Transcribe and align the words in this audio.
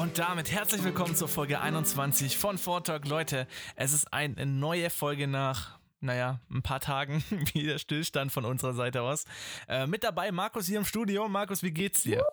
Und 0.00 0.18
damit 0.18 0.50
herzlich 0.50 0.82
willkommen 0.82 1.14
zur 1.14 1.28
Folge 1.28 1.60
21 1.60 2.38
von 2.38 2.56
Vortalk. 2.56 3.06
Leute, 3.06 3.46
es 3.76 3.92
ist 3.92 4.10
eine 4.14 4.46
neue 4.46 4.88
Folge 4.88 5.26
nach, 5.26 5.78
naja, 6.00 6.40
ein 6.50 6.62
paar 6.62 6.80
Tagen 6.80 7.22
wieder 7.52 7.78
Stillstand 7.78 8.32
von 8.32 8.46
unserer 8.46 8.72
Seite 8.72 9.02
aus. 9.02 9.24
Äh, 9.68 9.86
mit 9.86 10.02
dabei 10.02 10.32
Markus 10.32 10.66
hier 10.66 10.78
im 10.78 10.86
Studio. 10.86 11.28
Markus, 11.28 11.62
wie 11.62 11.70
geht's 11.70 12.02
dir? 12.02 12.24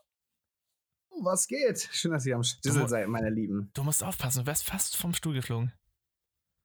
Was 1.21 1.47
geht? 1.47 1.89
Schön, 1.91 2.11
dass 2.11 2.25
ihr 2.25 2.37
am 2.37 2.43
Stissel 2.43 2.87
seid, 2.87 3.09
meine 3.09 3.29
Lieben. 3.29 3.69
Du 3.73 3.83
musst 3.83 4.01
aufpassen, 4.01 4.45
du 4.45 4.47
wärst 4.47 4.63
fast 4.63 4.95
vom 4.95 5.13
Stuhl 5.13 5.33
geflogen. 5.33 5.73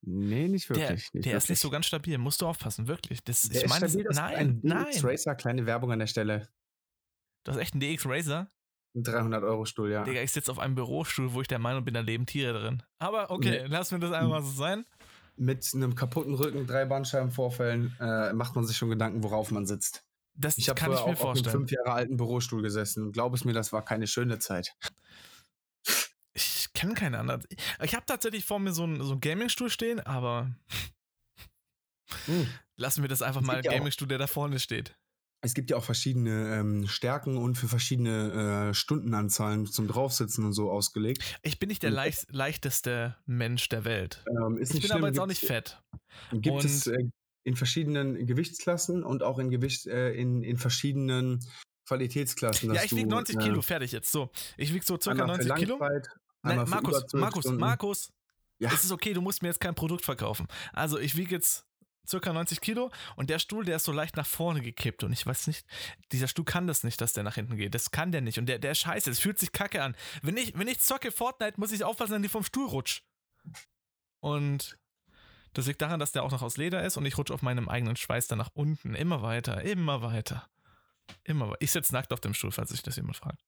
Nee, 0.03 0.47
nicht 0.47 0.69
Der, 0.69 0.77
wirklich. 0.77 1.13
nicht 1.15 1.27
der 1.27 1.37
ist 1.37 1.45
nicht 1.45 1.49
wirklich. 1.49 1.61
so 1.61 1.71
ganz 1.71 1.87
stabil, 1.87 2.17
musst 2.19 2.43
du 2.43 2.47
aufpassen, 2.47 2.87
wirklich. 2.87 3.25
Das, 3.25 3.43
Der 3.43 3.57
ich 3.57 3.65
ist 3.65 3.71
meine, 3.71 3.89
stabil, 3.89 4.05
das 4.05 4.17
ist 4.17 4.23
nein, 4.23 4.37
ein 4.37 4.61
nein. 4.63 4.85
DX 4.85 5.03
Racer, 5.05 5.35
kleine 5.35 5.67
Werbung 5.67 5.91
an 5.91 5.99
der 5.99 6.07
Stelle. 6.07 6.49
Du 7.43 7.51
hast 7.51 7.59
echt 7.59 7.75
einen 7.75 7.81
DX 7.81 8.07
Racer? 8.07 8.53
Ein 8.95 9.03
300-Euro-Stuhl, 9.05 9.91
ja. 9.91 10.05
Digga, 10.05 10.21
ich 10.21 10.33
sitze 10.33 10.51
auf 10.53 10.59
einem 10.59 10.75
Bürostuhl, 10.75 11.33
wo 11.33 11.41
ich 11.41 11.49
der 11.49 11.59
Meinung 11.59 11.85
bin, 11.85 11.95
da 11.95 12.01
leben 12.01 12.27
Tiere 12.27 12.61
drin. 12.61 12.83
Aber 12.99 13.31
okay, 13.31 13.63
Nee. 13.63 13.67
lass 13.69 13.91
mir 13.91 13.99
das 14.01 14.13
einfach 14.13 14.29
mal 14.31 14.43
so 14.43 14.51
sein. 14.51 14.85
Mit 15.37 15.67
einem 15.75 15.95
kaputten 15.95 16.35
Rücken, 16.35 16.67
drei 16.67 16.85
Bandscheibenvorfällen, 16.85 17.97
äh, 18.01 18.33
macht 18.35 18.55
man 18.55 18.67
sich 18.67 18.77
schon 18.77 18.91
Gedanken, 18.91 19.23
worauf 19.23 19.51
man 19.51 19.65
sitzt. 19.67 20.05
Das 20.35 20.59
Ich 20.59 20.69
habe 20.69 20.79
kann 20.79 20.91
ich 20.93 20.97
mir 20.99 21.03
auch 21.03 21.09
auf 21.09 21.09
einem 21.09 21.17
vorstellen. 21.17 21.57
fünf 21.57 21.71
Jahre 21.73 21.93
alten 21.93 22.17
Bürostuhl 22.19 22.61
gesessen. 22.63 23.05
Und 23.05 23.13
glaub 23.13 23.33
es 23.35 23.45
mir, 23.47 23.53
das 23.55 23.73
war 23.73 23.83
keine 23.85 24.07
schöne 24.07 24.39
Zeit. 24.39 24.75
Ich 26.35 26.71
kenne 26.75 26.95
keine 26.95 27.19
anderen. 27.19 27.43
Ich 27.83 27.95
habe 27.95 28.05
tatsächlich 28.07 28.45
vor 28.45 28.59
mir 28.59 28.73
so 28.73 28.85
einen, 28.85 29.03
so 29.03 29.13
einen 29.13 29.21
Gaming-Stuhl 29.21 29.71
stehen, 29.71 30.01
aber 30.01 30.51
Hm. 32.27 32.47
lassen 32.77 33.03
wir 33.03 33.09
das 33.09 33.23
einfach 33.23 33.41
Es 33.41 33.47
mal 33.47 33.63
Gaming-Stuhl, 33.63 34.09
der 34.09 34.19
da 34.19 34.27
vorne 34.27 34.59
steht. 34.59 34.95
Es 35.45 35.55
gibt 35.55 35.71
ja 35.71 35.77
auch 35.77 35.83
verschiedene 35.85 36.55
ähm, 36.57 36.87
Stärken 36.87 37.37
und 37.37 37.57
für 37.59 37.67
verschiedene 37.67 38.69
äh, 38.71 38.75
Stundenanzahlen 38.75 39.67
zum 39.67 39.89
Draufsitzen 39.89 40.45
und 40.45 40.53
so 40.53 40.71
ausgelegt. 40.71 41.39
Ich 41.43 41.59
bin 41.59 41.69
nicht 41.69 41.83
der 41.83 41.91
leicht, 41.91 42.27
leichteste 42.31 43.17
Mensch 43.27 43.69
der 43.69 43.85
Welt. 43.85 44.25
Ähm, 44.29 44.59
Ich 44.63 44.69
bin 44.71 44.81
schlimm, 44.83 44.99
aber 44.99 45.09
jetzt 45.09 45.19
auch 45.19 45.27
nicht 45.27 45.45
fett. 45.45 45.83
Gibt 46.31 46.65
es 46.65 46.87
Und- 46.87 46.95
äh, 46.95 47.11
in 47.45 47.57
verschiedenen 47.57 48.25
Gewichtsklassen 48.25 49.03
und 49.03 49.25
auch 49.25 49.41
in, 49.41 49.51
Gewicht, 49.51 49.87
äh, 49.89 50.13
in, 50.13 50.45
in 50.45 50.59
verschiedenen 50.59 51.45
Qualitätsklassen. 51.89 52.73
Ja, 52.73 52.85
ich 52.85 52.93
wiege 52.93 53.09
du, 53.09 53.17
90 53.17 53.35
äh, 53.37 53.39
Kilo, 53.41 53.63
fertig 53.63 53.91
jetzt. 53.91 54.13
So, 54.13 54.31
ich 54.57 54.73
wiege 54.73 54.85
so 54.85 54.97
circa 55.01 55.23
einmal 55.23 55.41
für 55.43 55.49
90 55.49 55.67
Kilo. 55.67 55.79
Nein, 56.45 56.61
für 56.61 56.71
Markus, 56.71 56.91
über 56.99 57.07
12 57.09 57.21
Markus, 57.21 57.43
Stunden. 57.43 57.61
Markus, 57.61 58.13
Ja. 58.61 58.71
es 58.73 58.85
ist 58.85 58.93
okay, 58.93 59.13
du 59.13 59.21
musst 59.21 59.43
mir 59.43 59.49
jetzt 59.49 59.61
kein 59.61 59.75
Produkt 59.75 60.05
verkaufen. 60.05 60.47
Also 60.73 61.01
ich 61.01 61.17
wiege 61.17 61.35
jetzt 61.35 61.67
circa 62.07 62.33
90 62.33 62.61
Kilo 62.61 62.91
und 63.17 63.31
der 63.31 63.39
Stuhl, 63.39 63.65
der 63.65 63.77
ist 63.77 63.85
so 63.85 63.93
leicht 63.93 64.17
nach 64.17 64.27
vorne 64.27 64.61
gekippt 64.61 65.05
und 65.05 65.13
ich 65.13 65.27
weiß 65.27 65.47
nicht, 65.47 65.67
dieser 66.13 66.29
Stuhl 66.29 66.45
kann 66.45 66.67
das 66.67 66.85
nicht, 66.85 67.01
dass 67.01 67.13
der 67.13 67.23
nach 67.23 67.35
hinten 67.35 67.57
geht. 67.57 67.75
Das 67.75 67.91
kann 67.91 68.13
der 68.13 68.21
nicht 68.21 68.39
und 68.39 68.47
der, 68.47 68.59
der 68.59 68.73
ist 68.73 68.81
scheiße, 68.81 69.11
es 69.11 69.21
fühlt 69.21 69.39
sich 69.39 69.53
kacke 69.53 69.83
an. 69.83 69.97
Wenn 70.23 70.37
ich, 70.37 70.57
wenn 70.57 70.69
ich 70.69 70.81
zocke 70.81 71.13
Fortnite, 71.13 71.59
muss 71.59 71.73
ich 71.73 71.85
aufpassen, 71.85 72.15
dass 72.15 72.23
ich 72.23 72.31
vom 72.31 72.45
Stuhl 72.45 72.67
rutsch. 72.69 73.03
Und 74.21 74.79
das 75.55 75.67
liegt 75.67 75.83
daran, 75.83 76.01
dass 76.01 76.13
der 76.13 76.23
auch 76.23 76.31
noch 76.31 76.43
aus 76.43 76.57
Leder 76.57 76.85
ist 76.85 76.97
und 76.97 77.05
ich 77.05 77.19
rutsche 77.19 77.35
auf 77.35 77.43
meinem 77.43 77.69
eigenen 77.69 77.97
Schweiß 77.97 78.27
dann 78.27 78.39
nach 78.39 78.51
unten. 78.55 78.95
Immer 78.95 79.23
weiter, 79.23 79.63
immer 79.63 80.03
weiter. 80.03 80.49
Immer 81.25 81.49
weiter. 81.49 81.61
Ich 81.61 81.73
sitze 81.73 81.93
nackt 81.93 82.13
auf 82.13 82.21
dem 82.21 82.35
Stuhl, 82.35 82.53
falls 82.53 82.71
sich 82.71 82.83
das 82.83 82.97
jemand 82.97 83.17
fragt. 83.17 83.45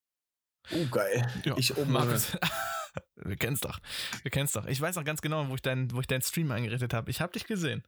Oh, 0.73 0.87
geil. 0.91 1.27
Ja, 1.45 1.57
Ich 1.57 1.77
oben. 1.77 1.95
Wir 3.17 3.37
kennen's 3.37 3.61
doch. 3.61 3.81
Wir 4.23 4.31
kennen's 4.31 4.53
doch. 4.53 4.67
Ich 4.67 4.81
weiß 4.81 4.99
auch 4.99 5.05
ganz 5.05 5.21
genau, 5.21 5.49
wo 5.49 5.55
ich 5.55 5.63
deinen 5.63 5.93
wo 5.93 6.01
ich 6.01 6.07
deinen 6.07 6.23
Stream 6.23 6.51
eingerichtet 6.53 6.95
habe. 6.95 7.11
Ich 7.11 7.21
habe 7.21 7.33
dich 7.33 7.45
gesehen. 7.47 7.83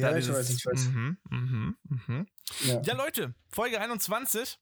Ja, 0.00 0.16
ich 0.16 0.28
weiß, 0.28 0.50
ich 0.50 0.64
weiß. 0.64 0.88
Mhm, 0.88 1.18
mhm, 1.30 1.76
mhm. 1.84 2.26
Ja. 2.64 2.82
Ja, 2.82 2.94
Leute, 2.96 3.34
Folge 3.48 3.80
21. 3.80 4.58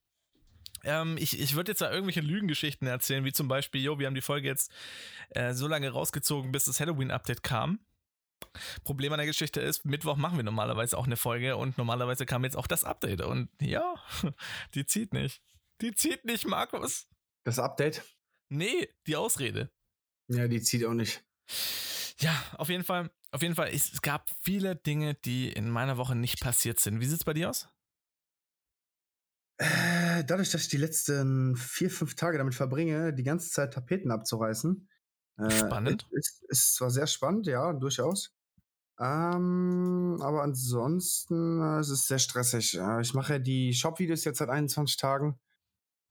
Ähm, 0.85 1.17
ich 1.19 1.41
ich 1.41 1.57
würde 1.57 1.73
jetzt 1.73 1.81
da 1.81 1.91
irgendwelche 1.91 2.21
Lügengeschichten 2.21 2.87
erzählen, 2.87 3.25
wie 3.25 3.33
zum 3.33 3.49
Beispiel, 3.49 3.83
jo, 3.83 3.99
wir 3.99 4.07
haben 4.07 4.15
die 4.15 4.21
Folge 4.21 4.49
jetzt 4.49 4.71
äh, 5.31 5.53
so 5.53 5.67
lange 5.67 5.91
rausgezogen, 5.91 6.53
bis 6.53 6.65
das 6.65 6.81
Halloween-Update 6.81 7.43
kam. 7.43 7.81
Problem 8.85 9.13
an 9.13 9.19
der 9.19 9.27
Geschichte 9.27 9.61
ist, 9.61 9.85
Mittwoch 9.85 10.17
machen 10.17 10.37
wir 10.37 10.45
normalerweise 10.45 10.97
auch 10.97 11.07
eine 11.07 11.17
Folge 11.17 11.57
und 11.57 11.79
normalerweise 11.79 12.27
kam 12.27 12.45
jetzt 12.45 12.57
auch 12.57 12.67
das 12.67 12.85
Update. 12.85 13.21
Und 13.23 13.49
ja, 13.61 13.95
die 14.75 14.87
zieht 14.87 15.13
nicht. 15.13 15.43
Die 15.81 15.95
zieht 15.95 16.25
nicht, 16.25 16.47
Markus. 16.47 17.09
Das 17.45 17.59
Update? 17.59 18.03
Nee, 18.49 18.89
die 19.07 19.17
Ausrede. 19.17 19.71
Ja, 20.29 20.49
die 20.49 20.61
zieht 20.61 20.85
auch 20.85 20.95
nicht. 20.95 21.25
Ja, 22.19 22.35
auf 22.57 22.69
jeden 22.69 22.85
Fall, 22.85 23.11
auf 23.37 23.43
jeden 23.43 23.55
Fall, 23.55 23.69
es, 23.69 23.93
es 23.93 24.01
gab 24.01 24.31
viele 24.41 24.77
Dinge, 24.77 25.15
die 25.15 25.53
in 25.53 25.71
meiner 25.71 25.99
Woche 25.99 26.17
nicht 26.17 26.41
passiert 26.41 26.81
sind. 26.81 27.01
Wie 27.01 27.07
sieht's 27.07 27.25
bei 27.25 27.35
dir 27.35 27.51
aus? 27.51 27.69
Äh, 29.59 30.25
dadurch, 30.25 30.51
dass 30.51 30.63
ich 30.63 30.69
die 30.69 30.79
letzten 30.79 31.55
vier, 31.55 31.91
fünf 31.91 32.15
Tage 32.15 32.39
damit 32.39 32.55
verbringe, 32.55 33.13
die 33.13 33.23
ganze 33.23 33.51
Zeit 33.51 33.75
Tapeten 33.75 34.11
abzureißen. 34.11 34.89
Äh, 35.39 35.51
Spannend. 35.51 36.07
Ist, 36.13 36.45
ist 36.49 36.75
zwar 36.77 36.91
sehr 36.91 37.07
spannend, 37.07 37.47
ja, 37.47 37.75
durchaus. 37.75 38.35
Ähm, 38.99 40.17
aber 40.21 40.43
ansonsten 40.43 41.61
äh, 41.61 41.81
es 41.81 41.91
ist 41.91 42.09
sehr 42.09 42.19
stressig. 42.19 42.79
Äh, 42.79 43.03
ich 43.03 43.13
mache 43.13 43.35
ja 43.35 43.39
die 43.39 43.75
Shop-Videos 43.75 44.25
jetzt 44.25 44.39
seit 44.39 44.49
21 44.49 44.97
Tagen. 44.97 45.39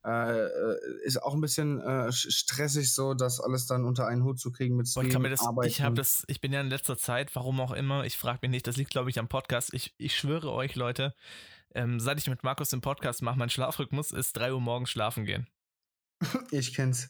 Äh, 0.06 0.46
äh, 0.46 0.78
ist 1.04 1.24
auch 1.24 1.34
ein 1.34 1.42
bisschen 1.42 1.82
äh, 1.82 2.12
stressig, 2.12 2.94
so 2.94 3.16
das 3.16 3.40
alles 3.40 3.66
dann 3.66 3.86
unter 3.86 4.06
einen 4.06 4.24
Hut 4.24 4.40
zu 4.40 4.52
kriegen 4.52 4.76
mit 4.76 4.88
Boah, 4.94 5.04
ich 5.04 5.12
das, 5.12 5.48
ich 5.66 5.82
habe 5.82 5.96
das, 5.96 6.24
ich 6.28 6.42
bin 6.42 6.54
ja 6.54 6.62
in 6.62 6.70
letzter 6.70 6.96
Zeit, 6.96 7.36
warum 7.36 7.60
auch 7.60 7.72
immer, 7.72 8.06
ich 8.06 8.16
frage 8.16 8.40
mich 8.44 8.52
nicht, 8.52 8.68
das 8.68 8.78
liegt 8.78 8.92
glaube 8.92 9.10
ich 9.10 9.18
am 9.18 9.28
Podcast. 9.28 9.74
Ich, 9.74 9.96
ich 9.98 10.16
schwöre 10.16 10.52
euch, 10.52 10.76
Leute, 10.76 11.16
ähm, 11.74 12.00
seit 12.00 12.20
ich 12.20 12.28
mit 12.28 12.44
Markus 12.44 12.70
den 12.70 12.82
Podcast 12.82 13.24
mache, 13.24 13.40
mein 13.40 13.50
Schlafrhythmus 13.50 14.12
ist 14.12 14.34
3 14.34 14.54
Uhr 14.54 14.62
morgens 14.62 14.92
schlafen 14.92 15.26
gehen. 15.26 15.48
Ich 16.52 16.76
kenn's. 16.76 17.10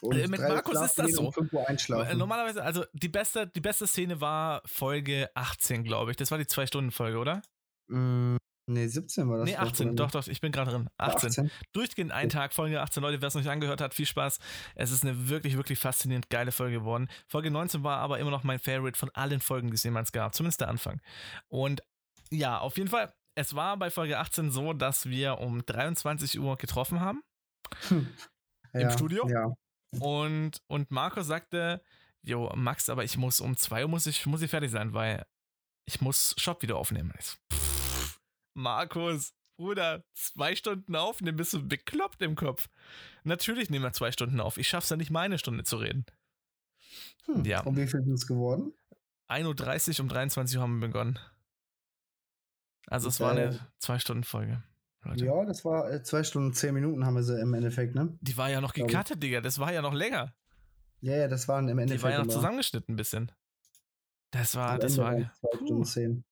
Und 0.00 0.16
Äh, 0.16 0.26
mit 0.28 0.40
Markus 0.40 0.80
ist 0.80 0.98
das 0.98 1.12
so. 1.12 1.32
Normalerweise, 2.14 2.62
also 2.62 2.84
die 2.94 3.08
beste, 3.08 3.46
die 3.46 3.60
beste 3.60 3.86
Szene 3.86 4.22
war 4.22 4.62
Folge 4.64 5.30
18, 5.34 5.84
glaube 5.84 6.12
ich. 6.12 6.16
Das 6.16 6.30
war 6.30 6.38
die 6.38 6.44
2-Stunden-Folge, 6.44 7.18
oder? 7.18 7.42
Mm, 7.88 8.36
nee, 8.66 8.86
17 8.86 9.28
war 9.28 9.38
das. 9.38 9.46
nee, 9.46 9.54
doch, 9.54 9.62
18, 9.62 9.86
oder 9.88 9.96
doch, 9.96 10.10
doch, 10.10 10.26
ich 10.26 10.40
bin 10.40 10.52
gerade 10.52 10.70
drin. 10.70 10.88
18. 10.98 11.28
18. 11.30 11.50
durchgehend 11.72 12.12
einen 12.12 12.30
Tag, 12.30 12.52
Folge 12.52 12.80
18. 12.80 13.02
Leute, 13.02 13.20
wer 13.20 13.28
es 13.28 13.34
noch 13.34 13.42
nicht 13.42 13.50
angehört 13.50 13.80
hat, 13.80 13.94
viel 13.94 14.06
Spaß. 14.06 14.38
Es 14.74 14.90
ist 14.90 15.04
eine 15.04 15.28
wirklich, 15.28 15.56
wirklich 15.56 15.78
faszinierend 15.78 16.30
geile 16.30 16.52
Folge 16.52 16.78
geworden. 16.78 17.08
Folge 17.26 17.50
19 17.50 17.82
war 17.82 17.98
aber 17.98 18.18
immer 18.18 18.30
noch 18.30 18.44
mein 18.44 18.58
Favorite 18.58 18.98
von 18.98 19.10
allen 19.14 19.40
Folgen, 19.40 19.68
die 19.68 19.74
es 19.74 19.84
jemals 19.84 20.12
gab. 20.12 20.34
Zumindest 20.34 20.60
der 20.60 20.68
Anfang. 20.68 21.00
Und 21.48 21.82
ja, 22.30 22.58
auf 22.58 22.76
jeden 22.76 22.88
Fall, 22.90 23.12
es 23.34 23.54
war 23.54 23.76
bei 23.76 23.90
Folge 23.90 24.18
18 24.18 24.50
so, 24.50 24.72
dass 24.72 25.06
wir 25.06 25.38
um 25.38 25.64
23 25.64 26.38
Uhr 26.40 26.56
getroffen 26.56 27.00
haben. 27.00 27.22
Im 27.90 28.06
Ja, 28.74 28.90
Studio? 28.90 29.28
Ja. 29.28 29.52
Und, 30.00 30.60
und 30.66 30.90
Marco 30.90 31.22
sagte, 31.22 31.80
Jo, 32.22 32.52
Max, 32.56 32.88
aber 32.90 33.04
ich 33.04 33.16
muss 33.16 33.40
um 33.40 33.56
2 33.56 33.84
Uhr 33.84 33.88
muss 33.88 34.06
ich, 34.06 34.26
muss 34.26 34.42
ich 34.42 34.50
fertig 34.50 34.72
sein, 34.72 34.92
weil 34.92 35.24
ich 35.84 36.00
muss 36.00 36.34
Shop 36.38 36.60
wieder 36.62 36.76
aufnehmen. 36.76 37.14
Ich 37.20 37.26
pff, 37.52 37.65
Markus, 38.56 39.34
Bruder, 39.56 40.04
zwei 40.14 40.56
Stunden 40.56 40.96
aufnehmen, 40.96 41.36
bist 41.36 41.52
du 41.52 41.66
bekloppt 41.66 42.22
im 42.22 42.34
Kopf. 42.34 42.68
Natürlich 43.24 43.70
nehmen 43.70 43.84
wir 43.84 43.92
zwei 43.92 44.10
Stunden 44.12 44.40
auf. 44.40 44.56
Ich 44.56 44.68
schaff's 44.68 44.88
ja 44.90 44.96
nicht, 44.96 45.10
meine 45.10 45.38
Stunde 45.38 45.64
zu 45.64 45.76
reden. 45.76 46.06
Hm. 47.26 47.44
Ja. 47.44 47.60
Und 47.60 47.76
wie 47.76 47.86
viel 47.86 48.02
sind 48.02 48.14
es 48.14 48.26
geworden? 48.26 48.72
1.30 49.28 49.98
Uhr 49.98 50.04
um 50.04 50.08
23 50.08 50.56
Uhr 50.56 50.62
haben 50.62 50.80
wir 50.80 50.88
begonnen. 50.88 51.18
Also 52.86 53.08
es 53.08 53.20
war 53.20 53.32
eine 53.32 53.58
Zwei-Stunden-Folge. 53.78 54.62
Ja, 55.16 55.44
das 55.44 55.64
war 55.64 55.90
äh, 55.90 56.02
zwei 56.02 56.24
Stunden, 56.24 56.52
zehn 56.52 56.74
Minuten 56.74 57.06
haben 57.06 57.14
wir 57.14 57.22
sie 57.22 57.40
im 57.40 57.54
Endeffekt, 57.54 57.94
ne? 57.94 58.18
Die 58.20 58.36
war 58.36 58.50
ja 58.50 58.60
noch 58.60 58.72
gecuttet, 58.72 59.22
Digga. 59.22 59.40
Das 59.40 59.60
war 59.60 59.72
ja 59.72 59.80
noch 59.80 59.94
länger. 59.94 60.34
Ja, 61.00 61.16
ja, 61.16 61.28
das 61.28 61.46
waren 61.46 61.68
im 61.68 61.76
Die 61.76 61.82
Endeffekt. 61.82 62.02
war 62.02 62.10
ja 62.10 62.24
noch 62.24 62.32
zusammengeschnitten 62.32 62.94
ein 62.94 62.96
bisschen. 62.96 63.30
Das 64.32 64.56
war, 64.56 64.70
am 64.70 64.80
das 64.80 64.98
Ende 64.98 65.04
war, 65.04 65.32
zwei 65.34 65.56
Stunden 65.64 65.84
zehn. 65.84 66.24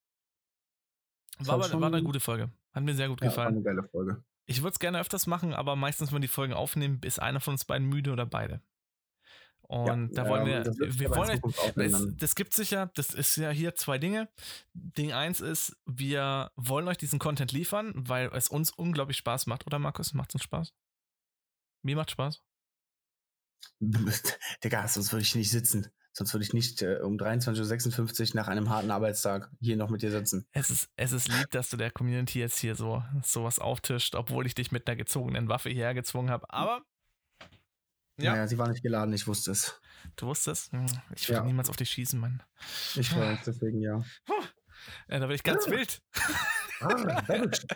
Das 1.39 1.49
war, 1.49 1.59
war 1.59 1.67
aber, 1.71 1.81
war 1.81 1.89
eine 1.89 2.03
gute 2.03 2.21
Folge. 2.21 2.51
Hat 2.73 2.83
mir 2.83 2.95
sehr 2.95 3.09
gut 3.09 3.21
Ja, 3.21 3.27
war 3.27 3.31
gefallen. 3.31 3.55
eine 3.55 3.63
geile 3.63 3.83
Folge. 3.89 4.25
Ich 4.47 4.61
würde 4.61 4.73
es 4.73 4.79
gerne 4.79 5.01
öfters 5.01 5.27
machen, 5.27 5.55
aber 5.55 5.75
meistens, 5.75 6.11
wenn 6.11 6.17
wir 6.17 6.21
die 6.21 6.29
Folgen 6.29 6.53
aufnehmen, 6.53 7.01
ist 7.03 7.21
einer 7.21 7.41
von 7.41 7.55
uns 7.55 7.65
beiden 7.65 7.89
müde 7.89 8.13
oder 8.13 8.27
beide. 8.27 8.63
Und 9.63 10.13
da 10.13 10.29
wollen 10.29 10.45
wir, 10.45 10.61
das 10.61 10.77
wir 10.79 11.11
wollen, 11.11 11.41
das, 11.75 12.07
das 12.17 12.35
gibt 12.35 12.53
sicher, 12.53 12.91
das 12.95 13.15
ist 13.15 13.37
ja 13.37 13.49
hier 13.49 13.75
zwei 13.75 13.97
Dinge. 13.97 14.29
Ding 14.75 15.13
eins 15.13 15.41
ist, 15.41 15.77
wir 15.87 16.53
wollen 16.57 16.87
euch 16.87 16.99
diesen 16.99 17.19
Content 17.19 17.51
liefern, 17.53 17.93
weil 17.97 18.29
es 18.35 18.49
uns 18.49 18.71
unglaublich 18.71 19.17
Spaß 19.17 19.47
macht, 19.47 19.67
oder 19.67 19.79
Markus? 19.79 20.13
Macht 20.13 20.31
es 20.31 20.35
uns 20.35 20.45
Spaß? 20.45 20.75
Mir 21.83 21.97
macht 21.97 22.11
Spaß. 22.11 22.43
Digga, 24.63 24.87
sonst 24.87 25.13
würde 25.13 25.23
ich 25.23 25.35
nicht 25.35 25.51
sitzen. 25.51 25.91
Sonst 26.17 26.33
würde 26.33 26.45
ich 26.45 26.53
nicht 26.53 26.81
äh, 26.81 27.01
um 27.03 27.17
23.56 27.17 28.31
Uhr 28.31 28.37
nach 28.37 28.47
einem 28.47 28.71
harten 28.71 28.91
Arbeitstag 28.93 29.51
hier 29.61 29.77
noch 29.77 29.91
mit 29.91 30.01
dir 30.03 30.13
sitzen. 30.13 30.47
Es 30.53 30.71
ist, 30.71 30.89
es 30.97 31.11
ist 31.11 31.27
lieb, 31.29 31.51
dass 31.51 31.71
du 31.71 31.77
der 31.77 31.91
Community 31.91 32.39
jetzt 32.39 32.59
hier 32.61 32.77
so 32.77 33.03
sowas 33.25 33.59
auftischt, 33.59 34.15
obwohl 34.15 34.47
ich 34.47 34.55
dich 34.55 34.71
mit 34.71 34.87
einer 34.87 34.97
gezogenen 34.97 35.49
Waffe 35.49 35.71
hierher 35.71 35.93
gezwungen 35.93 36.31
habe. 36.31 36.49
Aber 36.51 36.83
Ja. 38.17 38.25
Ja. 38.27 38.33
Naja, 38.35 38.47
sie 38.47 38.59
war 38.59 38.69
nicht 38.69 38.83
geladen, 38.83 39.13
ich 39.13 39.27
wusste 39.27 39.51
es. 39.51 39.81
du 40.15 40.27
wusstest, 40.29 40.71
hm, 40.71 40.87
ich 41.17 41.29
würde 41.29 41.41
Ja. 41.41 41.45
niemals 41.45 41.69
auf 41.69 41.77
dich 41.77 41.91
schießen, 41.91 42.21
Mann. 42.21 42.45
Ich 42.95 43.15
weiß, 43.17 43.41
deswegen 43.45 43.81
ja. 43.81 44.05
Ja, 45.09 45.19
da 45.19 45.27
bin 45.27 45.35
ich 45.35 45.43
ganz 45.43 45.67
wild. 45.69 46.01
Ah, 46.81 47.25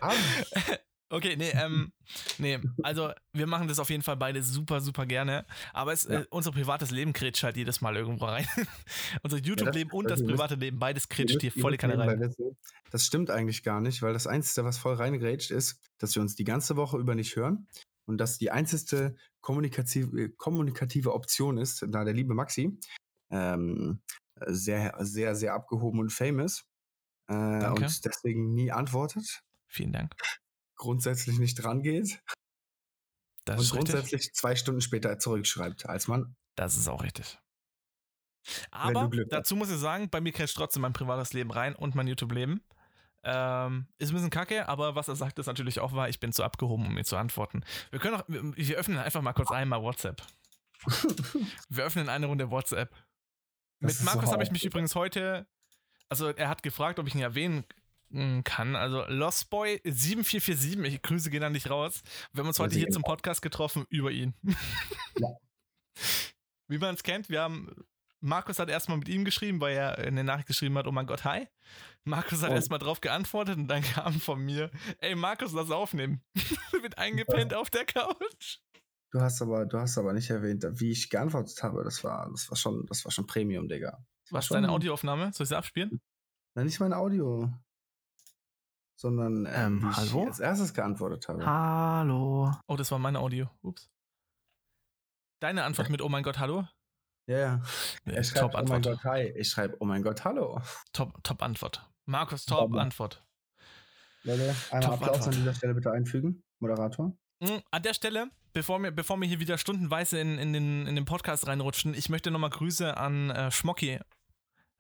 ah, 0.00 0.12
Okay, 1.10 1.37
nee, 1.37 1.50
ähm, 1.55 1.93
nee, 2.37 2.58
also 2.82 3.12
wir 3.32 3.46
machen 3.46 3.66
das 3.66 3.78
auf 3.78 3.88
jeden 3.88 4.02
Fall 4.02 4.16
beide 4.19 4.43
super, 4.43 4.81
super 4.82 5.06
gerne. 5.06 5.46
Aber 5.72 5.93
es, 5.94 6.05
Ja. 6.05 6.20
äh, 6.20 6.26
unser 6.31 6.52
privates 6.52 6.90
Leben 6.90 7.12
kretscht 7.14 7.43
halt 7.43 7.56
jedes 7.56 7.81
Mal 7.81 7.96
irgendwo 7.96 8.26
rein. 8.26 8.46
unser 9.22 9.38
YouTube-Leben 9.38 9.90
und 9.90 10.10
das 10.10 10.20
ihr 10.20 10.26
müsst- 10.26 10.37
private 10.37 10.55
Leben, 10.56 10.78
beides 10.78 11.08
kretscht 11.08 11.40
hier 11.40 11.50
volle 11.52 11.78
Kanne 11.78 11.99
rein. 11.99 12.20
wissen, 12.20 12.56
Das 12.90 13.06
stimmt 13.06 13.31
eigentlich 13.31 13.62
gar 13.62 13.81
nicht, 13.81 14.02
weil 14.02 14.12
das 14.12 14.26
Einzige, 14.26 14.66
was 14.66 14.76
voll 14.76 14.94
reingrätscht, 14.96 15.50
ist, 15.50 15.81
dass 15.99 16.14
wir 16.14 16.20
uns 16.20 16.34
die 16.34 16.44
ganze 16.44 16.76
Woche 16.76 16.99
über 16.99 17.14
nicht 17.14 17.37
hören 17.37 17.69
und 18.06 18.19
dass 18.19 18.37
die 18.38 18.50
einzigste 18.50 19.16
kommunikative, 19.40 20.28
kommunikative 20.31 21.14
Option 21.14 21.56
ist, 21.56 21.87
da 21.88 22.04
der 22.04 22.12
liebe 22.14 22.34
Maxi 22.34 22.78
ähm, 23.31 24.02
sehr, 24.46 24.94
sehr, 25.00 25.34
sehr 25.34 25.54
abgehoben 25.54 26.00
und 26.00 26.12
famous 26.12 26.64
äh, 27.28 27.66
und 27.69 28.04
deswegen 28.04 28.52
nie 28.52 28.70
antwortet, 28.72 29.43
Vielen 29.70 29.93
Dank. 29.93 30.14
Grundsätzlich 30.78 31.38
nicht 31.38 31.62
dran 31.62 31.82
geht 31.82 32.20
Das 33.44 33.56
und 33.56 33.64
ist 33.64 33.75
richtig. 33.75 33.92
grundsätzlich 33.92 34.34
zwei 34.34 34.56
Stunden 34.56 34.80
später 34.80 35.19
zurückschreibt, 35.19 35.86
als 35.86 36.08
man. 36.08 36.36
Das 36.54 36.76
ist 36.76 36.88
auch 36.88 37.02
richtig. 37.02 37.38
Aber 38.70 39.10
dazu 39.28 39.56
muss 39.56 39.70
ich 39.70 39.76
sagen, 39.76 40.08
bei 40.08 40.20
mir 40.20 40.32
kretscht 40.32 40.56
trotzdem 40.56 40.82
mein 40.82 40.92
privates 40.92 41.32
Leben 41.32 41.50
rein 41.50 41.75
und 41.75 41.94
mein 41.94 42.06
YouTube-Leben. 42.06 42.62
Ähm, 43.25 43.88
ist 43.98 44.10
ein 44.10 44.14
bisschen 44.14 44.30
kacke, 44.30 44.69
aber 44.69 44.94
was 44.94 45.08
er 45.08 45.16
sagt, 45.16 45.38
ist 45.38 45.46
natürlich 45.46 45.80
auch 45.80 45.92
wahr. 45.92 46.08
Ich 46.08 46.20
bin 46.20 46.32
zu 46.32 46.44
abgehoben, 46.44 46.86
um 46.86 46.94
mir 46.94 47.04
zu 47.04 47.16
antworten. 47.16 47.64
Wir 47.90 47.98
können 47.98 48.14
auch, 48.16 48.25
wir, 48.28 48.76
öffnen 48.76 48.96
einfach 48.98 49.20
mal 49.22 49.32
kurz 49.32 49.50
einmal 49.50 49.82
WhatsApp. 49.82 50.22
Wir 51.69 51.84
öffnen 51.84 52.08
eine 52.08 52.26
Runde 52.26 52.52
WhatsApp. 52.52 52.90
Das 52.90 53.00
Mit 53.80 53.90
ist 53.90 53.98
so 53.98 54.04
Markus 54.04 54.30
habe 54.30 54.44
ich 54.44 54.52
mich 54.52 54.64
übrigens 54.64 54.94
heute, 54.94 55.48
also 56.08 56.28
er 56.28 56.48
hat 56.48 56.62
gefragt, 56.62 57.00
ob 57.00 57.08
ich 57.08 57.16
ihn 57.16 57.20
erwähnen 57.20 57.64
kann. 58.44 58.75
Also 58.76 59.02
Lostboy7447, 59.02 60.82
ich 60.84 61.02
grüße 61.02 61.31
gehen 61.31 61.43
an 61.43 61.52
dich 61.55 61.69
raus. 61.70 62.02
Wir 62.32 62.40
haben 62.43 62.49
uns 62.49 62.58
heute 62.58 62.75
hier 62.76 62.88
zum 62.88 63.02
Podcast 63.02 63.43
getroffen 63.43 63.84
über 63.90 64.10
ihn. 64.10 64.34
Ja. 65.19 65.28
Wie 66.69 66.78
man 66.78 66.94
es 66.94 67.02
kennt, 67.02 67.28
wir 67.31 67.40
haben, 67.43 67.70
Markus 68.20 68.58
hat 68.58 68.69
erstmal 68.69 68.99
mit 68.99 69.08
ihm 69.08 69.25
geschrieben, 69.25 69.60
weil 69.60 69.75
er 69.76 69.99
in 69.99 70.14
der 70.16 70.25
Nachricht 70.25 70.49
geschrieben 70.49 70.76
hat, 70.76 70.87
oh 70.87 70.93
mein 70.93 71.06
Gott, 71.06 71.25
hi. 71.25 71.46
Markus 72.05 72.43
hat 72.43 72.50
Oh. 72.50 72.55
erstmal 72.55 72.78
drauf 72.78 73.00
geantwortet 73.00 73.56
und 73.56 73.69
dann 73.69 73.82
kam 73.94 74.20
von 74.20 74.40
mir, 74.44 74.70
ey 74.99 75.14
Markus, 75.14 75.52
lass 75.52 75.70
aufnehmen. 75.70 76.22
Wird 76.82 76.99
eingepennt 76.99 77.54
auf 77.54 77.70
der 77.70 77.84
Couch. 77.87 78.58
Du 79.11 79.20
hast 79.20 79.40
aber, 79.40 79.64
du 79.64 79.78
hast 79.78 79.96
aber 79.96 80.12
nicht 80.12 80.28
erwähnt, 80.28 80.64
wie 80.75 80.90
ich 80.90 81.08
geantwortet 81.08 81.62
habe. 81.62 81.82
Das 81.84 82.04
war, 82.04 82.28
das 82.31 82.50
war 82.50 82.56
schon, 82.56 82.84
das 82.87 83.04
war 83.04 83.12
schon 83.12 83.26
Premium, 83.26 83.66
Digga. 83.69 84.04
Was 84.31 84.44
ist 84.44 84.49
schon- 84.49 84.56
deine 84.56 84.70
Audioaufnahme? 84.70 85.32
Soll 85.32 85.44
ich 85.44 85.49
sie 85.49 85.56
abspielen? 85.56 86.00
Nein, 86.54 86.66
nicht 86.66 86.81
mein 86.81 86.93
Audio. 86.93 87.50
Sondern 89.00 89.47
ähm, 89.47 89.53
Ähm, 89.55 89.83
wie 89.85 89.91
ich 89.91 89.97
hallo? 89.97 90.27
als 90.27 90.41
erstes 90.41 90.75
geantwortet 90.75 91.29
habe. 91.29 91.47
Hallo. 91.47 92.53
Oh, 92.67 92.75
das 92.77 92.91
war 92.91 92.99
meine 92.99 93.21
Audio. 93.21 93.49
Ups. 93.62 93.89
Deine 95.41 95.62
Antwort 95.62 95.89
mit 95.89 96.03
Oh 96.03 96.09
mein 96.09 96.25
Gott, 96.25 96.39
hallo? 96.41 96.67
Ja, 97.27 97.39
ja. 97.39 97.62
Er 98.06 98.25
schreibt, 98.25 98.41
top 98.41 98.55
oh 98.55 98.56
mein 98.65 98.73
Antwort. 98.73 98.85
Gott, 99.03 99.05
hi. 99.05 99.23
Ich 99.37 99.50
schreibe, 99.50 99.77
oh 99.79 99.85
mein 99.85 100.03
Gott, 100.03 100.25
hallo. 100.25 100.61
Top, 100.93 101.23
top 101.23 101.43
Antwort. 101.43 101.89
Markus, 102.06 102.45
top 102.45 102.71
Top. 102.73 102.75
Antwort. 102.77 103.25
Leute, 104.25 104.55
einmal 104.71 104.81
Top 104.83 104.93
Applaus 104.95 105.17
Antwort. 105.19 105.27
an 105.27 105.33
dieser 105.41 105.55
Stelle 105.55 105.75
bitte 105.75 105.93
einfügen, 105.93 106.43
Moderator. 106.59 107.12
Mm, 107.39 107.59
An 107.71 107.83
der 107.83 107.95
Stelle, 107.95 108.31
bevor 108.53 108.81
wir, 108.83 108.91
bevor 108.91 109.17
wir 109.21 109.29
hier 109.29 109.39
wieder 109.39 109.59
stundenweise 109.59 110.19
in, 110.19 110.39
in, 110.39 110.53
den, 110.53 110.87
in 110.89 110.97
den 110.97 111.05
Podcast 111.05 111.47
reinrutschen, 111.47 111.95
ich 111.95 112.09
möchte 112.09 112.33
nochmal 112.33 112.50
Grüße 112.50 112.97
an 112.97 113.31
äh, 113.31 113.53
Schmocki 113.53 114.00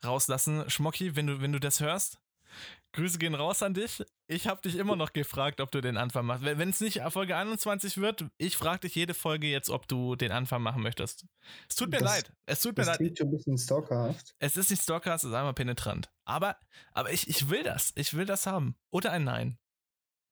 rauslassen. 0.04 0.68
Schmocki, 0.68 1.14
wenn 1.14 1.28
du, 1.28 1.40
wenn 1.40 1.52
du 1.52 1.60
das 1.60 1.78
hörst, 1.80 2.18
Grüße 2.92 3.18
gehen 3.18 3.34
raus 3.34 3.62
an 3.62 3.74
dich. 3.74 4.02
Ich 4.26 4.46
habe 4.48 4.62
dich 4.62 4.76
immer 4.76 4.96
noch 4.96 5.12
gefragt, 5.12 5.60
ob 5.60 5.70
du 5.70 5.80
den 5.80 5.96
Anfang 5.96 6.24
machst. 6.26 6.42
Wenn 6.44 6.70
es 6.70 6.80
nicht 6.80 7.00
Folge 7.10 7.36
21 7.36 7.98
wird, 7.98 8.24
ich 8.38 8.56
frage 8.56 8.80
dich 8.80 8.94
jede 8.94 9.12
Folge 9.14 9.46
jetzt, 9.46 9.68
ob 9.70 9.86
du 9.88 10.16
den 10.16 10.32
Anfang 10.32 10.62
machen 10.62 10.82
möchtest. 10.82 11.26
Es 11.68 11.76
tut 11.76 11.90
mir 11.90 11.98
Das- 11.98 12.08
leid. 12.16 12.32
Es 12.46 12.60
tut 12.60 12.72
mir 12.76 12.82
Das 12.84 12.86
leid. 12.88 12.96
klingt 12.98 13.18
schon 13.18 13.28
ein 13.28 13.30
bisschen 13.32 13.58
stalkerhaft. 13.58 14.34
Es 14.38 14.56
ist 14.56 14.70
nicht 14.70 14.82
Stalker, 14.82 15.14
es 15.14 15.22
ist 15.24 15.32
einmal 15.34 15.54
penetrant. 15.54 16.10
Aber, 16.24 16.56
aber 16.92 17.12
ich, 17.12 17.28
ich 17.28 17.50
will 17.50 17.62
das. 17.62 17.92
Ich 17.94 18.14
will 18.14 18.24
das 18.26 18.46
haben. 18.46 18.74
Oder 18.90 19.12
ein 19.12 19.24
Nein. 19.24 19.58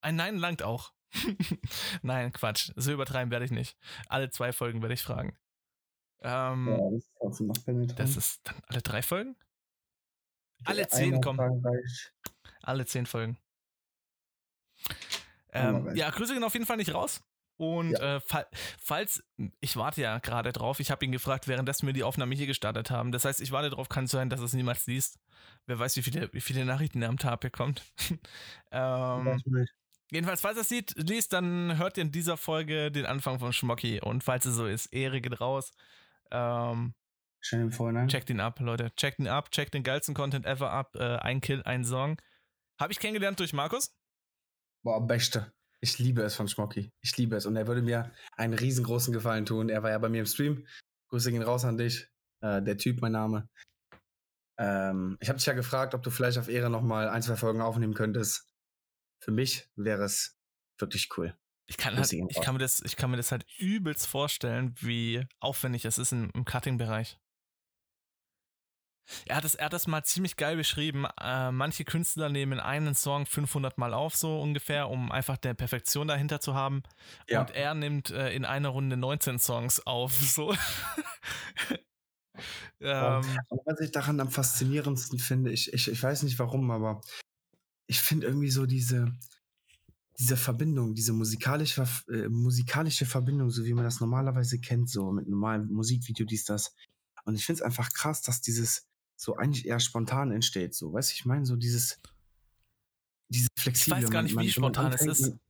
Ein 0.01 0.17
Nein 0.17 0.37
langt 0.39 0.63
auch. 0.63 0.93
Nein, 2.03 2.33
Quatsch. 2.33 2.73
So 2.77 2.93
übertreiben 2.93 3.31
werde 3.31 3.45
ich 3.45 3.51
nicht. 3.51 3.77
Alle 4.09 4.31
zwei 4.31 4.53
Folgen 4.53 4.81
werde 4.83 4.95
ich 4.95 5.03
fragen. 5.03 5.37
Ähm, 6.21 6.69
Ja, 6.69 6.77
das 6.91 6.95
ist 7.05 7.13
trotzdem 7.19 7.47
noch 7.49 7.65
penetrant. 7.65 7.99
das 8.01 8.17
ist 8.17 8.41
dann 8.45 8.57
alle 8.67 8.81
drei 8.83 9.03
Folgen? 9.03 9.37
alle 10.65 10.89
zehn 10.89 11.21
kommen. 11.21 11.63
Alle 12.67 12.85
zehn 12.87 13.07
Folgen. 13.07 13.39
Ähm, 15.53 15.95
ja, 15.95 16.11
Grüße 16.11 16.35
gehen 16.35 16.45
auf 16.45 16.53
jeden 16.53 16.67
Fall 16.67 16.77
nicht 16.77 16.93
raus. 16.93 17.23
Und 17.59 17.93
Ja. 17.93 18.17
äh, 18.17 18.21
fa 18.21 18.45
falls, 18.79 19.25
ich 19.61 19.77
warte 19.77 20.03
ja 20.03 20.19
gerade 20.19 20.53
drauf, 20.53 20.79
ich 20.81 20.91
habe 20.91 21.05
ihn 21.05 21.13
gefragt, 21.13 21.49
währenddessen 21.49 21.87
wir 21.87 21.95
die 21.95 22.03
Aufnahme 22.05 22.35
hier 22.35 22.47
gestartet 22.47 22.91
haben. 22.91 23.13
Das 23.13 23.25
heißt, 23.25 23.41
ich 23.41 23.51
warte 23.53 23.71
drauf, 23.71 23.89
kann 23.89 24.07
sein, 24.07 24.29
dass 24.29 24.41
es 24.41 24.53
niemals 24.53 24.87
liest. 24.87 25.19
Wer 25.67 25.79
weiß, 25.79 25.97
wie 25.97 26.03
viele, 26.03 26.31
wie 26.35 26.41
viele 26.43 26.65
Nachrichten 26.67 27.01
er 27.01 27.09
am 27.09 27.17
Tag 27.19 27.41
bekommt. 27.41 27.83
ähm, 28.73 29.41
jedenfalls, 30.11 30.43
falls 30.43 30.59
er 30.59 30.63
es 30.63 30.69
sieht, 30.69 30.95
liest, 30.97 31.33
dann 31.33 31.79
hört 31.79 31.97
ihr 31.97 32.03
in 32.03 32.13
dieser 32.13 32.37
Folge 32.37 32.93
den 32.93 33.07
Anfang 33.07 33.39
von 33.39 33.53
Schmocki. 33.55 34.01
Und 34.01 34.23
falls 34.23 34.45
es 34.45 34.55
so 34.57 34.67
ist, 34.67 34.87
Ehre 34.93 35.21
geht 35.23 35.41
raus. 35.41 35.73
Ähm, 36.31 36.95
Schon 37.41 37.61
im 37.61 37.73
Vorhinein. 37.73 38.09
checkt 38.09 38.29
ihn 38.29 38.41
ab, 38.41 38.61
Leute. 38.61 38.95
Checkt 38.97 39.19
ihn 39.19 39.29
ab, 39.29 39.51
checkt 39.51 39.73
den 39.73 39.83
geilsten 39.85 40.15
Content 40.15 40.45
ever 40.45 40.71
ab. 40.73 40.95
Äh, 40.97 41.17
ein 41.17 41.41
Kill, 41.41 41.63
ein 41.63 41.85
Song. 41.85 42.21
Habe 42.79 42.93
ich 42.93 42.99
kennengelernt 42.99 43.41
durch 43.41 43.53
Markus. 43.53 43.95
Boah, 44.83 45.05
beste. 45.05 45.53
Ich 45.81 45.99
liebe 45.99 46.23
es 46.23 46.35
von 46.35 46.49
Schmocki. 46.49 46.93
Ich 47.01 47.17
liebe 47.17 47.37
es. 47.37 47.47
Und 47.47 47.57
er 47.57 47.67
würde 47.67 47.83
mir 47.83 48.13
einen 48.37 48.55
riesengroßen 48.55 49.13
Gefallen 49.13 49.47
tun. 49.47 49.69
Er 49.69 49.83
war 49.83 49.91
ja 49.91 49.99
bei 49.99 50.09
mir 50.09 50.21
im 50.21 50.27
Stream. 50.27 50.67
Grüße 51.09 51.31
gehen 51.31 51.43
raus 51.43 51.65
an 51.65 51.79
dich. 51.79 52.09
Äh, 52.41 52.63
der 52.63 52.77
Typ, 52.77 53.01
mein 53.01 53.13
Name. 53.13 53.49
Ähm, 54.59 55.17
ich 55.21 55.29
habe 55.29 55.39
dich 55.39 55.47
ja 55.47 55.53
gefragt, 55.53 55.95
ob 55.95 56.03
du 56.03 56.11
vielleicht 56.11 56.39
auf 56.39 56.49
Ehre 56.49 56.71
nochmal 56.71 57.09
ein, 57.09 57.23
zwei 57.23 57.37
Folgen 57.37 57.61
aufnehmen 57.61 57.95
könntest. 57.95 58.49
Für 59.23 59.31
mich 59.31 59.69
wäre 59.77 60.05
es 60.05 60.39
wirklich 60.79 61.09
cool. 61.17 61.37
Ich 61.69 61.77
kann, 61.77 61.97
halt, 61.97 62.13
ich, 62.13 62.41
kann 62.41 62.55
mir 62.55 62.61
das, 62.61 62.81
ich 62.83 62.97
kann 62.97 63.11
mir 63.11 63.17
das 63.17 63.33
halt 63.33 63.45
übelst 63.59 64.07
vorstellen, 64.07 64.75
wie 64.81 65.27
aufwendig 65.41 65.85
es 65.85 65.99
ist 65.99 66.13
im, 66.13 66.31
im 66.33 66.45
Cutting-Bereich. 66.45 67.19
Er 69.27 69.37
hat, 69.37 69.45
das, 69.45 69.55
er 69.55 69.67
hat 69.67 69.73
das 69.73 69.87
mal 69.87 70.05
ziemlich 70.05 70.37
geil 70.37 70.57
beschrieben. 70.57 71.07
Äh, 71.21 71.53
manche 71.53 71.85
Künstler 71.85 72.29
nehmen 72.29 72.61
einen 72.61 72.95
Song 72.95 73.27
500 73.27 73.79
Mal 73.79 73.95
auf, 73.95 74.17
so 74.17 74.41
ungefähr, 74.41 74.89
um 74.89 75.13
einfach 75.13 75.37
der 75.37 75.55
Perfektion 75.55 76.09
dahinter 76.09 76.41
zu 76.41 76.55
haben. 76.55 76.83
Ja. 77.29 77.41
Und 77.41 77.51
er 77.51 77.75
nimmt 77.75 78.11
äh, 78.11 78.33
in 78.33 78.45
einer 78.45 78.71
Runde 78.71 78.97
19 78.97 79.39
Songs 79.39 79.81
auf. 79.87 80.13
So. 80.37 80.53
ähm, 82.81 83.23
was 83.65 83.81
ich 83.81 83.91
daran 83.91 84.21
am 84.21 84.31
faszinierendsten 84.31 85.19
finde, 85.19 85.51
ich, 85.51 85.73
ich, 85.73 85.89
ich 85.89 86.03
weiß 86.03 86.25
nicht 86.25 86.39
warum, 86.39 86.71
aber 86.71 87.01
ich 87.87 88.03
finde 88.03 88.27
irgendwie 88.27 88.51
so 88.51 88.67
diese, 88.67 89.17
diese 90.19 90.37
Verbindung, 90.37 90.95
diese 90.95 91.13
musikalische, 91.13 91.87
äh, 92.09 92.29
musikalische 92.29 93.07
Verbindung, 93.07 93.51
so 93.51 93.65
wie 93.65 93.73
man 93.73 93.85
das 93.85 94.01
normalerweise 94.01 94.59
kennt, 94.59 94.91
so 94.91 95.13
mit 95.13 95.29
normalem 95.29 95.69
Musikvideo, 95.69 96.27
dies, 96.27 96.45
das. 96.45 96.75
Und 97.25 97.35
ich 97.35 97.47
finde 97.47 97.61
es 97.61 97.63
einfach 97.63 97.91
krass, 97.93 98.23
dass 98.23 98.41
dieses 98.41 98.86
so 99.17 99.37
eigentlich 99.37 99.67
eher 99.67 99.81
spontan 99.81 100.31
entsteht. 100.31 100.75
So, 100.75 100.93
weißt 100.93 101.11
du, 101.11 101.15
ich 101.15 101.25
meine, 101.25 101.47
so 101.47 101.57
dieses, 101.57 102.01
dieses 103.29 103.49
flexible. 103.59 104.03
weiß 104.03 104.11
gar 104.11 104.23
nicht, 104.23 104.33
wie 104.33 104.37
man 104.37 104.49
spontan 104.49 104.93
es 104.93 105.03
ist. 105.03 105.21
man- 105.23 105.41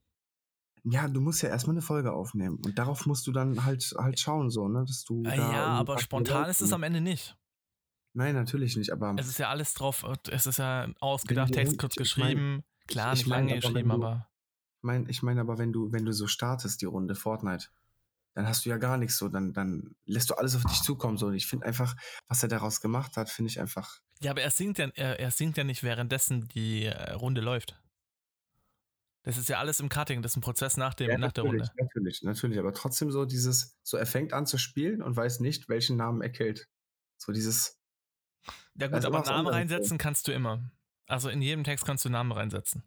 Ja, 0.92 1.08
du 1.08 1.20
musst 1.20 1.42
ja 1.42 1.48
erstmal 1.48 1.74
eine 1.74 1.82
Folge 1.82 2.12
aufnehmen 2.12 2.58
und 2.64 2.78
darauf 2.78 3.06
musst 3.06 3.26
du 3.26 3.32
dann 3.32 3.64
halt 3.64 3.92
halt 3.98 4.20
schauen, 4.20 4.50
so, 4.50 4.68
ne, 4.68 4.84
dass 4.86 5.04
du. 5.04 5.20
äh, 5.22 5.24
da 5.24 5.34
ja, 5.34 5.42
irgendwie 5.42 5.80
aber 5.80 5.98
spontan 5.98 6.48
ist 6.48 6.60
es 6.60 6.72
am 6.72 6.82
Ende 6.84 7.00
nicht. 7.00 7.36
Nein, 8.14 8.34
natürlich 8.34 8.76
nicht, 8.76 8.92
aber. 8.92 9.14
Es 9.18 9.26
ist 9.26 9.38
ja 9.38 9.50
alles 9.50 9.74
drauf, 9.74 10.06
es 10.30 10.46
ist 10.46 10.58
ja 10.58 10.88
ausgedacht, 11.00 11.52
Text 11.52 11.76
kurz 11.78 11.94
ich 11.94 12.16
mein- 12.16 12.28
geschrieben. 12.28 12.64
Klar, 12.86 13.12
ich 13.14 13.18
nicht 13.20 13.26
mein, 13.26 13.40
lange 13.48 13.52
aber 13.52 13.60
geschrieben, 13.60 13.88
du- 13.90 13.94
aber. 13.96 14.28
ich 15.08 15.22
meine 15.22 15.40
aber, 15.40 15.58
wenn 15.58 15.72
du, 15.72 15.90
wenn 15.92 16.04
du 16.06 16.12
so 16.12 16.28
startest, 16.28 16.80
die 16.80 16.86
Runde 16.86 17.14
Fortnite, 17.16 17.66
dann 18.36 18.46
hast 18.46 18.66
du 18.66 18.68
ja 18.68 18.76
gar 18.76 18.98
nichts 18.98 19.16
so, 19.16 19.28
dann, 19.28 19.54
dann 19.54 19.96
lässt 20.04 20.28
du 20.28 20.34
alles 20.34 20.54
auf 20.54 20.64
dich 20.64 20.82
zukommen. 20.82 21.16
So. 21.16 21.28
Und 21.28 21.34
ich 21.34 21.46
finde 21.46 21.64
einfach, 21.64 21.96
was 22.28 22.42
er 22.42 22.50
daraus 22.50 22.82
gemacht 22.82 23.16
hat, 23.16 23.30
finde 23.30 23.50
ich 23.50 23.58
einfach. 23.58 23.98
Ja, 24.20 24.30
aber 24.30 24.42
er 24.42 24.50
singt 24.50 24.76
ja, 24.76 24.88
er, 24.94 25.18
er 25.18 25.30
singt 25.30 25.56
ja 25.56 25.64
nicht 25.64 25.82
währenddessen 25.82 26.46
die 26.48 26.84
äh, 26.84 27.12
Runde 27.12 27.40
läuft. 27.40 27.80
Das 29.22 29.38
ist 29.38 29.48
ja 29.48 29.58
alles 29.58 29.80
im 29.80 29.88
Cutting, 29.88 30.20
das 30.20 30.32
ist 30.32 30.36
ein 30.36 30.42
Prozess 30.42 30.76
nach, 30.76 30.92
dem, 30.92 31.10
Ja, 31.10 31.16
nach 31.16 31.32
der 31.32 31.44
Runde. 31.44 31.66
Natürlich, 31.78 32.22
natürlich. 32.22 32.58
Aber 32.58 32.74
trotzdem 32.74 33.10
so 33.10 33.24
dieses, 33.24 33.74
so 33.82 33.96
er 33.96 34.06
fängt 34.06 34.34
an 34.34 34.44
zu 34.44 34.58
spielen 34.58 35.00
und 35.00 35.16
weiß 35.16 35.40
nicht, 35.40 35.70
welchen 35.70 35.96
Namen 35.96 36.20
er 36.20 36.30
killt. 36.30 36.68
So 37.16 37.32
dieses, 37.32 37.80
Ja 38.74 38.88
gut, 38.88 38.98
ist 38.98 39.06
aber 39.06 39.22
Namen 39.22 39.48
reinsetzen 39.48 39.96
kannst 39.96 40.28
du 40.28 40.32
immer. 40.32 40.70
Also 41.06 41.30
in 41.30 41.40
jedem 41.40 41.64
Text 41.64 41.86
kannst 41.86 42.04
du 42.04 42.10
Namen 42.10 42.32
reinsetzen. 42.32 42.84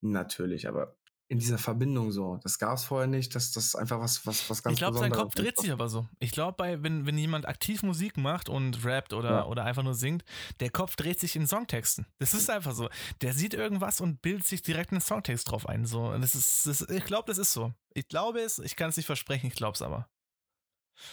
natürlich, 0.00 0.66
aber 0.66 0.98
in 1.30 1.38
dieser 1.38 1.58
Verbindung 1.58 2.10
so. 2.10 2.40
Das 2.42 2.58
gab 2.58 2.76
es 2.76 2.82
vorher 2.82 3.06
nicht. 3.06 3.36
Das, 3.36 3.52
das 3.52 3.66
ist 3.66 3.74
einfach 3.76 4.00
was, 4.00 4.26
was, 4.26 4.50
was 4.50 4.64
ganz 4.64 4.74
Ich 4.74 4.78
glaube, 4.80 4.98
sein. 4.98 5.12
Kopf 5.12 5.32
dreht 5.32 5.56
sich 5.60 5.70
aber 5.70 5.88
so. 5.88 6.08
Ich 6.18 6.32
glaube, 6.32 6.56
bei 6.56 6.82
wenn, 6.82 7.06
wenn 7.06 7.16
jemand 7.16 7.46
aktiv 7.46 7.84
Musik 7.84 8.16
macht 8.16 8.48
und 8.48 8.84
rappt 8.84 9.12
oder, 9.12 9.30
Ja. 9.30 9.46
oder 9.46 9.64
einfach 9.64 9.84
nur 9.84 9.94
singt, 9.94 10.24
der 10.58 10.70
Kopf 10.70 10.96
dreht 10.96 11.20
sich 11.20 11.36
in 11.36 11.46
Songtexten. 11.46 12.06
Das 12.18 12.34
ist 12.34 12.50
einfach 12.50 12.72
so. 12.72 12.90
Der 13.20 13.32
sieht 13.32 13.54
irgendwas 13.54 14.00
und 14.00 14.20
bildet 14.22 14.44
sich 14.44 14.60
direkt 14.62 14.90
einen 14.90 15.00
Songtext 15.00 15.48
drauf 15.48 15.68
ein. 15.68 15.86
So, 15.86 16.12
das 16.18 16.34
ist, 16.34 16.66
das, 16.66 16.80
ich 16.90 17.04
glaube, 17.04 17.26
das 17.28 17.38
ist 17.38 17.52
so. 17.52 17.72
Ich 17.94 18.08
glaube 18.08 18.40
es, 18.40 18.58
ich 18.58 18.74
kann 18.74 18.90
es 18.90 18.96
nicht 18.96 19.06
versprechen, 19.06 19.46
ich 19.46 19.54
glaube 19.54 19.76
es 19.76 19.82
aber. 19.82 20.08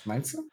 Meinst 0.04 0.34
du? 0.34 0.50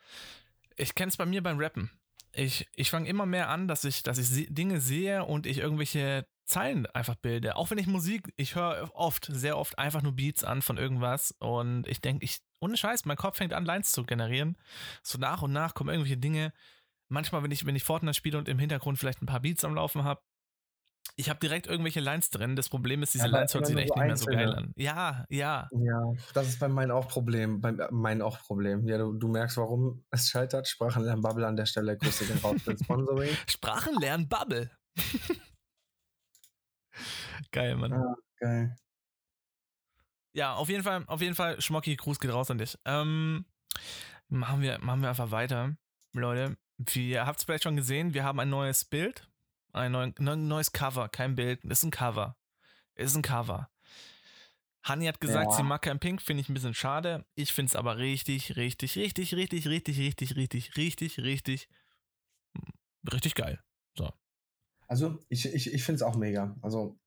Ich 0.76 0.94
kenne 0.94 1.08
es 1.08 1.16
bei 1.16 1.24
mir 1.24 1.42
beim 1.42 1.58
Rappen. 1.58 1.90
Ich, 2.32 2.68
ich 2.76 2.90
fange 2.90 3.08
immer 3.08 3.24
mehr 3.24 3.48
an, 3.48 3.66
dass 3.66 3.84
ich, 3.84 4.02
dass 4.02 4.18
ich 4.18 4.46
Dinge 4.52 4.82
sehe 4.82 5.24
und 5.24 5.46
ich 5.46 5.56
irgendwelche 5.56 6.26
Zeilen 6.44 6.86
einfach 6.86 7.14
bilde. 7.14 7.56
Auch 7.56 7.70
wenn 7.70 7.78
ich 7.78 7.86
Musik, 7.86 8.32
ich 8.36 8.54
höre 8.54 8.90
oft, 8.94 9.28
sehr 9.30 9.56
oft 9.58 9.78
einfach 9.78 10.02
nur 10.02 10.12
Beats 10.12 10.44
an 10.44 10.62
von 10.62 10.76
irgendwas 10.76 11.32
und 11.38 11.86
ich 11.88 12.00
denke, 12.00 12.24
ich, 12.24 12.40
ohne 12.60 12.76
Scheiß, 12.76 13.04
mein 13.04 13.16
Kopf 13.16 13.38
fängt 13.38 13.52
an, 13.52 13.64
Lines 13.64 13.92
zu 13.92 14.04
generieren. 14.04 14.56
So 15.02 15.18
nach 15.18 15.42
und 15.42 15.52
nach 15.52 15.74
kommen 15.74 15.90
irgendwelche 15.90 16.18
Dinge. 16.18 16.52
Manchmal, 17.08 17.42
wenn 17.42 17.50
ich, 17.50 17.66
wenn 17.66 17.76
ich 17.76 17.84
Fortnite 17.84 18.14
spiele 18.14 18.38
und 18.38 18.48
im 18.48 18.58
Hintergrund 18.58 18.98
vielleicht 18.98 19.22
ein 19.22 19.26
paar 19.26 19.40
Beats 19.40 19.64
am 19.64 19.74
Laufen 19.74 20.04
habe, 20.04 20.22
ich 21.16 21.28
habe 21.28 21.38
direkt 21.38 21.66
irgendwelche 21.66 22.00
Lines 22.00 22.30
drin. 22.30 22.56
Das 22.56 22.68
Problem 22.68 23.02
ist, 23.02 23.14
diese 23.14 23.24
Aber 23.24 23.38
Lines 23.38 23.54
hören 23.54 23.64
sich 23.64 23.76
echt 23.76 23.88
so 23.88 23.94
nicht 23.94 24.06
mehr 24.06 24.16
so 24.16 24.26
geil 24.26 24.54
an. 24.54 24.72
Ja, 24.76 25.26
ja. 25.28 25.68
Ja, 25.72 26.12
das 26.32 26.48
ist 26.48 26.58
bei 26.58 26.68
meinen 26.68 26.90
auch 26.90 27.08
Problem. 27.08 27.60
Bei 27.60 27.72
meinen 27.90 28.20
auch 28.20 28.40
Problem. 28.40 28.86
Ja, 28.88 28.98
du, 28.98 29.12
du 29.12 29.28
merkst, 29.28 29.56
warum 29.56 30.04
es 30.10 30.28
scheitert. 30.28 30.66
Sprachenlernen 30.66 31.22
Bubble 31.22 31.46
an 31.46 31.56
der 31.56 31.66
Stelle. 31.66 31.96
Grüße 31.96 32.24
für 32.24 32.76
Sponsoring. 32.84 33.30
Sprachen 33.46 33.94
lernen 34.00 34.28
Bubble. 34.28 34.70
geil, 37.52 37.76
Mann. 37.76 37.92
Ja. 37.92 38.14
Geil. 38.40 38.76
Ja, 40.32 40.54
auf 40.54 40.68
jeden 40.68 40.82
Fall, 40.82 41.04
auf 41.06 41.20
jeden 41.20 41.34
Fall, 41.36 41.60
Schmocki, 41.60 41.94
Gruß 41.96 42.18
geht 42.18 42.32
raus 42.32 42.50
an 42.50 42.58
dich. 42.58 42.76
Ähm, 42.84 43.44
machen 44.28 44.62
wir, 44.62 44.78
machen 44.80 45.00
wir 45.02 45.08
einfach 45.08 45.30
weiter, 45.30 45.76
Leute. 46.12 46.56
Ihr 46.94 47.24
habt 47.24 47.38
es 47.38 47.44
vielleicht 47.44 47.62
schon 47.62 47.76
gesehen, 47.76 48.14
wir 48.14 48.24
haben 48.24 48.40
ein 48.40 48.50
neues 48.50 48.84
Bild, 48.84 49.28
ein 49.72 49.92
neu- 49.92 50.12
neues 50.18 50.72
Cover, 50.72 51.08
kein 51.08 51.36
Bild, 51.36 51.64
ist 51.64 51.84
ein 51.84 51.92
Cover. 51.92 52.36
Ist 52.96 53.14
ein 53.16 53.22
Cover. 53.22 53.70
Hanni 54.82 55.06
hat 55.06 55.20
gesagt, 55.20 55.50
Ja. 55.52 55.56
sie 55.56 55.62
mag 55.62 55.82
kein 55.82 55.98
Pink, 56.00 56.20
finde 56.20 56.40
ich 56.42 56.48
ein 56.48 56.54
bisschen 56.54 56.74
schade. 56.74 57.24
Ich 57.36 57.52
finde 57.52 57.70
es 57.70 57.76
aber 57.76 57.96
richtig, 57.96 58.56
richtig, 58.56 58.96
richtig, 58.96 59.34
richtig, 59.34 59.66
richtig, 59.66 59.98
richtig, 59.98 60.36
richtig, 60.36 60.76
richtig, 60.76 61.18
richtig, 61.20 61.68
richtig 63.12 63.34
geil. 63.34 63.62
Also, 64.88 65.18
ich, 65.28 65.46
ich, 65.46 65.72
ich 65.72 65.84
finde 65.84 65.96
es 65.96 66.02
auch 66.02 66.16
mega. 66.16 66.56
Also, 66.62 66.98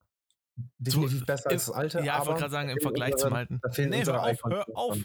definitiv 0.78 1.24
besser 1.26 1.50
im- 1.50 1.54
als 1.56 1.66
das 1.66 1.74
alte. 1.74 2.00
Ja, 2.04 2.20
ich 2.20 2.26
wollte 2.26 2.40
gerade 2.40 2.50
sagen, 2.52 2.68
im 2.70 2.80
Vergleich 2.80 3.12
unsere- 3.12 3.28
zum 3.30 3.36
alten. 3.36 3.60
Nee, 3.88 4.04
hör 4.04 4.22
auf, 4.22 4.42
hör 4.44 4.66
auf. 4.76 4.98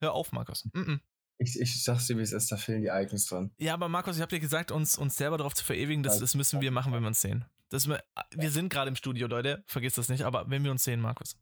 Hör 0.00 0.12
auf, 0.12 0.32
Markus. 0.32 0.64
Mm 0.72 0.78
-mm. 0.80 1.00
Ich, 1.38 1.58
ich 1.60 1.82
sag's 1.84 2.06
dir, 2.06 2.16
wie 2.16 2.22
es 2.22 2.32
ist, 2.32 2.50
da 2.50 2.56
fehlen 2.56 2.82
die 2.82 2.88
Icons 2.88 3.26
drin. 3.26 3.50
Ja, 3.58 3.74
aber 3.74 3.88
Markus, 3.88 4.16
ich 4.16 4.22
habe 4.22 4.30
dir 4.30 4.40
gesagt, 4.40 4.70
uns, 4.70 4.96
uns 4.96 5.16
selber 5.16 5.36
darauf 5.38 5.54
zu 5.54 5.64
verewigen, 5.64 6.02
das, 6.02 6.18
das 6.18 6.34
müssen 6.34 6.60
wir 6.62 6.70
machen, 6.70 6.92
wenn 6.92 7.02
wir 7.02 7.08
uns 7.08 7.20
sehen. 7.20 7.44
Das, 7.68 7.88
wir 7.88 8.02
wir 8.34 8.50
sind 8.50 8.70
gerade 8.70 8.88
im 8.88 8.96
Studio, 8.96 9.26
Leute, 9.26 9.62
vergiss 9.66 9.94
das 9.94 10.08
nicht, 10.08 10.22
aber 10.22 10.48
wenn 10.48 10.64
wir 10.64 10.70
uns 10.70 10.84
sehen, 10.84 11.00
Markus, 11.00 11.36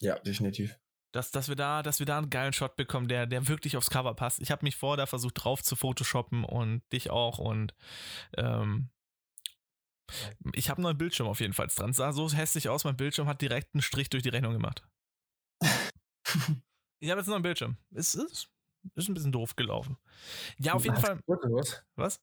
Ja, 0.00 0.18
definitiv. 0.20 0.78
dass, 1.12 1.30
dass, 1.30 1.48
wir, 1.48 1.56
da, 1.56 1.82
dass 1.82 1.98
wir 1.98 2.06
da 2.06 2.16
einen 2.18 2.30
geilen 2.30 2.52
Shot 2.54 2.76
bekommen, 2.76 3.08
der, 3.08 3.26
der 3.26 3.46
wirklich 3.48 3.76
aufs 3.76 3.90
Cover 3.90 4.14
passt. 4.14 4.40
Ich 4.40 4.50
habe 4.50 4.64
mich 4.64 4.76
vor 4.76 4.96
da 4.96 5.04
versucht 5.06 5.44
drauf 5.44 5.62
zu 5.62 5.76
photoshoppen 5.76 6.44
und 6.44 6.82
dich 6.92 7.10
auch 7.10 7.38
und 7.38 7.74
ähm, 8.38 8.88
ich 10.52 10.70
habe 10.70 10.78
einen 10.78 10.84
neuen 10.84 10.98
Bildschirm 10.98 11.26
auf 11.26 11.40
jeden 11.40 11.52
Fall 11.52 11.68
dran. 11.68 11.92
Sah 11.92 12.12
so 12.12 12.30
hässlich 12.30 12.68
aus, 12.68 12.84
mein 12.84 12.96
Bildschirm 12.96 13.26
hat 13.26 13.40
direkt 13.40 13.74
einen 13.74 13.82
Strich 13.82 14.10
durch 14.10 14.22
die 14.22 14.30
Rechnung 14.30 14.52
gemacht. 14.52 14.86
Ich 17.00 17.10
habe 17.10 17.20
jetzt 17.20 17.28
einen 17.28 17.34
neuen 17.34 17.42
Bildschirm. 17.42 17.76
Es 17.90 18.14
ist, 18.14 18.48
ist 18.94 19.08
ein 19.10 19.14
bisschen 19.14 19.30
doof 19.30 19.56
gelaufen. 19.56 19.98
Ja, 20.56 20.72
auf 20.72 20.84
jeden 20.84 20.96
Fall. 20.96 21.16
Kaputt 21.16 21.44
oder 21.44 21.54
was? 21.56 21.84
Was? 21.96 22.20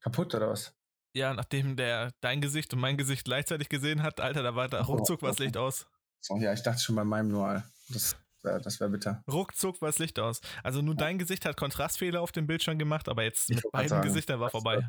Kaputt 0.00 0.34
oder 0.34 0.50
was? 0.50 0.74
Ja, 1.14 1.34
nachdem 1.34 1.76
der 1.76 2.12
dein 2.20 2.40
Gesicht 2.40 2.72
und 2.74 2.80
mein 2.80 2.96
Gesicht 2.96 3.24
gleichzeitig 3.24 3.68
gesehen 3.68 4.02
hat, 4.02 4.20
Alter, 4.20 4.42
da 4.42 4.56
war 4.56 4.68
da 4.68 4.84
so, 4.84 4.92
ruckzuck 4.92 5.22
okay. 5.22 5.44
Licht 5.44 5.56
aus. 5.56 5.86
So, 6.20 6.36
ja, 6.36 6.52
ich 6.52 6.62
dachte 6.62 6.82
schon 6.82 6.96
bei 6.96 7.04
meinem 7.04 7.28
nur. 7.28 7.62
Das 7.90 8.16
wäre 8.42 8.60
das 8.60 8.80
wär 8.80 8.88
bitter. 8.88 9.22
Ruckzuck 9.30 9.80
war 9.80 9.88
das 9.88 9.98
Licht 9.98 10.18
aus. 10.18 10.40
Also 10.62 10.82
nur 10.82 10.94
dein 10.94 11.18
Gesicht 11.18 11.44
hat 11.44 11.56
Kontrastfehler 11.56 12.20
auf 12.20 12.32
dem 12.32 12.46
Bildschirm 12.46 12.78
gemacht, 12.78 13.08
aber 13.08 13.22
jetzt 13.22 13.50
Ich 13.50 13.56
mit 13.56 13.70
beiden 13.70 13.88
sagen, 13.88 14.06
Gesichtern 14.06 14.40
war 14.40 14.50
vorbei. 14.50 14.88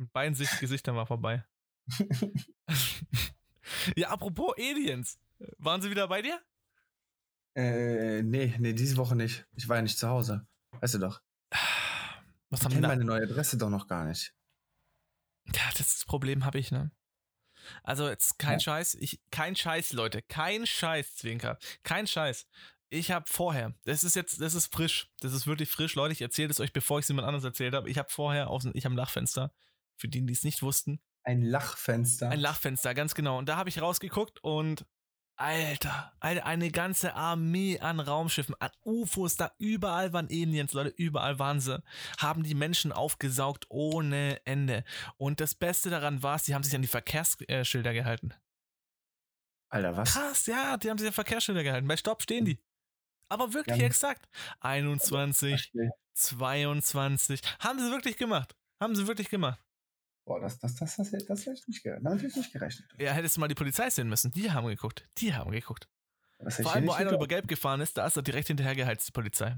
Mit 0.00 0.14
beiden 0.14 0.34
Sicht 0.34 0.58
Gesichtern 0.60 0.96
war 0.96 1.04
vorbei. 1.04 1.44
ja, 3.96 4.08
apropos 4.08 4.54
Aliens. 4.56 5.18
Waren 5.58 5.82
sie 5.82 5.90
wieder 5.90 6.08
bei 6.08 6.22
dir? 6.22 6.40
Äh, 7.54 8.22
nee, 8.22 8.54
nee, 8.58 8.72
diese 8.72 8.96
Woche 8.96 9.14
nicht. 9.14 9.46
Ich 9.56 9.68
war 9.68 9.76
ja 9.76 9.82
nicht 9.82 9.98
zu 9.98 10.08
Hause. 10.08 10.46
Weißt 10.80 10.94
du 10.94 10.98
doch. 11.00 11.20
Was 12.48 12.60
Ich 12.60 12.64
haben 12.64 12.72
wir 12.72 12.76
kenne 12.76 12.88
meine 12.88 13.04
neue 13.04 13.24
Adresse 13.24 13.58
doch 13.58 13.68
noch 13.68 13.88
gar 13.88 14.06
nicht. 14.06 14.34
Ja, 15.52 15.68
das, 15.76 16.02
Problem 16.06 16.46
habe 16.46 16.58
ich, 16.58 16.72
ne? 16.72 16.90
Also 17.82 18.08
jetzt 18.08 18.38
kein 18.38 18.54
Ja. 18.54 18.60
Scheiß, 18.60 18.94
ich, 18.94 19.20
kein 19.30 19.54
Scheiß, 19.54 19.92
Leute, 19.92 20.22
kein 20.22 20.66
Scheiß, 20.66 21.16
Zwinker, 21.16 21.58
kein 21.82 22.06
Scheiß. 22.06 22.46
Ich 22.88 23.10
habe 23.10 23.26
vorher, 23.28 23.74
das 23.84 24.02
ist 24.02 24.16
jetzt, 24.16 24.40
das 24.40 24.54
ist 24.54 24.72
frisch, 24.72 25.10
das 25.20 25.34
ist 25.34 25.46
wirklich 25.46 25.68
frisch, 25.68 25.94
Leute, 25.94 26.12
ich 26.12 26.22
erzähle 26.22 26.50
es 26.50 26.58
euch, 26.58 26.72
bevor 26.72 26.98
ich 26.98 27.04
es 27.04 27.08
jemand 27.08 27.28
anderes 27.28 27.44
erzählt 27.44 27.74
habe. 27.74 27.90
Ich 27.90 27.98
habe 27.98 28.08
vorher, 28.08 28.48
aus, 28.48 28.64
ich 28.72 28.84
habe 28.86 28.94
ein 28.94 28.96
Lachfenster, 28.96 29.52
für 30.00 30.08
die, 30.08 30.24
die 30.24 30.32
es 30.32 30.42
nicht 30.44 30.62
wussten, 30.62 31.00
Ein 31.24 31.42
Lachfenster. 31.42 32.30
ein 32.30 32.40
Lachfenster, 32.40 32.94
ganz 32.94 33.14
genau. 33.14 33.38
Und 33.38 33.48
da 33.48 33.56
habe 33.56 33.68
ich 33.68 33.80
rausgeguckt 33.80 34.42
und 34.42 34.86
Alter, 35.36 36.12
eine 36.20 36.70
ganze 36.70 37.14
Armee 37.14 37.78
an 37.80 37.98
Raumschiffen, 37.98 38.54
an 38.60 38.70
UFOs, 38.84 39.36
da 39.36 39.52
überall 39.56 40.12
waren 40.12 40.26
Aliens, 40.26 40.74
Leute, 40.74 40.90
überall 40.90 41.38
waren 41.38 41.60
sie, 41.60 41.82
haben 42.18 42.42
die 42.42 42.54
Menschen 42.54 42.92
aufgesaugt 42.92 43.64
ohne 43.70 44.44
Ende. 44.44 44.84
Und 45.16 45.40
das 45.40 45.54
Beste 45.54 45.88
daran 45.88 46.22
war, 46.22 46.38
sie 46.38 46.54
haben 46.54 46.62
sich 46.62 46.74
an 46.74 46.82
die 46.82 46.88
Verkehrsschilder 46.88 47.94
gehalten. 47.94 48.34
Alter, 49.70 49.96
was? 49.96 50.12
Krass, 50.12 50.46
ja, 50.46 50.76
die 50.76 50.90
haben 50.90 50.98
sich 50.98 51.06
an 51.08 51.14
Verkehrsschilder 51.14 51.62
gehalten. 51.62 51.88
Bei 51.88 51.96
Stopp 51.96 52.20
stehen 52.22 52.44
die. 52.44 52.58
Aber 53.30 53.54
wirklich 53.54 53.78
Ja. 53.78 53.86
exakt. 53.86 54.28
21, 54.60 55.70
Okay. 55.74 55.90
22. 56.12 57.40
Haben 57.60 57.78
sie 57.78 57.90
wirklich 57.90 58.18
gemacht. 58.18 58.56
Haben 58.78 58.94
sie 58.96 59.06
wirklich 59.06 59.30
gemacht. 59.30 59.58
Boah, 60.24 60.40
das, 60.40 60.58
das, 60.58 60.76
das, 60.76 60.96
das, 60.96 61.10
das, 61.10 61.24
das 61.24 61.40
hätte 61.46 61.58
ich 61.58 61.68
nicht 61.68 61.82
gerechnet. 61.82 62.06
Damit 62.06 62.18
hätte 62.18 62.28
ich 62.30 62.36
nicht 62.36 62.52
gerechnet. 62.52 62.88
Ja, 62.98 63.12
hättest 63.12 63.36
du 63.36 63.40
mal 63.40 63.48
die 63.48 63.54
Polizei 63.54 63.90
sehen 63.90 64.08
müssen. 64.08 64.30
Die 64.30 64.50
haben 64.50 64.68
geguckt. 64.68 65.08
Die 65.18 65.34
haben 65.34 65.50
geguckt. 65.50 65.88
Das 66.38 66.56
Vor 66.56 66.72
allem, 66.72 66.86
wo 66.86 66.92
einer 66.92 67.12
über. 67.12 67.26
Gelb 67.26 67.48
gefahren 67.48 67.80
ist, 67.80 67.96
da 67.98 68.06
ist 68.06 68.16
er 68.16 68.22
direkt 68.22 68.48
hinterhergeheizt, 68.48 69.08
die 69.08 69.12
Polizei. 69.12 69.56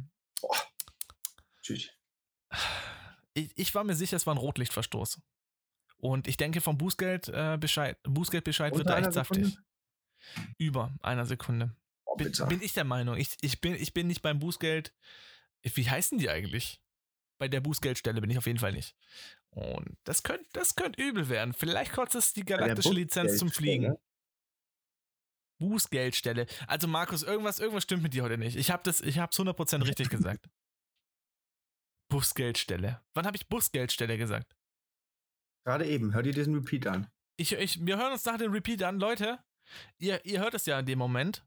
Tschüss. 1.62 1.90
Ich, 3.34 3.56
ich 3.56 3.74
war 3.74 3.84
mir 3.84 3.94
sicher, 3.94 4.16
es 4.16 4.26
war 4.26 4.34
ein 4.34 4.38
Rotlichtverstoß. 4.38 5.20
Und 5.98 6.26
ich 6.26 6.36
denke, 6.36 6.60
vom 6.60 6.76
Bußgeld 6.76 7.28
äh, 7.28 7.56
Bescheid, 7.58 7.96
Bußgeldbescheid 8.02 8.72
wird 8.72 8.86
Unter 8.86 9.00
da 9.00 9.06
echt 9.06 9.12
saftig. 9.12 9.46
Sekunde? 9.46 10.54
Über 10.58 10.94
einer 11.00 11.26
Sekunde. 11.26 11.76
Oh, 12.04 12.16
Bin, 12.16 12.32
bin 12.48 12.60
ich 12.60 12.72
der 12.72 12.84
Meinung. 12.84 13.16
Ich, 13.16 13.36
ich, 13.40 13.60
bin, 13.60 13.74
ich 13.74 13.94
bin 13.94 14.08
nicht 14.08 14.22
beim 14.22 14.38
Bußgeld. 14.38 14.92
Wie 15.62 15.88
heißen 15.88 16.18
die 16.18 16.28
eigentlich? 16.28 16.82
Bei 17.38 17.48
der 17.48 17.60
Bußgeldstelle 17.60 18.20
bin 18.20 18.30
ich 18.30 18.38
auf 18.38 18.46
jeden 18.46 18.58
Fall 18.58 18.72
nicht. 18.72 18.96
Und 19.54 19.98
das 20.04 20.22
könnte 20.22 20.46
das 20.52 20.76
könnt 20.76 20.98
übel 20.98 21.28
werden. 21.28 21.52
Vielleicht 21.52 21.92
kostet 21.92 22.22
es 22.22 22.32
die 22.32 22.44
galaktische 22.44 22.92
Lizenz 22.92 23.38
zum 23.38 23.50
Fliegen. 23.50 23.96
Bußgeldstelle? 25.58 26.46
Also 26.66 26.88
Markus, 26.88 27.22
irgendwas, 27.22 27.60
irgendwas 27.60 27.84
stimmt 27.84 28.02
mit 28.02 28.14
dir 28.14 28.24
heute 28.24 28.38
nicht. 28.38 28.56
Ich 28.56 28.70
habe 28.70 28.82
das, 28.82 29.00
ich 29.00 29.18
hab's 29.18 29.38
100% 29.38 29.86
richtig 29.86 30.08
gesagt. 30.10 30.48
Bußgeldstelle. 32.08 33.00
Wann 33.14 33.26
habe 33.26 33.36
ich 33.36 33.48
Bußgeldstelle 33.48 34.18
gesagt? 34.18 34.56
Gerade 35.64 35.86
eben. 35.86 36.14
Hör 36.14 36.22
dir 36.22 36.32
diesen 36.32 36.54
Repeat 36.54 36.86
an. 36.86 37.08
Ich, 37.36 37.52
ich, 37.52 37.84
wir 37.84 37.96
hören 37.96 38.12
uns 38.12 38.24
nach 38.24 38.38
dem 38.38 38.52
Repeat 38.52 38.82
an, 38.82 38.98
Leute. 38.98 39.38
Ihr, 39.98 40.24
ihr 40.24 40.40
hört 40.40 40.54
es 40.54 40.66
ja 40.66 40.78
in 40.78 40.86
dem 40.86 40.98
Moment. 40.98 41.46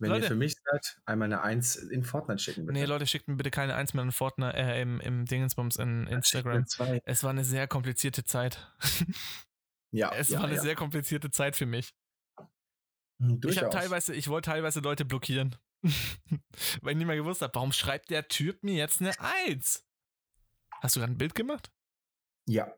Wenn 0.00 0.10
Leute. 0.10 0.24
ihr 0.26 0.28
für 0.28 0.34
mich 0.36 0.54
seid, 0.64 1.00
einmal 1.06 1.26
eine 1.26 1.42
Eins 1.42 1.74
in 1.74 2.04
Fortnite 2.04 2.38
schicken, 2.38 2.66
bitte. 2.66 2.78
Nee, 2.78 2.84
Leute, 2.84 3.06
schickt 3.06 3.26
mir 3.26 3.34
bitte 3.36 3.50
keine 3.50 3.74
Eins 3.74 3.94
mehr 3.94 4.04
in 4.04 4.12
Fortnite, 4.12 4.54
äh, 4.56 4.80
im, 4.80 5.00
im 5.00 5.24
Dingensbums 5.24 5.76
in 5.76 6.06
Instagram. 6.06 6.64
Es 7.04 7.24
war 7.24 7.30
eine 7.30 7.44
sehr 7.44 7.66
komplizierte 7.68 8.24
Zeit. 8.24 8.72
Ja, 9.90 10.12
Es 10.12 10.28
ja, 10.28 10.38
war 10.40 10.44
eine 10.44 10.56
ja. 10.56 10.60
sehr 10.60 10.74
komplizierte 10.74 11.30
Zeit 11.30 11.56
für 11.56 11.64
mich. 11.64 11.94
Hm, 13.22 13.40
Ich 13.46 13.56
habe 13.56 13.70
teilweise, 13.70 14.14
ich 14.14 14.28
wollte 14.28 14.50
teilweise 14.50 14.80
Leute 14.80 15.06
blockieren. 15.06 15.56
Weil 16.82 16.92
ich 16.92 16.98
nicht 16.98 17.06
mehr 17.06 17.16
gewusst 17.16 17.40
habe, 17.40 17.54
warum 17.54 17.72
schreibt 17.72 18.10
der 18.10 18.28
Typ 18.28 18.62
mir 18.62 18.74
jetzt 18.74 19.00
eine 19.00 19.18
Eins? 19.18 19.88
Hast 20.82 20.94
du 20.94 21.00
gerade 21.00 21.14
ein 21.14 21.16
Bild 21.18 21.34
gemacht? 21.34 21.72
Ja, 22.46 22.70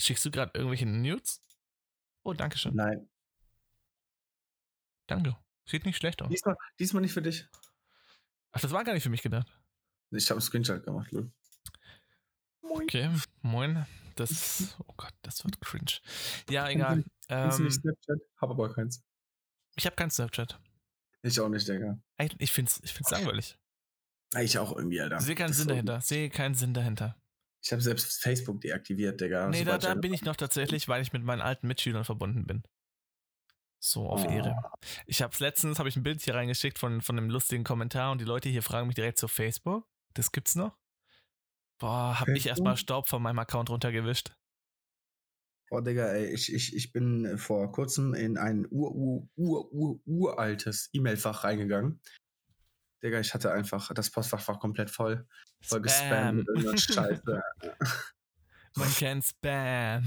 Schickst 0.00 0.24
du 0.24 0.30
gerade 0.30 0.52
irgendwelche 0.54 0.86
Nudes? 0.86 1.42
Oh, 2.22 2.32
danke 2.34 2.56
schön. 2.56 2.76
nein. 2.76 3.10
Danke. 5.08 5.36
Sieht 5.68 5.84
nicht 5.84 5.96
schlecht 5.96 6.22
aus. 6.22 6.30
Diesmal, 6.30 6.56
diesmal 6.78 7.02
nicht 7.02 7.12
für 7.12 7.22
dich. 7.22 7.46
Ach, 8.52 8.60
das 8.60 8.72
war 8.72 8.84
gar 8.84 8.94
nicht 8.94 9.02
für 9.02 9.10
mich 9.10 9.22
gedacht. 9.22 9.46
Ich 10.10 10.30
habe 10.30 10.38
einen 10.38 10.40
Screenshot 10.40 10.82
gemacht, 10.82 11.12
Lou. 11.12 11.30
Okay, 12.62 13.10
moin. 13.42 13.86
Das, 14.16 14.74
oh 14.80 14.94
Gott, 14.96 15.12
das 15.22 15.44
wird 15.44 15.60
cringe. 15.60 16.00
Ja, 16.48 16.68
egal. 16.68 17.04
Kennst 17.28 17.58
du 17.58 17.62
nicht 17.64 17.76
Ähm, 17.76 17.82
Snapchat? 17.82 18.18
Hab 18.38 18.50
aber 18.50 18.72
keins. 18.72 19.04
Ich 19.76 19.86
habe 19.86 19.94
kein 19.94 20.10
Snapchat. 20.10 20.58
Ich 21.22 21.38
auch 21.38 21.48
nicht, 21.48 21.68
Digga. 21.68 22.00
Ich, 22.18 22.34
ich 22.38 22.52
finde 22.52 22.70
es 22.70 22.80
ich 22.82 22.92
find's 22.92 23.10
langweilig. 23.10 23.58
Ich 24.40 24.58
auch 24.58 24.74
irgendwie, 24.74 25.00
Alter. 25.00 25.20
Sehe 25.20 25.34
keinen 25.34 25.48
Das 25.48 25.58
Sinn 25.58 25.68
dahinter. 25.68 26.00
Sehe 26.00 26.30
keinen 26.30 26.54
Sinn 26.54 26.74
dahinter. 26.74 27.16
Ich 27.62 27.72
habe 27.72 27.82
selbst 27.82 28.22
Facebook 28.22 28.60
deaktiviert, 28.60 29.20
Digga. 29.20 29.48
Nee, 29.48 29.64
da, 29.64 29.78
da 29.78 29.94
bin 29.94 30.14
ich 30.14 30.22
noch 30.22 30.36
tatsächlich, 30.36 30.88
weil 30.88 31.02
ich 31.02 31.12
mit 31.12 31.22
meinen 31.22 31.42
alten 31.42 31.66
Mitschülern 31.68 32.04
verbunden 32.04 32.46
bin. 32.46 32.62
So, 33.80 34.08
auf 34.08 34.24
Oh. 34.24 34.28
Ehre. 34.28 34.56
Ich 35.06 35.22
habe 35.22 35.34
letztens, 35.38 35.78
habe 35.78 35.88
ich 35.88 35.96
ein 35.96 36.02
Bild 36.02 36.20
hier 36.22 36.34
reingeschickt 36.34 36.78
von, 36.78 37.00
von 37.00 37.16
einem 37.16 37.30
lustigen 37.30 37.64
Kommentar 37.64 38.12
und 38.12 38.20
die 38.20 38.24
Leute 38.24 38.48
hier 38.48 38.62
fragen 38.62 38.86
mich 38.86 38.96
direkt 38.96 39.18
zu 39.18 39.28
Facebook. 39.28 39.86
Das 40.14 40.32
gibt's 40.32 40.56
noch? 40.56 40.76
Boah, 41.78 42.18
hab 42.18 42.28
ich 42.28 42.46
erstmal 42.46 42.76
Staub 42.76 43.08
von 43.08 43.22
meinem 43.22 43.38
Account 43.38 43.70
runtergewischt. 43.70 44.32
Oh, 45.70 45.80
Digga, 45.80 46.06
ey, 46.08 46.32
ich, 46.32 46.52
ich, 46.52 46.74
ich 46.74 46.92
bin 46.92 47.24
äh, 47.24 47.36
vor 47.36 47.70
kurzem 47.72 48.14
in 48.14 48.38
ein 48.38 48.66
ur, 48.70 48.94
ur, 48.94 49.28
ur, 49.36 49.72
ur, 49.72 50.00
uraltes 50.06 50.88
E-Mail-Fach 50.92 51.44
reingegangen. 51.44 52.00
Digga, 53.02 53.20
ich 53.20 53.34
hatte 53.34 53.52
einfach, 53.52 53.92
das 53.94 54.10
Postfach 54.10 54.48
war 54.48 54.58
komplett 54.58 54.90
voll. 54.90 55.28
Voll 55.60 55.82
gespammt 55.82 56.46
Scheiße. 56.74 57.42
Man 58.76 58.90
kennt 58.94 59.24
Spam. 59.24 60.04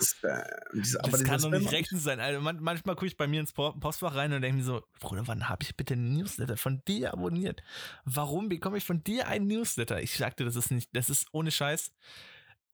Spam. 0.00 0.42
Das 0.72 0.82
dieser 0.82 1.24
kann 1.24 1.40
doch 1.40 1.50
nicht 1.50 1.72
rechtens 1.72 2.02
sein. 2.04 2.20
Also 2.20 2.40
man, 2.40 2.60
manchmal 2.62 2.94
gucke 2.94 3.06
ich 3.06 3.16
bei 3.16 3.26
mir 3.26 3.40
ins 3.40 3.52
Po- 3.52 3.72
Postfach 3.72 4.14
rein 4.14 4.32
und 4.32 4.42
denke 4.42 4.58
mir 4.58 4.64
so, 4.64 4.82
Bruder, 5.00 5.26
wann 5.26 5.48
habe 5.48 5.62
ich 5.64 5.76
bitte 5.76 5.94
einen 5.94 6.12
Newsletter 6.16 6.56
von 6.56 6.82
dir 6.86 7.12
abonniert? 7.12 7.62
Warum 8.04 8.48
bekomme 8.48 8.78
ich 8.78 8.84
von 8.84 9.02
dir 9.04 9.28
einen 9.28 9.46
Newsletter? 9.46 10.00
Ich 10.00 10.14
sagte, 10.16 10.44
das 10.44 10.56
ist 10.56 10.70
nicht, 10.70 10.88
das 10.94 11.10
ist 11.10 11.26
ohne 11.32 11.50
Scheiß. 11.50 11.92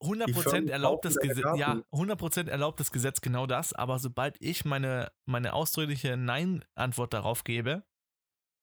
100% 0.01 0.43
Firmen 0.49 0.69
erlaubt 0.69 1.03
kaufen 1.03 1.15
das 1.15 1.21
deine 1.21 1.35
Gesetz, 1.35 1.59
ja, 1.59 1.75
Daten. 1.75 1.83
100% 1.91 2.47
erlaubt 2.49 2.79
das 2.79 2.91
Gesetz 2.91 3.19
genau 3.19 3.45
das, 3.47 3.73
aber 3.73 3.99
sobald 3.99 4.37
ich 4.39 4.63
meine, 4.63 5.11
meine 5.25 5.51
ausdrückliche 5.53 6.15
Nein-Antwort 6.15 7.13
darauf 7.13 7.43
gebe, 7.43 7.83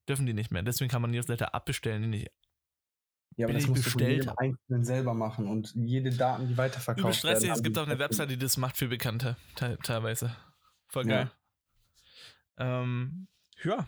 dürfen 0.09 0.25
die 0.25 0.33
nicht 0.33 0.51
mehr. 0.51 0.63
Deswegen 0.63 0.91
kann 0.91 1.03
man 1.03 1.11
Newsletter 1.11 1.55
abbestellen, 1.55 2.01
die 2.03 2.09
nicht 2.09 2.31
Ja, 3.37 3.47
aber 3.47 3.53
das 3.55 3.65
ich 3.65 3.69
musst 3.69 3.81
du 3.81 3.85
bestellt 3.85 4.27
habe. 4.27 4.39
Einzelnen 4.39 4.85
selber 4.85 5.13
machen 5.15 5.47
und 5.47 5.75
jede 5.75 6.11
Daten, 6.11 6.49
die 6.49 6.57
weiterverkauft 6.57 7.05
Übel 7.05 7.15
stressig, 7.15 7.49
werden, 7.49 7.57
es 7.59 7.63
gibt 7.63 7.79
auch 7.79 7.87
eine 7.87 7.99
Website, 7.99 8.31
die 8.31 8.39
das 8.39 8.57
macht 8.57 8.77
für 8.79 8.89
Bekannte, 8.89 9.37
te 9.57 9.79
teilweise. 9.83 10.35
Voll 10.89 11.07
Ja. 11.09 11.25
geil. 11.25 11.31
Ähm, 12.59 13.29
ja, 13.63 13.87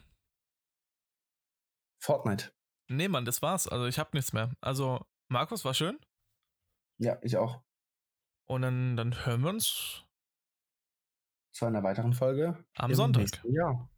Fortnite. 1.98 2.52
nee, 2.88 3.08
Mann, 3.08 3.24
das 3.24 3.42
war's. 3.42 3.66
Also 3.66 3.86
ich 3.86 3.98
hab 3.98 4.14
nichts 4.14 4.32
mehr. 4.32 4.52
Also, 4.60 5.06
Markus, 5.28 5.64
war 5.64 5.74
schön. 5.74 5.98
Ja, 6.98 7.18
ich 7.22 7.36
auch. 7.36 7.62
Und 8.44 8.62
dann, 8.62 8.96
dann 8.96 9.24
hören 9.26 9.42
wir 9.42 9.50
uns 9.50 10.04
Zu 11.52 11.66
einer 11.66 11.82
weiteren 11.82 12.12
Folge. 12.12 12.64
am 12.76 12.94
Sonntag. 12.94 13.20
nächsten 13.22 13.52
Jahr. 13.52 13.90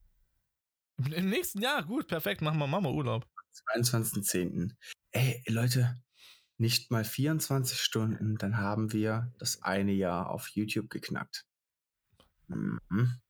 Im 0.98 1.30
nächsten 1.30 1.60
Jahr, 1.62 1.82
gut, 1.84 2.08
perfekt, 2.08 2.42
machen 2.42 2.58
wir 2.58 2.66
Mama 2.66 2.90
Urlaub. 2.90 3.26
22.10. 3.74 4.74
Ey, 5.12 5.42
Leute, 5.46 6.02
nicht 6.58 6.90
mal 6.90 7.04
24 7.04 7.80
Stunden, 7.80 8.36
dann 8.38 8.58
haben 8.58 8.92
wir 8.92 9.32
das 9.38 9.62
eine 9.62 9.92
Jahr 9.92 10.30
auf 10.30 10.48
YouTube 10.48 10.90
geknackt. 10.90 11.46
Mhm. 12.48 13.20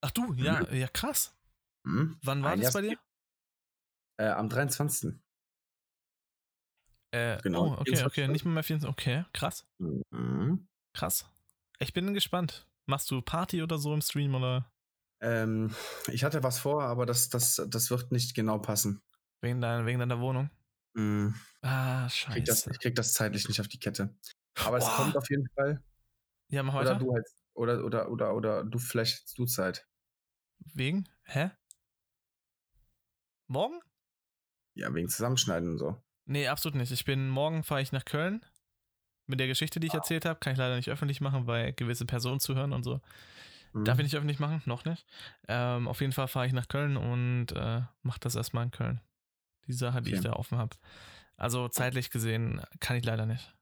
Ach 0.00 0.10
du, 0.10 0.32
ja, 0.34 0.72
ja, 0.72 0.88
krass. 0.88 1.36
Mhm. 1.84 2.18
Wann 2.22 2.42
war 2.42 2.52
Ein 2.52 2.60
das 2.60 2.72
bei 2.72 2.82
dir? 2.82 2.98
Äh, 4.18 4.26
am 4.28 4.48
23. 4.50 5.20
Äh, 7.12 7.38
Genau, 7.42 7.68
Oh, 7.68 7.72
okay, 7.72 7.84
24 7.84 8.06
okay, 8.06 8.28
nicht 8.28 8.44
mehr 8.44 8.62
24. 8.62 8.88
Okay, 8.90 9.24
krass, 9.32 9.66
Mhm. 9.78 10.66
krass. 10.94 11.26
Ich 11.78 11.92
bin 11.92 12.12
gespannt. 12.14 12.66
Machst 12.86 13.10
du 13.10 13.20
Party 13.22 13.62
oder 13.62 13.78
so 13.78 13.92
im 13.94 14.00
Stream 14.02 14.34
oder 14.34 14.70
Ähm, 15.20 15.74
ich 16.08 16.24
hatte 16.24 16.42
was 16.42 16.58
vor, 16.58 16.84
aber 16.84 17.06
das, 17.06 17.28
das, 17.30 17.62
das 17.68 17.90
wird 17.90 18.12
nicht 18.12 18.34
genau 18.34 18.58
passen. 18.58 19.00
Wegen, 19.40 19.60
dein, 19.60 19.86
wegen 19.86 19.98
deiner 19.98 20.20
Wohnung? 20.20 20.50
Mhm. 20.94 21.34
Ah, 21.62 22.06
Ich, 22.06 22.26
krieg 22.26 22.44
das, 22.44 22.60
scheiße. 22.60 22.70
ich 22.72 22.80
krieg 22.80 22.94
das 22.94 23.12
zeitlich 23.12 23.48
nicht 23.48 23.60
auf 23.60 23.68
die 23.68 23.78
Kette. 23.78 24.14
Aber 24.64 24.78
es 24.78 24.84
Boah. 24.84 24.96
kommt 24.96 25.16
auf 25.16 25.28
jeden 25.30 25.48
Fall. 25.54 25.82
Ja, 26.48 26.62
mach 26.62 26.74
Oder 26.74 26.90
weiter. 26.92 26.98
du 26.98 27.12
halt, 27.12 27.26
oder, 27.54 27.84
oder, 27.84 28.10
oder, 28.10 28.34
oder 28.34 28.64
du 28.64 28.78
vielleicht 28.78 29.36
du 29.38 29.46
Zeit. 29.46 29.86
Wegen? 30.74 31.08
Hä? 31.24 31.50
Morgen? 33.48 33.80
Ja, 34.74 34.92
wegen 34.94 35.08
Zusammenschneiden 35.08 35.70
und 35.70 35.78
so. 35.78 36.02
Nee, 36.26 36.48
absolut 36.48 36.76
nicht. 36.76 36.92
Ich 36.92 37.04
bin 37.04 37.28
morgen 37.28 37.62
fahre 37.62 37.82
ich 37.82 37.92
nach 37.92 38.04
Köln. 38.04 38.44
Mit 39.26 39.40
der 39.40 39.48
Geschichte, 39.48 39.80
die 39.80 39.88
ich 39.88 39.94
erzählt 39.94 40.24
habe, 40.24 40.38
kann 40.38 40.52
ich 40.52 40.58
leider 40.58 40.76
nicht 40.76 40.90
öffentlich 40.90 41.20
machen, 41.20 41.46
weil 41.46 41.72
gewisse 41.72 42.06
Personen 42.06 42.40
zuhören 42.40 42.72
und 42.72 42.84
so. 42.84 43.00
Mhm. 43.72 43.84
Darf 43.84 43.98
ich 43.98 44.04
nicht 44.04 44.16
öffentlich 44.16 44.38
machen? 44.40 44.62
Noch 44.66 44.84
nicht. 44.84 45.06
Ähm, 45.48 45.88
auf 45.88 46.00
jeden 46.00 46.12
Fall 46.12 46.28
fahre 46.28 46.46
ich 46.46 46.52
nach 46.52 46.68
Köln 46.68 46.96
und 46.96 47.52
äh, 47.52 47.82
mache 48.02 48.20
das 48.20 48.36
erstmal 48.36 48.64
in 48.64 48.70
Köln. 48.70 49.00
Die 49.66 49.72
Sache, 49.72 50.02
die 50.02 50.12
ich 50.12 50.18
Okay. 50.20 50.28
da 50.28 50.34
offen 50.34 50.58
habe. 50.58 50.76
Also 51.36 51.68
zeitlich 51.68 52.10
gesehen 52.10 52.62
kann 52.80 52.96
ich 52.96 53.04
leider 53.04 53.26
nicht. 53.26 53.54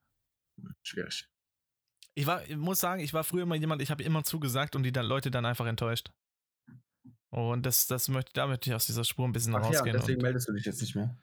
Schwierig. 0.82 1.28
Ich 2.14 2.26
war, 2.26 2.44
ich 2.48 2.56
muss 2.56 2.78
sagen, 2.78 3.00
ich 3.02 3.12
war 3.12 3.24
früher 3.24 3.42
immer 3.42 3.56
jemand, 3.56 3.82
ich 3.82 3.90
habe 3.90 4.02
immer 4.04 4.22
zugesagt 4.22 4.76
und 4.76 4.84
die 4.84 4.92
dann 4.92 5.06
Leute 5.06 5.30
dann 5.30 5.44
einfach 5.46 5.66
enttäuscht. 5.66 6.12
Und 7.30 7.66
das, 7.66 7.88
das 7.88 8.08
möchte, 8.08 8.32
da 8.34 8.46
möchte 8.46 8.70
ich 8.70 8.76
aus 8.76 8.86
dieser 8.86 9.02
Spur 9.02 9.26
ein 9.26 9.32
bisschen 9.32 9.54
Ach 9.56 9.60
ja, 9.62 9.66
rausgehen. 9.66 9.96
deswegen 9.96 10.18
und, 10.18 10.22
meldest 10.22 10.48
du 10.48 10.52
dich 10.52 10.64
jetzt 10.64 10.80
nicht 10.80 10.94
mehr. 10.94 11.16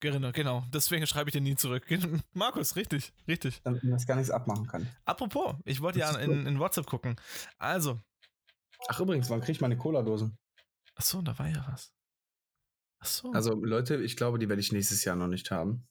genau, 0.00 0.32
genau. 0.32 0.64
Deswegen 0.72 1.06
schreibe 1.06 1.28
ich 1.28 1.32
dir 1.34 1.42
nie 1.42 1.56
zurück. 1.56 1.84
Markus, 2.32 2.76
richtig, 2.76 3.12
richtig. 3.28 3.60
Damit 3.62 3.82
man 3.84 3.92
das 3.92 4.06
gar 4.06 4.16
nichts 4.16 4.30
abmachen 4.30 4.66
kann. 4.66 4.88
Apropos, 5.04 5.56
ich 5.66 5.82
wollte 5.82 5.98
ja 5.98 6.16
in, 6.16 6.46
in 6.46 6.58
WhatsApp 6.58 6.86
gucken. 6.86 7.16
Also, 7.58 8.00
Ach 8.88 9.00
übrigens, 9.00 9.28
wann 9.30 9.40
krieg 9.42 9.54
ich 9.56 9.60
meine 9.60 9.76
Cola-Dosen? 9.76 10.36
achso, 10.96 11.20
da 11.22 11.38
war 11.38 11.48
ja 11.48 11.64
was. 11.70 11.93
Achso. 13.04 13.30
Also 13.32 13.54
Leute, 13.54 13.96
ich 13.96 14.16
glaube, 14.16 14.38
die 14.38 14.48
werde 14.48 14.60
ich 14.60 14.72
nächstes 14.72 15.04
Jahr 15.04 15.14
noch 15.14 15.28
nicht 15.28 15.50
haben. 15.50 15.86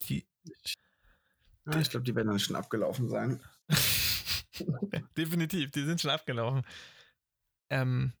die, 0.00 0.26
Ja, 1.66 1.78
ich 1.78 1.90
glaube, 1.90 2.04
die 2.04 2.14
werden 2.14 2.28
dann 2.28 2.38
schon 2.38 2.56
abgelaufen 2.56 3.10
sein. 3.10 3.42
definitiv, 5.16 5.70
die 5.70 5.84
sind 5.84 6.00
schon 6.00 6.10
abgelaufen. 6.10 6.62
Ähm, 7.70 8.14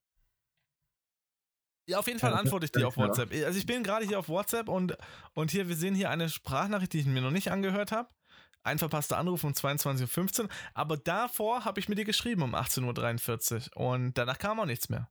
ja, 1.88 1.98
auf 1.98 2.06
jeden 2.08 2.18
Fall 2.18 2.34
antworte 2.34 2.66
ich 2.66 2.72
dir 2.72 2.86
auf. 2.86 2.96
WhatsApp. 2.96 3.32
Also 3.32 3.58
ich 3.58 3.64
bin 3.64 3.84
gerade 3.84 4.04
hier 4.04 4.18
auf 4.18 4.28
WhatsApp 4.28 4.68
und, 4.68 4.98
und 5.34 5.50
hier, 5.50 5.68
wir 5.68 5.76
sehen 5.76 5.94
hier 5.94 6.10
eine 6.10 6.28
Sprachnachricht, 6.28 6.92
die 6.92 6.98
ich 6.98 7.06
mir 7.06 7.22
noch 7.22 7.30
nicht 7.30 7.50
angehört 7.52 7.92
habe. 7.92 8.10
Ein 8.66 8.78
verpasster 8.78 9.16
Anruf 9.16 9.44
um 9.44 9.52
22.15 9.52 10.42
Uhr. 10.42 10.48
Aber 10.74 10.96
davor 10.96 11.64
habe 11.64 11.78
ich 11.78 11.88
mit 11.88 11.98
dir 11.98 12.04
geschrieben 12.04 12.42
um 12.42 12.56
18.43 12.56 13.76
Uhr. 13.76 13.90
Und 13.90 14.18
danach 14.18 14.38
kam 14.38 14.58
auch 14.58 14.66
nichts 14.66 14.88
mehr. 14.88 15.08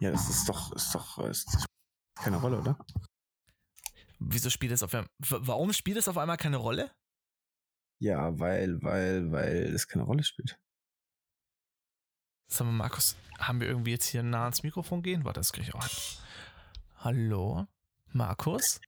Ja, 0.00 0.10
das 0.10 0.30
ist 0.30 0.48
doch, 0.48 0.72
ist 0.72 0.94
doch, 0.94 1.18
ist 1.18 1.66
keine 2.14 2.38
Rolle, 2.38 2.60
oder? 2.60 2.78
Wieso 4.18 4.48
spielt 4.48 4.72
es 4.72 4.82
auf 4.82 4.94
einmal. 4.94 5.10
Warum 5.18 5.72
spielt 5.74 5.98
es 5.98 6.08
auf 6.08 6.16
einmal 6.16 6.38
keine 6.38 6.56
Rolle? 6.56 6.90
Ja, 7.98 8.38
weil, 8.38 8.82
weil, 8.82 9.30
weil 9.30 9.74
es 9.74 9.86
keine 9.86 10.04
Rolle 10.04 10.24
spielt. 10.24 10.58
Sag 12.46 12.66
mal, 12.66 12.72
Markus, 12.72 13.16
haben 13.38 13.60
wir 13.60 13.68
irgendwie 13.68 13.90
jetzt 13.90 14.06
hier 14.06 14.22
nah 14.22 14.44
ans 14.44 14.62
Mikrofon 14.62 15.02
gehen? 15.02 15.24
Warte, 15.24 15.40
das 15.40 15.52
kriege 15.52 15.68
ich 15.68 15.74
auch 15.74 15.86
hin. 15.86 15.98
Hallo? 16.96 17.66
Markus? 18.12 18.80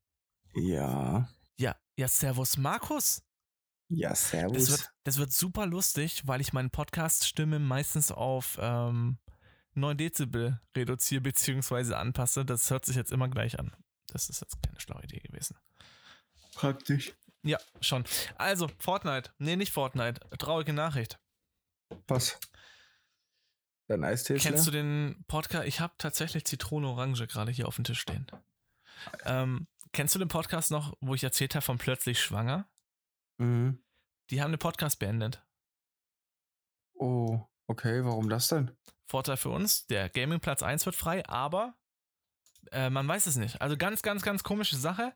Ja. 0.55 1.29
Ja, 2.01 2.09
Servus, 2.09 2.57
Markus. 2.57 3.23
Ja, 3.91 4.09
Das 4.09 4.31
servus. 4.31 4.71
wird, 4.71 4.91
das 5.05 5.19
wird 5.19 5.33
super 5.33 5.67
lustig, 5.67 6.27
weil 6.27 6.41
ich 6.41 6.55
meine 6.55 6.71
Podcast-Stimme 6.71 7.59
meistens 7.59 8.11
auf 8.11 8.57
ähm, 8.59 9.19
9 9.75 9.99
Dezibel 9.99 10.59
reduziere 10.75 11.21
bzw. 11.21 11.93
anpasse. 11.93 12.47
Das 12.47 12.71
hört 12.71 12.87
sich 12.87 12.97
jetzt 12.97 13.13
immer 13.13 13.29
gleich 13.29 13.59
an. 13.59 13.77
Das 14.07 14.31
ist 14.31 14.41
jetzt 14.41 14.63
keine 14.63 14.81
schlaue 14.81 15.05
Idee 15.05 15.19
gewesen. 15.19 15.59
Praktisch. 16.55 17.13
Ja, 17.43 17.59
schon. 17.83 18.05
Also, 18.37 18.71
Fortnite. 18.79 19.33
Nee, 19.37 19.57
nicht 19.57 19.73
Fortnite. 19.75 20.21
Traurige 20.39 20.73
Nachricht. 20.73 21.19
Was? 22.09 22.41
Dein 23.89 24.05
Eistee 24.05 24.37
ist 24.37 24.43
Kennst 24.43 24.67
du 24.67 24.71
den 24.71 25.23
Podcast? 25.29 25.67
Ich 25.69 25.81
habe 25.81 25.93
tatsächlich 25.99 26.47
Zitrone 26.47 26.89
Orange 26.89 27.27
gerade 27.27 27.53
hier 27.53 27.69
auf 27.69 27.75
dem 27.77 27.85
Tisch 27.85 28.01
stehen. 28.01 28.27
Ähm, 29.27 29.67
kennst 29.93 30.15
du 30.15 30.19
den 30.19 30.29
Podcast 30.29 30.71
noch, 30.71 30.97
wo 31.01 31.15
ich 31.15 31.25
erzählt 31.25 31.55
habe 31.55 31.65
von 31.65 31.79
Plötzlich 31.79 32.21
Schwanger? 32.21 32.69
Mhm. 33.39 33.83
Die 34.31 34.43
haben 34.43 34.53
den 34.53 34.59
Podcast 34.59 34.99
beendet. 34.99 35.45
Oh, 36.95 37.41
okay, 37.67 38.05
warum 38.05 38.29
das 38.29 38.49
denn? 38.49 38.77
Vorteil 39.07 39.37
für 39.37 39.51
uns, 39.51 39.87
der 39.87 40.09
Gaming-Platz 40.09 40.63
1 40.63 40.87
wird 40.87 40.95
frei, 40.95 41.27
aber 41.27 41.75
äh, 42.71 42.91
man 42.91 43.09
weiß 43.09 43.27
es 43.27 43.37
nicht. 43.37 43.61
Also 43.61 43.77
ganz, 43.77 44.03
ganz, 44.03 44.23
ganz 44.23 44.45
komische 44.45 44.77
Sache. 44.77 45.15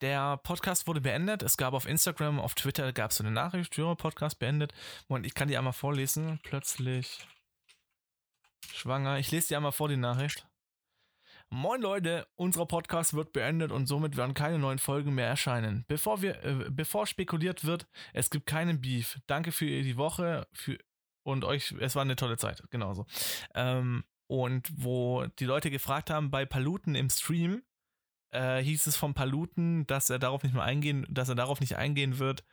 Der 0.00 0.36
Podcast 0.38 0.86
wurde 0.86 1.00
beendet. 1.00 1.42
Es 1.42 1.56
gab 1.56 1.72
auf 1.72 1.86
Instagram, 1.86 2.38
auf 2.40 2.54
Twitter 2.54 2.92
gab 2.92 3.12
es 3.12 3.18
so 3.18 3.24
eine 3.24 3.30
Nachricht, 3.30 3.76
ja, 3.78 3.94
Podcast 3.94 4.38
beendet. 4.38 4.74
Und 5.06 5.24
ich 5.24 5.34
kann 5.34 5.48
die 5.48 5.56
einmal 5.56 5.72
vorlesen. 5.72 6.40
Plötzlich 6.42 7.26
schwanger. 8.74 9.18
Ich 9.18 9.30
lese 9.30 9.48
die 9.48 9.56
einmal 9.56 9.72
vor, 9.72 9.88
die 9.88 9.96
Nachricht. 9.96 10.46
Moin 11.50 11.80
Leute, 11.80 12.26
unser 12.34 12.66
Podcast 12.66 13.14
wird 13.14 13.32
beendet 13.32 13.70
und 13.70 13.86
somit 13.86 14.16
werden 14.16 14.34
keine 14.34 14.58
neuen 14.58 14.80
Folgen 14.80 15.14
mehr 15.14 15.28
erscheinen. 15.28 15.84
Bevor 15.86 16.20
wir, 16.20 16.42
äh, 16.44 16.70
bevor 16.70 17.06
spekuliert 17.06 17.64
wird, 17.64 17.86
es 18.12 18.30
gibt 18.30 18.46
keinen 18.46 18.80
Beef. 18.80 19.20
Danke 19.26 19.52
für 19.52 19.66
die 19.66 19.96
Woche 19.96 20.48
für, 20.52 20.76
und 21.24 21.44
euch, 21.44 21.72
es 21.78 21.94
war 21.94 22.02
eine 22.02 22.16
tolle 22.16 22.36
Zeit, 22.36 22.64
genauso. 22.70 23.06
Ähm, 23.54 24.04
und 24.28 24.70
wo 24.76 25.24
die 25.38 25.44
Leute 25.44 25.70
gefragt 25.70 26.10
haben 26.10 26.32
bei 26.32 26.44
Paluten 26.44 26.96
im 26.96 27.10
Stream, 27.10 27.62
äh, 28.32 28.60
hieß 28.60 28.88
es 28.88 28.96
vom 28.96 29.14
Paluten, 29.14 29.86
dass 29.86 30.10
er 30.10 30.18
darauf 30.18 30.42
nicht 30.42 30.54
mehr 30.54 30.64
eingehen, 30.64 31.06
dass 31.08 31.28
er 31.28 31.36
darauf 31.36 31.60
nicht 31.60 31.76
eingehen 31.76 32.18
wird 32.18 32.44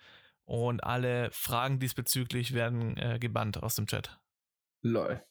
und 0.46 0.84
alle 0.84 1.32
Fragen 1.32 1.80
diesbezüglich 1.80 2.54
werden 2.54 2.96
äh, 2.98 3.18
gebannt 3.20 3.62
aus 3.64 3.76
dem 3.76 3.88
Chat. 3.88 4.20
Lol. 4.84 5.24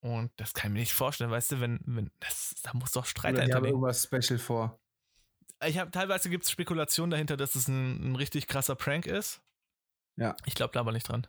Und 0.00 0.30
das 0.36 0.54
kann 0.54 0.70
ich 0.70 0.74
mir 0.74 0.80
nicht 0.80 0.92
vorstellen, 0.92 1.30
weißt 1.30 1.52
du, 1.52 1.60
wenn, 1.60 1.80
wenn, 1.84 2.10
das, 2.20 2.54
da 2.62 2.72
muss 2.74 2.92
doch 2.92 3.04
Streit 3.04 3.34
Oder 3.34 3.46
die 3.46 3.52
haben 3.52 3.64
irgendwas 3.64 4.04
Special 4.04 4.38
vor. 4.38 4.80
Ich 5.66 5.78
habe 5.78 5.90
teilweise 5.90 6.30
gibt 6.30 6.44
es 6.44 6.50
Spekulationen 6.50 7.10
dahinter, 7.10 7.36
dass 7.36 7.56
es 7.56 7.66
ein, 7.66 8.12
ein 8.12 8.16
richtig 8.16 8.46
krasser 8.46 8.76
Prank 8.76 9.06
ist. 9.06 9.40
Ja. 10.16 10.36
Ich 10.44 10.54
glaube 10.54 10.72
da 10.72 10.80
aber 10.80 10.92
nicht 10.92 11.08
dran. 11.08 11.26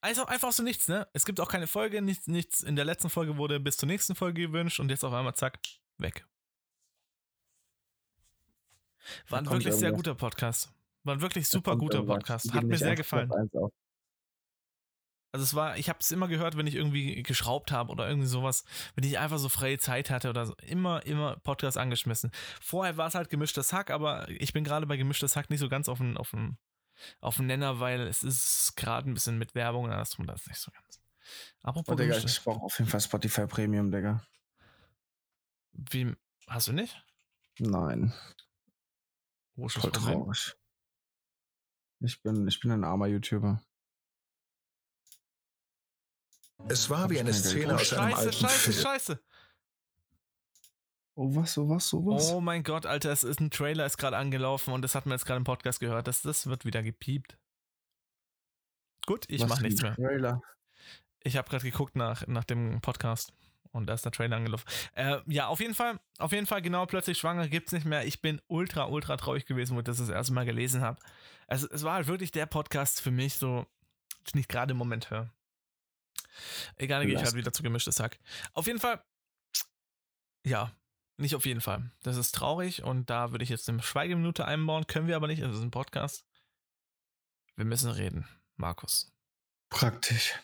Also 0.00 0.26
einfach 0.26 0.52
so 0.52 0.62
nichts, 0.62 0.88
ne? 0.88 1.08
Es 1.12 1.24
gibt 1.24 1.40
auch 1.40 1.48
keine 1.48 1.66
Folge, 1.66 2.02
nichts, 2.02 2.26
nichts. 2.26 2.62
In 2.62 2.76
der 2.76 2.84
letzten 2.84 3.10
Folge 3.10 3.36
wurde 3.36 3.60
bis 3.60 3.76
zur 3.76 3.86
nächsten 3.86 4.14
Folge 4.14 4.42
gewünscht 4.42 4.80
und 4.80 4.90
jetzt 4.90 5.04
auf 5.04 5.12
einmal 5.12 5.34
zack, 5.34 5.58
weg. 5.98 6.26
War 9.28 9.38
ein 9.38 9.50
wirklich 9.50 9.74
sehr 9.74 9.92
guter 9.92 10.14
Podcast. 10.14 10.72
War 11.04 11.14
ein 11.14 11.20
wirklich 11.20 11.48
super 11.48 11.76
guter. 11.76 12.02
Podcast. 12.02 12.52
Hat 12.52 12.64
mir 12.64 12.78
sehr 12.78 12.96
gefallen. 12.96 13.30
Also 15.34 15.42
es 15.42 15.54
war, 15.54 15.76
ich 15.78 15.88
habe 15.88 15.98
es 16.00 16.12
immer 16.12 16.28
gehört, 16.28 16.56
wenn 16.56 16.68
ich 16.68 16.76
irgendwie 16.76 17.20
geschraubt 17.24 17.72
habe 17.72 17.90
oder 17.90 18.06
irgendwie 18.08 18.28
sowas, 18.28 18.64
wenn 18.94 19.02
ich 19.02 19.18
einfach 19.18 19.38
so 19.38 19.48
freie 19.48 19.78
Zeit 19.78 20.08
hatte 20.08 20.30
oder 20.30 20.46
so, 20.46 20.54
immer, 20.62 21.04
immer 21.06 21.38
Podcast 21.38 21.76
angeschmissen. 21.76 22.30
Vorher 22.60 22.96
war 22.98 23.08
es 23.08 23.16
halt 23.16 23.30
gemischtes 23.30 23.72
Hack, 23.72 23.90
aber 23.90 24.28
ich 24.28 24.52
bin 24.52 24.62
gerade 24.62 24.86
bei 24.86 24.96
gemischtes 24.96 25.34
Hack 25.34 25.50
nicht 25.50 25.58
so 25.58 25.68
ganz 25.68 25.88
auf 25.88 25.98
dem, 25.98 26.16
auf 26.16 26.30
dem, 26.30 26.56
auf 27.20 27.34
dem 27.34 27.46
Nenner, 27.46 27.80
weil 27.80 28.02
es 28.02 28.22
ist 28.22 28.76
gerade 28.76 29.10
ein 29.10 29.14
bisschen 29.14 29.36
mit 29.36 29.56
Werbung 29.56 29.86
und 29.86 29.90
alles 29.90 30.10
drum, 30.10 30.24
das 30.24 30.42
ist 30.42 30.46
nicht 30.46 30.60
so 30.60 30.70
ganz. 30.70 31.00
Apropos 31.62 31.94
Oh, 31.94 31.96
Digga, 31.96 32.16
ich 32.16 32.44
brauche 32.44 32.62
auf 32.62 32.78
jeden 32.78 32.88
Fall 32.88 33.00
Spotify 33.00 33.48
Premium, 33.48 33.90
Digga. 33.90 34.24
wie, 35.72 36.14
hast 36.46 36.68
du 36.68 36.72
nicht? 36.72 37.04
Nein, 37.58 38.12
Wo 39.56 39.66
ist 39.66 39.78
voll 39.78 39.90
traurig. 39.90 40.54
Ich 41.98 42.22
bin, 42.22 42.46
ich 42.46 42.60
bin 42.60 42.70
ein 42.70 42.84
armer 42.84 43.08
YouTuber. 43.08 43.60
Es 46.68 46.88
war 46.90 47.10
wie 47.10 47.20
eine. 47.20 47.32
Szene 47.32 47.72
Oh, 47.72 47.76
aus 47.76 47.92
einem 47.92 48.10
scheiße, 48.10 48.16
alten 48.18 48.32
scheiße, 48.32 48.72
Film. 48.72 48.82
scheiße. 48.82 49.20
Oh, 51.16 51.34
was, 51.36 51.56
oh, 51.58 51.68
was, 51.68 51.94
oh, 51.94 52.04
was? 52.06 52.32
Oh 52.32 52.40
mein 52.40 52.64
Gott, 52.64 52.86
Alter, 52.86 53.12
es 53.12 53.22
ist 53.22 53.40
ein 53.40 53.50
Trailer, 53.50 53.86
ist 53.86 53.98
gerade 53.98 54.16
angelaufen 54.16 54.72
und 54.74 54.82
das 54.82 54.94
hat 54.96 55.06
man 55.06 55.16
jetzt 55.16 55.26
gerade 55.26 55.36
im 55.38 55.44
Podcast 55.44 55.78
gehört. 55.78 56.08
Das, 56.08 56.22
das 56.22 56.46
wird 56.48 56.64
wieder 56.64 56.82
gepiept. 56.82 57.38
Gut, 59.06 59.24
ich 59.28 59.42
Was 59.42 59.48
mach 59.48 59.56
für 59.58 59.64
ein 59.64 59.66
nichts 59.68 59.82
mehr. 59.82 59.94
Trailer. 59.94 60.42
Ich 61.22 61.36
habe 61.36 61.48
gerade 61.48 61.62
geguckt 61.62 61.94
nach, 61.94 62.26
nach 62.26 62.42
dem 62.44 62.80
Podcast 62.80 63.32
und 63.70 63.86
da 63.86 63.94
ist 63.94 64.04
der 64.04 64.10
Trailer 64.12 64.36
angelaufen. 64.36 64.66
Äh, 64.94 65.18
ja, 65.26 65.46
auf 65.46 65.60
jeden 65.60 65.74
Fall, 65.74 66.00
auf 66.18 66.32
jeden 66.32 66.46
Fall, 66.46 66.62
genau, 66.62 66.84
plötzlich 66.86 67.18
schwanger 67.18 67.48
gibt's 67.48 67.72
nicht 67.72 67.84
mehr. 67.86 68.04
Ich 68.06 68.20
bin 68.20 68.40
ultra, 68.48 68.86
ultra 68.86 69.16
traurig 69.16 69.46
gewesen, 69.46 69.76
wo 69.76 69.80
ich 69.80 69.84
das 69.84 69.98
das 69.98 70.08
erste 70.08 70.32
Mal 70.32 70.44
gelesen 70.46 70.80
habe. 70.80 70.98
Also, 71.46 71.68
es 71.70 71.82
war 71.84 71.94
halt 71.94 72.08
wirklich 72.08 72.32
der 72.32 72.46
Podcast 72.46 73.00
für 73.00 73.10
mich, 73.12 73.34
so, 73.34 73.66
den 74.32 74.40
ich 74.40 74.48
gerade 74.48 74.72
im 74.72 74.78
Moment 74.78 75.10
höre. 75.10 75.30
Egal, 76.76 77.02
ich 77.02 77.08
halt 77.08 77.16
Belastend. 77.16 77.38
wieder 77.38 77.52
zu 77.52 77.62
gemischtes 77.62 78.00
Hack. 78.00 78.18
Auf 78.52 78.66
jeden 78.66 78.80
Fall, 78.80 79.04
ja, 80.44 80.76
nicht 81.16 81.34
auf 81.34 81.46
jeden 81.46 81.60
Fall. 81.60 81.90
Das 82.02 82.16
ist 82.16 82.34
traurig 82.34 82.82
und 82.82 83.08
da 83.08 83.30
würde 83.30 83.44
ich 83.44 83.50
jetzt 83.50 83.68
eine 83.68 83.82
Schweigeminute 83.82 84.44
einbauen. 84.44 84.86
Können 84.86 85.06
wir 85.06 85.16
aber 85.16 85.28
nicht, 85.28 85.40
es 85.40 85.56
ist 85.56 85.62
ein 85.62 85.70
Podcast. 85.70 86.26
Wir 87.56 87.64
müssen 87.64 87.90
reden, 87.90 88.26
Markus. 88.56 89.12
Praktisch. 89.70 90.34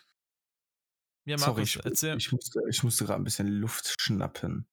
Ja, 1.26 1.38
Sorry, 1.38 1.50
Markus, 1.50 1.76
ich, 1.76 1.84
erzähl. 1.84 2.16
ich 2.16 2.32
musste, 2.32 2.60
ich 2.68 2.82
musste 2.82 3.04
gerade 3.04 3.20
ein 3.20 3.24
bisschen 3.24 3.48
Luft 3.48 3.94
schnappen. 4.00 4.68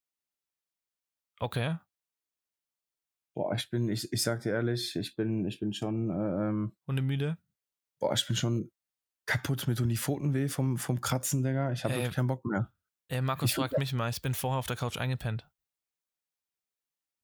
Okay. 1.39 1.77
Boah, 3.35 3.53
ich 3.53 3.69
bin, 3.69 3.89
ich, 3.89 4.11
ich 4.11 4.23
sag 4.23 4.41
dir 4.41 4.53
ehrlich, 4.53 4.95
ich 4.95 5.15
bin, 5.15 5.45
ich 5.45 5.59
bin 5.59 5.73
schon, 5.73 6.09
äh, 6.09 6.49
ähm, 6.49 6.75
Hundemüde? 6.87 7.37
boah, 7.99 8.13
ich 8.13 8.25
bin 8.25 8.35
schon 8.35 8.71
kaputt 9.27 9.67
mit 9.67 9.79
die 9.79 9.97
Pfoten 9.97 10.33
weh 10.33 10.47
vom, 10.47 10.77
vom 10.77 10.99
Kratzen, 11.01 11.43
Digga. 11.43 11.71
Ich 11.71 11.83
habe 11.83 11.93
wirklich 11.93 12.15
keinen 12.15 12.27
Bock 12.27 12.43
mehr. 12.45 12.71
Ey, 13.09 13.21
Markus 13.21 13.51
Ich 13.51 13.55
fragt 13.55 13.77
mich 13.77 13.93
mal, 13.93 14.09
ich 14.09 14.21
bin 14.21 14.33
vorher 14.33 14.59
auf 14.59 14.67
der 14.67 14.75
Couch 14.75 14.97
eingepennt. 14.97 15.47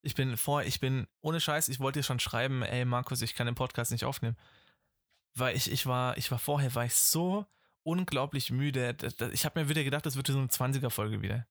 Ich 0.05 0.15
bin 0.15 0.37
vorher, 0.37 0.67
ich 0.67 0.79
bin, 0.79 1.07
ohne 1.21 1.39
Scheiß, 1.39 1.69
ich 1.69 1.79
wollte 1.79 1.99
dir 1.99 2.03
schon 2.03 2.19
schreiben, 2.19 2.61
ey 2.61 2.85
Markus, 2.85 3.21
ich 3.21 3.35
kann 3.35 3.47
den 3.47 3.55
Podcast 3.55 3.91
nicht 3.91 4.03
aufnehmen. 4.03 4.37
Weil 5.35 5.55
ich, 5.55 5.71
ich 5.71 5.85
war, 5.85 6.17
ich 6.17 6.29
war 6.29 6.39
vorher, 6.39 6.75
war 6.75 6.85
ich 6.85 6.93
so 6.93 7.45
unglaublich 7.83 8.51
müde. 8.51 8.95
Ich 9.31 9.45
habe 9.45 9.61
mir 9.61 9.69
wieder 9.69 9.83
gedacht, 9.83 10.05
das 10.05 10.15
wird 10.15 10.27
so 10.27 10.37
eine 10.37 10.47
20er-Folge 10.47 11.21
wieder. 11.21 11.47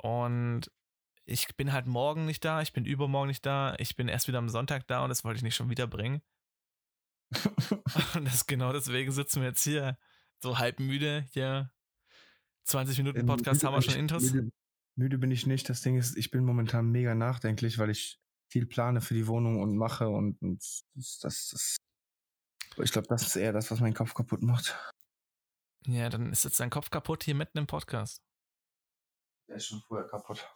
Und 0.00 0.70
ich 1.24 1.48
bin 1.56 1.72
halt 1.72 1.86
morgen 1.86 2.26
nicht 2.26 2.44
da, 2.44 2.62
ich 2.62 2.72
bin 2.72 2.84
übermorgen 2.84 3.28
nicht 3.28 3.44
da, 3.44 3.74
ich 3.78 3.96
bin 3.96 4.08
erst 4.08 4.28
wieder 4.28 4.38
am 4.38 4.48
Sonntag 4.48 4.86
da 4.86 5.02
und 5.02 5.10
das 5.10 5.24
wollte 5.24 5.38
ich 5.38 5.42
nicht 5.42 5.56
schon 5.56 5.68
wieder 5.68 5.86
bringen. 5.86 6.22
Und 8.14 8.24
das 8.24 8.46
genau 8.46 8.72
deswegen 8.72 9.12
sitzen 9.12 9.40
wir 9.40 9.48
jetzt 9.48 9.62
hier 9.62 9.98
so 10.40 10.58
halb 10.58 10.80
müde 10.80 11.26
hier. 11.32 11.70
20 12.64 12.98
Minuten 12.98 13.20
Ähm, 13.20 13.26
Podcast 13.26 13.62
müde 13.62 13.66
haben 13.66 13.74
wir 13.74 13.82
schon 13.82 14.00
Intros. 14.00 14.32
Müde, 14.32 14.50
müde 14.96 15.18
bin 15.18 15.30
ich 15.30 15.46
nicht. 15.46 15.68
Das 15.68 15.82
Ding 15.82 15.96
ist, 15.96 16.16
ich 16.16 16.30
bin 16.30 16.44
momentan 16.44 16.90
mega 16.90 17.14
nachdenklich, 17.14 17.78
weil 17.78 17.90
ich 17.90 18.20
viel 18.50 18.66
plane 18.66 19.00
für 19.00 19.14
die 19.14 19.26
Wohnung 19.26 19.60
und 19.60 19.76
mache 19.76 20.08
und, 20.08 20.40
und 20.40 20.62
das, 20.94 21.18
das, 21.20 21.48
das 21.50 21.76
ich 22.82 22.92
glaube, 22.92 23.08
das 23.08 23.22
ist 23.22 23.36
eher 23.36 23.52
das, 23.52 23.70
was 23.70 23.80
meinen 23.80 23.94
Kopf 23.94 24.14
kaputt 24.14 24.42
macht. 24.42 24.76
Ja, 25.86 26.08
dann 26.08 26.32
ist 26.32 26.44
jetzt 26.44 26.60
dein 26.60 26.70
Kopf 26.70 26.90
kaputt 26.90 27.24
hier 27.24 27.34
mitten 27.34 27.58
im 27.58 27.66
Podcast. 27.66 28.22
Der 29.48 29.56
ist 29.56 29.66
schon 29.66 29.80
vorher 29.80 30.06
kaputt. 30.08 30.46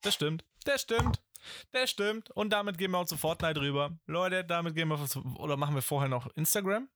Das 0.00 0.14
stimmt. 0.14 0.44
Das 0.64 0.82
stimmt. 0.82 1.22
Das 1.72 1.90
stimmt. 1.90 2.30
Und 2.30 2.50
damit 2.50 2.78
gehen 2.78 2.90
wir 2.92 2.98
auch 2.98 3.06
zu 3.06 3.16
Fortnite 3.16 3.60
rüber. 3.60 3.98
Leute, 4.06 4.44
damit 4.44 4.74
gehen 4.74 4.88
wir, 4.88 5.04
zu- 5.06 5.22
oder 5.36 5.56
machen 5.56 5.74
wir 5.74 5.82
vorher 5.82 6.08
noch 6.08 6.26
Instagram? 6.36 6.88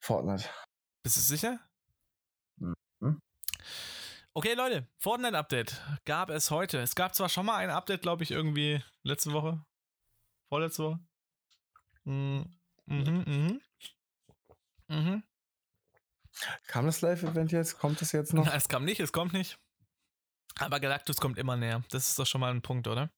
Fortnite. 0.00 0.48
Bist 1.02 1.16
du 1.16 1.20
sicher? 1.20 1.60
Mhm. 2.56 3.20
Okay, 4.34 4.54
Leute, 4.54 4.88
Fortnite-Update 4.98 5.82
gab 6.06 6.30
es 6.30 6.50
heute. 6.50 6.78
Es 6.78 6.94
gab 6.94 7.14
zwar 7.14 7.28
schon 7.28 7.44
mal 7.44 7.56
ein 7.56 7.68
Update, 7.70 8.00
glaube 8.00 8.22
ich, 8.22 8.30
irgendwie 8.30 8.82
letzte 9.02 9.32
Woche. 9.32 9.62
Vorletzte 10.48 10.84
Woche. 10.84 11.00
Mhm, 12.04 12.58
mhm, 12.86 13.24
mhm. 13.26 13.60
Mhm. 14.88 15.22
Kam 16.66 16.86
das 16.86 17.02
Live-Event 17.02 17.52
jetzt? 17.52 17.78
Kommt 17.78 18.00
es 18.00 18.12
jetzt 18.12 18.32
noch? 18.32 18.46
Na, 18.46 18.54
es 18.54 18.68
kam 18.68 18.84
nicht, 18.84 19.00
es 19.00 19.12
kommt 19.12 19.34
nicht. 19.34 19.58
Aber 20.58 20.80
Galactus 20.80 21.18
kommt 21.18 21.38
immer 21.38 21.56
näher. 21.56 21.82
Das 21.90 22.08
ist 22.08 22.18
doch 22.18 22.26
schon 22.26 22.40
mal 22.40 22.52
ein 22.52 22.62
Punkt, 22.62 22.86
oder? 22.88 23.10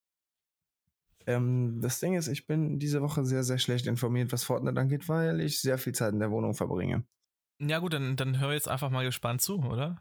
Ähm, 1.26 1.80
das 1.80 2.00
Ding 2.00 2.14
ist, 2.14 2.28
ich 2.28 2.46
bin 2.46 2.78
diese 2.78 3.00
Woche 3.00 3.24
sehr, 3.24 3.44
sehr 3.44 3.58
schlecht 3.58 3.86
informiert, 3.86 4.32
was 4.32 4.44
Fortnite 4.44 4.78
angeht, 4.78 5.08
weil 5.08 5.40
ich 5.40 5.60
sehr 5.60 5.78
viel 5.78 5.94
Zeit 5.94 6.12
in 6.12 6.20
der 6.20 6.30
Wohnung 6.30 6.54
verbringe. 6.54 7.04
Ja, 7.60 7.78
gut, 7.78 7.94
dann, 7.94 8.16
dann 8.16 8.40
hör 8.40 8.52
jetzt 8.52 8.68
einfach 8.68 8.90
mal 8.90 9.04
gespannt 9.04 9.40
zu, 9.40 9.58
oder? 9.60 9.98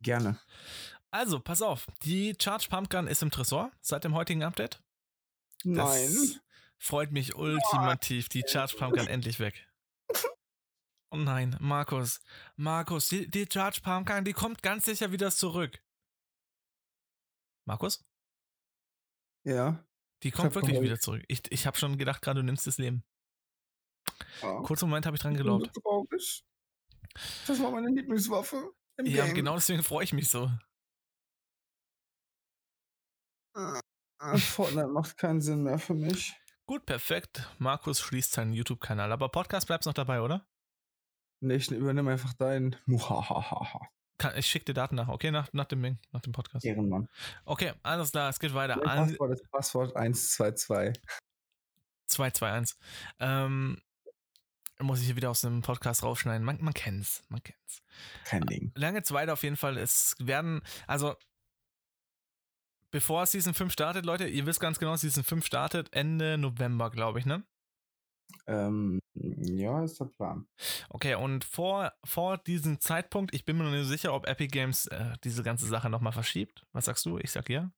Gerne. 0.00 0.38
Also, 1.10 1.38
pass 1.38 1.62
auf. 1.62 1.86
Die 2.02 2.34
Charge 2.40 2.66
Pumpgun 2.68 3.06
ist 3.06 3.22
im 3.22 3.30
Tresor 3.30 3.70
seit 3.80 4.04
dem 4.04 4.14
heutigen 4.14 4.42
Update. 4.42 4.82
Das 5.62 6.10
Nein. 6.10 6.40
Freut 6.78 7.12
mich 7.12 7.36
ultimativ. 7.36 8.28
Die 8.28 8.42
Charge 8.46 8.76
Pumpgun 8.76 9.06
endlich 9.06 9.38
weg. 9.38 9.66
Oh 11.10 11.16
nein, 11.16 11.56
Markus. 11.60 12.20
Markus, 12.56 13.08
die, 13.08 13.30
die 13.30 13.46
Charge 13.50 13.80
Pumpgun, 13.80 14.24
die 14.24 14.32
kommt 14.32 14.62
ganz 14.62 14.84
sicher 14.84 15.12
wieder 15.12 15.30
zurück. 15.30 15.80
Markus? 17.66 18.04
Ja. 19.44 19.84
Die 20.22 20.30
kommt 20.30 20.54
wirklich 20.54 20.80
wieder 20.80 20.98
zurück. 20.98 21.22
Ich, 21.28 21.42
ich 21.50 21.66
habe 21.66 21.76
schon 21.76 21.98
gedacht, 21.98 22.22
gerade 22.22 22.40
du 22.40 22.44
nimmst 22.46 22.66
das 22.66 22.78
Leben. 22.78 23.04
ja. 24.42 24.60
Kurzen 24.62 24.88
Moment 24.88 25.06
habe 25.06 25.16
ich 25.16 25.22
dran 25.22 25.34
geglaubt. 25.36 25.70
traurig. 25.74 26.44
Das 27.46 27.60
war 27.60 27.70
meine 27.70 27.88
Lieblingswaffe. 27.88 28.72
Ja, 29.02 29.26
Game. 29.26 29.34
genau 29.34 29.54
deswegen 29.54 29.82
freue 29.82 30.04
ich 30.04 30.12
mich 30.12 30.28
so. 30.28 30.50
Ah, 33.54 33.80
ah, 34.18 34.36
Fortnite 34.36 34.88
macht 34.88 35.16
keinen 35.16 35.40
Sinn 35.40 35.62
mehr 35.62 35.78
für 35.78 35.94
mich. 35.94 36.34
Gut, 36.66 36.86
perfekt. 36.86 37.48
Markus 37.58 38.00
schließt 38.00 38.32
seinen 38.32 38.52
YouTube-Kanal. 38.52 39.12
Aber 39.12 39.28
Podcast 39.28 39.66
bleibst 39.66 39.86
noch 39.86 39.94
dabei, 39.94 40.22
oder? 40.22 40.48
Nee, 41.40 41.56
ich 41.56 41.70
übernehme 41.70 42.12
einfach 42.12 42.32
deinen. 42.34 42.76
Muhahaha. 42.86 43.88
Kann, 44.18 44.36
ich 44.36 44.46
schicke 44.46 44.66
dir 44.66 44.74
Daten 44.74 44.94
nach, 44.94 45.08
okay? 45.08 45.30
Nach, 45.30 45.52
nach 45.52 45.64
dem 45.64 45.82
Ding, 45.82 45.98
nach 46.12 46.20
dem 46.20 46.32
Podcast. 46.32 46.64
Ehrenmann. 46.64 47.08
Okay, 47.44 47.72
alles 47.82 48.12
klar, 48.12 48.30
es 48.30 48.38
geht 48.38 48.54
weiter. 48.54 48.76
Mein 48.84 49.08
Passwort 49.08 49.32
ist 49.32 49.50
Passwort 49.50 49.96
122. 49.96 51.02
221. 52.06 52.78
Ähm, 53.18 53.80
Muss 54.78 55.00
ich 55.00 55.06
hier 55.06 55.16
wieder 55.16 55.30
aus 55.30 55.40
dem 55.40 55.62
Podcast 55.62 56.02
rausschneiden. 56.02 56.44
Man, 56.44 56.62
man 56.62 56.74
kennt's, 56.74 57.24
man 57.28 57.42
kennt's. 57.42 57.82
Kein 58.24 58.42
Ding. 58.46 58.72
Lange 58.76 59.02
zweite 59.02 59.32
auf 59.32 59.42
jeden 59.42 59.56
Fall. 59.56 59.78
Es 59.78 60.14
werden, 60.20 60.62
also 60.86 61.16
bevor 62.90 63.26
Season 63.26 63.54
5 63.54 63.72
startet, 63.72 64.06
Leute, 64.06 64.28
ihr 64.28 64.46
wisst 64.46 64.60
ganz 64.60 64.78
genau, 64.78 64.94
Season 64.94 65.24
5 65.24 65.44
startet 65.44 65.92
Ende 65.92 66.38
November, 66.38 66.90
glaube 66.90 67.18
ich, 67.18 67.26
ne? 67.26 67.42
Ähm, 68.46 69.00
ja, 69.14 69.82
ist 69.84 70.00
der 70.00 70.06
Plan. 70.06 70.46
Okay, 70.90 71.14
und 71.14 71.44
vor, 71.44 71.92
vor 72.04 72.38
diesem 72.38 72.80
Zeitpunkt, 72.80 73.34
ich 73.34 73.44
bin 73.44 73.56
mir 73.56 73.64
noch 73.64 73.70
nicht 73.70 73.86
sicher, 73.88 74.12
ob 74.14 74.26
Epic 74.26 74.48
Games 74.48 74.86
äh, 74.88 75.14
diese 75.24 75.42
ganze 75.42 75.66
Sache 75.66 75.88
nochmal 75.90 76.12
verschiebt. 76.12 76.64
Was 76.72 76.84
sagst 76.86 77.06
du? 77.06 77.18
Ich 77.18 77.30
sag 77.32 77.48
ja. 77.48 77.70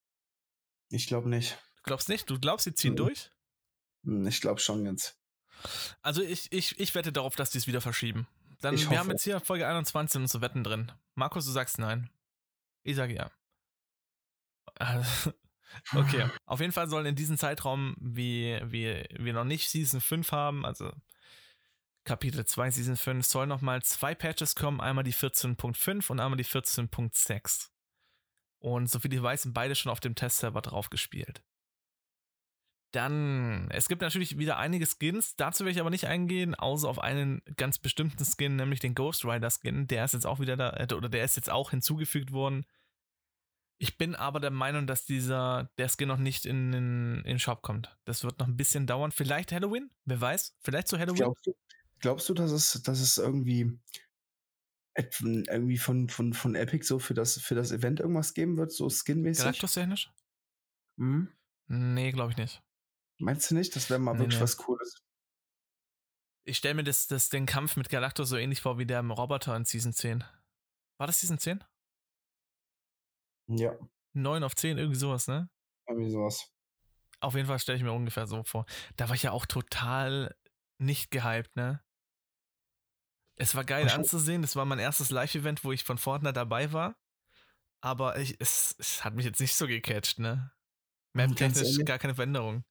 Ich 0.91 1.07
glaube 1.07 1.29
nicht. 1.29 1.59
Du 1.77 1.83
glaubst 1.85 2.09
nicht? 2.09 2.29
Du 2.31 2.39
glaubst, 2.41 2.65
sie 2.65 2.75
ziehen 2.75 2.93
Mhm. 2.93 2.97
durch? 2.97 3.31
Hm, 4.05 4.27
Ich 4.27 4.41
glaube 4.41 4.61
schon 4.61 4.85
jetzt. 4.87 5.19
Also 6.03 6.23
ich, 6.23 6.53
ich, 6.53 6.79
ich 6.79 6.95
wette 6.95 7.13
darauf, 7.13 7.37
dass 7.37 7.51
die 7.51 7.59
es 7.59 7.67
wieder 7.67 7.81
verschieben. 7.81 8.27
Dann, 8.61 8.75
Ich 8.75 8.91
wir 8.91 8.99
haben 8.99 9.11
jetzt 9.11 9.23
hier 9.25 9.41
Folge 9.41 9.67
21 9.67 10.21
unsere 10.21 10.41
Wetten 10.43 10.65
drin. 10.65 10.93
Markus, 11.15 11.45
du 11.47 11.51
sagst 11.53 11.79
nein. 11.79 12.11
Ich 12.83 12.97
sage 12.97 13.15
ja. 13.15 13.31
Also, 14.75 15.33
Okay, 15.95 16.29
auf 16.47 16.61
jeden 16.61 16.73
Fall 16.73 16.89
sollen 16.89 17.07
in 17.07 17.17
diesem 17.17 17.39
Zeitraum, 17.39 17.97
wie 18.01 18.61
wie 18.65 19.05
wir 19.19 19.33
noch 19.33 19.45
nicht 19.45 19.69
Season 19.69 20.01
5 20.01 20.33
haben, 20.33 20.65
also 20.65 20.93
Kapitel 22.05 22.47
2 22.47 22.71
Season 22.71 22.97
5, 22.97 23.27
sollen 23.27 23.49
nochmal 23.49 23.83
zwei 23.83 24.15
Patches 24.15 24.55
kommen, 24.55 24.81
einmal 24.81 25.05
die 25.05 25.13
14.5 25.13 26.11
und 26.11 26.21
einmal 26.21 26.37
die 26.37 26.45
14.6. 26.45 27.69
Und 28.59 28.89
soviel 28.89 29.13
ich 29.13 29.23
weiß, 29.23 29.43
sind 29.43 29.53
beide 29.55 29.75
schon 29.75 29.93
auf 29.93 30.01
dem 30.01 30.15
Testserver 30.15 30.63
drauf 30.63 30.89
gespielt. 30.89 31.43
Dann, 32.93 33.69
es 33.71 33.89
gibt 33.89 34.01
natürlich 34.01 34.39
wieder 34.39 34.57
einige 34.57 34.87
Skins, 34.87 35.37
dazu 35.37 35.65
will 35.65 35.73
ich 35.73 35.81
aber 35.81 35.91
nicht 35.91 36.07
eingehen, 36.07 36.55
außer 36.55 36.89
auf 36.89 36.99
einen 36.99 37.43
ganz 37.57 37.79
bestimmten 37.79 38.25
Skin, 38.25 38.57
nämlich 38.57 38.81
den 38.81 38.95
Ghost 38.95 39.25
Rider 39.25 39.51
Skin. 39.51 39.87
Der 39.89 40.05
ist 40.05 40.15
jetzt 40.15 40.27
auch 40.27 40.41
wieder 40.41 40.57
da, 40.57 40.71
äh, 40.71 40.95
oder 40.95 41.09
der 41.09 41.25
ist 41.25 41.37
jetzt 41.37 41.51
auch 41.51 41.71
hinzugefügt 41.73 42.33
worden. 42.33 42.65
Ich 43.79 43.99
bin 43.99 44.15
aber 44.15 44.41
der 44.41 44.51
Meinung, 44.51 44.87
dass 44.87 45.05
dieser, 45.05 45.71
der 45.77 45.89
Skin 45.89 46.09
noch 46.09 46.19
nicht 46.19 46.47
in 46.47 46.73
den, 46.73 47.17
in 47.19 47.25
den 47.25 47.39
Shop 47.39 47.61
kommt. 47.61 47.97
Das 48.05 48.25
wird 48.25 48.39
noch 48.39 48.47
ein 48.47 48.57
bisschen 48.57 48.87
dauern. 48.87 49.13
Vielleicht 49.13 49.53
Halloween? 49.53 49.91
Wer 50.07 50.21
weiß? 50.21 50.57
Vielleicht 50.61 50.89
zu 50.89 50.99
Halloween? 50.99 51.19
Glaubst 51.19 51.47
du, 51.47 51.55
glaubst 51.99 52.29
du, 52.29 52.35
dass 52.35 52.53
es, 52.53 52.83
dass 52.83 53.01
es 53.01 53.19
irgendwie, 53.19 53.79
irgendwie 54.95 55.77
von, 55.77 56.09
von, 56.09 56.33
von 56.33 56.55
Epic 56.55 56.87
so 56.87 56.99
für 56.99 57.13
das, 57.13 57.39
für 57.39 57.55
das 57.55 57.71
Event 57.71 58.01
irgendwas 58.01 58.33
geben 58.33 58.57
wird, 58.57 58.73
so 58.73 58.89
skinmäßig? 58.89 59.45
Galactus-technisch? 59.45 60.11
Hm? 60.99 61.31
Nee, 61.69 62.13
glaube 62.13 62.33
ich 62.33 62.39
nicht. 62.39 62.63
Meinst 63.19 63.51
du 63.51 63.55
nicht? 63.55 63.77
Das 63.77 63.91
wäre 63.91 64.01
mal 64.01 64.15
Nee, 64.15 64.21
wirklich 64.21 64.37
nee. 64.37 64.43
was 64.43 64.57
Cooles. 64.57 65.03
Ich 66.45 66.59
stelle 66.59 66.75
mir 66.75 66.85
das, 66.85 67.09
das, 67.09 67.29
den 67.29 67.45
Kampf 67.45 67.77
mit 67.77 67.89
Galactus 67.91 68.29
so 68.29 68.37
ähnlich 68.37 68.63
vor 68.63 68.79
wie 68.79 68.87
der 68.87 69.01
im 69.01 69.11
Roboter 69.11 69.55
in 69.57 69.65
Season 69.65 69.93
10. 69.93 70.25
War 70.97 71.07
das 71.07 71.21
Season 71.21 71.39
10? 71.39 71.63
Ja, 73.49 73.77
9 74.15 74.43
auf 74.43 74.55
10, 74.57 74.79
irgendwie 74.79 74.99
sowas, 74.99 75.29
ne? 75.29 75.49
irgendwie 75.89 76.11
sowas. 76.11 76.53
Auf 77.21 77.35
jeden 77.35 77.47
Fall 77.47 77.59
stelle 77.59 77.79
ich 77.79 77.85
mir 77.85 77.93
ungefähr 77.93 78.27
so 78.27 78.43
vor. 78.45 78.67
Da 78.97 79.09
war 79.09 79.17
ich 79.17 79.23
ja 79.23 79.33
auch 79.33 79.47
total 79.47 80.35
nicht 80.79 81.11
gehypt, 81.11 81.57
ne? 81.57 81.83
Es 83.39 83.55
war 83.55 83.65
geil 83.65 83.89
anzusehen. 83.89 84.43
Das 84.43 84.57
war 84.57 84.65
mein 84.65 84.79
erstes 84.79 85.11
Live-Event, 85.11 85.65
wo 85.65 85.73
ich 85.73 85.85
von 85.85 85.99
Fortnite 85.99 86.35
dabei 86.35 86.73
war. 86.73 86.97
Aber 87.83 88.19
ich, 88.19 88.37
es, 88.41 88.75
es 88.79 89.05
hat 89.05 89.15
mich 89.15 89.27
jetzt 89.27 89.41
nicht 89.41 89.55
so 89.55 89.67
gecatcht, 89.67 90.19
ne? 90.19 90.53
Map-technisch 91.15 91.79
gar 91.85 91.99
keine 91.99 92.15
Veränderung. 92.15 92.65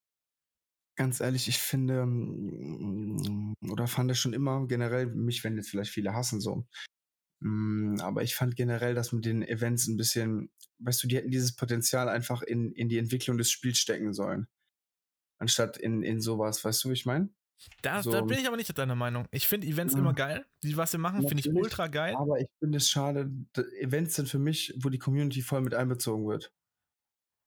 Ganz 0.97 1.19
ehrlich, 1.19 1.47
ich 1.47 1.59
finde, 1.59 2.05
mm, 2.05 3.53
oder 3.69 3.87
fand 3.87 4.11
es 4.11 4.19
schon 4.19 4.33
immer 4.33 4.65
generell, 4.67 5.07
mich 5.07 5.43
werden 5.43 5.57
jetzt 5.57 5.69
vielleicht 5.69 5.91
viele 5.91 6.13
hassen 6.13 6.39
so. 6.39 6.65
Mm, 7.41 7.99
Aber 8.01 8.23
ich 8.23 8.35
fand 8.35 8.55
generell, 8.55 8.95
dass 8.95 9.11
mit 9.11 9.25
den 9.25 9.43
Events 9.43 9.87
ein 9.87 9.97
bisschen, 9.97 10.51
weißt 10.79 11.03
du, 11.03 11.07
die 11.07 11.17
hätten 11.17 11.31
dieses 11.31 11.55
Potenzial 11.55 12.09
einfach 12.09 12.41
in, 12.41 12.71
in 12.71 12.89
die 12.89 12.97
Entwicklung 12.97 13.37
des 13.37 13.51
Spiels 13.51 13.77
stecken 13.77 14.13
sollen. 14.13 14.47
Anstatt 15.37 15.77
in, 15.77 16.01
in 16.01 16.21
sowas, 16.21 16.63
weißt 16.63 16.83
du, 16.83 16.89
wie 16.89 16.93
ich 16.93 17.05
meine? 17.05 17.29
Da, 17.81 18.03
So. 18.03 18.11
da 18.11 18.21
bin 18.21 18.37
ich 18.37 18.47
aber 18.47 18.57
nicht 18.57 18.77
deiner 18.77 18.95
Meinung. 18.95 19.27
Ich 19.31 19.47
finde 19.47 19.67
Events 19.67 19.93
Ja. 19.93 19.99
immer 19.99 20.13
geil. 20.13 20.45
Die, 20.63 20.75
was 20.77 20.91
wir 20.93 20.99
machen, 20.99 21.27
finde 21.27 21.41
ich 21.41 21.53
ultra 21.53 21.87
geil. 21.87 22.15
Aber 22.15 22.39
ich 22.39 22.47
finde 22.59 22.77
es 22.77 22.89
schade, 22.89 23.31
Events 23.79 24.15
sind 24.15 24.29
für 24.29 24.39
mich, 24.39 24.73
wo 24.77 24.89
die 24.89 24.99
Community 24.99 25.41
voll 25.41 25.61
mit 25.61 25.73
einbezogen 25.73 26.27
wird. 26.27 26.53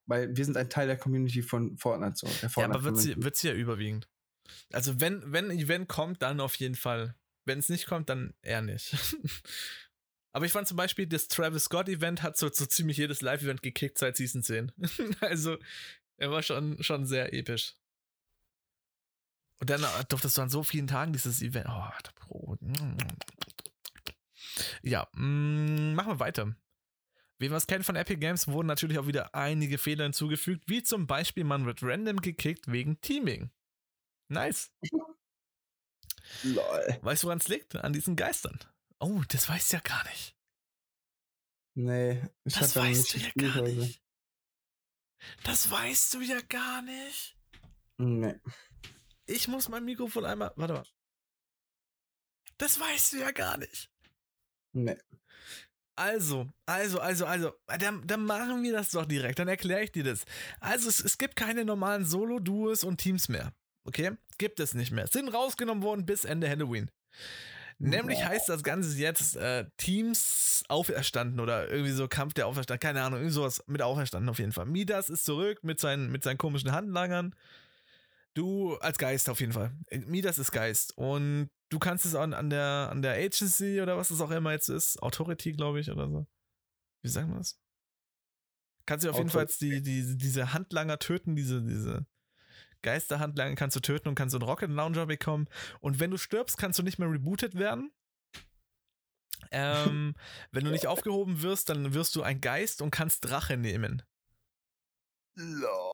Weil 0.07 0.35
wir 0.37 0.45
sind 0.45 0.57
ein 0.57 0.71
Teil 0.71 0.87
der 0.87 0.97
Community 0.97 1.43
von 1.43 1.77
Fortnite 1.77 2.17
so. 2.17 2.27
Der 2.27 2.35
Ja, 2.43 2.49
Fortnite 2.49 2.75
aber 2.79 2.85
wird 2.85 2.99
sie, 2.99 3.23
wird 3.23 3.37
sie 3.37 3.49
ja 3.49 3.55
überwiegend. 3.55 4.09
Also 4.73 5.01
wenn, 5.01 5.23
wenn 5.33 5.51
ein 5.51 5.59
Event 5.59 5.89
kommt, 5.89 6.23
dann 6.23 6.41
auf 6.41 6.55
jeden 6.55 6.75
Fall. 6.75 7.15
Wenn 7.49 7.61
es 7.61 7.71
nicht 7.71 7.87
kommt, 7.87 8.11
dann 8.11 8.35
eher 8.43 8.61
nicht. 8.61 8.95
aber 10.33 10.45
ich 10.45 10.53
fand 10.53 10.69
zum 10.69 10.77
Beispiel, 10.77 11.07
das 11.07 11.29
Travis 11.29 11.65
Scott 11.65 11.89
Event 11.89 12.23
hat 12.23 12.37
so, 12.37 12.49
so 12.53 12.67
ziemlich 12.67 12.99
jedes 12.99 13.23
Live-Event 13.23 13.63
gekickt 13.63 13.97
seit 13.97 14.19
Season 14.19 14.43
10. 14.43 14.71
also 15.21 15.57
er 16.19 16.31
war 16.31 16.43
schon, 16.43 16.83
schon 16.83 17.07
sehr 17.07 17.33
episch. 17.33 17.75
Und 19.61 19.71
dann 19.71 19.81
durftest 20.09 20.37
du 20.37 20.43
an 20.43 20.51
so 20.51 20.63
vielen 20.63 20.87
Tagen 20.87 21.15
dieses 21.15 21.41
Event. 21.41 21.67
Oh, 21.69 21.73
warte, 21.73 22.13
Brot. 22.15 22.61
Ja, 24.83 25.09
mm, 25.15 25.95
machen 25.95 26.13
wir 26.13 26.21
weiter. 26.21 26.55
Wie 27.39 27.51
wir 27.51 27.57
es 27.57 27.67
kennen 27.67 27.83
von 27.83 27.97
Epic 27.97 28.21
Games, 28.21 28.49
wurden 28.49 28.67
natürlich 28.67 28.99
auch 28.99 29.07
wieder 29.07 29.35
einige 29.35 29.79
Fehler 29.79 30.05
hinzugefügt, 30.05 30.69
wie 30.69 30.83
zum 30.83 31.07
Beispiel 31.07 31.45
man 31.45 31.65
wird 31.65 31.83
random 31.83 32.21
gekickt 32.21 32.71
wegen 32.71 33.01
Teaming. 33.01 33.51
Nice. 34.29 34.71
Lol. 36.43 36.99
Weißt 37.03 37.23
du, 37.23 37.27
woran 37.27 37.39
es 37.39 37.49
liegt? 37.49 37.77
An 37.77 37.93
diesen 37.93 38.17
Geistern. 38.17 38.59
Oh, 39.01 39.23
das 39.29 39.49
weißt 39.49 39.73
du 39.73 39.77
ja 39.77 39.83
gar 39.83 40.05
nicht. 40.05 40.37
Nee, 41.75 42.23
ich 42.45 42.55
Das 42.55 42.75
weißt 42.75 43.15
du 43.15 43.19
ja 43.19 43.31
gar 43.37 43.55
heute. 43.57 43.73
nicht. 43.73 44.03
Das 45.45 45.71
weißt 45.71 46.15
du 46.15 46.21
ja 46.21 46.41
gar 46.49 46.83
nicht. 46.83 47.37
Nee. 47.99 48.35
Ich 49.27 49.49
muss 49.49 49.69
mein 49.69 49.85
Mikrofon 49.85 50.25
einmal. 50.25 50.53
Warte 50.57 50.75
mal. 50.75 50.87
Das 52.57 52.81
weißt 52.81 53.13
du 53.13 53.17
ja 53.19 53.31
gar 53.31 53.57
nicht. 53.59 53.91
Nee. 54.73 54.97
Also, 55.97 56.49
also, 56.67 57.01
also, 57.01 57.27
also, 57.27 57.53
dann, 57.79 58.07
dann 58.07 58.25
machen 58.25 58.63
wir 58.63 58.73
das 58.73 58.91
doch 58.91 59.05
direkt. 59.07 59.39
Dann 59.41 59.49
erkläre 59.49 59.83
ich 59.83 59.93
dir 59.93 60.05
das. 60.05 60.25
Also, 60.61 60.89
es, 60.89 61.01
es 61.01 61.19
gibt 61.19 61.35
keine 61.37 61.65
normalen 61.65 62.05
Solo-Duos 62.05 62.85
und 62.85 62.99
Teams 62.99 63.29
mehr. 63.29 63.53
Okay? 63.89 64.13
Gibt 64.37 64.61
es 64.61 64.75
nicht 64.75 64.93
mehr. 64.93 65.07
Sind 65.07 65.29
rausgenommen 65.29 65.83
worden 65.83 66.05
bis 66.07 66.25
Ende 66.25 66.49
Halloween. 66.49 66.91
Nämlich 67.79 68.25
heißt 68.25 68.49
das 68.49 68.63
Ganze 68.63 68.97
jetzt 68.99 69.37
äh, 69.37 69.65
Teams 69.77 70.65
auferstanden 70.69 71.41
oder 71.41 71.71
irgendwie 71.71 71.93
so 71.93 72.07
Kampf 72.07 72.35
der 72.35 72.47
Auferstanden. 72.47 72.81
Keine 72.81 73.03
Ahnung, 73.03 73.21
irgendwie 73.21 73.35
sowas 73.35 73.63
mit 73.67 73.83
auferstanden 73.83 74.29
auf 74.29 74.39
jeden 74.39 74.53
Fall. 74.53 74.67
Midas 74.67 75.09
ist 75.09 75.25
zurück 75.25 75.63
mit 75.63 75.81
seinen, 75.81 76.11
mit 76.11 76.23
seinen 76.23 76.39
komischen 76.39 76.73
Handlangern. 76.73 77.35
Du 78.35 78.75
als 78.77 78.99
Geist 78.99 79.31
auf 79.31 79.41
jeden 79.41 79.53
Fall. 79.53 79.73
Midas 80.07 80.39
ist 80.39 80.53
Geist. 80.53 80.97
Und 80.99 81.51
du 81.71 81.79
kannst 81.79 82.05
es 82.05 82.15
an, 82.15 82.35
an, 82.35 82.51
der, 82.51 82.89
an 82.91 83.01
der 83.01 83.15
Agency 83.15 83.81
oder 83.81 83.97
was 83.97 84.11
es 84.11 84.21
auch 84.21 84.33
immer 84.33 84.53
jetzt 84.53 84.69
ist, 84.69 85.03
Authority, 85.03 85.53
glaube 85.53 85.81
ich, 85.81 85.91
oder 85.91 86.09
so. 86.09 86.27
Wie 87.03 87.09
sagen 87.09 87.31
wir 87.31 87.39
das? 87.39 87.59
Kannst 88.87 89.05
du 89.05 89.11
auf 89.11 89.19
jeden 89.19 89.31
Fall 89.31 89.47
die, 89.61 89.83
die, 89.83 90.17
diese 90.17 90.53
Handlanger 90.53 90.99
töten, 90.99 91.37
diese, 91.37 91.63
diese 91.63 92.07
Geisterhandlanger 92.83 93.55
kannst 93.57 93.77
du 93.77 93.81
töten 93.81 94.09
und 94.09 94.15
kannst 94.15 94.33
so 94.33 94.39
einen 94.39 94.49
Rocket 94.49 94.71
Launcher 94.71 95.07
bekommen. 95.07 95.49
Und 95.81 96.01
wenn 96.01 96.11
du 96.11 96.17
stirbst, 96.17 96.59
kannst 96.59 96.79
du 96.79 96.83
nicht 96.83 96.99
mehr 96.99 97.11
rebootet 97.11 97.57
werden. 97.57 97.91
Ähm, 99.51 100.15
wenn 100.53 100.65
du 100.65 100.71
nicht 100.71 100.87
aufgehoben 100.87 101.43
wirst, 101.43 101.69
dann 101.69 101.95
wirst 101.95 102.15
du 102.17 102.23
ein 102.23 102.41
Geist 102.41 102.83
und 102.83 102.91
kannst 102.91 103.25
Drache 103.25 103.57
nehmen. 103.57 104.03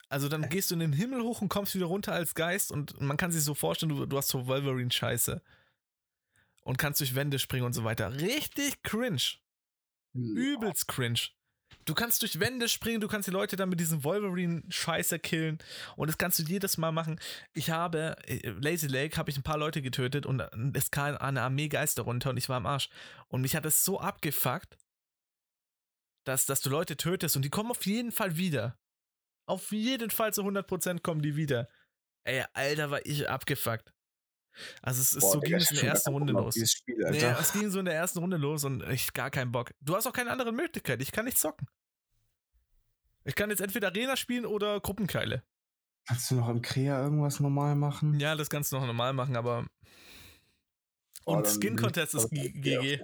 Also 0.08 0.28
dann 0.28 0.48
gehst 0.48 0.70
du 0.70 0.74
in 0.74 0.80
den 0.80 0.92
Himmel 0.92 1.22
hoch 1.22 1.42
und 1.42 1.50
kommst 1.50 1.74
wieder 1.74 1.86
runter 1.86 2.12
als 2.12 2.34
Geist 2.34 2.72
und 2.72 2.98
man 3.00 3.18
kann 3.18 3.30
sich 3.30 3.44
so 3.44 3.54
vorstellen, 3.54 3.90
du, 3.90 4.06
du 4.06 4.16
hast 4.16 4.28
so 4.28 4.46
Wolverine-Scheiße. 4.46 5.42
Und 6.62 6.78
kannst 6.78 7.00
durch 7.00 7.14
Wände 7.14 7.38
springen 7.38 7.66
und 7.66 7.74
so 7.74 7.84
weiter. 7.84 8.14
Richtig 8.14 8.82
cringe. 8.82 9.20
Übelst 10.14 10.88
cringe. 10.88 11.28
Du 11.84 11.94
kannst 11.94 12.22
durch 12.22 12.40
Wände 12.40 12.68
springen, 12.68 13.00
du 13.00 13.08
kannst 13.08 13.28
die 13.28 13.32
Leute 13.32 13.56
dann 13.56 13.68
mit 13.68 13.78
diesem 13.78 14.04
Wolverine-Scheiße 14.04 15.18
killen. 15.18 15.58
Und 15.96 16.08
das 16.08 16.16
kannst 16.16 16.38
du 16.38 16.42
jedes 16.42 16.78
Mal 16.78 16.92
machen. 16.92 17.20
Ich 17.52 17.70
habe, 17.70 18.16
äh, 18.26 18.50
Lazy 18.60 18.86
Lake, 18.86 19.16
habe 19.16 19.30
ich 19.30 19.36
ein 19.36 19.42
paar 19.42 19.58
Leute 19.58 19.82
getötet 19.82 20.24
und 20.24 20.40
es 20.74 20.90
kam 20.90 21.16
eine 21.16 21.42
Armee 21.42 21.68
Geister 21.68 22.02
runter 22.02 22.30
und 22.30 22.38
ich 22.38 22.48
war 22.48 22.56
am 22.56 22.66
Arsch. 22.66 22.88
Und 23.28 23.42
mich 23.42 23.54
hat 23.54 23.66
es 23.66 23.84
so 23.84 24.00
abgefuckt, 24.00 24.78
dass, 26.26 26.46
dass 26.46 26.62
du 26.62 26.70
Leute 26.70 26.96
tötest 26.96 27.36
und 27.36 27.42
die 27.42 27.50
kommen 27.50 27.70
auf 27.70 27.84
jeden 27.84 28.12
Fall 28.12 28.36
wieder. 28.36 28.78
Auf 29.46 29.72
jeden 29.72 30.10
Fall 30.10 30.32
zu 30.32 30.42
100% 30.42 31.02
kommen 31.02 31.20
die 31.20 31.36
wieder. 31.36 31.68
Ey, 32.26 32.44
Alter, 32.54 32.90
war 32.90 33.04
ich 33.04 33.28
abgefuckt. 33.28 33.93
Also 34.82 35.00
es 35.00 35.14
ist 35.14 35.20
Boah, 35.20 35.32
so 35.32 35.40
ging 35.40 35.54
es 35.54 35.70
in 35.70 35.78
der 35.78 35.88
ersten 35.88 36.10
Runde 36.10 36.32
los. 36.32 36.54
Spiel, 36.70 37.04
Alter. 37.04 37.38
es 37.40 37.52
ging 37.52 37.70
so 37.70 37.78
in 37.78 37.84
der 37.84 37.94
ersten 37.94 38.20
Runde 38.20 38.36
los 38.36 38.64
und 38.64 38.82
ich 38.88 39.12
gar 39.12 39.30
keinen 39.30 39.52
Bock. 39.52 39.72
Du 39.80 39.96
hast 39.96 40.06
auch 40.06 40.12
keine 40.12 40.30
andere 40.30 40.52
Möglichkeit. 40.52 41.02
Ich 41.02 41.12
kann 41.12 41.24
nicht 41.24 41.38
zocken. 41.38 41.68
Ich 43.24 43.34
kann 43.34 43.50
jetzt 43.50 43.60
entweder 43.60 43.88
Arena 43.88 44.16
spielen 44.16 44.46
oder 44.46 44.80
Gruppenkeile. 44.80 45.42
Kannst 46.06 46.30
du 46.30 46.34
noch 46.34 46.50
im 46.50 46.60
Krea 46.60 47.02
irgendwas 47.02 47.40
normal 47.40 47.74
machen? 47.74 48.20
Ja, 48.20 48.36
das 48.36 48.50
kannst 48.50 48.70
du 48.70 48.76
noch 48.76 48.86
normal 48.86 49.14
machen, 49.14 49.36
aber 49.36 49.66
Und 51.24 51.46
dann 51.46 51.54
Skin 51.54 51.76
Contest 51.76 52.14
ist 52.14 52.30
GG. 52.30 53.00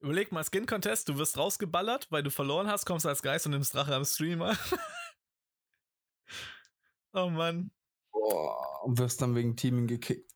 Überleg 0.00 0.32
mal, 0.32 0.42
Skin 0.42 0.66
Contest, 0.66 1.08
du 1.08 1.16
wirst 1.16 1.38
rausgeballert, 1.38 2.10
weil 2.10 2.24
du 2.24 2.30
verloren 2.30 2.66
hast, 2.66 2.84
kommst 2.84 3.06
als 3.06 3.22
Geist 3.22 3.46
und 3.46 3.52
nimmst 3.52 3.72
Drache 3.72 3.94
am 3.94 4.04
Streamer. 4.04 4.56
oh 7.12 7.30
Mann. 7.30 7.70
Boah, 8.32 8.84
und 8.84 8.98
wirst 8.98 9.20
dann 9.20 9.34
wegen 9.34 9.56
Teaming 9.56 9.86
gekickt. 9.86 10.32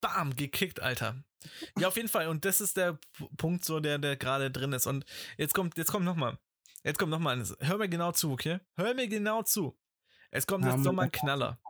Bam, 0.00 0.34
gekickt, 0.36 0.80
Alter. 0.80 1.24
Ja, 1.78 1.88
auf 1.88 1.96
jeden 1.96 2.08
Fall. 2.08 2.28
Und 2.28 2.44
das 2.44 2.60
ist 2.60 2.76
der 2.76 2.98
Punkt, 3.36 3.64
so 3.64 3.80
der, 3.80 3.98
der 3.98 4.16
gerade 4.16 4.50
drin 4.50 4.72
ist. 4.72 4.86
Und 4.86 5.04
jetzt 5.36 5.52
kommt, 5.52 5.76
jetzt 5.76 5.90
kommt 5.90 6.04
nochmal. 6.04 6.38
Jetzt 6.84 6.98
kommt 6.98 7.10
nochmal 7.10 7.34
eines. 7.34 7.56
Hör 7.60 7.78
mir 7.78 7.88
genau 7.88 8.12
zu, 8.12 8.32
okay? 8.32 8.60
Hör 8.76 8.94
mir 8.94 9.08
genau 9.08 9.42
zu. 9.42 9.76
Es 10.30 10.46
kommt 10.46 10.64
jetzt 10.64 10.78
nochmal 10.78 11.06
ein 11.06 11.12
Knaller. 11.12 11.60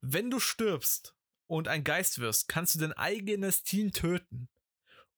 Wenn 0.00 0.30
du 0.30 0.40
stirbst 0.40 1.14
und 1.46 1.68
ein 1.68 1.84
Geist 1.84 2.18
wirst, 2.18 2.48
kannst 2.48 2.74
du 2.74 2.78
dein 2.78 2.92
eigenes 2.94 3.62
Team 3.62 3.92
töten. 3.92 4.48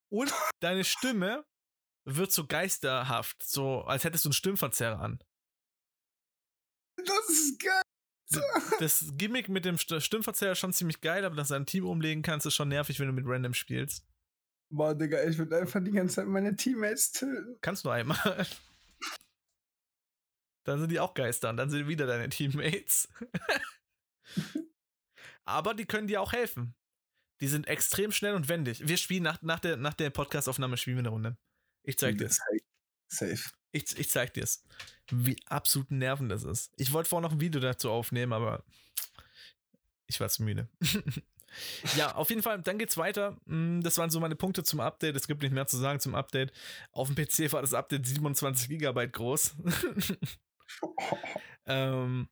Und 0.08 0.32
deine 0.60 0.84
Stimme 0.84 1.44
wird 2.04 2.32
so 2.32 2.46
geisterhaft, 2.46 3.46
so 3.46 3.82
als 3.82 4.04
hättest 4.04 4.24
du 4.24 4.30
einen 4.30 4.34
Stimmverzerrer 4.34 5.00
an. 5.00 5.22
Das 6.96 7.28
ist 7.28 7.60
geil. 7.60 7.82
Das 8.78 9.12
Gimmick 9.16 9.48
mit 9.48 9.64
dem 9.64 9.76
St- 9.76 10.00
Stimmverzerrer 10.00 10.52
ist 10.52 10.58
schon 10.58 10.72
ziemlich 10.72 11.00
geil, 11.00 11.24
aber 11.24 11.34
dass 11.36 11.48
du 11.48 11.54
ein 11.54 11.66
Team 11.66 11.86
umlegen 11.86 12.22
kannst, 12.22 12.46
ist 12.46 12.54
schon 12.54 12.68
nervig, 12.68 13.00
wenn 13.00 13.06
du 13.06 13.12
mit 13.12 13.24
Random 13.26 13.54
spielst. 13.54 14.06
Boah, 14.70 14.94
Digga, 14.94 15.24
ich 15.24 15.38
würde 15.38 15.56
einfach 15.58 15.82
die 15.82 15.92
ganze 15.92 16.16
Zeit 16.16 16.26
meine 16.26 16.54
Teammates 16.54 17.12
töten. 17.12 17.56
Kannst 17.62 17.84
du 17.84 17.90
einmal. 17.90 18.46
Dann 20.64 20.80
sind 20.80 20.90
die 20.90 21.00
auch 21.00 21.14
Geister 21.14 21.48
und 21.48 21.56
dann 21.56 21.70
sind 21.70 21.88
wieder 21.88 22.06
deine 22.06 22.28
Teammates. 22.28 23.08
Aber 25.46 25.72
die 25.72 25.86
können 25.86 26.08
dir 26.08 26.20
auch 26.20 26.34
helfen. 26.34 26.74
Die 27.40 27.48
sind 27.48 27.66
extrem 27.68 28.12
schnell 28.12 28.34
und 28.34 28.50
wendig. 28.50 28.86
Wir 28.86 28.98
spielen 28.98 29.22
nach, 29.22 29.40
nach 29.40 29.60
der, 29.60 29.78
nach 29.78 29.94
der 29.94 30.10
Podcast-Aufnahme 30.10 30.76
spielen 30.76 30.96
wir 30.96 31.02
eine 31.02 31.08
Runde. 31.08 31.38
Ich 31.84 31.96
zeig 31.96 32.18
dir 32.18 32.28
Safe. 33.10 33.50
Ich, 33.72 33.98
ich 33.98 34.08
zeig 34.08 34.32
dir's. 34.34 34.64
Wie 35.10 35.36
absolut 35.46 35.90
nervend 35.90 36.30
das 36.30 36.44
ist. 36.44 36.72
Ich 36.76 36.92
wollte 36.92 37.08
vorher 37.08 37.28
noch 37.28 37.34
ein 37.34 37.40
Video 37.40 37.60
dazu 37.60 37.90
aufnehmen, 37.90 38.32
aber 38.32 38.64
ich 40.06 40.20
war 40.20 40.28
zu 40.28 40.42
müde. 40.42 40.68
ja, 41.96 42.14
auf 42.14 42.30
jeden 42.30 42.42
Fall, 42.42 42.62
dann 42.62 42.78
geht's 42.78 42.96
weiter. 42.96 43.36
Mm, 43.46 43.80
Das 43.80 43.98
waren 43.98 44.10
so 44.10 44.20
meine 44.20 44.36
Punkte 44.36 44.64
zum 44.64 44.80
Update. 44.80 45.16
Es 45.16 45.26
gibt 45.26 45.42
nicht 45.42 45.52
mehr 45.52 45.66
zu 45.66 45.76
sagen 45.76 46.00
zum 46.00 46.14
Update. 46.14 46.52
Auf 46.92 47.12
dem 47.12 47.16
PC 47.16 47.52
war 47.52 47.60
das 47.60 47.74
Update 47.74 48.06
27 48.06 48.68
Gigabyte 48.68 49.12
groß. 49.12 49.56
ähm, 51.66 52.28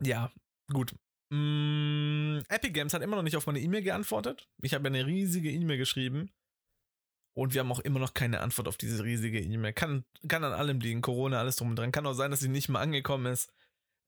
ja, 0.00 0.32
gut. 0.72 0.94
Mm, 1.30 2.38
Epic 2.48 2.72
Games 2.72 2.94
hat 2.94 3.02
immer 3.02 3.16
noch 3.16 3.22
nicht 3.22 3.36
auf 3.36 3.46
meine 3.46 3.60
E-Mail 3.60 3.82
geantwortet. 3.82 4.48
Ich 4.62 4.74
habe 4.74 4.86
eine 4.86 5.06
riesige 5.06 5.50
E-Mail 5.50 5.78
geschrieben. 5.78 6.30
Und 7.34 7.54
wir 7.54 7.60
haben 7.60 7.72
auch 7.72 7.80
immer 7.80 7.98
noch 7.98 8.12
keine 8.14 8.40
Antwort 8.40 8.68
auf 8.68 8.76
diese 8.76 9.02
riesige 9.04 9.40
E-Mail. 9.40 9.72
Kann, 9.72 10.04
kann 10.28 10.44
an 10.44 10.52
allem 10.52 10.80
liegen, 10.80 11.00
Corona, 11.00 11.38
alles 11.38 11.56
drum 11.56 11.70
und 11.70 11.76
dran. 11.76 11.92
Kann 11.92 12.06
auch 12.06 12.12
sein, 12.12 12.30
dass 12.30 12.40
sie 12.40 12.48
nicht 12.48 12.68
mal 12.68 12.80
angekommen 12.80 13.32
ist. 13.32 13.50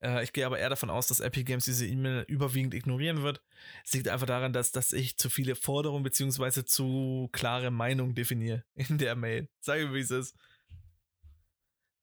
Äh, 0.03 0.23
ich 0.25 0.33
gehe 0.35 0.45
aber 0.45 0.59
eher 0.59 0.69
davon 0.69 0.91
aus, 0.91 1.07
dass 1.07 1.21
Epic 1.21 1.45
Games 1.45 1.65
diese 1.65 1.87
E-Mail 1.87 2.25
überwiegend 2.29 2.75
ignorieren 2.75 3.23
wird. 3.23 3.43
Es 3.85 3.95
liegt 3.95 4.09
einfach 4.09 4.27
daran, 4.27 4.53
dass, 4.53 4.73
dass 4.73 4.93
ich 4.93 5.17
zu 5.17 5.31
viele 5.31 5.57
Forderungen 5.57 6.03
bzw. 6.05 6.65
zu 6.65 7.31
klare 7.33 7.71
Meinungen 7.71 8.15
definiere 8.15 8.65
in 8.75 8.99
der 8.99 9.17
Mail. 9.17 9.49
Sage, 9.61 9.93
wie 9.95 10.01
es 10.01 10.11
ist. 10.11 10.37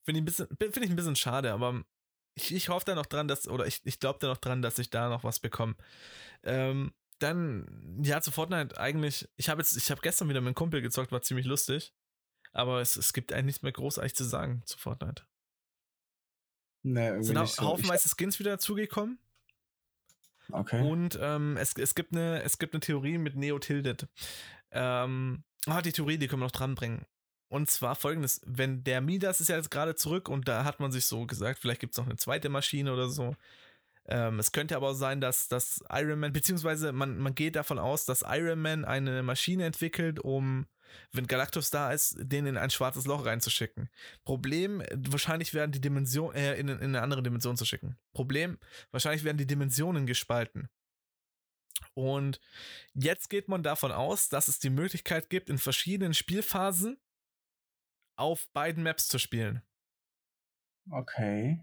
Finde 0.03 0.19
ich, 0.19 0.23
ein 0.23 0.25
bisschen- 0.25 0.47
find 0.57 0.77
ich 0.77 0.89
ein 0.89 0.95
bisschen 0.95 1.15
schade, 1.15 1.53
aber 1.53 1.83
ich, 2.33 2.53
ich 2.55 2.69
hoffe 2.69 2.85
da 2.85 2.95
noch 2.95 3.05
dran, 3.05 3.27
dass, 3.27 3.47
oder 3.47 3.67
ich, 3.67 3.81
ich 3.83 3.99
glaube 3.99 4.17
da 4.19 4.27
noch 4.27 4.37
dran, 4.37 4.63
dass 4.63 4.79
ich 4.79 4.89
da 4.89 5.09
noch 5.09 5.23
was 5.23 5.39
bekomme. 5.39 5.75
Ähm, 6.43 6.93
dann, 7.21 7.99
ja, 8.03 8.21
zu 8.21 8.31
Fortnite 8.31 8.77
eigentlich, 8.79 9.29
ich 9.37 9.49
habe 9.49 9.61
jetzt, 9.61 9.75
ich 9.75 9.91
habe 9.91 10.01
gestern 10.01 10.29
wieder 10.29 10.41
mit 10.41 10.47
einem 10.47 10.55
Kumpel 10.55 10.81
gezockt, 10.81 11.11
war 11.11 11.21
ziemlich 11.21 11.45
lustig. 11.45 11.93
Aber 12.53 12.81
es, 12.81 12.97
es 12.97 13.13
gibt 13.13 13.31
eigentlich 13.31 13.45
nichts 13.45 13.61
mehr 13.61 13.71
großartig 13.71 14.13
zu 14.13 14.23
sagen 14.25 14.61
zu 14.65 14.77
Fortnite. 14.77 15.23
Nee, 16.83 16.99
Es 16.99 17.07
irgendwie 17.07 17.25
sind 17.27 17.39
nicht 17.39 17.43
auch 17.43 17.55
so. 17.55 17.63
haufenweise 17.63 18.09
Skins 18.09 18.39
wieder 18.39 18.51
dazugekommen. 18.51 19.19
Okay. 20.51 20.81
Und 20.81 21.17
ähm, 21.21 21.55
es, 21.57 21.73
es, 21.77 21.95
gibt 21.95 22.13
eine, 22.13 22.43
es 22.43 22.57
gibt 22.57 22.73
eine 22.73 22.81
Theorie 22.81 23.17
mit 23.17 23.35
Neo 23.35 23.59
Tilted. 23.59 24.07
Ähm, 24.71 25.43
ah, 25.65 25.81
die 25.81 25.91
Theorie, 25.91 26.17
die 26.17 26.27
können 26.27 26.41
wir 26.41 26.47
noch 26.47 26.51
dranbringen. 26.51 27.05
Und 27.47 27.69
zwar 27.69 27.95
folgendes: 27.95 28.41
Wenn 28.45 28.83
der 28.83 29.01
Midas 29.01 29.39
ist 29.39 29.49
ja 29.49 29.55
jetzt 29.55 29.71
gerade 29.71 29.95
zurück 29.95 30.27
und 30.29 30.47
da 30.47 30.63
hat 30.63 30.79
man 30.79 30.91
sich 30.91 31.05
so 31.05 31.25
gesagt, 31.25 31.59
vielleicht 31.59 31.79
gibt 31.81 31.93
es 31.93 31.97
noch 31.97 32.05
eine 32.05 32.17
zweite 32.17 32.49
Maschine 32.49 32.91
oder 32.91 33.09
so. 33.09 33.35
Ähm, 34.11 34.39
es 34.39 34.51
könnte 34.51 34.75
aber 34.75 34.89
auch 34.89 34.93
sein, 34.93 35.21
dass, 35.21 35.47
dass 35.47 35.81
Iron 35.89 36.19
Man, 36.19 36.33
beziehungsweise 36.33 36.91
man, 36.91 37.17
man 37.17 37.33
geht 37.33 37.55
davon 37.55 37.79
aus, 37.79 38.03
dass 38.03 38.25
Iron 38.27 38.61
Man 38.61 38.83
eine 38.83 39.23
Maschine 39.23 39.63
entwickelt, 39.63 40.19
um, 40.19 40.67
wenn 41.13 41.27
Galactus 41.27 41.69
da 41.69 41.93
ist, 41.93 42.17
den 42.19 42.45
in 42.45 42.57
ein 42.57 42.69
schwarzes 42.71 43.05
Loch 43.05 43.25
reinzuschicken. 43.25 43.89
Problem, 44.25 44.83
wahrscheinlich 44.93 45.53
werden 45.53 45.71
die 45.71 45.79
Dimensionen, 45.79 46.35
äh, 46.35 46.55
in, 46.55 46.67
in 46.67 46.81
eine 46.81 47.01
andere 47.01 47.23
Dimension 47.23 47.55
zu 47.55 47.63
schicken. 47.63 47.97
Problem, 48.11 48.59
wahrscheinlich 48.91 49.23
werden 49.23 49.37
die 49.37 49.47
Dimensionen 49.47 50.05
gespalten. 50.05 50.67
Und 51.93 52.41
jetzt 52.93 53.29
geht 53.29 53.47
man 53.47 53.63
davon 53.63 53.93
aus, 53.93 54.27
dass 54.27 54.49
es 54.49 54.59
die 54.59 54.69
Möglichkeit 54.69 55.29
gibt, 55.29 55.49
in 55.49 55.57
verschiedenen 55.57 56.13
Spielphasen 56.13 56.99
auf 58.17 58.45
beiden 58.51 58.83
Maps 58.83 59.07
zu 59.07 59.19
spielen. 59.19 59.61
okay. 60.91 61.61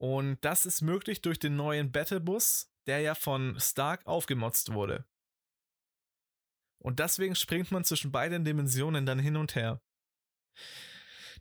Und 0.00 0.42
das 0.42 0.64
ist 0.64 0.80
möglich 0.80 1.20
durch 1.20 1.38
den 1.38 1.56
neuen 1.56 1.92
Battlebus, 1.92 2.72
der 2.86 3.00
ja 3.00 3.14
von 3.14 3.60
Stark 3.60 4.06
aufgemotzt 4.06 4.72
wurde. 4.72 5.04
Und 6.78 7.00
deswegen 7.00 7.34
springt 7.34 7.70
man 7.70 7.84
zwischen 7.84 8.10
beiden 8.10 8.42
Dimensionen 8.42 9.04
dann 9.04 9.18
hin 9.18 9.36
und 9.36 9.54
her. 9.54 9.82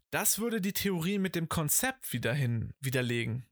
Das 0.09 0.39
würde 0.39 0.59
die 0.59 0.73
Theorie 0.73 1.19
mit 1.19 1.35
dem 1.35 1.47
Konzept 1.47 2.11
wieder 2.11 2.33
hin 2.33 2.73
widerlegen. 2.81 3.45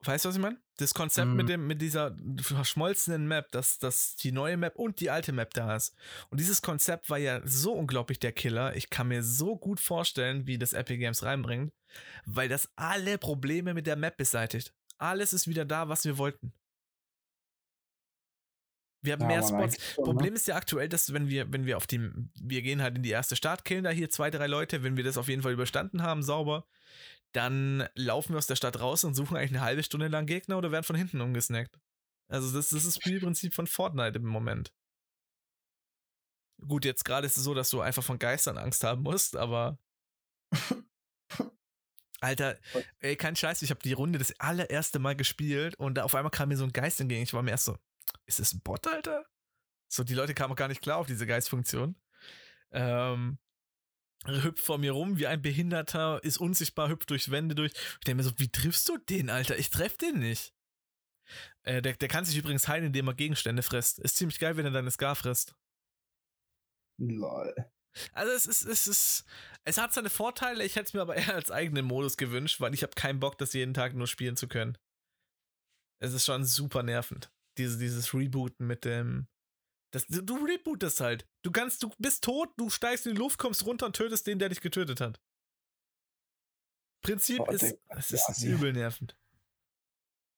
Weißt 0.00 0.24
du, 0.24 0.30
was 0.30 0.36
ich 0.36 0.42
meine? 0.42 0.60
Das 0.76 0.92
Konzept 0.92 1.28
Mhm. 1.28 1.36
mit, 1.36 1.48
dem, 1.48 1.66
mit 1.68 1.80
dieser 1.80 2.16
verschmolzenen 2.40 3.28
Map, 3.28 3.52
dass, 3.52 3.78
dass 3.78 4.16
die 4.16 4.32
neue 4.32 4.56
Map 4.56 4.74
und 4.76 4.98
die 4.98 5.08
alte 5.08 5.32
Map 5.32 5.54
da 5.54 5.76
ist. 5.76 5.94
Und 6.30 6.40
dieses 6.40 6.62
Konzept 6.62 7.08
war 7.10 7.18
ja 7.18 7.40
so 7.46 7.72
unglaublich 7.74 8.18
der 8.18 8.32
Killer. 8.32 8.74
Ich 8.74 8.90
kann 8.90 9.06
mir 9.08 9.22
so 9.22 9.56
gut 9.56 9.78
vorstellen, 9.78 10.46
wie 10.48 10.58
das 10.58 10.72
Epic 10.72 10.98
Games 10.98 11.22
reinbringt, 11.22 11.72
weil 12.26 12.48
das 12.48 12.68
alle 12.74 13.18
Probleme 13.18 13.72
mit 13.72 13.86
der 13.86 13.94
Map 13.96 14.16
beseitigt. 14.16 14.74
Alles 14.98 15.32
ist 15.32 15.46
wieder 15.46 15.64
da, 15.64 15.88
was 15.88 16.04
wir 16.04 16.18
wollten. 16.18 16.52
Wir 19.02 19.12
haben 19.12 19.20
Ja, 19.22 19.26
mehr 19.28 19.42
Spots. 19.42 19.76
schon, 19.94 20.04
ne? 20.04 20.04
Problem 20.06 20.34
ist 20.34 20.46
ja 20.48 20.56
aktuell, 20.56 20.88
dass 20.88 21.12
wenn 21.12 21.28
wir, 21.28 21.52
wenn 21.52 21.66
wir 21.66 21.76
auf 21.76 21.86
die, 21.86 22.10
wir 22.40 22.62
gehen 22.62 22.80
halt 22.80 22.96
in 22.96 23.02
die 23.02 23.10
erste 23.10 23.36
Stadt, 23.36 23.64
killen 23.64 23.84
da 23.84 23.90
hier 23.90 24.08
zwei, 24.08 24.30
drei 24.30 24.46
Leute, 24.46 24.82
wenn 24.82 24.96
wir 24.96 25.04
das 25.04 25.18
auf 25.18 25.28
jeden 25.28 25.42
Fall 25.42 25.52
überstanden 25.52 26.02
haben, 26.02 26.22
sauber, 26.22 26.66
dann 27.34 27.88
laufen 27.94 28.32
wir 28.32 28.38
aus 28.38 28.46
der 28.46 28.56
Stadt 28.56 28.80
raus 28.80 29.04
und 29.04 29.14
suchen 29.14 29.36
eigentlich 29.36 29.50
eine 29.50 29.60
halbe 29.60 29.82
Stunde 29.82 30.08
lang 30.08 30.26
Gegner 30.26 30.56
oder 30.56 30.72
werden 30.72 30.84
von 30.84 30.96
hinten 30.96 31.20
umgesnackt. 31.20 31.78
Also 32.28 32.50
das, 32.52 32.70
das 32.70 32.84
ist 32.84 32.96
das 32.96 33.02
Spielprinzip 33.02 33.54
von 33.54 33.66
Fortnite 33.66 34.18
im 34.18 34.26
Moment. 34.26 34.72
Gut, 36.66 36.84
jetzt 36.84 37.04
gerade 37.04 37.26
ist 37.26 37.36
es 37.36 37.44
so, 37.44 37.52
dass 37.52 37.70
du 37.70 37.80
einfach 37.80 38.02
von 38.02 38.18
Geistern 38.18 38.56
Angst 38.56 38.84
haben 38.84 39.02
musst, 39.02 39.36
aber 39.36 39.78
Alter, 42.20 42.58
ey, 43.00 43.16
kein 43.16 43.36
Scheiß, 43.36 43.60
ich 43.62 43.70
habe 43.70 43.82
die 43.82 43.92
Runde 43.92 44.18
das 44.18 44.38
allererste 44.40 44.98
Mal 44.98 45.14
gespielt 45.14 45.74
und 45.76 45.96
da 45.96 46.04
auf 46.04 46.14
einmal 46.14 46.30
kam 46.30 46.48
mir 46.48 46.56
so 46.56 46.64
ein 46.64 46.72
Geist 46.72 47.00
entgegen. 47.00 47.22
Ich 47.22 47.34
war 47.34 47.42
mir 47.42 47.50
erst 47.50 47.66
so, 47.66 47.76
ist 48.24 48.38
das 48.38 48.54
ein 48.54 48.60
Bot, 48.60 48.86
Alter? 48.86 49.26
So, 49.88 50.04
die 50.04 50.14
Leute 50.14 50.34
kamen 50.34 50.52
auch 50.52 50.56
gar 50.56 50.68
nicht 50.68 50.80
klar 50.80 50.98
auf 50.98 51.06
diese 51.06 51.26
Geistfunktion. 51.26 51.96
Ähm, 52.70 53.38
hüpft 54.26 54.64
vor 54.64 54.78
mir 54.78 54.92
rum 54.92 55.18
wie 55.18 55.26
ein 55.26 55.42
Behinderter, 55.42 56.22
ist 56.22 56.38
unsichtbar, 56.38 56.88
hüpft 56.88 57.10
durch 57.10 57.30
Wände 57.30 57.54
durch. 57.54 57.72
Ich 57.72 58.04
denke 58.06 58.16
mir 58.16 58.22
so, 58.22 58.38
wie 58.38 58.48
triffst 58.48 58.88
du 58.88 58.98
den, 58.98 59.30
Alter? 59.30 59.58
Ich 59.58 59.70
treff 59.70 59.96
den 59.96 60.18
nicht. 60.18 60.54
Äh, 61.62 61.82
der, 61.82 61.94
der 61.94 62.08
kann 62.08 62.24
sich 62.24 62.36
übrigens 62.36 62.68
heilen, 62.68 62.86
indem 62.86 63.08
er 63.08 63.14
Gegenstände 63.14 63.62
frisst. 63.62 63.98
Ist 63.98 64.16
ziemlich 64.16 64.38
geil, 64.38 64.56
wenn 64.56 64.66
er 64.66 64.70
deine 64.70 64.90
Scar 64.90 65.16
frisst. 65.16 65.54
Lol. 66.98 67.54
Also 68.12 68.32
es 68.32 68.46
ist, 68.46 68.64
es 68.64 68.86
ist, 68.86 69.24
es 69.64 69.78
hat 69.78 69.92
seine 69.92 70.10
Vorteile, 70.10 70.64
ich 70.64 70.76
hätte 70.76 70.88
es 70.88 70.94
mir 70.94 71.02
aber 71.02 71.16
eher 71.16 71.34
als 71.34 71.50
eigenen 71.50 71.84
Modus 71.84 72.16
gewünscht, 72.16 72.60
weil 72.60 72.74
ich 72.74 72.82
habe 72.82 72.94
keinen 72.94 73.20
Bock, 73.20 73.38
das 73.38 73.52
jeden 73.52 73.74
Tag 73.74 73.94
nur 73.94 74.06
spielen 74.06 74.36
zu 74.36 74.48
können. 74.48 74.76
Es 76.02 76.12
ist 76.12 76.24
schon 76.24 76.44
super 76.44 76.82
nervend. 76.82 77.32
Diese, 77.56 77.78
dieses 77.78 78.12
Rebooten 78.12 78.66
mit 78.66 78.84
dem. 78.84 79.28
Das, 79.94 80.06
du 80.08 80.44
rebootest 80.44 81.00
halt. 81.00 81.26
Du 81.42 81.52
kannst, 81.52 81.82
du 81.82 81.90
bist 81.98 82.24
tot, 82.24 82.48
du 82.56 82.68
steigst 82.68 83.06
in 83.06 83.14
die 83.14 83.18
Luft, 83.20 83.38
kommst 83.38 83.64
runter 83.64 83.86
und 83.86 83.94
tötest 83.96 84.26
den, 84.26 84.38
der 84.38 84.48
dich 84.48 84.60
getötet 84.60 85.00
hat. 85.00 85.20
Prinzip 87.02 87.38
Boah, 87.38 87.52
ist, 87.52 87.62
es 87.62 88.10
ja, 88.10 88.18
ist 88.28 88.36
sie- 88.40 88.48
übel 88.50 88.72
nervend. 88.72 89.16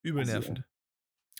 Übel 0.02 0.20
Also, 0.20 0.32
nervend. 0.32 0.64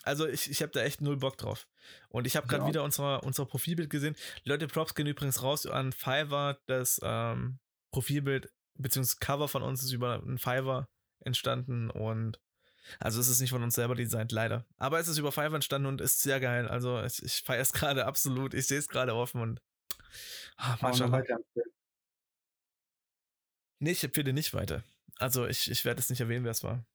Also 0.03 0.25
ich, 0.27 0.49
ich 0.49 0.61
habe 0.61 0.71
da 0.71 0.81
echt 0.81 1.01
null 1.01 1.17
Bock 1.17 1.37
drauf. 1.37 1.67
Und 2.09 2.25
ich 2.27 2.37
habe 2.37 2.47
gerade 2.47 2.63
Ja. 2.63 2.69
wieder 2.69 2.83
unser, 2.83 3.23
unser 3.23 3.45
Profilbild 3.45 3.89
gesehen. 3.89 4.15
Leute, 4.43 4.67
Props 4.67 4.95
gehen 4.95 5.07
übrigens 5.07 5.43
raus 5.43 5.65
an 5.65 5.91
Fiverr. 5.91 6.59
Das 6.65 6.99
ähm, 7.03 7.59
Profilbild 7.91 8.51
bzw. 8.75 9.15
Cover 9.19 9.47
von 9.47 9.63
uns 9.63 9.83
ist 9.83 9.91
über 9.91 10.15
einen 10.21 10.37
Fiverr 10.37 10.87
entstanden 11.19 11.89
und 11.89 12.39
Also 12.99 13.19
es 13.19 13.27
ist 13.27 13.39
nicht 13.41 13.49
von 13.51 13.63
uns 13.63 13.75
selber 13.75 13.95
designt, 13.95 14.31
leider. 14.31 14.65
Aber 14.77 14.99
es 14.99 15.07
ist 15.07 15.17
über 15.17 15.31
Fiverr 15.31 15.53
entstanden 15.55 15.87
und 15.87 16.01
ist 16.01 16.21
sehr 16.21 16.39
geil. 16.39 16.67
Also 16.67 17.01
ich, 17.03 17.21
ich 17.23 17.41
feiere 17.43 17.61
es 17.61 17.73
gerade 17.73 18.05
absolut. 18.05 18.53
Ich 18.53 18.67
sehe 18.67 18.79
es 18.79 18.87
gerade 18.87 19.15
offen 19.15 19.41
und 19.41 19.61
Mashallah. 20.81 21.11
weiterempfehlen. 21.11 21.71
Nee, 23.79 23.91
ich 23.91 24.03
empfehle 24.03 24.33
nicht 24.33 24.53
weiter. 24.53 24.83
Also 25.19 25.45
ich, 25.47 25.69
ich 25.69 25.85
werde 25.85 25.99
es 25.99 26.09
nicht 26.09 26.19
erwähnen, 26.21 26.43
wer 26.43 26.51
es 26.51 26.63
war. 26.63 26.85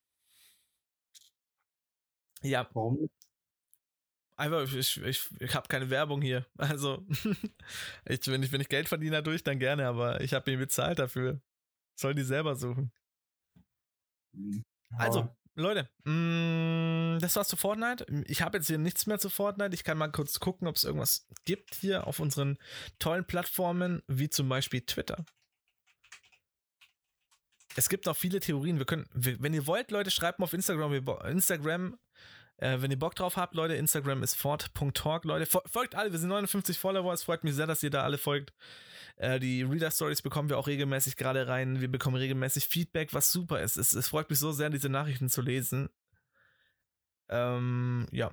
Ja, 2.42 2.68
Warum 2.72 3.00
nicht? 3.00 3.12
einfach, 4.36 4.62
ich, 4.72 5.00
ich, 5.02 5.30
ich 5.40 5.54
habe 5.54 5.68
keine 5.68 5.90
Werbung 5.90 6.20
hier. 6.22 6.46
Also, 6.58 7.06
ich, 8.06 8.26
wenn, 8.26 8.42
ich, 8.42 8.50
wenn 8.52 8.60
ich 8.60 8.68
Geld 8.68 8.88
verdiene 8.88 9.16
dadurch, 9.16 9.44
dann 9.44 9.58
gerne, 9.58 9.86
aber 9.86 10.20
ich 10.20 10.34
habe 10.34 10.50
ihn 10.50 10.58
bezahlt 10.58 10.98
dafür. 10.98 11.40
Sollen 11.94 12.16
die 12.16 12.24
selber 12.24 12.56
suchen. 12.56 12.90
Also, 14.98 15.20
Ja. 15.20 15.36
Leute, 15.54 15.90
mh, 16.04 17.18
das 17.18 17.36
war's 17.36 17.48
zu 17.48 17.56
Fortnite. 17.56 18.06
Ich 18.26 18.40
habe 18.40 18.58
jetzt 18.58 18.68
hier 18.68 18.78
nichts 18.78 19.06
mehr 19.06 19.18
zu 19.18 19.28
Fortnite. 19.28 19.74
Ich 19.74 19.84
kann 19.84 19.98
mal 19.98 20.08
kurz 20.08 20.40
gucken, 20.40 20.66
ob 20.66 20.76
es 20.76 20.84
irgendwas 20.84 21.26
gibt 21.44 21.74
hier 21.74 22.06
auf 22.06 22.20
unseren 22.20 22.58
tollen 22.98 23.26
Plattformen, 23.26 24.02
wie 24.06 24.30
zum 24.30 24.48
Beispiel 24.48 24.80
Twitter. 24.80 25.24
Es 27.76 27.88
gibt 27.88 28.06
noch 28.06 28.16
viele 28.16 28.40
Theorien. 28.40 28.78
Wir 28.78 28.86
können, 28.86 29.08
wenn 29.12 29.54
ihr 29.54 29.66
wollt, 29.66 29.90
Leute, 29.90 30.10
schreibt 30.10 30.38
mal 30.38 30.44
auf 30.44 30.52
Instagram. 30.52 30.92
Instagram, 31.26 31.98
äh, 32.62 32.80
wenn 32.80 32.90
ihr 32.90 32.98
Bock 32.98 33.14
drauf 33.14 33.36
habt, 33.36 33.54
Leute. 33.54 33.74
Instagram 33.74 34.22
ist 34.22 34.34
fort.talk, 34.34 35.24
Leute. 35.24 35.46
Fol- 35.46 35.62
Folgt 35.68 35.94
alle. 35.94 36.12
Wir 36.12 36.18
sind 36.18 36.28
59 36.28 36.78
Follower. 36.78 37.12
Es 37.12 37.22
freut 37.24 37.44
mich 37.44 37.54
sehr, 37.54 37.66
dass 37.66 37.82
ihr 37.82 37.90
da 37.90 38.02
alle 38.02 38.18
folgt. 38.18 38.52
Äh, 39.16 39.38
die 39.40 39.62
Reader 39.62 39.90
Stories 39.90 40.22
bekommen 40.22 40.48
wir 40.48 40.58
auch 40.58 40.66
regelmäßig 40.66 41.16
gerade 41.16 41.46
rein. 41.48 41.80
Wir 41.80 41.90
bekommen 41.90 42.16
regelmäßig 42.16 42.66
Feedback, 42.66 43.12
was 43.12 43.30
super 43.32 43.60
ist. 43.60 43.76
Es, 43.76 43.92
es 43.92 44.08
freut 44.08 44.30
mich 44.30 44.38
so 44.38 44.52
sehr, 44.52 44.70
diese 44.70 44.88
Nachrichten 44.88 45.28
zu 45.28 45.42
lesen. 45.42 45.88
Ähm, 47.28 48.06
ja. 48.10 48.30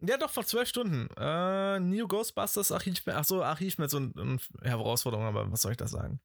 Ja, 0.00 0.16
doch, 0.16 0.30
vor 0.30 0.44
zwölf 0.44 0.68
Stunden. 0.68 1.08
Äh, 1.16 1.78
New 1.78 2.08
Ghostbusters 2.08 2.72
Archiv. 2.72 3.06
Achso, 3.06 3.42
Archiv 3.42 3.78
mit 3.78 3.88
so 3.90 3.98
einer 3.98 4.38
Herausforderung, 4.62 5.26
aber 5.26 5.50
was 5.52 5.62
soll 5.62 5.72
ich 5.72 5.76
da 5.78 5.86
sagen? 5.86 6.20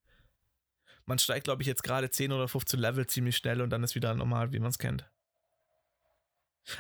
Man 1.06 1.20
steigt, 1.20 1.43
glaube 1.45 1.62
ich, 1.62 1.68
jetzt 1.68 1.84
gerade 1.84 2.10
10 2.10 2.32
oder 2.32 2.48
15 2.48 2.80
Level 2.80 3.06
ziemlich 3.08 3.38
schnell 3.38 3.62
und 3.62 3.70
dann 3.70 3.84
ist 3.84 3.95
wieder 3.95 4.14
normal, 4.16 4.52
wie 4.52 4.60
man 4.60 4.70
es 4.70 4.80
kennt. 4.80 5.10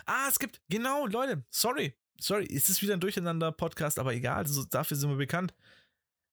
Ah, 0.05 0.27
es 0.29 0.39
gibt, 0.39 0.61
genau, 0.69 1.07
Leute, 1.07 1.43
sorry. 1.49 1.93
Sorry, 2.19 2.47
es 2.51 2.67
ist 2.69 2.81
wieder 2.81 2.93
ein 2.93 2.99
Durcheinander-Podcast, 2.99 3.99
aber 3.99 4.13
egal, 4.13 4.47
so, 4.47 4.65
dafür 4.65 4.97
sind 4.97 5.09
wir 5.09 5.17
bekannt. 5.17 5.53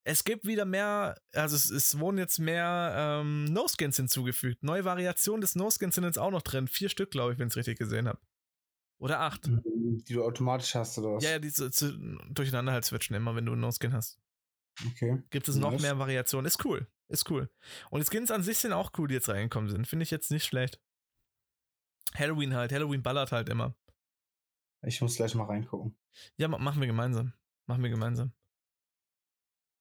Es 0.06 0.24
gibt 0.24 0.46
wieder 0.46 0.64
mehr, 0.64 1.20
also 1.32 1.56
es, 1.56 1.70
es 1.70 1.98
wurden 1.98 2.18
jetzt 2.18 2.38
mehr 2.38 2.94
ähm, 2.96 3.44
No-Skins 3.44 3.96
hinzugefügt. 3.96 4.62
Neue 4.62 4.84
Variationen 4.84 5.40
des 5.40 5.56
No-Skins 5.56 5.94
sind 5.94 6.04
jetzt 6.04 6.18
auch 6.18 6.30
noch 6.30 6.42
drin. 6.42 6.68
Vier 6.68 6.88
Stück, 6.88 7.10
glaube 7.10 7.32
ich, 7.32 7.38
wenn 7.38 7.48
ich 7.48 7.52
es 7.52 7.56
richtig 7.56 7.78
gesehen 7.78 8.08
habe. 8.08 8.18
Oder 8.98 9.20
acht. 9.20 9.46
Die 9.46 10.14
du 10.14 10.24
automatisch 10.24 10.74
hast, 10.74 10.98
oder 10.98 11.14
was? 11.14 11.24
Ja, 11.24 11.30
ja, 11.30 11.38
die 11.38 11.52
zu, 11.52 11.70
zu, 11.70 11.92
durcheinander 12.30 12.72
halt 12.72 12.84
switchen 12.84 13.16
immer, 13.16 13.34
wenn 13.34 13.46
du 13.46 13.52
einen 13.52 13.60
No-Skin 13.62 13.92
hast. 13.92 14.18
Okay. 14.86 15.22
Gibt 15.30 15.48
es 15.48 15.56
noch 15.56 15.72
Nice. 15.72 15.82
mehr 15.82 15.98
Variationen. 15.98 16.46
Ist 16.46 16.64
cool. 16.64 16.86
Ist 17.08 17.30
cool. 17.30 17.50
Und 17.90 18.00
die 18.00 18.06
Skins 18.06 18.30
an 18.30 18.42
sich 18.42 18.58
sind 18.58 18.72
auch 18.72 18.92
cool, 18.98 19.08
die 19.08 19.14
jetzt 19.14 19.28
reingekommen 19.28 19.70
sind. 19.70 19.86
Finde 19.86 20.02
ich 20.02 20.10
jetzt 20.10 20.30
nicht 20.30 20.44
schlecht. 20.44 20.80
Halloween 22.16 22.54
halt. 22.54 22.72
Halloween 22.72 23.02
ballert 23.02 23.32
halt 23.32 23.48
immer. 23.48 23.74
Ich 24.82 25.00
muss 25.00 25.16
gleich 25.16 25.34
mal 25.34 25.44
reingucken. 25.44 25.96
Ja, 26.36 26.48
ma- 26.48 26.58
machen 26.58 26.80
wir 26.80 26.86
gemeinsam. 26.86 27.32
Machen 27.66 27.82
wir 27.82 27.90
gemeinsam. 27.90 28.32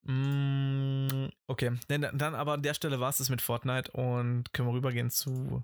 Mm, 0.04 1.30
okay. 1.48 1.78
Dann, 1.88 2.02
dann 2.18 2.36
aber 2.36 2.54
an 2.54 2.62
der 2.64 2.74
Stelle 2.74 3.00
war 3.00 3.10
es 3.10 3.18
das 3.18 3.30
mit 3.30 3.42
Fortnite 3.42 3.92
und 3.92 4.52
können 4.54 4.68
wir 4.68 4.74
rübergehen 4.74 5.10
zu 5.10 5.64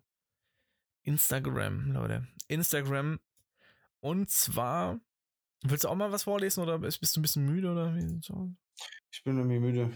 Instagram, 1.03 1.91
Leute. 1.91 2.27
Instagram. 2.47 3.19
Und 3.99 4.29
zwar. 4.29 4.99
Willst 5.63 5.83
du 5.83 5.89
auch 5.89 5.95
mal 5.95 6.11
was 6.13 6.23
vorlesen 6.23 6.63
oder 6.63 6.79
bist, 6.79 7.01
bist 7.01 7.15
du 7.15 7.19
ein 7.19 7.21
bisschen 7.21 7.45
müde 7.45 7.69
oder 7.69 7.93
wie? 7.93 8.19
Ich 9.11 9.23
bin 9.23 9.37
irgendwie 9.37 9.59
müde. 9.59 9.91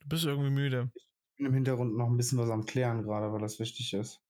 Du 0.00 0.08
bist 0.08 0.24
irgendwie 0.24 0.50
müde. 0.50 0.90
Ich 0.96 1.36
bin 1.36 1.46
im 1.46 1.54
Hintergrund 1.54 1.96
noch 1.96 2.08
ein 2.08 2.16
bisschen 2.16 2.38
was 2.38 2.50
am 2.50 2.64
Klären 2.66 3.04
gerade, 3.04 3.32
weil 3.32 3.40
das 3.40 3.60
wichtig 3.60 3.94
ist. 3.94 4.20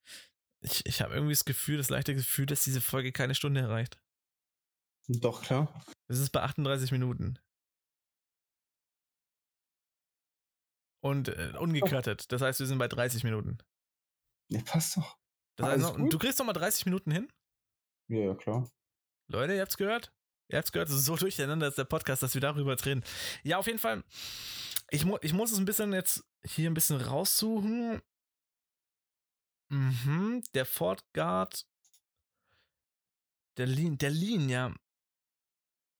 Ich, 0.60 0.84
ich 0.86 1.00
habe 1.02 1.14
irgendwie 1.14 1.32
das 1.32 1.44
Gefühl, 1.44 1.78
das 1.78 1.90
leichte 1.90 2.14
Gefühl, 2.14 2.46
dass 2.46 2.64
diese 2.64 2.80
Folge 2.80 3.12
keine 3.12 3.34
Stunde 3.34 3.60
erreicht. 3.60 4.00
Doch, 5.08 5.42
klar. 5.42 5.84
Es 6.08 6.18
ist 6.18 6.30
bei 6.30 6.42
38 6.42 6.92
Minuten. 6.92 7.38
Und 11.00 11.28
äh, 11.28 11.54
ungekürtet. 11.58 12.30
Das 12.32 12.42
heißt, 12.42 12.60
wir 12.60 12.66
sind 12.66 12.78
bei 12.78 12.88
30 12.88 13.24
Minuten. 13.24 13.58
Nee, 14.50 14.62
passt 14.62 14.96
doch. 14.96 15.16
Das 15.56 15.68
heißt, 15.68 15.82
noch, 15.82 16.08
du 16.08 16.18
kriegst 16.18 16.38
noch 16.38 16.46
mal 16.46 16.52
30 16.52 16.86
Minuten 16.86 17.10
hin? 17.10 17.32
Ja, 18.08 18.18
ja, 18.18 18.34
klar. 18.34 18.70
Leute, 19.28 19.54
ihr 19.54 19.60
habt's 19.60 19.76
gehört? 19.76 20.12
Ihr 20.50 20.58
habt's 20.58 20.72
gehört, 20.72 20.88
es 20.88 20.96
ist 20.96 21.04
so 21.04 21.16
durcheinander 21.16 21.68
ist 21.68 21.78
der 21.78 21.84
Podcast, 21.84 22.22
dass 22.22 22.34
wir 22.34 22.40
darüber 22.40 22.74
reden. 22.84 23.04
Ja, 23.42 23.58
auf 23.58 23.66
jeden 23.66 23.78
Fall. 23.78 24.02
Ich, 24.90 25.04
mu 25.04 25.18
ich 25.20 25.34
muss 25.34 25.52
es 25.52 25.58
ein 25.58 25.66
bisschen 25.66 25.92
jetzt 25.92 26.24
hier 26.42 26.70
ein 26.70 26.74
bisschen 26.74 27.00
raussuchen. 27.00 28.00
Mhm, 29.68 30.42
der 30.54 30.64
Ford 30.64 31.04
Guard. 31.12 31.66
Der 33.56 33.66
Lean, 33.66 33.98
der 33.98 34.10
Lean, 34.10 34.48
ja. 34.48 34.74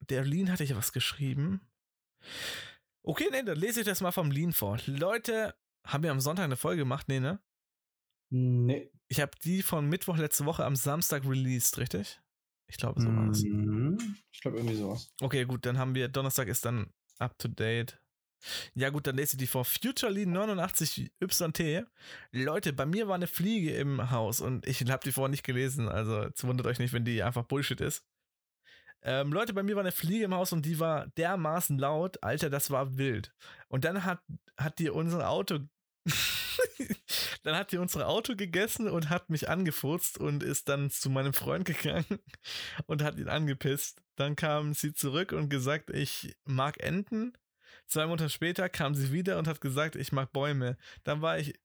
Der 0.08 0.24
Lean 0.24 0.50
hatte 0.50 0.64
ich 0.64 0.74
was 0.74 0.92
geschrieben. 0.92 1.60
Okay, 3.02 3.28
nee, 3.30 3.42
dann 3.42 3.58
lese 3.58 3.80
ich 3.80 3.86
das 3.86 4.00
mal 4.00 4.12
vom 4.12 4.30
Lean 4.30 4.52
vor. 4.52 4.78
Leute, 4.86 5.54
haben 5.84 6.02
wir 6.02 6.10
am 6.10 6.20
Sonntag 6.20 6.44
eine 6.44 6.56
Folge 6.56 6.82
gemacht? 6.82 7.08
Nee, 7.08 7.20
ne? 7.20 7.40
Nee. 8.30 8.90
Ich 9.08 9.20
habe 9.20 9.32
die 9.42 9.62
von 9.62 9.88
Mittwoch 9.88 10.18
letzte 10.18 10.44
Woche 10.44 10.64
am 10.64 10.76
Samstag 10.76 11.24
released, 11.24 11.78
richtig? 11.78 12.20
Ich 12.66 12.76
glaube, 12.76 13.00
so 13.00 13.08
war 13.08 13.26
das. 13.26 13.42
Mhm. 13.42 14.16
Ich 14.30 14.40
glaube 14.40 14.58
irgendwie 14.58 14.76
sowas. 14.76 15.10
Okay, 15.20 15.44
gut, 15.46 15.64
dann 15.64 15.78
haben 15.78 15.94
wir, 15.94 16.08
Donnerstag 16.08 16.48
ist 16.48 16.64
dann 16.64 16.92
up 17.18 17.38
to 17.38 17.48
date. 17.48 17.98
Ja, 18.74 18.90
gut, 18.90 19.06
dann 19.06 19.16
lese 19.16 19.32
ich 19.34 19.38
die 19.38 19.46
vor. 19.46 19.64
Futurely 19.64 20.24
89YT. 20.24 21.86
Leute, 22.32 22.72
bei 22.72 22.86
mir 22.86 23.08
war 23.08 23.16
eine 23.16 23.26
Fliege 23.26 23.74
im 23.74 24.10
Haus 24.10 24.40
und 24.40 24.66
ich 24.66 24.80
habe 24.88 25.04
die 25.04 25.12
vorher 25.12 25.30
nicht 25.30 25.44
gelesen, 25.44 25.88
also 25.88 26.22
jetzt 26.22 26.44
wundert 26.44 26.66
euch 26.66 26.78
nicht, 26.78 26.92
wenn 26.92 27.04
die 27.04 27.22
einfach 27.22 27.44
Bullshit 27.44 27.80
ist. 27.80 28.04
Ähm, 29.02 29.32
Leute, 29.32 29.54
bei 29.54 29.62
mir 29.62 29.76
war 29.76 29.82
eine 29.82 29.92
Fliege 29.92 30.24
im 30.24 30.34
Haus 30.34 30.52
und 30.52 30.66
die 30.66 30.80
war 30.80 31.06
dermaßen 31.16 31.78
laut, 31.78 32.22
Alter, 32.22 32.50
das 32.50 32.70
war 32.70 32.98
wild. 32.98 33.32
Und 33.68 33.84
dann 33.84 34.04
hat, 34.04 34.20
hat 34.56 34.78
die 34.78 34.90
unser 34.90 35.28
Auto. 35.30 35.60
dann 37.44 37.56
hat 37.56 37.70
die 37.72 37.78
unser 37.78 38.08
Auto 38.08 38.34
gegessen 38.34 38.88
und 38.88 39.08
hat 39.08 39.30
mich 39.30 39.48
angefurzt 39.48 40.18
und 40.18 40.42
ist 40.42 40.68
dann 40.68 40.90
zu 40.90 41.10
meinem 41.10 41.32
Freund 41.32 41.64
gegangen 41.64 42.18
und 42.86 43.02
hat 43.02 43.18
ihn 43.18 43.28
angepisst. 43.28 44.02
Dann 44.16 44.34
kam 44.34 44.74
sie 44.74 44.92
zurück 44.92 45.32
und 45.32 45.48
gesagt, 45.48 45.90
ich 45.90 46.36
mag 46.44 46.82
Enten. 46.82 47.34
Zwei 47.88 48.06
Monate 48.06 48.28
später 48.28 48.68
kam 48.68 48.94
sie 48.94 49.12
wieder 49.12 49.38
und 49.38 49.48
hat 49.48 49.60
gesagt, 49.60 49.96
ich 49.96 50.12
mag 50.12 50.32
Bäume. 50.32 50.76
Dann 51.04 51.22
war 51.22 51.38
ich, 51.38 51.58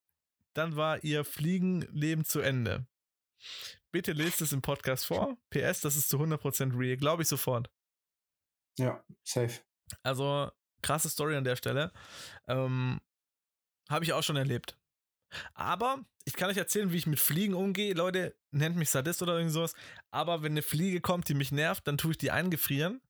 dann 0.53 0.75
war 0.75 1.03
ihr 1.03 1.25
Fliegenleben 1.25 2.23
zu 2.23 2.39
Ende. 2.39 2.85
Bitte 3.91 4.13
lest 4.13 4.41
es 4.41 4.53
im 4.53 4.61
Podcast 4.61 5.05
vor. 5.05 5.37
PS, 5.49 5.81
das 5.81 5.95
ist 5.97 6.09
zu 6.09 6.17
100% 6.17 6.77
real. 6.79 6.97
Glaube 6.97 7.23
ich 7.23 7.27
sofort. 7.29 7.69
Ja, 8.79 9.03
safe. 9.23 9.59
Also, 10.01 10.49
krasse 10.81 11.09
Story 11.09 11.35
an 11.35 11.43
der 11.43 11.57
Stelle. 11.57 11.91
Ähm, 12.47 13.01
Habe 13.89 14.05
ich 14.05 14.13
auch 14.13 14.23
schon 14.23 14.37
erlebt. 14.37 14.77
Aber 15.53 16.05
ich 16.25 16.33
kann 16.33 16.49
euch 16.49 16.57
erzählen, 16.57 16.91
wie 16.91 16.97
ich 16.97 17.07
mit 17.07 17.19
Fliegen 17.19 17.53
umgehe. 17.53 17.93
Leute, 17.93 18.35
nennt 18.51 18.77
mich 18.77 18.89
Sadist 18.89 19.21
oder 19.21 19.37
irgend 19.37 19.51
sowas. 19.51 19.73
Aber 20.09 20.41
wenn 20.41 20.53
eine 20.53 20.61
Fliege 20.61 21.01
kommt, 21.01 21.27
die 21.27 21.33
mich 21.33 21.51
nervt, 21.51 21.85
dann 21.87 21.97
tue 21.97 22.11
ich 22.11 22.17
die 22.17 22.31
eingefrieren. 22.31 23.01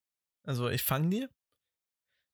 Also 0.44 0.70
ich 0.70 0.84
fange 0.84 1.10
die. 1.10 1.28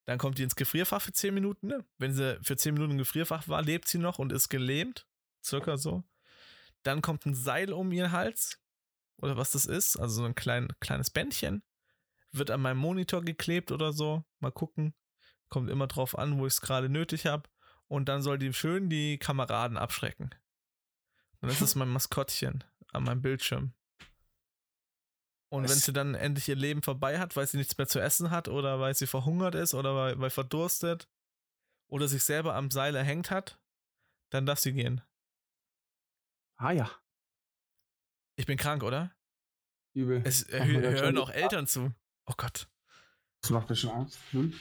Dann 0.09 0.17
kommt 0.17 0.39
die 0.39 0.43
ins 0.43 0.55
Gefrierfach 0.55 1.03
für 1.03 1.11
10 1.11 1.35
Minuten. 1.35 1.67
Ne? 1.67 1.85
Wenn 1.99 2.15
sie 2.15 2.39
für 2.41 2.57
10 2.57 2.73
Minuten 2.73 2.93
im 2.93 2.97
Gefrierfach 2.97 3.47
war, 3.47 3.61
lebt 3.61 3.87
sie 3.87 3.99
noch 3.99 4.17
und 4.17 4.33
ist 4.33 4.49
gelähmt. 4.49 5.05
Circa 5.43 5.77
so. 5.77 6.03
Dann 6.81 7.03
kommt 7.03 7.27
ein 7.27 7.35
Seil 7.35 7.71
um 7.71 7.91
ihren 7.91 8.11
Hals. 8.11 8.59
Oder 9.21 9.37
was 9.37 9.51
das 9.51 9.67
ist. 9.67 9.97
Also 9.97 10.23
so 10.23 10.25
ein 10.25 10.33
klein, 10.33 10.69
kleines 10.79 11.11
Bändchen. 11.11 11.61
Wird 12.31 12.49
an 12.49 12.59
meinem 12.59 12.79
Monitor 12.79 13.21
geklebt 13.21 13.71
oder 13.71 13.93
so. 13.93 14.25
Mal 14.39 14.51
gucken. 14.51 14.95
Kommt 15.47 15.69
immer 15.69 15.85
drauf 15.85 16.17
an, 16.17 16.39
wo 16.39 16.47
ich 16.47 16.53
es 16.53 16.61
gerade 16.61 16.89
nötig 16.89 17.27
habe. 17.27 17.47
Und 17.87 18.09
dann 18.09 18.23
soll 18.23 18.39
die 18.39 18.51
schön 18.51 18.89
die 18.89 19.19
Kameraden 19.19 19.77
abschrecken. 19.77 20.31
Und 21.41 21.51
das 21.51 21.61
ist 21.61 21.75
mein 21.75 21.87
Maskottchen 21.89 22.63
an 22.93 23.03
meinem 23.03 23.21
Bildschirm. 23.21 23.75
Und 25.49 25.63
wenn 25.63 25.71
Was? 25.71 25.81
sie 25.81 25.93
dann 25.93 26.13
endlich 26.13 26.47
ihr 26.47 26.55
Leben 26.55 26.83
vorbei 26.83 27.19
hat, 27.19 27.35
weil 27.35 27.47
sie 27.47 27.57
nichts 27.57 27.77
mehr 27.77 27.87
zu 27.87 27.99
essen 27.99 28.29
hat 28.29 28.47
oder 28.47 28.79
weil 28.79 28.93
sie 28.93 29.07
verhungert 29.07 29.55
ist 29.55 29.73
oder 29.73 29.95
weil, 29.95 30.19
weil 30.19 30.29
verdurstet 30.29 31.09
oder 31.87 32.07
sich 32.07 32.23
selber 32.23 32.55
am 32.55 32.69
Seil 32.69 32.95
erhängt 32.95 33.31
hat, 33.31 33.59
dann 34.29 34.45
darf 34.45 34.59
sie 34.59 34.73
gehen. 34.73 35.01
Ah 36.57 36.71
ja. 36.71 36.91
Ich 38.35 38.45
bin 38.45 38.57
krank, 38.57 38.83
oder? 38.83 39.11
Übel. 39.93 40.21
Es 40.23 40.43
äh, 40.49 40.63
hören 40.63 41.17
auch 41.17 41.31
Eltern 41.31 41.65
zu. 41.65 41.93
Oh 42.27 42.33
Gott. 42.37 42.69
Das 43.41 43.49
macht 43.49 43.69
mir 43.69 43.75
schon 43.75 43.89
Angst. 43.89 44.19
Hm? 44.31 44.53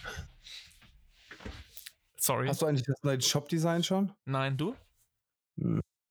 Sorry. 2.17 2.49
Hast 2.49 2.63
du 2.63 2.67
eigentlich 2.67 2.87
das 2.87 3.03
neue 3.03 3.21
Shop-Design 3.21 3.83
schon? 3.85 4.13
Nein, 4.25 4.57
du? 4.57 4.75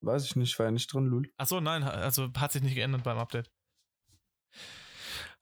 Weiß 0.01 0.25
ich 0.25 0.35
nicht, 0.35 0.57
war 0.59 0.67
ja 0.67 0.71
nicht 0.71 0.93
drin, 0.93 1.07
Lul. 1.07 1.31
Achso, 1.37 1.61
nein, 1.61 1.83
also 1.83 2.31
hat 2.37 2.51
sich 2.51 2.61
nicht 2.61 2.75
geändert 2.75 3.03
beim 3.03 3.17
Update. 3.17 3.49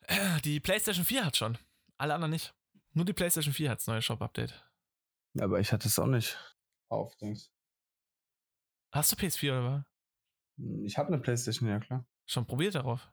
Äh, 0.08 0.40
Die 0.42 0.60
PlayStation 0.60 1.06
4 1.06 1.26
hat 1.26 1.38
schon. 1.38 1.58
Alle 1.98 2.14
anderen 2.14 2.32
nicht. 2.32 2.54
Nur 2.94 3.06
die 3.06 3.14
PlayStation 3.14 3.54
4 3.54 3.70
hat 3.72 3.80
das 3.80 3.88
neue 3.88 4.02
Shop-Update. 4.02 4.54
Aber 5.40 5.60
ich 5.60 5.72
hatte 5.74 5.88
es 5.88 6.00
auch 6.00 6.08
nicht 6.08 6.38
auf, 6.90 7.16
Dings. 7.18 7.52
Hast 8.94 9.12
du 9.12 9.16
PS4 9.18 9.52
oder 9.52 9.64
was? 9.64 9.84
Ich 10.86 10.98
habe 10.98 11.10
eine 11.10 11.20
Playstation, 11.20 11.68
ja 11.68 11.80
klar. 11.80 12.06
Schon 12.26 12.46
probiert 12.46 12.76
darauf? 12.76 13.12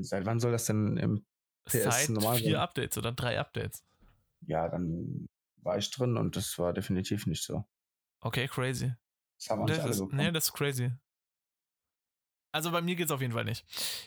Seit 0.00 0.24
wann 0.24 0.40
soll 0.40 0.52
das 0.52 0.66
denn 0.66 0.96
im 0.96 1.26
PS 1.66 1.82
Seit 1.84 2.08
normal 2.10 2.38
vier 2.38 2.52
sein? 2.52 2.60
Updates 2.60 2.96
oder 2.98 3.12
drei 3.12 3.38
Updates. 3.38 3.84
Ja, 4.46 4.68
dann 4.68 5.28
war 5.62 5.76
ich 5.76 5.90
drin 5.90 6.16
und 6.16 6.36
das 6.36 6.58
war 6.58 6.72
definitiv 6.72 7.26
nicht 7.26 7.42
so. 7.42 7.64
Okay, 8.20 8.48
crazy. 8.48 8.94
Das 9.38 9.50
haben 9.50 9.64
nicht 9.64 9.76
Das 9.76 9.80
alle 9.80 9.90
ist, 9.90 9.98
bekommen. 9.98 10.16
nee, 10.16 10.32
das 10.32 10.44
ist 10.46 10.52
crazy. 10.54 10.92
Also 12.52 12.70
bei 12.70 12.82
mir 12.82 12.96
geht's 12.96 13.12
auf 13.12 13.20
jeden 13.20 13.32
Fall 13.32 13.44
nicht. 13.44 13.64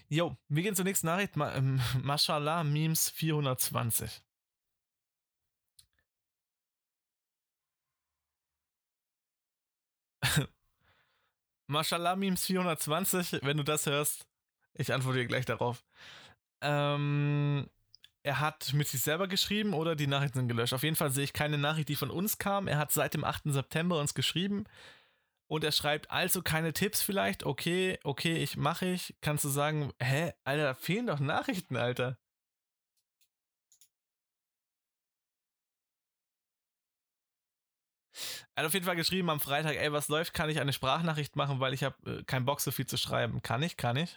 Jo, 0.10 0.36
wir 0.50 0.64
gehen 0.64 0.76
zur 0.76 0.86
nächsten 0.86 1.08
Nachricht. 1.08 1.36
Ma 1.38 1.54
ähm, 1.56 1.80
Mashallah 2.02 2.64
Memes 2.64 3.10
420. 3.10 4.22
Mashallah 11.68 12.16
Memes 12.16 12.46
420, 12.46 13.40
wenn 13.44 13.58
du 13.58 13.64
das 13.64 13.86
hörst, 13.86 14.26
ich 14.74 14.94
antworte 14.94 15.20
dir 15.20 15.26
gleich 15.28 15.46
darauf. 15.46 15.84
Ähm, 16.62 17.70
er 18.24 18.40
hat 18.40 18.74
mit 18.74 18.88
sich 18.88 19.02
selber 19.02 19.28
geschrieben 19.28 19.74
oder 19.74 19.96
die 19.96 20.08
Nachrichten 20.08 20.40
sind 20.40 20.48
gelöscht. 20.48 20.74
Auf 20.74 20.84
jeden 20.84 20.96
Fall 20.96 21.12
sehe 21.12 21.24
ich 21.26 21.34
keine 21.34 21.58
Nachricht, 21.58 21.90
die 21.90 21.96
von 21.96 22.10
uns 22.10 22.38
kam. 22.38 22.68
Er 22.68 22.78
hat 22.78 22.92
seit 22.92 23.14
dem 23.14 23.24
8. 23.24 23.44
September 23.46 24.00
uns 24.00 24.14
geschrieben 24.14 24.66
und 25.48 25.64
er 25.64 25.72
schreibt 25.72 26.10
also 26.12 26.42
keine 26.42 26.74
Tipps 26.74 27.02
vielleicht. 27.02 27.46
Okay, 27.46 28.00
okay, 28.04 28.38
ich 28.38 28.58
mache 28.58 28.88
ich. 28.88 29.16
Kannst 29.22 29.46
du 29.46 29.50
sagen, 29.50 29.94
hä, 30.00 30.34
Alter, 30.44 30.64
da 30.64 30.74
fehlen 30.74 31.08
doch 31.08 31.20
Nachrichten, 31.20 31.78
Alter. 31.78 32.18
Er 38.56 38.62
hat 38.62 38.68
auf 38.68 38.74
jeden 38.74 38.86
Fall 38.86 38.96
geschrieben 38.96 39.30
am 39.32 39.40
Freitag, 39.40 39.76
ey, 39.78 39.92
was 39.92 40.10
läuft? 40.10 40.34
Kann 40.34 40.50
ich 40.50 40.60
eine 40.60 40.74
Sprachnachricht 40.74 41.36
machen, 41.36 41.60
weil 41.60 41.74
ich 41.74 41.84
habe 41.84 42.20
äh, 42.20 42.24
keinen 42.24 42.46
Bock, 42.46 42.62
so 42.62 42.72
viel 42.72 42.86
zu 42.86 42.98
schreiben. 42.98 43.42
Kann 43.42 43.64
ich, 43.64 43.78
kann 43.78 43.98
ich. 43.98 44.16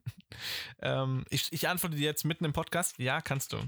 ähm, 0.82 1.24
ich. 1.30 1.50
Ich 1.52 1.68
antworte 1.68 1.96
dir 1.96 2.04
jetzt 2.04 2.24
mitten 2.24 2.44
im 2.44 2.52
Podcast. 2.52 2.98
Ja, 2.98 3.22
kannst 3.22 3.54
du. 3.54 3.58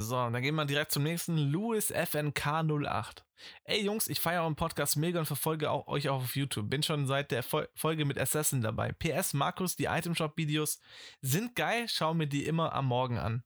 So, 0.00 0.14
dann 0.14 0.40
gehen 0.40 0.54
wir 0.54 0.64
direkt 0.64 0.92
zum 0.92 1.02
nächsten. 1.02 1.36
Louis 1.36 1.92
FNK08. 1.92 3.22
Ey 3.64 3.84
Jungs, 3.84 4.08
ich 4.08 4.18
feiere 4.18 4.42
euren 4.42 4.56
Podcast 4.56 4.96
mega 4.96 5.18
und 5.18 5.26
verfolge 5.26 5.70
auch, 5.70 5.86
euch 5.88 6.08
auch 6.08 6.22
auf 6.22 6.36
YouTube. 6.36 6.70
Bin 6.70 6.82
schon 6.82 7.06
seit 7.06 7.30
der 7.30 7.42
Fol 7.42 7.68
Folge 7.74 8.06
mit 8.06 8.18
Assassin 8.18 8.62
dabei. 8.62 8.92
PS, 8.92 9.34
Markus, 9.34 9.76
die 9.76 9.84
Itemshop-Videos 9.84 10.80
sind 11.20 11.54
geil. 11.54 11.86
Schau 11.88 12.14
mir 12.14 12.26
die 12.26 12.46
immer 12.46 12.72
am 12.72 12.86
Morgen 12.86 13.18
an. 13.18 13.44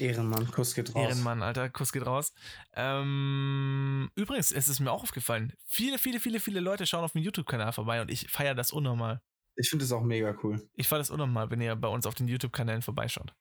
Ehrenmann, 0.00 0.50
Kuss 0.50 0.74
geht 0.74 0.94
raus. 0.94 1.08
Ehrenmann, 1.08 1.42
Alter, 1.42 1.70
Kuss 1.70 1.92
geht 1.92 2.06
raus. 2.06 2.32
Ähm, 2.74 4.10
übrigens, 4.16 4.50
es 4.50 4.66
ist 4.66 4.80
mir 4.80 4.90
auch 4.90 5.02
aufgefallen. 5.04 5.52
Viele, 5.66 5.98
viele, 5.98 6.18
viele, 6.18 6.40
viele 6.40 6.60
Leute 6.60 6.86
schauen 6.86 7.04
auf 7.04 7.12
dem 7.12 7.22
YouTube-Kanal 7.22 7.72
vorbei 7.72 8.00
und 8.00 8.10
ich 8.10 8.28
feiere 8.30 8.54
das 8.54 8.72
unnormal. 8.72 9.20
Ich 9.56 9.70
finde 9.70 9.84
es 9.84 9.92
auch 9.92 10.02
mega 10.02 10.36
cool. 10.42 10.68
Ich 10.74 10.88
feiere 10.88 10.98
das 10.98 11.10
unnormal, 11.10 11.50
wenn 11.50 11.60
ihr 11.60 11.76
bei 11.76 11.88
uns 11.88 12.06
auf 12.06 12.14
den 12.16 12.26
YouTube-Kanälen 12.26 12.82
vorbeischaut. 12.82 13.34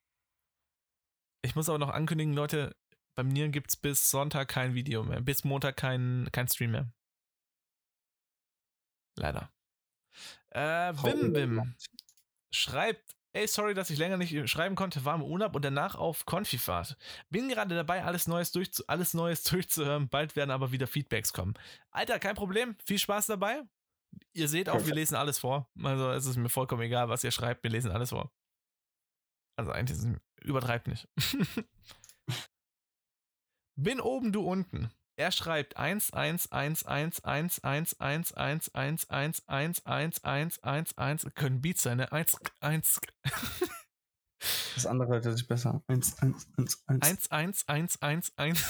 Ich 1.43 1.55
muss 1.55 1.69
aber 1.69 1.77
noch 1.77 1.89
ankündigen, 1.89 2.33
Leute, 2.33 2.75
bei 3.15 3.23
mir 3.23 3.49
gibt 3.49 3.69
es 3.69 3.75
bis 3.75 4.09
Sonntag 4.09 4.47
kein 4.47 4.73
Video 4.73 5.03
mehr. 5.03 5.21
Bis 5.21 5.43
Montag 5.43 5.77
kein, 5.77 6.29
kein 6.31 6.47
Stream 6.47 6.71
mehr. 6.71 6.91
Leider. 9.15 9.51
Äh, 10.49 10.93
Wim 11.03 11.35
Wim 11.35 11.75
schreibt, 12.51 13.03
ey, 13.33 13.47
sorry, 13.47 13.73
dass 13.73 13.89
ich 13.89 13.97
länger 13.97 14.17
nicht 14.17 14.49
schreiben 14.49 14.75
konnte, 14.75 15.03
war 15.05 15.15
im 15.15 15.23
Urlaub 15.23 15.55
und 15.55 15.65
danach 15.65 15.95
auf 15.95 16.25
Konfifahrt. 16.25 16.97
Bin 17.29 17.49
gerade 17.49 17.75
dabei, 17.75 18.03
alles 18.03 18.27
Neues, 18.27 18.51
durchzu 18.51 18.83
alles 18.87 19.13
Neues 19.13 19.43
durchzuhören, 19.43 20.09
bald 20.09 20.35
werden 20.35 20.51
aber 20.51 20.71
wieder 20.71 20.87
Feedbacks 20.87 21.33
kommen. 21.33 21.55
Alter, 21.91 22.19
kein 22.19 22.35
Problem, 22.35 22.75
viel 22.85 22.99
Spaß 22.99 23.27
dabei. 23.27 23.63
Ihr 24.33 24.47
seht 24.47 24.69
auch, 24.69 24.85
wir 24.85 24.93
lesen 24.93 25.15
alles 25.15 25.39
vor. 25.39 25.69
Also 25.81 26.11
es 26.11 26.25
ist 26.25 26.37
mir 26.37 26.49
vollkommen 26.49 26.83
egal, 26.83 27.09
was 27.09 27.23
ihr 27.23 27.31
schreibt, 27.31 27.63
wir 27.63 27.71
lesen 27.71 27.91
alles 27.91 28.11
vor. 28.11 28.31
Also 29.55 29.71
eigentlich 29.71 29.99
übertreibt 30.41 30.87
nicht. 30.87 31.07
Bin 33.75 33.99
oben, 33.99 34.31
du 34.31 34.41
unten. 34.41 34.91
Er 35.15 35.31
schreibt 35.31 35.77
1 35.77 36.11
1 36.13 36.51
1 36.51 36.85
1 36.85 37.23
1 37.23 37.59
1 37.59 37.99
1 37.99 38.33
1 38.33 38.73
1 38.73 39.09
1 39.09 39.45
1 39.47 39.83
1 39.85 40.23
1 40.23 40.63
1 40.63 40.97
1 40.97 41.27
können 41.35 41.61
Beats 41.61 41.83
sein, 41.83 41.97
ne? 41.97 42.11
1 42.11 42.35
1 42.61 42.99
Das 44.75 44.85
andere 44.87 45.09
hört 45.09 45.23
sich 45.23 45.47
besser. 45.47 45.83
1, 45.87 46.19
1, 46.19 46.47
1, 46.57 46.83
1. 46.87 47.01
1 47.31 47.31
1 47.31 47.67
1 47.67 48.01
1 48.01 48.33
1 48.37 48.65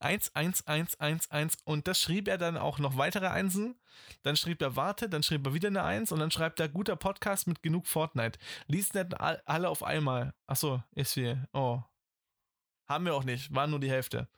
1 0.00 0.34
1 0.34 0.66
1 0.66 1.00
1 1.00 1.30
1 1.30 1.58
und 1.64 1.86
das 1.88 2.00
schrieb 2.00 2.28
er 2.28 2.38
dann 2.38 2.56
auch 2.56 2.78
noch 2.78 2.96
weitere 2.96 3.26
Einsen. 3.28 3.76
Dann 4.22 4.36
schrieb 4.36 4.60
er 4.62 4.76
Warte, 4.76 5.08
dann 5.08 5.22
schrieb 5.22 5.46
er 5.46 5.54
wieder 5.54 5.68
eine 5.68 5.82
Eins 5.84 6.10
und 6.12 6.18
dann 6.18 6.30
schreibt 6.30 6.60
er 6.60 6.68
guter 6.68 6.96
Podcast 6.96 7.46
mit 7.46 7.62
genug 7.62 7.86
Fortnite. 7.86 8.38
Lies 8.66 8.92
nicht 8.94 9.20
all- 9.20 9.42
alle 9.46 9.68
auf 9.68 9.82
einmal. 9.82 10.34
Achso, 10.46 10.82
ist 10.92 11.14
viel. 11.14 11.46
Oh. 11.52 11.80
Haben 12.88 13.06
wir 13.06 13.14
auch 13.14 13.24
nicht, 13.24 13.54
war 13.54 13.66
nur 13.66 13.80
die 13.80 13.90
Hälfte. 13.90 14.28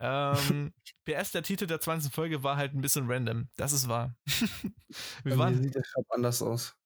Ähm, 0.00 0.72
PS, 1.04 1.32
der 1.32 1.42
Titel 1.42 1.66
der 1.66 1.80
20. 1.80 2.12
Folge 2.12 2.42
war 2.42 2.56
halt 2.56 2.74
ein 2.74 2.80
bisschen 2.80 3.10
random. 3.10 3.48
Das 3.56 3.72
ist 3.72 3.88
wahr. 3.88 4.14
Wir 5.24 5.38
waren. 5.38 5.62
sieht 5.62 5.74
der 5.74 5.84
Shop 5.84 6.06
anders 6.10 6.42
aus. 6.42 6.76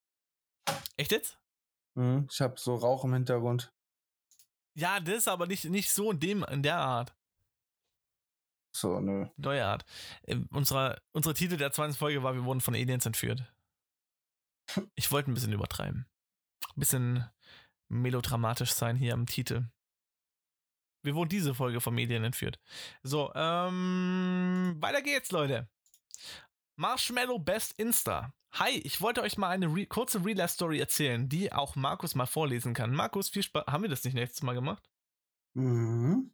Echt 0.96 1.12
jetzt? 1.12 1.38
Mhm. 1.94 2.28
Ich 2.30 2.40
habe 2.40 2.54
so 2.58 2.74
Rauch 2.76 3.04
im 3.04 3.14
Hintergrund. 3.14 3.72
Ja, 4.74 5.00
das 5.00 5.16
ist 5.16 5.28
aber 5.28 5.46
nicht, 5.46 5.64
nicht 5.64 5.90
so 5.90 6.12
in, 6.12 6.20
dem, 6.20 6.44
in 6.44 6.62
der 6.62 6.76
Art. 6.76 7.16
So, 8.80 9.00
nö. 9.00 9.26
Neue 9.36 9.64
Art. 9.66 9.84
Ähm, 10.24 10.48
Unsere, 10.52 11.02
unsere 11.12 11.34
Titel 11.34 11.56
der 11.56 11.72
20. 11.72 11.98
Folge 11.98 12.22
war, 12.22 12.34
wir 12.34 12.44
wurden 12.44 12.60
von 12.60 12.74
Aliens 12.74 13.06
entführt. 13.06 13.42
Ich 14.94 15.10
wollte 15.10 15.30
ein 15.30 15.34
bisschen 15.34 15.52
übertreiben. 15.52 16.06
Ein 16.76 16.80
bisschen 16.80 17.24
melodramatisch 17.88 18.72
sein 18.72 18.96
hier 18.96 19.14
am 19.14 19.24
Titel. 19.24 19.66
Wir 21.02 21.14
wurden 21.14 21.30
diese 21.30 21.54
Folge 21.54 21.80
vom 21.80 21.94
Medien 21.94 22.22
entführt. 22.22 22.60
So, 23.02 23.32
ähm, 23.34 24.76
weiter 24.78 25.00
geht's, 25.00 25.30
Leute. 25.32 25.68
Marshmallow 26.76 27.38
Best 27.38 27.72
Insta. 27.78 28.34
Hi, 28.52 28.70
ich 28.84 29.00
wollte 29.00 29.22
euch 29.22 29.38
mal 29.38 29.48
eine 29.48 29.74
re 29.74 29.86
kurze 29.86 30.22
Real-Life-Story 30.24 30.78
erzählen, 30.78 31.28
die 31.28 31.52
auch 31.52 31.74
Markus 31.74 32.14
mal 32.14 32.26
vorlesen 32.26 32.74
kann. 32.74 32.94
Markus, 32.94 33.30
viel 33.30 33.42
Spaß. 33.42 33.64
Haben 33.66 33.82
wir 33.84 33.90
das 33.90 34.04
nicht 34.04 34.14
nächstes 34.14 34.42
Mal 34.42 34.54
gemacht? 34.54 34.88
Mhm. 35.54 36.30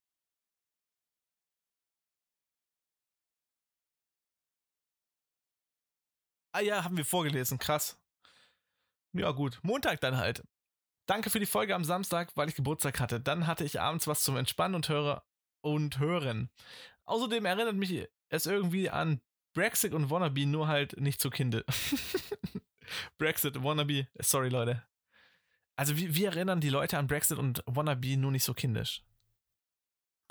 Ah 6.55 6.61
ja, 6.61 6.85
haben 6.85 6.97
wir 6.97 7.05
vorgelesen, 7.05 7.59
krass. 7.59 8.01
Ja, 9.13 9.33
gut. 9.33 9.59
Montag 9.63 10.01
dann 10.01 10.17
halt. 10.17 10.45
Danke 11.07 11.29
für 11.29 11.41
die 11.41 11.47
Folge 11.47 11.75
am 11.75 11.83
Samstag, 11.85 12.31
weil 12.37 12.49
ich 12.49 12.55
Geburtstag 12.55 13.01
hatte. 13.01 13.21
Dann 13.21 13.49
hatte 13.49 13.65
ich 13.65 13.81
abends 13.81 14.07
was 14.07 14.23
zum 14.23 14.37
Entspannen 14.37 14.77
und 14.77 14.89
höre 14.89 15.27
und 15.63 15.99
hören. 15.99 16.51
Außerdem 17.07 17.45
erinnert 17.45 17.75
mich 17.75 18.09
es 18.29 18.47
irgendwie 18.47 18.89
an 18.89 19.21
Brexit 19.53 19.95
und 19.95 20.11
Wannabe, 20.11 20.47
nur 20.47 20.69
halt 20.69 20.97
nicht 21.01 21.21
so 21.21 21.29
Kinde. 21.29 21.65
Brexit, 23.19 23.61
Wannabe, 23.65 24.07
sorry 24.21 24.49
Leute. 24.49 24.87
Also 25.75 25.97
wir, 25.97 26.15
wir 26.15 26.29
erinnern 26.29 26.61
die 26.61 26.71
Leute 26.71 26.99
an 26.99 27.09
Brexit 27.09 27.37
und 27.37 27.65
Wannabe 27.67 28.17
nur 28.17 28.31
nicht 28.31 28.45
so 28.45 28.55
kindisch. 28.55 29.05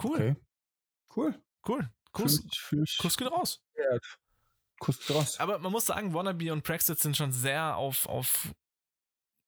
Cool, 0.01 0.15
Okay. 0.15 0.35
Cool. 1.15 1.43
cool. 1.67 1.89
Kuss, 2.13 2.41
Kuss 2.97 3.17
geht 3.17 3.29
raus. 3.29 3.61
geehrt. 3.73 4.19
Kuss. 4.83 5.39
Aber 5.39 5.59
man 5.59 5.71
muss 5.71 5.85
sagen, 5.85 6.13
Wannabe 6.13 6.51
und 6.51 6.63
Brexit 6.63 6.99
sind 6.99 7.15
schon 7.15 7.31
sehr 7.31 7.77
auf, 7.77 8.05
auf 8.07 8.49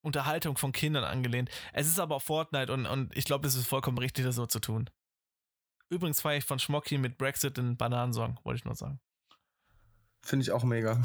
Unterhaltung 0.01 0.57
von 0.57 0.71
Kindern 0.71 1.03
angelehnt. 1.03 1.49
Es 1.73 1.87
ist 1.87 1.99
aber 1.99 2.15
auch 2.15 2.21
Fortnite 2.21 2.71
und, 2.71 2.85
und 2.85 3.15
ich 3.17 3.25
glaube, 3.25 3.47
es 3.47 3.55
ist 3.55 3.67
vollkommen 3.67 3.97
richtig, 3.97 4.23
das 4.23 4.35
so 4.35 4.45
zu 4.45 4.59
tun. 4.59 4.89
Übrigens 5.89 6.21
feiere 6.21 6.37
ich 6.37 6.45
von 6.45 6.57
Schmocki 6.57 6.97
mit 6.97 7.17
Brexit 7.17 7.57
den 7.57 7.77
Bananensong, 7.77 8.39
wollte 8.43 8.59
ich 8.59 8.65
nur 8.65 8.75
sagen. 8.75 8.99
Finde 10.23 10.43
ich 10.43 10.51
auch 10.51 10.63
mega. 10.63 11.03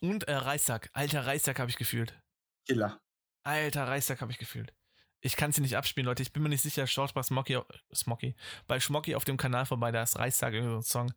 Und 0.00 0.24
äh, 0.24 0.34
Reissack. 0.34 0.90
Alter 0.92 1.26
Reissack 1.26 1.58
habe 1.58 1.70
ich 1.70 1.76
gefühlt. 1.76 2.18
Killer. 2.66 3.00
Alter 3.42 3.88
Reissack 3.88 4.20
habe 4.20 4.32
ich 4.32 4.38
gefühlt. 4.38 4.72
Ich 5.20 5.36
kann 5.36 5.52
sie 5.52 5.60
nicht 5.60 5.76
abspielen, 5.76 6.06
Leute. 6.06 6.22
Ich 6.22 6.32
bin 6.32 6.42
mir 6.42 6.48
nicht 6.48 6.62
sicher. 6.62 6.86
Schaut 6.86 7.12
bei 7.12 7.22
Smokey, 7.22 7.60
Smokey, 7.94 8.36
bei 8.66 8.78
Schmocki 8.78 9.14
auf 9.14 9.24
dem 9.24 9.36
Kanal 9.36 9.66
vorbei. 9.66 9.90
Da 9.90 10.02
ist 10.02 10.18
Reissack 10.18 10.54
irgendwie 10.54 10.72
so 10.72 10.78
ein 10.78 11.08
Song. 11.08 11.14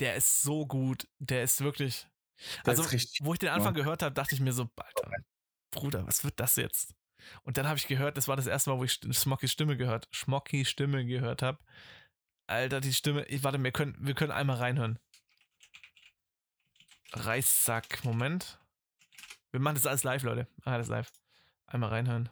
Der 0.00 0.16
ist 0.16 0.42
so 0.42 0.66
gut. 0.66 1.08
Der 1.18 1.42
ist 1.42 1.60
wirklich. 1.60 2.06
Der 2.64 2.70
also, 2.70 2.82
ist 2.82 2.92
richtig. 2.92 3.20
wo 3.24 3.32
ich 3.32 3.38
den 3.38 3.48
Anfang 3.48 3.74
gehört 3.74 4.02
habe, 4.02 4.14
dachte 4.14 4.34
ich 4.34 4.40
mir 4.40 4.52
so, 4.52 4.68
Alter, 4.76 5.10
Bruder, 5.70 6.06
was 6.06 6.22
wird 6.22 6.38
das 6.38 6.56
jetzt? 6.56 6.94
Und 7.42 7.56
dann 7.56 7.66
habe 7.66 7.78
ich 7.78 7.88
gehört, 7.88 8.16
das 8.16 8.28
war 8.28 8.36
das 8.36 8.46
erste 8.46 8.70
Mal, 8.70 8.78
wo 8.78 8.84
ich 8.84 9.00
Smockys 9.12 9.52
Stimme 9.52 9.76
gehört, 9.76 10.08
Schmockys 10.12 10.68
Stimme 10.68 11.04
gehört 11.04 11.42
habe. 11.42 11.58
Alter, 12.46 12.80
die 12.80 12.94
Stimme. 12.94 13.24
Ich, 13.26 13.42
warte, 13.42 13.62
wir 13.62 13.72
können, 13.72 13.96
wir 14.00 14.14
können 14.14 14.32
einmal 14.32 14.56
reinhören. 14.56 14.98
Reissack. 17.12 18.04
Moment. 18.04 18.58
Wir 19.50 19.60
machen 19.60 19.74
das 19.74 19.86
alles 19.86 20.04
live, 20.04 20.22
Leute. 20.22 20.46
Ah, 20.64 20.78
das 20.78 20.86
ist 20.86 20.90
live. 20.90 21.12
Einmal 21.66 21.90
reinhören. 21.90 22.30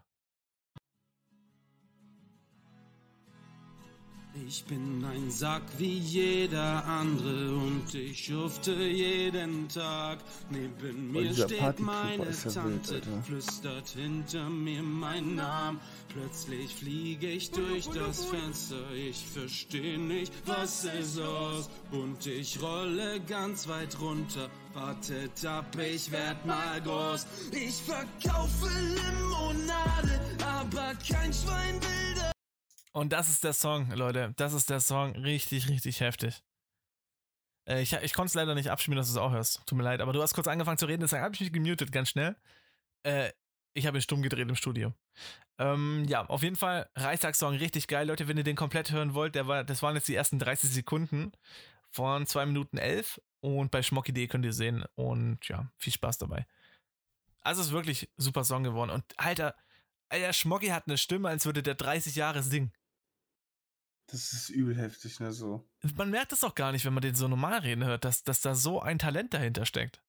Ich 4.44 4.64
bin 4.64 5.04
ein 5.04 5.30
Sack 5.30 5.62
wie 5.78 5.98
jeder 5.98 6.84
andere 6.84 7.54
und 7.54 7.94
ich 7.94 8.26
schufte 8.26 8.74
jeden 8.74 9.68
Tag. 9.68 10.18
Neben 10.50 11.10
mir 11.10 11.28
dieser 11.28 11.48
steht 11.48 11.80
meine 11.80 12.24
ja 12.24 12.50
Tante, 12.50 12.94
wild, 12.94 13.24
flüstert 13.24 13.88
hinter 13.88 14.50
mir 14.50 14.82
meinen 14.82 15.36
Namen. 15.36 15.80
Plötzlich 16.08 16.74
fliege 16.74 17.28
ich 17.28 17.50
durch 17.50 17.88
das 17.88 18.26
Fenster, 18.26 18.90
ich 18.94 19.24
verstehe 19.26 19.98
nicht, 19.98 20.32
was 20.44 20.84
ist 20.84 21.16
los. 21.16 21.70
Und 21.90 22.26
ich 22.26 22.60
rolle 22.60 23.20
ganz 23.20 23.66
weit 23.68 23.98
runter, 24.00 24.50
wartet 24.74 25.44
ab, 25.46 25.76
ich 25.78 26.10
werd 26.12 26.44
mal 26.44 26.80
groß. 26.82 27.26
Ich 27.52 27.76
verkaufe 27.76 28.68
Limonade, 28.68 30.20
aber 30.44 30.92
kein 31.08 31.32
Schwein 31.32 31.80
will. 31.80 32.35
Und 32.96 33.12
das 33.12 33.28
ist 33.28 33.44
der 33.44 33.52
Song, 33.52 33.90
Leute. 33.90 34.32
Das 34.38 34.54
ist 34.54 34.70
der 34.70 34.80
Song. 34.80 35.14
Richtig, 35.16 35.68
richtig 35.68 36.00
heftig. 36.00 36.42
Äh, 37.68 37.82
ich 37.82 37.92
ich 37.92 38.14
konnte 38.14 38.28
es 38.28 38.34
leider 38.34 38.54
nicht 38.54 38.70
abspielen, 38.70 38.96
dass 38.96 39.08
du 39.08 39.12
es 39.12 39.18
auch 39.18 39.32
hörst. 39.32 39.60
Tut 39.66 39.76
mir 39.76 39.84
leid. 39.84 40.00
Aber 40.00 40.14
du 40.14 40.22
hast 40.22 40.32
kurz 40.32 40.48
angefangen 40.48 40.78
zu 40.78 40.86
reden, 40.86 41.02
deswegen 41.02 41.20
habe 41.20 41.34
ich 41.34 41.40
mich 41.42 41.52
gemutet, 41.52 41.92
ganz 41.92 42.08
schnell. 42.08 42.36
Äh, 43.02 43.32
ich 43.74 43.86
habe 43.86 43.98
ihn 43.98 44.00
stumm 44.00 44.22
gedreht 44.22 44.48
im 44.48 44.56
Studio. 44.56 44.94
Ähm, 45.58 46.06
ja, 46.08 46.24
auf 46.24 46.42
jeden 46.42 46.56
Fall, 46.56 46.88
Reichstag-Song, 46.96 47.56
richtig 47.56 47.86
geil. 47.86 48.06
Leute, 48.06 48.28
wenn 48.28 48.38
ihr 48.38 48.44
den 48.44 48.56
komplett 48.56 48.90
hören 48.90 49.12
wollt, 49.12 49.34
der 49.34 49.46
war, 49.46 49.62
das 49.62 49.82
waren 49.82 49.94
jetzt 49.94 50.08
die 50.08 50.14
ersten 50.14 50.38
30 50.38 50.70
Sekunden 50.70 51.32
von 51.90 52.26
2 52.26 52.46
Minuten 52.46 52.78
11. 52.78 53.20
Und 53.40 53.70
bei 53.72 53.82
Schmocky.de 53.82 54.26
könnt 54.26 54.46
ihr 54.46 54.54
sehen. 54.54 54.86
Und 54.94 55.46
ja, 55.48 55.70
viel 55.76 55.92
Spaß 55.92 56.16
dabei. 56.16 56.46
Also 57.42 57.60
ist 57.60 57.72
wirklich 57.72 58.08
super 58.16 58.42
Song 58.44 58.64
geworden. 58.64 58.88
Und 58.88 59.04
Alter, 59.18 59.54
Alter, 60.08 60.32
Schmocky 60.32 60.68
hat 60.68 60.84
eine 60.86 60.96
Stimme, 60.96 61.28
als 61.28 61.44
würde 61.44 61.62
der 61.62 61.74
30 61.74 62.16
Jahre 62.16 62.42
singen. 62.42 62.72
Das 64.08 64.32
ist 64.32 64.50
übel 64.50 64.76
heftig, 64.76 65.18
ne, 65.18 65.32
so. 65.32 65.68
Man 65.96 66.10
merkt 66.10 66.32
es 66.32 66.44
auch 66.44 66.54
gar 66.54 66.72
nicht, 66.72 66.84
wenn 66.84 66.94
man 66.94 67.02
den 67.02 67.16
so 67.16 67.26
normal 67.26 67.58
reden 67.60 67.84
hört, 67.84 68.04
dass, 68.04 68.22
dass 68.22 68.40
da 68.40 68.54
so 68.54 68.80
ein 68.80 68.98
Talent 68.98 69.34
dahinter 69.34 69.66
steckt. 69.66 70.02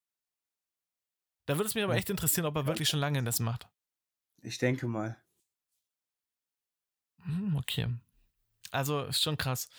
Da 1.47 1.57
würde 1.57 1.67
es 1.67 1.75
mich 1.75 1.83
aber 1.83 1.95
echt 1.95 2.09
interessieren, 2.09 2.45
ob 2.45 2.55
er 2.55 2.67
wirklich 2.67 2.89
schon 2.89 2.99
lange 2.99 3.23
das 3.23 3.39
macht. 3.39 3.67
Ich 4.43 4.59
denke 4.59 4.87
mal. 4.87 5.17
Hm, 7.23 7.55
okay. 7.55 7.87
Also, 8.69 9.05
ist 9.05 9.23
schon 9.23 9.37
krass. 9.37 9.69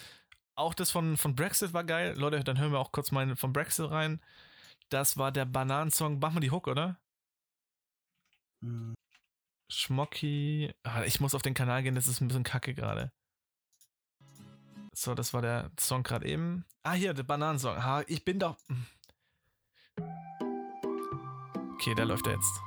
Auch 0.55 0.75
das 0.75 0.91
von, 0.91 1.17
von 1.17 1.37
Brexit 1.37 1.73
war 1.73 1.85
geil. 1.85 2.15
Leute, 2.17 2.43
dann 2.43 2.59
hören 2.59 2.73
wir 2.73 2.81
auch 2.81 2.91
kurz 2.91 3.13
mal 3.13 3.37
von 3.37 3.53
Brexit 3.53 3.91
rein. 3.91 4.21
Das 4.89 5.17
war 5.17 5.31
der 5.31 5.45
Bananensong. 5.45 6.19
Mach 6.19 6.33
mal 6.33 6.41
die 6.41 6.51
Hook, 6.51 6.67
oder? 6.67 6.99
Hm. 8.63 8.95
Schmocki. 9.71 10.75
Ah, 10.83 11.05
ich 11.05 11.21
muss 11.21 11.35
auf 11.35 11.43
den 11.43 11.55
Kanal 11.55 11.83
gehen, 11.83 11.95
das 11.95 12.09
ist 12.09 12.21
ein 12.21 12.29
bisschen 12.29 12.43
kacke 12.43 12.75
gerade. 12.75 13.13
So, 15.01 15.15
das 15.15 15.33
war 15.33 15.43
der 15.43 15.71
Song 15.79 16.03
gerade 16.03 16.27
eben. 16.27 16.65
Ah, 16.83 16.95
hier, 16.95 17.15
der 17.15 17.23
Bananensong. 17.23 17.77
Ah, 17.77 18.03
ich 18.09 18.25
bin 18.25 18.41
doch. 18.41 18.57
hm. 18.67 18.85
Okay, 21.75 21.95
da 21.95 22.03
läuft 22.03 22.27
er 22.27 22.33
jetzt. 22.33 22.61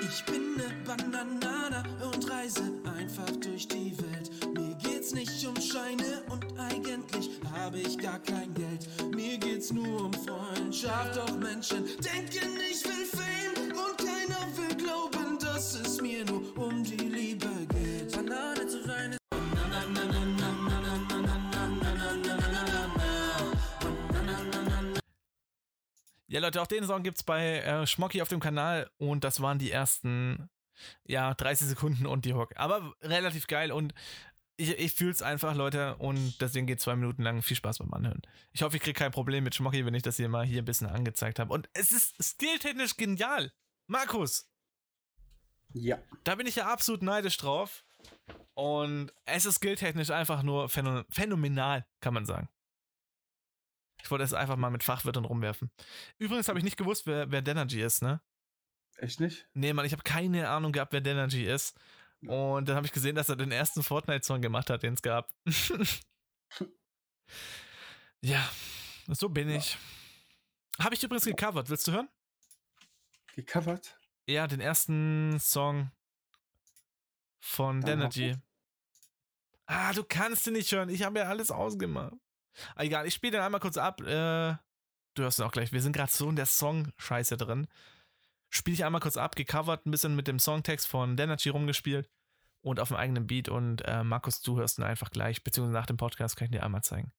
Ich 0.00 0.24
bin 0.24 0.56
ne 0.56 0.72
Bananana 0.86 1.84
und 2.10 2.30
reise 2.30 2.62
einfach 2.96 3.30
durch 3.42 3.68
die 3.68 3.94
Welt. 3.98 4.30
Mir 4.54 4.74
geht's 4.76 5.12
nicht 5.12 5.46
um 5.46 5.54
Scheine 5.60 6.22
und 6.30 6.58
eigentlich 6.58 7.38
habe 7.52 7.80
ich 7.80 7.98
gar 7.98 8.18
kein 8.20 8.54
Geld. 8.54 8.88
Mir 9.14 9.36
geht's 9.36 9.72
nur 9.72 10.06
um 10.06 10.12
Freundschaft, 10.14 11.16
doch 11.16 11.36
Menschen 11.36 11.84
denken, 11.84 12.58
ich 12.70 12.82
will 12.86 13.04
Fame 13.04 13.47
dass 15.58 15.74
es 15.74 16.00
mir 16.00 16.24
nur 16.24 16.56
um 16.56 16.84
die 16.84 16.94
Liebe 16.94 17.48
geht. 17.70 18.12
Banane 18.12 18.64
zu 18.68 18.80
sein 18.86 19.10
ist 19.10 19.18
Ja, 26.28 26.38
Leute, 26.38 26.62
auch 26.62 26.68
den 26.68 26.84
Song 26.86 27.02
gibt's 27.02 27.24
bei 27.24 27.58
äh, 27.58 27.88
Schmocki 27.88 28.22
auf 28.22 28.28
dem 28.28 28.38
Kanal 28.38 28.88
und 28.98 29.24
das 29.24 29.40
waren 29.40 29.58
die 29.58 29.72
ersten, 29.72 30.48
ja, 31.04 31.34
30 31.34 31.66
Sekunden 31.66 32.06
und 32.06 32.24
die 32.24 32.34
Hook. 32.34 32.52
Aber 32.54 32.94
relativ 33.02 33.48
geil 33.48 33.72
und 33.72 33.94
ich, 34.56 34.78
ich 34.78 34.92
fühl's 34.92 35.22
einfach, 35.22 35.56
Leute, 35.56 35.96
und 35.96 36.40
deswegen 36.40 36.68
geht 36.68 36.80
zwei 36.80 36.94
Minuten 36.94 37.24
lang 37.24 37.42
viel 37.42 37.56
Spaß 37.56 37.78
beim 37.78 37.92
Anhören. 37.92 38.22
Ich 38.52 38.62
hoffe, 38.62 38.76
ich 38.76 38.82
kriege 38.82 38.96
kein 38.96 39.10
Problem 39.10 39.42
mit 39.42 39.56
Schmocki, 39.56 39.84
wenn 39.84 39.94
ich 39.94 40.04
das 40.04 40.18
hier 40.18 40.28
mal 40.28 40.46
hier 40.46 40.62
ein 40.62 40.66
bisschen 40.66 40.86
angezeigt 40.86 41.40
habe. 41.40 41.52
Und 41.52 41.68
es 41.72 41.90
ist 41.90 42.14
skilltechnisch 42.22 42.96
genial. 42.96 43.50
Markus, 43.88 44.48
Ja. 45.72 45.98
da 46.24 46.34
bin 46.34 46.46
ich 46.46 46.56
ja 46.56 46.66
absolut 46.72 47.02
neidisch 47.02 47.36
drauf. 47.36 47.84
Und 48.54 49.12
es 49.24 49.44
ist 49.46 49.56
skilltechnisch 49.56 50.10
einfach 50.10 50.42
nur 50.42 50.66
phäno- 50.66 51.04
phänomenal, 51.10 51.86
kann 52.00 52.14
man 52.14 52.26
sagen. 52.26 52.48
Ich 54.02 54.10
wollte 54.10 54.24
es 54.24 54.32
einfach 54.32 54.56
mal 54.56 54.70
mit 54.70 54.82
Fachwörtern 54.82 55.24
rumwerfen. 55.24 55.70
Übrigens 56.18 56.48
habe 56.48 56.58
ich 56.58 56.64
nicht 56.64 56.76
gewusst, 56.76 57.06
wer, 57.06 57.30
wer 57.30 57.42
Denergy 57.42 57.82
ist, 57.82 58.02
ne? 58.02 58.20
Echt 58.96 59.20
nicht? 59.20 59.46
Nee, 59.54 59.72
Mann, 59.72 59.84
ich 59.86 59.92
habe 59.92 60.02
keine 60.02 60.48
Ahnung 60.48 60.72
gehabt, 60.72 60.92
wer 60.92 61.00
Denergy 61.00 61.44
ist. 61.44 61.78
Und 62.22 62.68
dann 62.68 62.74
habe 62.76 62.86
ich 62.86 62.92
gesehen, 62.92 63.14
dass 63.14 63.28
er 63.28 63.36
den 63.36 63.52
ersten 63.52 63.84
Fortnite-Song 63.84 64.40
gemacht 64.42 64.70
hat, 64.70 64.82
den 64.82 64.94
es 64.94 65.02
gab. 65.02 65.32
ja, 68.20 68.48
so 69.06 69.28
bin 69.28 69.48
ich. 69.50 69.78
Habe 70.80 70.94
ich 70.94 71.02
übrigens 71.02 71.24
gecovert, 71.26 71.70
willst 71.70 71.86
du 71.86 71.92
hören? 71.92 72.08
Gecovert? 73.34 73.97
Ja, 74.28 74.46
den 74.46 74.60
ersten 74.60 75.38
Song 75.40 75.90
von 77.40 77.80
Denergy. 77.80 78.36
Ah, 79.64 79.94
du 79.94 80.04
kannst 80.04 80.46
den 80.46 80.52
nicht 80.52 80.70
hören. 80.70 80.90
Ich 80.90 81.02
habe 81.02 81.20
ja 81.20 81.24
alles 81.26 81.50
ausgemacht. 81.50 82.12
Ah, 82.74 82.82
egal, 82.82 83.06
ich 83.06 83.14
spiele 83.14 83.32
den 83.32 83.40
einmal 83.40 83.60
kurz 83.60 83.78
ab. 83.78 84.02
Äh, 84.02 84.54
du 85.14 85.22
hörst 85.22 85.38
ihn 85.38 85.44
auch 85.44 85.52
gleich. 85.52 85.72
Wir 85.72 85.80
sind 85.80 85.92
gerade 85.92 86.12
so 86.12 86.28
in 86.28 86.36
der 86.36 86.44
Song-Scheiße 86.44 87.38
drin. 87.38 87.68
Spiele 88.50 88.74
ich 88.74 88.84
einmal 88.84 89.00
kurz 89.00 89.16
ab, 89.16 89.34
gecovert, 89.34 89.86
ein 89.86 89.90
bisschen 89.90 90.14
mit 90.14 90.28
dem 90.28 90.38
Songtext 90.38 90.86
von 90.86 91.16
Denergy 91.16 91.48
rumgespielt 91.48 92.10
und 92.60 92.80
auf 92.80 92.88
dem 92.88 92.98
eigenen 92.98 93.26
Beat. 93.26 93.48
Und 93.48 93.80
äh, 93.86 94.04
Markus, 94.04 94.42
du 94.42 94.58
hörst 94.58 94.78
ihn 94.78 94.84
einfach 94.84 95.10
gleich, 95.10 95.42
beziehungsweise 95.42 95.78
nach 95.78 95.86
dem 95.86 95.96
Podcast 95.96 96.36
kann 96.36 96.46
ich 96.46 96.52
dir 96.52 96.64
einmal 96.64 96.82
zeigen. 96.82 97.12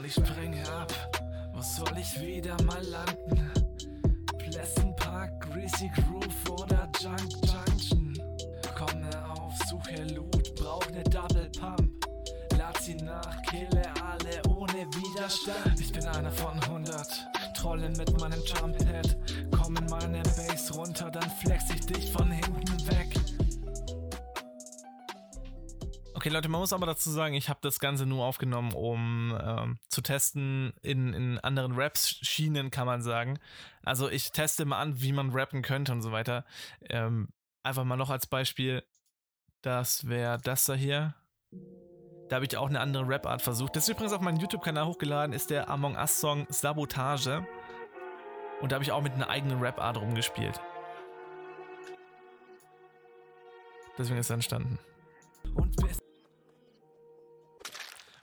Und 0.00 0.06
ich 0.06 0.14
springe 0.14 0.62
ab, 0.70 0.92
wo 1.52 1.60
soll 1.60 1.98
ich 1.98 2.20
wieder 2.20 2.56
mal 2.62 2.82
landen? 2.84 3.50
Pleasant 4.38 4.96
Park, 4.96 5.40
Greasy 5.40 5.90
Groove 5.94 6.60
oder 6.60 6.88
Junk 7.00 7.30
Junction? 7.44 8.18
Komme 8.76 9.10
auf, 9.30 9.54
suche 9.68 10.02
Loot, 10.14 10.54
brauch 10.54 10.88
ne 10.90 11.02
Double 11.04 11.50
Pump. 11.58 12.06
Lad 12.56 12.80
sie 12.80 12.94
nach, 12.94 13.42
kille 13.42 13.82
alle 14.02 14.42
ohne 14.48 14.86
Widerstand. 14.94 15.78
Ich 15.78 15.92
bin 15.92 16.06
einer 16.06 16.32
von 16.32 16.58
100, 16.62 17.29
trollen 17.60 17.92
mit 17.92 18.18
meinem 18.18 18.42
Jumphead. 18.44 19.16
Komm 19.50 19.76
in 19.76 19.86
meine 19.86 20.22
Base 20.22 20.72
runter, 20.72 21.10
dann 21.10 21.30
flex 21.30 21.64
ich 21.70 21.86
dich 21.86 22.10
von 22.10 22.30
hinten 22.30 22.86
weg. 22.88 23.14
Okay, 26.14 26.30
Leute, 26.30 26.48
man 26.48 26.60
muss 26.60 26.72
aber 26.72 26.86
dazu 26.86 27.10
sagen, 27.10 27.34
ich 27.34 27.48
habe 27.48 27.60
das 27.62 27.78
Ganze 27.78 28.06
nur 28.06 28.24
aufgenommen, 28.24 28.72
um 28.72 29.38
ähm, 29.42 29.78
zu 29.88 30.00
testen 30.00 30.72
in, 30.82 31.12
in 31.12 31.38
anderen 31.38 31.72
Raps-Schienen, 31.72 32.70
kann 32.70 32.86
man 32.86 33.02
sagen. 33.02 33.38
Also 33.82 34.08
ich 34.08 34.32
teste 34.32 34.64
mal 34.64 34.80
an, 34.80 35.00
wie 35.00 35.12
man 35.12 35.30
rappen 35.30 35.62
könnte 35.62 35.92
und 35.92 36.02
so 36.02 36.12
weiter. 36.12 36.44
Ähm, 36.88 37.28
einfach 37.62 37.84
mal 37.84 37.96
noch 37.96 38.10
als 38.10 38.26
Beispiel, 38.26 38.82
das 39.62 40.08
wäre 40.08 40.38
das 40.42 40.64
da 40.64 40.74
hier. 40.74 41.14
Da 42.30 42.36
habe 42.36 42.46
ich 42.46 42.56
auch 42.56 42.68
eine 42.68 42.78
andere 42.78 43.08
Rap-Art 43.08 43.42
versucht. 43.42 43.74
Das 43.74 43.82
ist 43.82 43.88
übrigens 43.88 44.12
auf 44.12 44.20
meinem 44.20 44.38
YouTube-Kanal 44.38 44.86
hochgeladen, 44.86 45.34
ist 45.34 45.50
der 45.50 45.68
Among 45.68 45.96
Us-Song 45.96 46.46
Sabotage. 46.48 47.44
Und 48.60 48.70
da 48.70 48.76
habe 48.76 48.84
ich 48.84 48.92
auch 48.92 49.02
mit 49.02 49.14
einer 49.14 49.28
eigenen 49.28 49.58
Rap-Art 49.60 49.96
rumgespielt. 49.96 50.60
Deswegen 53.98 54.20
ist 54.20 54.30
er 54.30 54.34
entstanden. 54.34 54.78
Und 55.56 55.76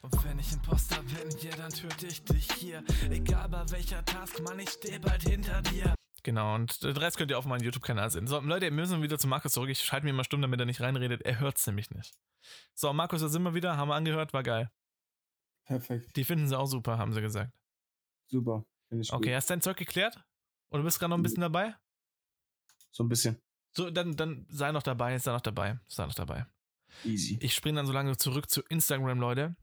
und 0.03 0.23
wenn 0.23 0.37
wenn 0.37 0.39
ich 0.39 0.53
Imposter 0.53 1.01
bin, 1.03 1.37
ja, 1.41 1.55
dann 1.57 1.71
töte 1.71 2.07
ich 2.07 2.23
dich 2.23 2.47
hier. 2.53 2.83
Egal 3.09 3.49
bei 3.49 3.69
welcher 3.71 4.05
Task, 4.05 4.39
Mann, 4.41 4.59
ich 4.59 4.69
stehe 4.69 5.01
bald 5.01 5.23
hinter 5.23 5.61
dir. 5.63 5.96
Genau, 6.27 6.55
und 6.55 6.83
den 6.83 6.97
Rest 6.97 7.15
könnt 7.15 7.31
ihr 7.31 7.37
auf 7.37 7.45
meinem 7.45 7.63
YouTube-Kanal 7.63 8.11
sehen. 8.11 8.27
So, 8.27 8.41
Leute, 8.41 8.65
wir 8.65 8.71
müssen 8.73 9.01
wieder 9.01 9.17
zu 9.17 9.29
Markus 9.29 9.53
zurück. 9.53 9.69
Ich 9.69 9.79
schalte 9.79 10.05
mir 10.05 10.11
mal 10.11 10.25
stumm, 10.25 10.41
damit 10.41 10.59
er 10.59 10.65
nicht 10.65 10.81
reinredet. 10.81 11.21
Er 11.21 11.39
hört 11.39 11.55
es 11.55 11.65
nämlich 11.65 11.89
nicht. 11.91 12.17
So, 12.73 12.91
Markus, 12.91 13.21
da 13.21 13.29
sind 13.29 13.43
wir 13.43 13.53
wieder. 13.53 13.77
Haben 13.77 13.87
wir 13.87 13.95
angehört, 13.95 14.33
war 14.33 14.43
geil. 14.43 14.69
Perfekt. 15.63 16.17
Die 16.17 16.25
finden 16.25 16.45
sie 16.49 16.59
auch 16.59 16.65
super, 16.65 16.97
haben 16.97 17.13
sie 17.13 17.21
gesagt. 17.21 17.53
Super. 18.25 18.65
Okay, 18.91 19.29
gut. 19.29 19.29
hast 19.29 19.49
dein 19.49 19.61
Zeug 19.61 19.77
geklärt? 19.77 20.21
Oder 20.69 20.83
bist 20.83 20.99
gerade 20.99 21.11
noch 21.11 21.17
ein 21.17 21.23
bisschen 21.23 21.39
dabei? 21.39 21.77
So 22.91 23.05
ein 23.05 23.07
bisschen. 23.07 23.41
So, 23.71 23.89
dann, 23.89 24.17
dann 24.17 24.45
sei 24.49 24.73
noch 24.73 24.83
dabei, 24.83 25.17
sei 25.19 25.31
noch 25.31 25.39
dabei, 25.39 25.79
sei 25.87 26.07
noch 26.07 26.13
dabei. 26.13 26.45
Easy. 27.05 27.37
Ich 27.39 27.55
springe 27.55 27.77
dann 27.77 27.85
so 27.85 27.93
lange 27.93 28.17
zurück 28.17 28.49
zu 28.49 28.63
Instagram, 28.63 29.21
Leute. 29.21 29.55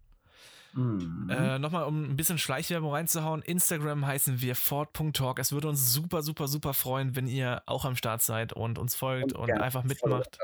Mhm. 0.75 1.31
Äh, 1.31 1.59
Nochmal, 1.59 1.85
um 1.85 2.05
ein 2.11 2.17
bisschen 2.17 2.39
Schleichwerbung 2.39 2.93
reinzuhauen. 2.93 3.43
Instagram 3.43 4.05
heißen 4.07 4.41
wir 4.41 4.57
fort.talk. 4.57 5.39
Es 5.39 5.53
würde 5.53 5.69
uns 5.69 5.93
super, 5.93 6.23
super, 6.23 6.49
super 6.49 6.75
freuen, 6.75 7.15
wenn 7.17 7.27
ihr 7.27 7.63
auch 7.67 7.85
am 7.85 7.97
Start 7.97 8.23
seid 8.23 8.53
und 8.53 8.79
uns 8.79 8.95
folgt 8.95 9.33
und, 9.33 9.47
gerne 9.47 9.63
einfach 9.63 9.85
mitmacht. 9.85 10.39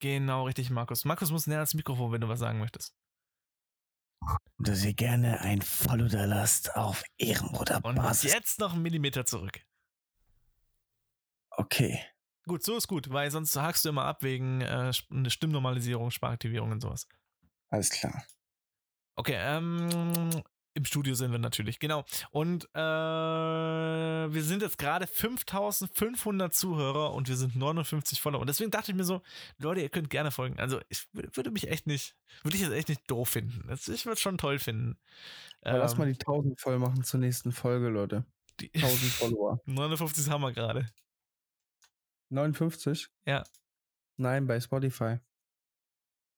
Genau, 0.00 0.44
richtig, 0.44 0.70
Markus. 0.70 1.04
Markus 1.04 1.30
muss 1.30 1.46
näher 1.46 1.58
ans 1.58 1.74
Mikrofon, 1.74 2.12
wenn 2.12 2.20
du 2.20 2.28
was 2.28 2.38
sagen 2.40 2.58
möchtest. 2.58 2.94
dass 4.58 4.84
ihr 4.84 4.94
gerne 4.94 5.40
ein 5.40 5.62
Follow 5.62 6.08
da 6.08 6.24
lasst 6.24 6.74
auf 6.76 7.02
Und 7.02 7.26
Ehrenbruderbasis. 7.28 8.32
jetzt 8.32 8.58
noch 8.58 8.72
einen 8.72 8.82
Millimeter 8.82 9.24
zurück. 9.24 9.60
Okay. 11.50 12.00
Gut, 12.46 12.62
so 12.62 12.76
ist 12.76 12.86
gut, 12.88 13.10
weil 13.10 13.30
sonst 13.30 13.56
hakst 13.56 13.84
du 13.84 13.88
immer 13.88 14.04
ab 14.04 14.22
wegen 14.22 14.60
äh, 14.60 14.92
Stimmnormalisierung, 14.92 16.10
Sprachaktivierung 16.10 16.70
und 16.72 16.80
sowas. 16.80 17.08
Alles 17.70 17.90
klar. 17.90 18.24
Okay, 19.16 19.34
ähm, 19.38 20.30
im 20.74 20.84
Studio 20.84 21.14
sind 21.14 21.32
wir 21.32 21.38
natürlich, 21.38 21.78
genau. 21.78 22.04
Und 22.30 22.64
äh, 22.74 22.78
wir 22.78 24.42
sind 24.42 24.60
jetzt 24.62 24.76
gerade 24.76 25.06
5500 25.06 26.52
Zuhörer 26.54 27.14
und 27.14 27.28
wir 27.28 27.36
sind 27.36 27.56
59 27.56 28.20
Follower. 28.20 28.40
Und 28.42 28.46
deswegen 28.48 28.70
dachte 28.70 28.90
ich 28.92 28.96
mir 28.96 29.04
so, 29.04 29.22
Leute, 29.58 29.80
ihr 29.80 29.88
könnt 29.88 30.10
gerne 30.10 30.30
folgen. 30.30 30.60
Also 30.60 30.80
ich 30.90 31.06
wür- 31.14 31.34
würde 31.34 31.50
mich 31.50 31.68
echt 31.68 31.86
nicht, 31.86 32.14
würde 32.42 32.56
ich 32.58 32.62
jetzt 32.62 32.72
echt 32.72 32.90
nicht 32.90 33.10
doof 33.10 33.30
finden. 33.30 33.64
Das, 33.68 33.88
ich 33.88 34.04
würde 34.04 34.14
es 34.16 34.20
schon 34.20 34.36
toll 34.36 34.58
finden. 34.58 34.98
Aber 35.62 35.78
lass 35.78 35.92
Ähm, 35.92 35.98
mal 36.00 36.12
die 36.12 36.20
1000 36.20 36.60
voll 36.60 36.78
machen 36.78 37.02
zur 37.04 37.20
nächsten 37.20 37.52
Folge, 37.52 37.88
Leute. 37.88 38.26
die 38.60 38.70
1000 38.74 39.12
Follower. 39.12 39.60
59 39.66 40.28
haben 40.28 40.42
wir 40.42 40.52
gerade. 40.52 40.86
59? 42.28 43.08
Ja. 43.24 43.44
Nein, 44.18 44.46
bei 44.46 44.60
Spotify. 44.60 45.20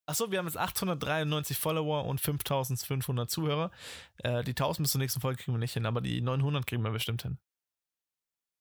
Achso, 0.09 0.30
wir 0.30 0.38
haben 0.38 0.46
jetzt 0.46 0.56
893 0.56 1.59
Follower 1.59 2.06
und 2.06 2.18
5500 2.18 3.30
Zuhörer. 3.30 3.70
Äh, 4.22 4.42
die 4.42 4.52
1000 4.52 4.84
bis 4.84 4.92
zur 4.92 5.00
nächsten 5.00 5.20
Folge 5.20 5.42
kriegen 5.42 5.54
wir 5.54 5.59
nicht 5.59 5.74
hin, 5.74 5.84
aber 5.84 6.00
die 6.00 6.22
900 6.22 6.66
kriegen 6.66 6.82
wir 6.82 6.90
bestimmt 6.90 7.22
hin. 7.22 7.38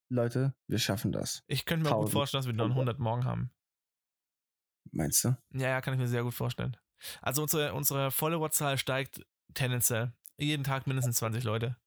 Leute, 0.09 0.53
wir 0.67 0.77
schaffen 0.77 1.13
das. 1.13 1.43
Ich 1.47 1.63
könnte 1.63 1.85
mir 1.85 1.91
auch 1.91 2.01
gut 2.01 2.09
1000 2.09 2.13
vorstellen, 2.13 2.39
dass 2.41 2.47
wir 2.47 2.53
900 2.53 2.99
morgen 2.99 3.23
haben. 3.23 3.51
Meinst 4.91 5.23
du? 5.23 5.37
Ja, 5.53 5.69
ja, 5.69 5.81
kann 5.81 5.93
ich 5.93 5.99
mir 6.01 6.09
sehr 6.09 6.23
gut 6.23 6.33
vorstellen. 6.33 6.75
Also 7.21 7.43
unsere, 7.43 7.73
unsere 7.73 8.11
Followerzahl 8.11 8.77
steigt 8.77 9.25
tendenziell. 9.53 10.11
Jeden 10.37 10.65
Tag 10.65 10.85
mindestens 10.85 11.15
20 11.17 11.45
Leute. 11.45 11.77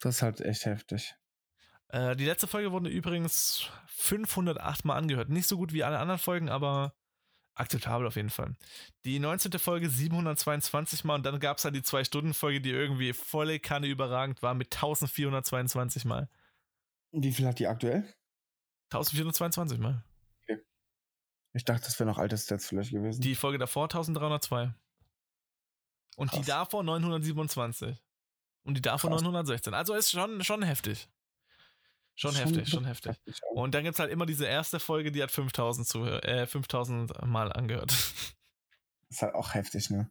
Das 0.00 0.16
ist 0.16 0.22
halt 0.22 0.42
echt 0.42 0.66
heftig. 0.66 1.14
Äh, 1.88 2.16
die 2.16 2.26
letzte 2.26 2.48
Folge 2.48 2.70
wurde 2.70 2.90
übrigens 2.90 3.70
508 3.86 4.84
Mal 4.84 4.96
angehört. 4.96 5.30
Nicht 5.30 5.48
so 5.48 5.56
gut 5.56 5.72
wie 5.72 5.84
alle 5.84 5.98
anderen 5.98 6.18
Folgen, 6.18 6.50
aber 6.50 6.94
akzeptabel 7.54 8.06
auf 8.06 8.16
jeden 8.16 8.30
Fall. 8.30 8.54
Die 9.04 9.18
19. 9.18 9.52
Folge 9.58 9.90
722 9.90 11.04
Mal 11.04 11.16
und 11.16 11.22
dann 11.24 11.40
gab 11.40 11.58
es 11.58 11.64
halt 11.64 11.74
die 11.74 11.82
2-Stunden-Folge, 11.82 12.60
die 12.60 12.70
irgendwie 12.70 13.12
volle 13.12 13.60
Kanne 13.60 13.86
überragend 13.86 14.42
war 14.42 14.54
mit 14.54 14.74
1422 14.74 16.04
Mal. 16.04 16.28
Wie 17.12 17.32
viel 17.32 17.46
hat 17.46 17.58
die 17.58 17.66
aktuell? 17.66 18.04
1422 18.90 19.78
Mal. 19.78 20.02
Ich 21.54 21.64
dachte, 21.64 21.84
das 21.84 21.98
wäre 21.98 22.08
noch 22.08 22.18
alte 22.18 22.38
Stats 22.38 22.66
vielleicht 22.66 22.92
gewesen. 22.92 23.20
Die 23.20 23.34
Folge 23.34 23.58
davor 23.58 23.84
1302. 23.84 24.74
Und 26.16 26.32
die 26.32 26.36
Krass. 26.36 26.46
davor 26.46 26.82
927. 26.82 28.02
Und 28.64 28.74
die 28.74 28.82
davor 28.82 29.10
Krass. 29.10 29.22
916. 29.22 29.74
Also 29.74 29.94
ist 29.94 30.10
schon, 30.10 30.42
schon 30.44 30.62
heftig. 30.62 31.08
Schon, 32.22 32.36
heftig, 32.36 32.68
schon 32.68 32.84
heftig. 32.84 33.16
Und 33.50 33.74
dann 33.74 33.82
gibt 33.82 33.94
es 33.94 33.98
halt 33.98 34.12
immer 34.12 34.26
diese 34.26 34.46
erste 34.46 34.78
Folge, 34.78 35.10
die 35.10 35.20
hat 35.20 35.32
5000 35.32 35.88
Zuhörer, 35.88 36.24
äh, 36.24 36.46
5000 36.46 37.26
Mal 37.26 37.52
angehört. 37.52 37.90
ist 39.10 39.22
halt 39.22 39.34
auch 39.34 39.54
heftig, 39.54 39.90
ne? 39.90 40.08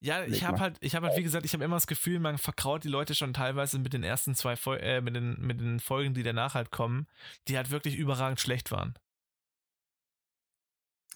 Ja, 0.00 0.18
Leg 0.18 0.34
ich 0.34 0.44
habe 0.44 0.60
halt, 0.60 0.76
ich 0.80 0.94
habe 0.94 1.06
halt, 1.06 1.16
wie 1.16 1.22
gesagt, 1.22 1.46
ich 1.46 1.54
habe 1.54 1.64
immer 1.64 1.76
das 1.76 1.86
Gefühl, 1.86 2.20
man 2.20 2.36
verkraut 2.36 2.84
die 2.84 2.88
Leute 2.88 3.14
schon 3.14 3.32
teilweise 3.32 3.78
mit 3.78 3.94
den 3.94 4.02
ersten 4.02 4.34
zwei 4.34 4.54
Fol 4.54 4.76
äh, 4.76 5.00
mit 5.00 5.16
den, 5.16 5.40
mit 5.40 5.60
den 5.60 5.80
Folgen, 5.80 6.12
die 6.12 6.22
danach 6.22 6.52
halt 6.52 6.70
kommen, 6.70 7.08
die 7.48 7.56
halt 7.56 7.70
wirklich 7.70 7.96
überragend 7.96 8.38
schlecht 8.38 8.70
waren. 8.70 8.98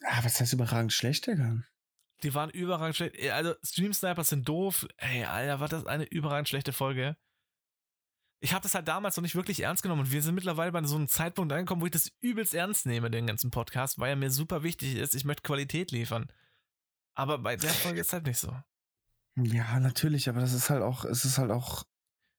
Ah, 0.04 0.24
was 0.24 0.40
heißt 0.40 0.54
überragend 0.54 0.94
schlecht, 0.94 1.26
Digga? 1.26 1.59
Die 2.22 2.32
waren 2.32 2.48
überragend 2.48 2.96
schlecht. 2.96 3.14
Äh, 3.18 3.32
Also, 3.32 3.56
Stream 3.62 3.92
Snipers 3.92 4.30
sind 4.30 4.48
doof. 4.48 4.86
Ey, 4.96 5.24
Alter, 5.24 5.61
war 5.61 5.68
das 5.68 5.84
eine 5.84 6.04
überragend 6.04 6.48
schlechte 6.48 6.72
Folge. 6.72 7.18
Ich 8.41 8.53
habe 8.53 8.62
das 8.62 8.74
halt 8.74 8.86
damals 8.86 9.16
noch 9.16 9.22
nicht 9.22 9.34
wirklich 9.34 9.61
ernst 9.61 9.82
genommen 9.82 10.03
und 10.03 10.12
wir 10.12 10.22
sind 10.22 10.34
mittlerweile 10.34 10.70
bei 10.70 10.82
so 10.84 10.95
einem 10.95 11.09
Zeitpunkt 11.09 11.53
angekommen, 11.53 11.82
wo 11.82 11.86
ich 11.86 11.93
das 11.93 12.12
übelst 12.20 12.55
ernst 12.55 12.86
nehme, 12.86 13.11
den 13.11 13.26
ganzen 13.26 13.51
Podcast, 13.51 13.99
weil 13.99 14.11
er 14.11 14.16
mir 14.16 14.30
super 14.30 14.62
wichtig 14.62 14.95
ist. 14.95 15.14
Ich 15.14 15.24
möchte 15.24 15.43
Qualität 15.43 15.91
liefern. 15.91 16.30
Aber 17.14 17.39
bei 17.39 17.57
der 17.57 17.70
Folge 17.70 18.01
ist 18.01 18.12
halt 18.12 18.26
nicht 18.26 18.39
so. 18.39 18.57
Ja, 19.36 19.80
natürlich, 19.80 20.28
aber 20.28 20.41
das 20.41 20.53
ist 20.53 20.70
halt 20.70 20.82
auch, 20.82 21.05
es 21.05 21.24
ist 21.24 21.39
halt 21.39 21.51
auch, 21.51 21.84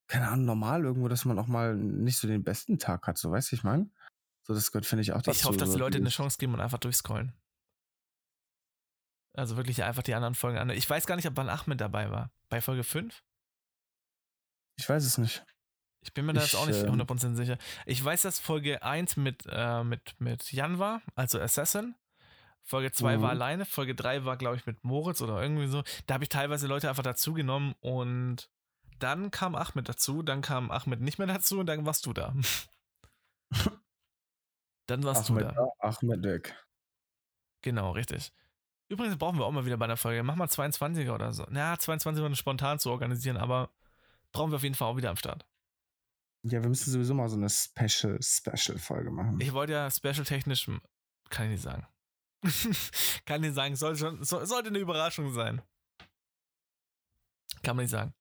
keine 0.07 0.29
Ahnung, 0.29 0.45
normal 0.45 0.83
irgendwo, 0.83 1.09
dass 1.09 1.25
man 1.25 1.37
auch 1.37 1.47
mal 1.47 1.75
nicht 1.75 2.17
so 2.17 2.27
den 2.27 2.43
besten 2.43 2.79
Tag 2.79 3.05
hat, 3.07 3.17
so 3.17 3.31
weißt 3.31 3.51
du, 3.51 3.57
ich 3.57 3.63
meine? 3.63 3.89
So, 4.43 4.53
das 4.53 4.71
gehört, 4.71 4.85
finde 4.85 5.01
ich, 5.01 5.11
auch 5.11 5.21
dazu. 5.21 5.31
Ich 5.31 5.45
hoffe, 5.45 5.57
dass 5.57 5.71
die 5.71 5.77
Leute 5.77 5.97
eine 5.97 6.09
Chance 6.09 6.37
geben 6.37 6.53
und 6.53 6.61
einfach 6.61 6.79
durchscrollen. 6.79 7.33
Also 9.33 9.57
wirklich 9.57 9.83
einfach 9.83 10.03
die 10.03 10.15
anderen 10.15 10.33
Folgen 10.33 10.57
an. 10.57 10.69
Ich 10.69 10.89
weiß 10.89 11.05
gar 11.05 11.15
nicht, 11.15 11.27
ob 11.27 11.37
Van 11.37 11.49
Ahmed 11.49 11.79
dabei 11.79 12.09
war. 12.09 12.31
Bei 12.49 12.61
Folge 12.61 12.83
5? 12.83 13.21
Ich 14.77 14.89
weiß 14.89 15.05
es 15.05 15.17
nicht. 15.17 15.45
Ich 16.01 16.13
bin 16.13 16.25
mir 16.25 16.33
da 16.33 16.41
jetzt 16.41 16.55
auch 16.55 16.65
nicht 16.65 16.81
ähm, 16.81 17.01
100% 17.01 17.35
sicher. 17.35 17.57
Ich 17.85 18.03
weiß, 18.03 18.21
dass 18.21 18.39
Folge 18.39 18.83
1 18.83 19.17
mit, 19.17 19.43
äh, 19.49 19.83
mit, 19.83 20.19
mit 20.19 20.51
Jan 20.51 20.79
war, 20.79 21.01
also 21.15 21.39
Assassin. 21.39 21.95
Folge 22.63 22.91
2 22.91 23.17
Mhm. 23.17 23.21
war 23.21 23.29
alleine. 23.31 23.65
Folge 23.65 23.95
3 23.95 24.25
war, 24.25 24.37
glaube 24.37 24.55
ich, 24.55 24.65
mit 24.65 24.83
Moritz 24.83 25.21
oder 25.21 25.41
irgendwie 25.41 25.67
so. 25.67 25.83
Da 26.07 26.13
habe 26.15 26.23
ich 26.23 26.29
teilweise 26.29 26.67
Leute 26.67 26.87
einfach 26.89 27.03
dazu 27.03 27.33
genommen 27.33 27.75
und 27.81 28.49
dann 28.99 29.31
kam 29.31 29.55
Ahmed 29.55 29.89
dazu, 29.89 30.23
dann 30.23 30.41
kam 30.41 30.71
Ahmed 30.71 31.01
nicht 31.01 31.17
mehr 31.17 31.27
dazu 31.27 31.59
und 31.59 31.65
dann 31.65 31.85
warst 31.85 32.05
du 32.05 32.13
da. 32.13 32.33
dann 34.87 35.03
warst 35.03 35.29
Ahmed, 35.29 35.43
du 35.43 35.47
da. 35.47 35.53
da, 35.53 35.69
Ahmed 35.79 36.23
weg. 36.23 36.55
Genau, 37.61 37.91
richtig. 37.91 38.31
Übrigens 38.87 39.17
brauchen 39.17 39.37
wir 39.37 39.45
auch 39.45 39.51
mal 39.51 39.65
wieder 39.65 39.77
bei 39.77 39.85
einer 39.85 39.97
Folge. 39.97 40.23
Mach 40.23 40.35
mal 40.35 40.47
22er 40.47 41.13
oder 41.13 41.31
so. 41.33 41.45
Na, 41.49 41.73
22er 41.75 42.21
war 42.21 42.35
spontan 42.35 42.79
zu 42.79 42.89
organisieren, 42.89 43.37
aber 43.37 43.69
brauchen 44.31 44.51
wir 44.51 44.55
auf 44.55 44.63
jeden 44.63 44.75
Fall 44.75 44.87
auch 44.87 44.97
wieder 44.97 45.09
am 45.09 45.17
Start. 45.17 45.45
Ja, 46.43 46.61
wir 46.61 46.69
müssen 46.69 46.91
sowieso 46.91 47.13
mal 47.13 47.27
so 47.27 47.35
eine 47.35 47.49
Special, 47.49 48.17
Special-Folge 48.21 49.11
machen. 49.11 49.39
Ich 49.41 49.53
wollte 49.53 49.73
ja 49.73 49.91
special-technisch, 49.91 50.69
kann 51.29 51.45
ich 51.45 51.51
nicht 51.51 51.63
sagen. 51.63 51.85
kann 53.25 53.43
ich 53.43 53.49
nicht 53.49 53.55
sagen, 53.55 53.75
soll 53.75 53.97
schon, 53.97 54.23
soll, 54.23 54.45
sollte 54.45 54.69
eine 54.69 54.79
Überraschung 54.79 55.33
sein. 55.33 55.61
Kann 57.61 57.75
man 57.75 57.83
nicht 57.83 57.91
sagen. 57.91 58.13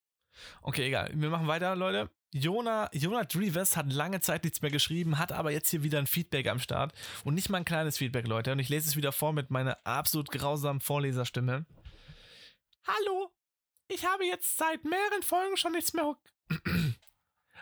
Okay, 0.62 0.87
egal. 0.87 1.11
Wir 1.14 1.31
machen 1.31 1.47
weiter, 1.47 1.77
Leute. 1.77 2.11
Jona, 2.33 2.91
Jona 2.93 3.25
Dreves 3.25 3.77
hat 3.77 3.91
lange 3.93 4.21
Zeit 4.21 4.45
nichts 4.45 4.61
mehr 4.61 4.71
geschrieben, 4.71 5.19
hat 5.19 5.33
aber 5.33 5.51
jetzt 5.51 5.71
hier 5.71 5.83
wieder 5.83 5.99
ein 5.99 6.07
Feedback 6.07 6.49
am 6.49 6.59
Start. 6.59 6.93
Und 7.25 7.35
nicht 7.35 7.49
mal 7.49 7.59
ein 7.59 7.64
kleines 7.64 7.97
Feedback, 7.97 8.27
Leute. 8.27 8.53
Und 8.53 8.59
ich 8.59 8.69
lese 8.69 8.89
es 8.89 8.97
wieder 8.97 9.12
vor 9.12 9.33
mit 9.33 9.51
meiner 9.51 9.79
absolut 9.87 10.31
grausamen 10.31 10.81
Vorleserstimme. 10.81 11.66
Hallo, 12.87 13.33
ich 13.89 14.05
habe 14.05 14.27
jetzt 14.27 14.59
seit 14.59 14.85
mehreren 14.85 15.23
Folgen 15.23 15.57
schon 15.57 15.73
nichts 15.73 15.93
mehr. 15.95 16.16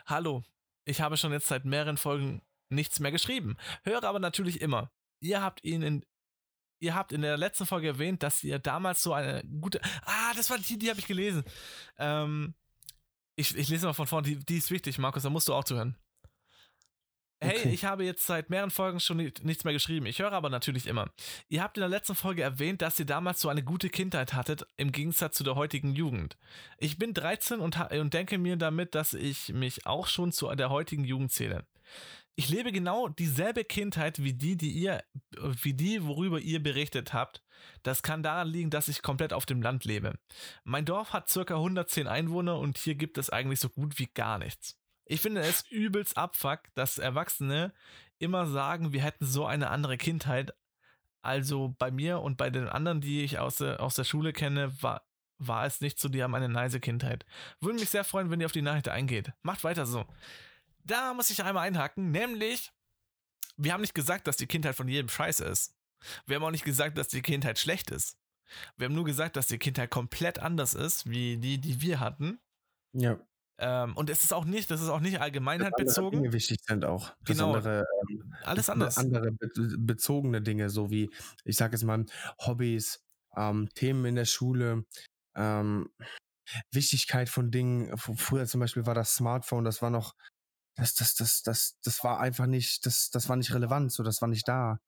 Hallo, 0.07 0.45
ich 0.85 1.01
habe 1.01 1.17
schon 1.17 1.33
jetzt 1.33 1.47
seit 1.47 1.65
mehreren 1.65 1.97
Folgen 1.97 2.41
nichts 2.69 3.01
mehr 3.01 3.11
geschrieben. 3.11 3.57
Höre 3.83 4.05
aber 4.05 4.19
natürlich 4.19 4.61
immer. 4.61 4.89
Ihr 5.19 5.41
habt 5.41 5.63
ihn 5.65 5.81
in. 5.81 6.05
Ihr 6.79 6.95
habt 6.95 7.11
in 7.11 7.23
der 7.23 7.37
letzten 7.37 7.65
Folge 7.65 7.87
erwähnt, 7.87 8.23
dass 8.23 8.43
ihr 8.43 8.59
damals 8.59 9.03
so 9.03 9.11
eine 9.11 9.43
gute. 9.43 9.81
Ah, 10.05 10.33
das 10.35 10.49
war 10.49 10.59
die, 10.59 10.77
die 10.77 10.89
habe 10.89 10.99
ich 10.99 11.07
gelesen. 11.07 11.43
Ähm, 11.97 12.53
ich, 13.35 13.55
ich 13.57 13.67
lese 13.67 13.87
mal 13.87 13.93
von 13.93 14.07
vorne, 14.07 14.27
die, 14.27 14.37
die 14.37 14.57
ist 14.57 14.71
wichtig, 14.71 14.97
Markus, 14.97 15.23
da 15.23 15.29
musst 15.29 15.47
du 15.49 15.53
auch 15.53 15.63
zuhören. 15.63 15.97
Hey, 17.39 17.59
Okay. 17.59 17.69
ich 17.69 17.85
habe 17.85 18.03
jetzt 18.03 18.25
seit 18.25 18.49
mehreren 18.49 18.71
Folgen 18.71 18.99
schon 18.99 19.17
ni- 19.17 19.31
nichts 19.43 19.63
mehr 19.63 19.73
geschrieben. 19.73 20.05
Ich 20.07 20.19
höre 20.19 20.31
aber 20.33 20.49
natürlich 20.49 20.87
immer. 20.87 21.11
Ihr 21.49 21.61
habt 21.61 21.77
in 21.77 21.81
der 21.81 21.89
letzten 21.89 22.15
Folge 22.15 22.41
erwähnt, 22.41 22.81
dass 22.81 22.97
ihr 22.99 23.05
damals 23.05 23.41
so 23.41 23.49
eine 23.49 23.63
gute 23.63 23.89
Kindheit 23.89 24.33
hattet, 24.33 24.65
im 24.77 24.91
Gegensatz 24.91 25.37
zu 25.37 25.43
der 25.43 25.55
heutigen 25.55 25.93
Jugend. 25.93 26.37
Ich 26.79 26.97
bin 26.97 27.13
13 27.13 27.59
und, 27.59 27.79
und 27.91 28.13
denke 28.13 28.37
mir 28.39 28.55
damit, 28.57 28.95
dass 28.95 29.13
ich 29.13 29.49
mich 29.49 29.85
auch 29.85 30.07
schon 30.07 30.31
zu 30.31 30.47
der 30.55 30.69
heutigen 30.71 31.03
Jugend 31.03 31.31
zähle. 31.31 31.65
ich 32.35 32.49
lebe 32.49 32.71
genau 32.71 33.07
dieselbe 33.07 33.63
Kindheit 33.63 34.21
wie 34.23 34.33
die, 34.33 34.57
die 34.57 34.71
ihr, 34.71 35.03
wie 35.61 35.73
die, 35.73 36.03
worüber 36.05 36.39
ihr 36.39 36.61
berichtet 36.61 37.13
habt. 37.13 37.43
Das 37.83 38.01
kann 38.03 38.21
daran 38.23 38.47
liegen, 38.47 38.69
dass 38.69 38.87
ich 38.87 39.01
komplett 39.01 39.33
auf 39.33 39.45
dem 39.45 39.61
Land 39.61 39.85
lebe. 39.85 40.17
Mein 40.63 40.85
Dorf 40.85 41.13
hat 41.13 41.29
circa 41.29 41.55
110 41.55 42.07
Einwohner 42.07 42.57
und 42.59 42.77
hier 42.77 42.95
gibt 42.95 43.17
es 43.17 43.29
eigentlich 43.29 43.59
so 43.59 43.69
gut 43.69 43.97
wie 43.99 44.07
gar 44.07 44.37
nichts. 44.39 44.75
Ich 45.07 45.21
finde 45.21 45.41
es 45.41 45.65
übelst 45.69 46.17
abfuck, 46.17 46.59
dass 46.75 46.97
Erwachsene 46.97 47.73
immer 48.19 48.47
sagen, 48.47 48.93
wir 48.93 49.01
hätten 49.01 49.25
so 49.25 49.45
eine 49.45 49.69
andere 49.69 49.97
Kindheit. 49.97 50.53
Also 51.21 51.75
bei 51.79 51.91
mir 51.91 52.19
und 52.19 52.37
bei 52.37 52.49
den 52.49 52.67
anderen, 52.67 53.01
die 53.01 53.23
ich 53.23 53.39
aus 53.39 53.57
der, 53.57 53.81
aus 53.81 53.95
der 53.95 54.03
Schule 54.03 54.33
kenne, 54.33 54.71
war, 54.81 55.07
war 55.37 55.65
es 55.65 55.81
nicht 55.81 55.99
so, 55.99 56.09
die 56.09 56.23
haben 56.23 56.35
eine 56.35 56.49
nice 56.49 56.79
Kindheit. 56.81 57.25
Würde 57.59 57.79
mich 57.79 57.89
sehr 57.89 58.03
freuen, 58.03 58.29
wenn 58.29 58.39
ihr 58.39 58.45
auf 58.45 58.51
die 58.51 58.61
Nachricht 58.61 58.89
eingeht. 58.89 59.31
Macht 59.41 59.63
weiter 59.63 59.85
so. 59.85 60.05
Da 60.83 61.13
muss 61.13 61.29
ich 61.29 61.43
einmal 61.43 61.67
einhaken, 61.67 62.11
nämlich, 62.11 62.71
wir 63.57 63.73
haben 63.73 63.81
nicht 63.81 63.95
gesagt, 63.95 64.27
dass 64.27 64.37
die 64.37 64.47
Kindheit 64.47 64.75
von 64.75 64.87
jedem 64.87 65.09
scheiße 65.09 65.43
ist. 65.43 65.75
Wir 66.25 66.37
haben 66.37 66.43
auch 66.43 66.51
nicht 66.51 66.63
gesagt, 66.65 66.97
dass 66.97 67.07
die 67.07 67.21
Kindheit 67.21 67.59
schlecht 67.59 67.91
ist. 67.91 68.17
Wir 68.77 68.85
haben 68.85 68.95
nur 68.95 69.03
gesagt, 69.03 69.35
dass 69.35 69.47
die 69.47 69.57
Kindheit 69.57 69.89
komplett 69.89 70.39
anders 70.39 70.73
ist, 70.73 71.09
wie 71.09 71.37
die, 71.37 71.59
die 71.59 71.81
wir 71.81 71.99
hatten. 71.99 72.39
Ja. 72.93 73.19
Ähm, 73.59 73.95
und 73.95 74.09
es 74.09 74.23
ist 74.23 74.33
auch 74.33 74.45
nicht, 74.45 74.69
das 74.69 74.81
ist 74.81 74.89
auch 74.89 74.99
nicht 74.99 75.15
Dass 75.15 75.21
andere 75.21 75.23
allgemeinheitbezogen. 75.23 76.21
Dinge 76.21 76.33
wichtig 76.33 76.59
sind 76.63 76.85
auch. 76.85 77.15
Genau. 77.25 77.53
Besondere, 77.53 77.85
ähm, 78.09 78.33
Alles 78.43 78.69
anders. 78.69 78.97
andere 78.97 79.31
be 79.31 79.49
bezogene 79.79 80.41
Dinge, 80.41 80.69
so 80.69 80.91
wie, 80.91 81.09
ich 81.43 81.57
sage 81.57 81.73
jetzt 81.73 81.83
mal, 81.83 82.05
Hobbys, 82.39 83.03
ähm, 83.35 83.69
Themen 83.73 84.05
in 84.05 84.15
der 84.15 84.25
Schule, 84.25 84.85
ähm, 85.35 85.89
Wichtigkeit 86.71 87.29
von 87.29 87.49
Dingen. 87.49 87.97
Früher 87.97 88.45
zum 88.45 88.59
Beispiel 88.59 88.85
war 88.85 88.93
das 88.93 89.15
Smartphone, 89.15 89.63
das 89.63 89.81
war 89.81 89.89
noch, 89.89 90.13
das, 90.75 90.93
das, 90.93 91.15
das, 91.15 91.41
das, 91.41 91.79
das 91.83 92.03
war 92.03 92.19
einfach 92.19 92.45
nicht, 92.45 92.85
das, 92.85 93.09
das 93.09 93.27
war 93.27 93.35
nicht 93.35 93.53
relevant, 93.53 93.91
so, 93.91 94.03
das 94.03 94.21
war 94.21 94.29
nicht 94.29 94.47
da. 94.47 94.79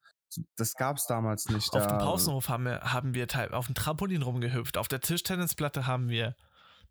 Das 0.57 0.75
gab 0.75 0.97
es 0.97 1.07
damals 1.07 1.49
nicht. 1.49 1.73
Auf 1.73 1.87
dem 1.87 1.97
da, 1.97 2.05
Pausenhof 2.05 2.49
haben 2.49 2.65
wir, 2.65 2.81
haben 2.81 3.15
wir 3.15 3.27
auf 3.51 3.65
dem 3.65 3.73
Trampolin 3.73 4.21
rumgehüpft. 4.21 4.77
Auf 4.77 4.87
der 4.87 4.99
Tischtennisplatte 4.99 5.87
haben 5.87 6.07
wir 6.09 6.35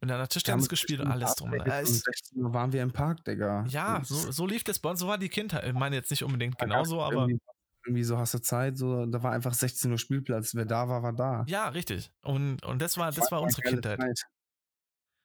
einer 0.03 0.14
wir 0.14 0.18
haben 0.22 0.28
Tischtennis 0.28 0.68
gespielt 0.68 1.01
und 1.01 1.09
alles 1.09 1.34
drum. 1.34 1.53
und 1.53 1.66
es- 1.66 2.01
16 2.03 2.42
Uhr 2.44 2.53
waren 2.55 2.72
wir 2.72 2.82
im 2.82 2.92
Park, 2.92 3.24
Digga. 3.24 3.64
Ja, 3.68 3.96
Und 3.96 4.07
so, 4.07 4.30
so 4.30 4.46
lief 4.46 4.62
das 4.64 4.78
bei 4.78 4.90
uns. 4.90 5.01
So 5.01 5.09
war 5.09 5.18
die 5.18 5.28
Kindheit. 5.28 5.64
Ich 5.64 5.72
meine 5.74 5.96
jetzt 5.96 6.11
nicht 6.11 6.22
unbedingt 6.24 6.57
genauso, 6.59 7.03
aber 7.03 7.22
Irgendwie, 7.22 7.38
irgendwie 7.84 8.05
so 8.05 8.16
hast 8.18 8.34
du 8.34 8.38
Zeit, 8.40 8.76
so, 8.78 9.07
da 9.07 9.22
war 9.22 9.32
einfach 9.32 9.55
16 9.55 9.90
Uhr 9.90 9.99
Spielplatz. 9.99 10.55
Wer 10.55 10.66
da 10.66 10.88
war, 10.88 11.03
war 11.03 11.12
da. 11.12 11.44
ja, 11.49 11.68
richtig. 11.68 12.11
Und, 12.22 12.64
und 12.64 12.80
das 12.82 12.96
war, 12.96 13.11
das 13.11 13.30
war 13.30 13.38
eine 13.38 13.46
unsere 13.46 13.62
Kindheit. 13.62 13.99
Zeit. 14.01 14.22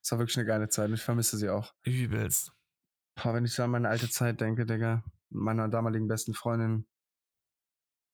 Das 0.02 0.12
war 0.12 0.20
wirklich 0.20 0.38
eine 0.38 0.46
geile 0.46 0.68
Zeit 0.70 0.88
und 0.90 0.96
ich 0.96 1.02
vermisse 1.02 1.38
sie 1.38 1.50
auch. 1.50 1.74
Übelst. 1.84 2.52
Boah, 3.22 3.34
wenn 3.34 3.46
ich 3.46 3.54
so 3.54 3.64
an 3.64 3.70
meine 3.72 3.90
alte 3.90 4.10
Zeit 4.10 4.42
denke, 4.42 4.66
Digga, 4.66 5.04
meiner 5.30 5.70
damaligen 5.70 6.08
besten 6.08 6.34
Freundin. 6.34 6.88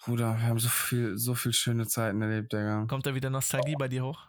Bruder, 0.02 0.38
wir 0.38 0.44
haben 0.48 0.60
so 0.60 0.70
viel, 0.70 1.18
so 1.18 1.36
viel 1.36 1.52
schöne 1.54 1.88
Zeiten 1.88 2.22
erlebt, 2.22 2.54
Digga. 2.54 2.86
Kommt 2.88 3.06
da 3.06 3.16
wieder 3.16 3.30
Nostalgie 3.30 3.76
bei 3.78 3.88
dir 3.88 4.04
hoch? 4.06 4.28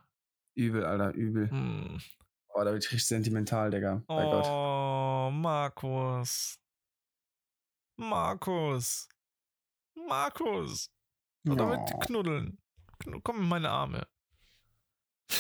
Übel, 0.57 0.85
Alter, 0.85 1.13
übel. 1.15 1.49
Hm. 1.51 2.01
Oh, 2.61 2.65
da 2.65 2.73
bin 2.73 2.81
ich 2.81 2.87
richtig 2.93 3.07
sentimental, 3.07 3.71
Digga. 3.71 4.03
Bei 4.07 4.23
Gott. 4.25 4.45
Oh, 4.47 5.31
Markus. 5.33 6.59
Markus. 7.97 9.09
Markus. 10.07 10.91
Oder 11.49 11.67
mit 11.67 11.81
Oh. 11.95 11.99
knuddeln. 12.01 12.59
Knu- 12.99 13.21
Komm 13.23 13.39
in 13.43 13.49
meine 13.49 13.71
Arme. 13.71 14.07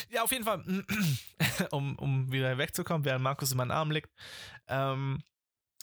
Ja, 0.08 0.22
auf 0.22 0.32
jeden 0.32 0.44
Fall, 0.44 0.64
um, 1.72 1.98
um 1.98 2.32
wieder 2.32 2.56
wegzukommen, 2.56 3.04
während 3.04 3.22
Markus 3.22 3.50
in 3.50 3.58
meinen 3.58 3.70
Arm 3.70 3.90
liegt. 3.90 4.10
Ähm, 4.68 5.22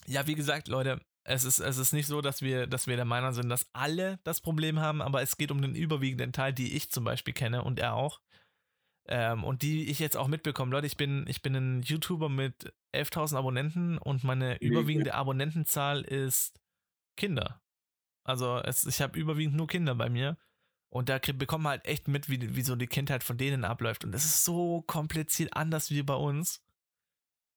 ja, 0.08 0.26
wie 0.26 0.34
gesagt, 0.36 0.68
Leute, 0.70 1.00
es 1.24 1.44
ist, 1.44 1.60
es 1.60 1.78
ist 1.78 1.94
nicht 1.94 2.08
so, 2.08 2.22
dass 2.22 2.42
wir, 2.42 2.66
dass 2.66 2.88
wir 2.88 2.96
der 2.96 3.06
Meinung 3.06 3.34
sind, 3.34 3.50
dass 3.50 3.68
alle 3.74 4.18
das 4.24 4.42
Problem 4.42 4.80
haben, 4.80 5.04
aber 5.04 5.22
es 5.22 5.38
geht 5.38 5.52
um 5.52 5.62
den 5.62 5.76
überwiegenden 5.76 6.34
Teil, 6.34 6.54
die 6.54 6.76
ich 6.76 6.90
zum 6.90 7.04
Beispiel 7.04 7.34
kenne 7.36 7.64
und 7.64 7.78
er 7.78 7.94
auch. 7.94 8.22
Ähm, 9.10 9.44
und 9.44 9.62
die 9.62 9.90
ich 9.90 10.00
jetzt 10.00 10.18
auch 10.18 10.28
mitbekomme. 10.28 10.72
Leute, 10.72 10.88
ich 10.88 10.98
bin, 10.98 11.26
ich 11.28 11.42
bin 11.42 11.56
ein 11.56 11.82
YouTuber 11.82 12.28
mit 12.28 12.74
11.000 12.94 13.38
Abonnenten 13.38 13.98
und 13.98 14.24
meine 14.24 14.58
überwiegende 14.62 15.14
Abonnentenzahl 15.14 16.02
ist 16.02 16.60
Kinder. 17.16 17.62
Also 18.24 18.58
es, 18.58 18.86
ich 18.86 19.02
habe 19.02 19.18
überwiegend 19.18 19.56
nur 19.56 19.68
Kinder 19.68 19.96
bei 19.96 20.10
mir. 20.10 20.38
Und 20.90 21.10
da 21.10 21.20
bekommt 21.20 21.64
man 21.64 21.72
halt 21.72 21.86
echt 21.86 22.08
mit, 22.08 22.30
wie, 22.30 22.56
wie 22.56 22.62
so 22.62 22.76
die 22.76 22.88
Kindheit 22.88 23.24
von 23.24 23.38
denen 23.38 23.66
abläuft. 23.66 24.04
Und 24.04 24.12
das 24.12 24.26
ist 24.26 24.44
so 24.44 24.82
kompliziert 24.82 25.54
anders 25.54 25.90
wie 25.90 26.04
bei 26.04 26.16
uns. 26.16 26.62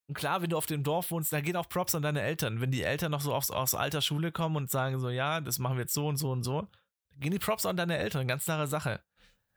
Und 0.09 0.15
klar, 0.15 0.43
wenn 0.43 0.51
du 0.51 0.57
auf 0.57 0.67
dem 0.67 0.83
Dorf 0.83 1.11
wohnst, 1.11 1.33
da 1.33 1.41
geht 1.41 1.57
auch 1.57 1.69
Props 1.69 1.95
an 1.95 2.03
deine 2.03 2.23
Eltern. 2.23 2.61
Wenn 2.61 2.73
die 2.73 2.83
Eltern 2.83 3.13
noch 3.13 3.21
so 3.21 3.35
aufs, 3.35 3.51
aus 3.51 3.75
alter 3.75 4.03
Schule 4.03 4.33
kommen 4.33 4.57
und 4.57 4.71
sagen 4.71 4.99
so, 4.99 5.11
ja, 5.11 5.41
das 5.41 5.59
machen 5.59 5.77
wir 5.77 5.83
jetzt 5.83 5.95
so 5.95 6.09
und 6.09 6.17
so 6.17 6.33
und 6.33 6.43
so, 6.43 6.63
dann 7.11 7.21
gehen 7.21 7.31
die 7.31 7.39
Props 7.39 7.67
an 7.67 7.77
deine 7.77 7.97
Eltern. 7.99 8.27
Ganz 8.27 8.45
klare 8.45 8.67
Sache. 8.67 9.01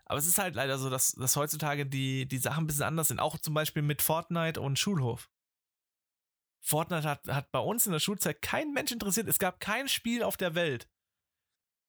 Aber 0.06 0.20
es 0.20 0.28
ist 0.28 0.38
halt 0.38 0.56
leider 0.56 0.78
so, 0.78 0.90
dass, 0.90 1.14
dass 1.14 1.36
heutzutage 1.36 1.86
die, 1.86 2.26
die 2.28 2.38
Sachen 2.38 2.64
ein 2.66 2.68
bisschen 2.68 2.84
anders 2.84 3.08
sind. 3.08 3.20
Auch 3.20 3.38
zum 3.38 3.54
Beispiel 3.54 3.82
mit 3.84 4.02
Fortnite 4.02 4.60
und 4.60 4.78
Schulhof. 4.78 5.30
Fortnite 6.62 7.08
hat, 7.08 7.28
hat 7.28 7.52
bei 7.52 7.60
uns 7.60 7.86
in 7.86 7.92
der 7.94 8.00
Schulzeit 8.00 8.42
kein 8.42 8.72
Mensch 8.74 8.92
interessiert. 8.92 9.28
Es 9.28 9.40
gab 9.40 9.60
kein 9.60 9.88
Spiel 9.88 10.24
auf 10.24 10.38
der 10.38 10.56
Welt, 10.56 10.90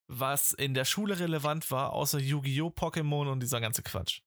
was 0.09 0.53
in 0.53 0.75
der 0.75 0.85
Schule 0.85 1.19
relevant 1.19 1.71
war, 1.71 1.93
außer 1.93 2.19
Yu-Gi-Oh!, 2.19 2.69
Pokémon 2.69 3.31
und 3.31 3.41
dieser 3.41 3.61
ganze 3.61 3.83
Quatsch. 3.83 4.23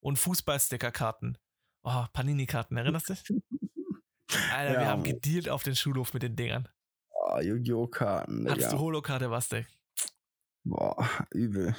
Und 0.00 0.18
Fußballstickerkarten. 0.18 1.38
Oh, 1.84 2.04
Panini-Karten, 2.12 2.76
erinnerst 2.76 3.08
du 3.08 3.14
dich? 3.14 3.24
Alter, 4.52 4.72
wir 4.74 4.80
Ja, 4.82 4.86
haben 4.88 5.02
Mann. 5.02 5.10
gedealt 5.10 5.48
auf 5.48 5.62
den 5.62 5.76
Schulhof 5.76 6.14
mit 6.14 6.22
den 6.22 6.36
Dingern. 6.36 6.68
Oh, 7.10 7.38
Yu-Gi-Oh! 7.40 7.86
Karten, 7.86 8.44
Hattest 8.48 8.66
Digga. 8.68 8.70
du 8.72 8.78
Holokarte, 8.78 9.28
Bastek? 9.28 9.66
Boah, 10.64 11.08
übel. 11.32 11.76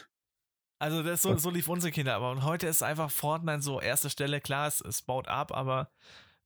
Also 0.79 1.01
das, 1.01 1.21
so, 1.21 1.37
so 1.37 1.49
lief 1.49 1.69
unsere 1.69 1.91
Kinder, 1.91 2.15
aber 2.15 2.31
und 2.31 2.43
heute 2.43 2.67
ist 2.67 2.83
einfach 2.83 3.09
Fortnite 3.09 3.61
so 3.61 3.79
erste 3.79 4.09
Stelle, 4.09 4.41
klar, 4.41 4.67
es, 4.67 4.81
es 4.81 5.01
baut 5.01 5.27
ab, 5.27 5.51
aber 5.53 5.89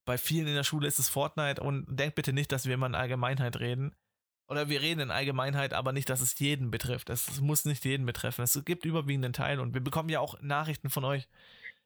bei 0.05 0.17
vielen 0.17 0.47
in 0.47 0.55
der 0.55 0.63
Schule 0.63 0.87
ist 0.87 0.99
es 0.99 1.09
Fortnite 1.09 1.61
und 1.61 1.85
denkt 1.87 2.15
bitte 2.15 2.33
nicht, 2.33 2.51
dass 2.51 2.65
wir 2.65 2.73
immer 2.73 2.85
in 2.85 2.95
Allgemeinheit 2.95 3.59
reden. 3.59 3.95
Oder 4.49 4.69
wir 4.69 4.81
reden 4.81 5.01
in 5.01 5.11
Allgemeinheit, 5.11 5.73
aber 5.73 5.91
nicht, 5.91 6.09
dass 6.09 6.21
es 6.21 6.39
jeden 6.39 6.71
betrifft. 6.71 7.09
Es, 7.09 7.41
muss 7.41 7.65
nicht 7.65 7.83
jeden 7.83 8.05
betreffen. 8.05 8.43
Es 8.43 8.63
gibt 8.63 8.85
überwiegenden 8.85 9.33
Teil 9.33 9.59
und 9.59 9.73
wir 9.73 9.81
bekommen 9.81 10.07
ja 10.07 10.21
auch 10.21 10.39
Nachrichten 10.41 10.89
von 10.89 11.03
euch, 11.03 11.27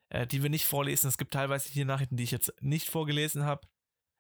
äh, 0.10 0.28
die 0.28 0.44
wir 0.44 0.52
nicht 0.52 0.68
vorlesen. 0.68 1.08
Es 1.08 1.18
gibt 1.18 1.34
teilweise 1.34 1.70
hier 1.70 1.86
Nachrichten, 1.86 2.18
die 2.18 2.24
ich 2.24 2.32
jetzt 2.32 2.54
nicht 2.62 2.90
vorgelesen 2.90 3.46
habe. 3.46 3.62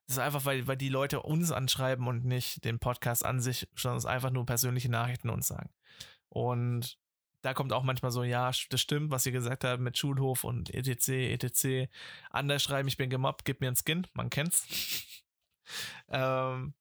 Das 0.07 0.17
ist 0.17 0.23
einfach, 0.23 0.45
weil, 0.45 0.65
weil 0.65 0.77
die 0.77 0.89
Leute 0.89 1.21
uns 1.21 1.51
anschreiben 1.51 2.07
und 2.07 2.25
nicht 2.25 2.65
den 2.65 2.79
Podcast 2.79 3.23
an 3.23 3.39
sich, 3.39 3.69
sondern 3.75 3.99
es 3.99 4.07
einfach 4.07 4.31
nur 4.31 4.47
persönliche 4.47 4.89
Nachrichten 4.89 5.29
uns 5.29 5.47
sagen. 5.47 5.69
Und 6.29 6.97
da 7.41 7.53
kommt 7.53 7.73
auch 7.73 7.83
manchmal 7.83 8.11
so, 8.11 8.23
ja, 8.23 8.51
das 8.69 8.81
stimmt, 8.81 9.11
was 9.11 9.25
ihr 9.25 9.31
gesagt 9.31 9.63
habt 9.63 9.81
mit 9.81 9.97
Schulhof 9.97 10.43
und 10.43 10.73
etc, 10.73 11.09
etc. 11.09 11.91
Anders 12.29 12.63
schreiben, 12.63 12.87
ich 12.87 12.97
bin 12.97 13.09
gemobbt, 13.09 13.45
gib 13.45 13.61
mir 13.61 13.67
einen 13.67 13.75
Skin, 13.75 14.07
man 14.13 14.29
kennt's. 14.29 14.65
ähm, 16.09 16.73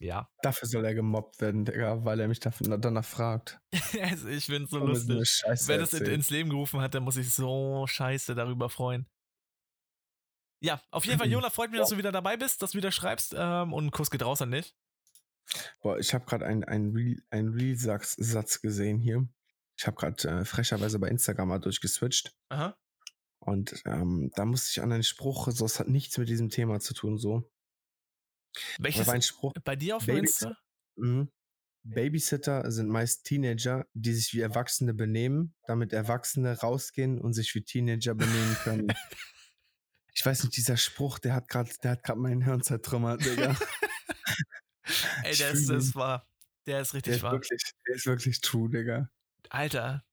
ja, 0.00 0.28
Dafür 0.42 0.68
soll 0.68 0.84
er 0.84 0.94
gemobbt 0.94 1.40
werden, 1.40 1.64
Digga, 1.64 2.04
weil 2.04 2.20
er 2.20 2.28
mich 2.28 2.40
danach 2.40 3.04
fragt. 3.04 3.60
also 4.02 4.28
ich 4.28 4.46
find's 4.46 4.70
so 4.70 4.80
Warum 4.80 4.90
lustig. 4.90 5.42
In, 5.46 5.80
erzählt. 5.80 6.08
ins 6.08 6.30
Leben 6.30 6.50
gerufen 6.50 6.80
hat, 6.80 6.94
dann 6.94 7.04
muss 7.04 7.16
ich 7.16 7.30
so 7.30 7.86
scheiße 7.86 8.34
darüber 8.34 8.68
freuen. 8.68 9.06
Ja, 10.60 10.82
auf 10.90 11.04
jeden 11.04 11.18
Fall, 11.18 11.30
Jona, 11.30 11.50
freut 11.50 11.70
mich, 11.70 11.80
dass 11.80 11.90
du 11.90 11.98
wieder 11.98 12.12
dabei 12.12 12.36
bist, 12.36 12.62
dass 12.62 12.72
du 12.72 12.78
wieder 12.78 12.90
schreibst 12.90 13.34
ähm, 13.36 13.72
und 13.72 13.86
ein 13.86 13.90
Kuss 13.90 14.10
geht 14.10 14.22
raus 14.22 14.42
an 14.42 14.50
dich. 14.50 14.74
Boah, 15.80 15.98
ich 15.98 16.14
habe 16.14 16.24
gerade 16.24 16.46
einen 16.46 16.64
ein 16.64 16.92
Real, 16.92 17.22
ein 17.30 17.48
Real 17.48 17.76
Satz, 17.76 18.14
Satz 18.18 18.60
gesehen 18.60 18.98
hier. 18.98 19.28
Ich 19.84 19.86
habe 19.86 19.98
gerade 19.98 20.40
äh, 20.40 20.44
frecherweise 20.46 20.98
bei 20.98 21.08
Instagram 21.08 21.48
mal 21.48 21.58
durchgeswitcht. 21.58 22.34
Aha. 22.48 22.74
Und 23.38 23.82
ähm, 23.84 24.30
da 24.34 24.46
musste 24.46 24.70
ich 24.70 24.82
an 24.82 24.90
einen 24.90 25.02
Spruch, 25.02 25.46
so 25.50 25.66
es 25.66 25.78
hat 25.78 25.88
nichts 25.88 26.16
mit 26.16 26.30
diesem 26.30 26.48
Thema 26.48 26.80
zu 26.80 26.94
tun, 26.94 27.18
so. 27.18 27.52
Welches 28.78 29.10
ein 29.10 29.20
Spruch, 29.20 29.52
bei 29.62 29.76
dir 29.76 29.96
auf 29.98 30.06
Babys- 30.06 30.40
Insta? 30.40 30.56
mhm. 30.96 31.30
Babysitter 31.82 32.70
sind 32.72 32.88
meist 32.88 33.24
Teenager, 33.26 33.86
die 33.92 34.14
sich 34.14 34.32
wie 34.32 34.40
Erwachsene 34.40 34.94
benehmen, 34.94 35.54
damit 35.66 35.92
Erwachsene 35.92 36.58
rausgehen 36.60 37.20
und 37.20 37.34
sich 37.34 37.54
wie 37.54 37.62
Teenager 37.62 38.14
benehmen 38.14 38.56
können. 38.62 38.86
ich 40.14 40.24
weiß 40.24 40.44
nicht, 40.44 40.56
dieser 40.56 40.78
Spruch, 40.78 41.18
der 41.18 41.34
hat 41.34 41.48
gerade, 41.48 41.70
der 41.82 41.90
hat 41.90 42.04
gerade 42.04 42.20
mein 42.20 42.40
Hirn 42.40 42.62
zertrümmert, 42.62 43.22
Digga. 43.22 43.54
Ey, 45.24 45.36
der 45.36 45.50
ist, 45.50 45.68
das 45.68 45.94
war, 45.94 46.26
der 46.66 46.80
ist 46.80 46.94
Der 46.94 46.96
richtig 46.96 47.16
ist, 47.16 47.22
wahr. 47.22 47.32
wirklich, 47.32 47.62
der 47.86 47.94
ist 47.96 48.06
wirklich 48.06 48.40
true, 48.40 48.70
Digga. 48.70 49.10
Alter, 49.50 50.04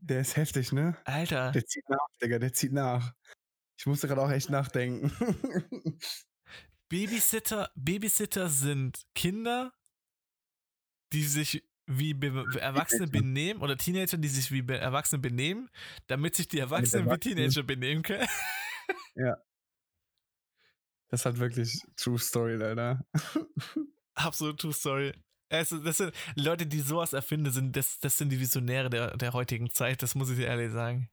Der 0.00 0.20
ist 0.20 0.36
heftig, 0.36 0.72
ne? 0.72 0.96
Alter. 1.04 1.52
Der 1.52 1.64
zieht 1.66 1.88
nach, 1.88 1.98
Digga, 2.22 2.38
der 2.38 2.52
zieht 2.52 2.72
nach. 2.72 3.12
Ich 3.76 3.86
musste 3.86 4.08
gerade 4.08 4.22
auch 4.22 4.30
echt 4.30 4.50
nachdenken. 4.50 5.10
Babysitter, 6.88 7.70
Babysitter 7.74 8.48
sind 8.48 9.06
Kinder, 9.14 9.72
die 11.12 11.22
sich 11.24 11.62
wie 11.86 12.14
Be 12.14 12.44
Erwachsene 12.60 13.06
benehmen 13.08 13.60
oder 13.62 13.76
Teenager, 13.76 14.16
die 14.18 14.28
sich 14.28 14.50
wie 14.52 14.62
Be 14.62 14.78
Erwachsene 14.78 15.20
benehmen, 15.20 15.70
damit 16.06 16.34
sich 16.36 16.48
die 16.48 16.58
Erwachsenen 16.58 17.06
wie 17.06 17.10
Erwachsenen- 17.10 17.36
Teenager 17.36 17.62
benehmen 17.62 18.02
können. 18.02 18.26
das 21.08 21.24
hat 21.24 21.38
wirklich 21.38 21.80
True 21.96 22.18
Story, 22.18 22.62
Alter. 22.62 23.06
Absolut 24.14 24.60
True 24.60 24.72
Story. 24.72 25.12
Es, 25.48 25.70
das 25.70 25.96
sind 25.98 26.12
Leute, 26.34 26.66
die 26.66 26.80
sowas 26.80 27.12
erfinden, 27.12 27.50
sind, 27.50 27.76
das, 27.76 27.98
das 28.00 28.18
sind 28.18 28.30
die 28.30 28.40
Visionäre 28.40 28.90
der, 28.90 29.16
der 29.16 29.32
heutigen 29.32 29.70
Zeit, 29.70 30.02
das 30.02 30.14
muss 30.14 30.30
ich 30.30 30.36
dir 30.36 30.46
ehrlich 30.46 30.72
sagen. 30.72 31.08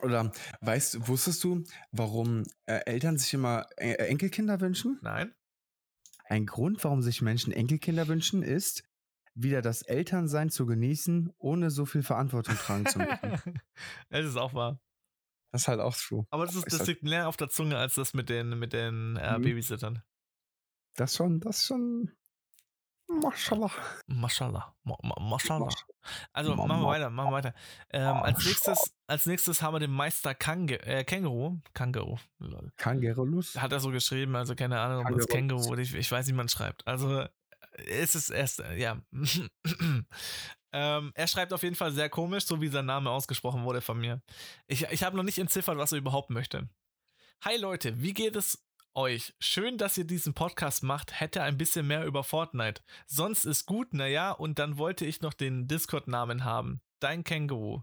Oder 0.00 0.32
weißt 0.60 1.08
wusstest 1.08 1.44
du, 1.44 1.64
warum 1.90 2.44
äh, 2.66 2.80
Eltern 2.86 3.18
sich 3.18 3.34
immer 3.34 3.66
äh, 3.76 3.94
Enkelkinder 3.94 4.60
wünschen? 4.60 4.98
Nein? 5.02 5.34
Ein 6.24 6.46
Grund, 6.46 6.82
warum 6.84 7.02
sich 7.02 7.20
Menschen 7.20 7.52
Enkelkinder 7.52 8.08
wünschen, 8.08 8.42
ist, 8.42 8.84
wieder 9.34 9.60
das 9.60 9.82
Elternsein 9.82 10.48
zu 10.50 10.64
genießen, 10.66 11.32
ohne 11.38 11.70
so 11.70 11.84
viel 11.84 12.02
Verantwortung 12.02 12.54
tragen 12.54 12.86
zu 12.86 12.98
müssen. 13.00 13.60
Es 14.08 14.26
ist 14.26 14.36
auch 14.36 14.54
wahr. 14.54 14.80
Das 15.50 15.62
ist 15.62 15.68
halt 15.68 15.80
auch 15.80 15.94
true. 15.94 16.26
Aber 16.30 16.46
das, 16.46 16.54
ist, 16.54 16.72
das 16.72 16.86
liegt 16.86 17.02
näher 17.02 17.28
auf 17.28 17.36
der 17.36 17.50
Zunge 17.50 17.76
als 17.76 17.96
das 17.96 18.14
mit 18.14 18.30
den, 18.30 18.58
mit 18.58 18.72
den 18.72 19.16
äh, 19.16 19.38
Mhm. 19.38 19.42
Babysittern. 19.42 20.02
Das 20.94 21.14
schon, 21.16 21.40
das 21.40 21.64
schon. 21.64 22.10
Mashallah. 23.08 23.70
Mashallah. 24.06 24.74
Ma 24.84 24.96
ma 25.02 25.14
Mashallah. 25.20 25.66
Masch- 25.66 25.84
Also 26.32 26.54
Ma- 26.56 26.66
machen 26.66 26.82
wir 26.82 26.86
weiter, 26.88 27.10
machen 27.10 27.28
wir 27.30 27.32
weiter. 27.36 27.54
Ähm, 27.90 28.16
als, 28.16 28.44
nächstes, 28.44 28.94
als 29.06 29.26
nächstes 29.26 29.60
haben 29.60 29.74
wir 29.74 29.80
den 29.80 29.90
Meister 29.92 30.34
Kange 30.34 30.80
äh, 30.86 31.04
Känguru. 31.04 31.58
Känguru. 31.74 32.16
Lol. 32.38 32.72
Kangerolus. 32.76 33.56
Hat 33.60 33.72
er 33.72 33.80
so 33.80 33.90
geschrieben, 33.90 34.34
also 34.36 34.54
keine 34.54 34.80
Ahnung, 34.80 35.06
ob 35.06 35.16
das 35.16 35.26
Känguru. 35.28 35.76
Ich, 35.76 35.94
ich 35.94 36.10
weiß 36.10 36.26
nicht, 36.26 36.34
wie 36.34 36.36
man 36.38 36.48
schreibt. 36.48 36.86
Also 36.86 37.20
äh, 37.20 37.28
es 37.86 38.14
ist 38.14 38.30
erst, 38.30 38.60
äh, 38.60 38.76
ja. 38.78 38.98
ähm, 40.72 41.12
er 41.14 41.26
schreibt 41.26 41.52
auf 41.52 41.62
jeden 41.62 41.76
Fall 41.76 41.92
sehr 41.92 42.08
komisch, 42.08 42.46
so 42.46 42.60
wie 42.60 42.68
sein 42.68 42.86
Name 42.86 43.10
ausgesprochen 43.10 43.64
wurde 43.64 43.80
von 43.82 43.98
mir. 43.98 44.22
Ich, 44.66 44.84
ich 44.90 45.02
habe 45.02 45.16
noch 45.16 45.22
nicht 45.24 45.38
entziffert, 45.38 45.76
was 45.76 45.92
er 45.92 45.98
überhaupt 45.98 46.30
möchte. 46.30 46.68
Hi 47.44 47.56
Leute, 47.58 48.00
wie 48.00 48.14
geht 48.14 48.36
es 48.36 48.64
euch? 48.94 49.34
Schön, 49.38 49.78
dass 49.78 49.96
ihr 49.98 50.04
diesen 50.04 50.34
Podcast 50.34 50.82
macht. 50.82 51.20
Hätte 51.20 51.42
ein 51.42 51.56
bisschen 51.56 51.86
mehr 51.86 52.04
über 52.04 52.24
Fortnite. 52.24 52.82
Sonst 53.06 53.44
ist 53.44 53.66
gut, 53.66 53.94
naja, 53.94 54.32
und 54.32 54.58
dann 54.58 54.78
wollte 54.78 55.04
ich 55.04 55.20
noch 55.20 55.34
den 55.34 55.66
Discord-Namen 55.68 56.44
haben. 56.44 56.80
Dein 57.00 57.24
Känguru. 57.24 57.82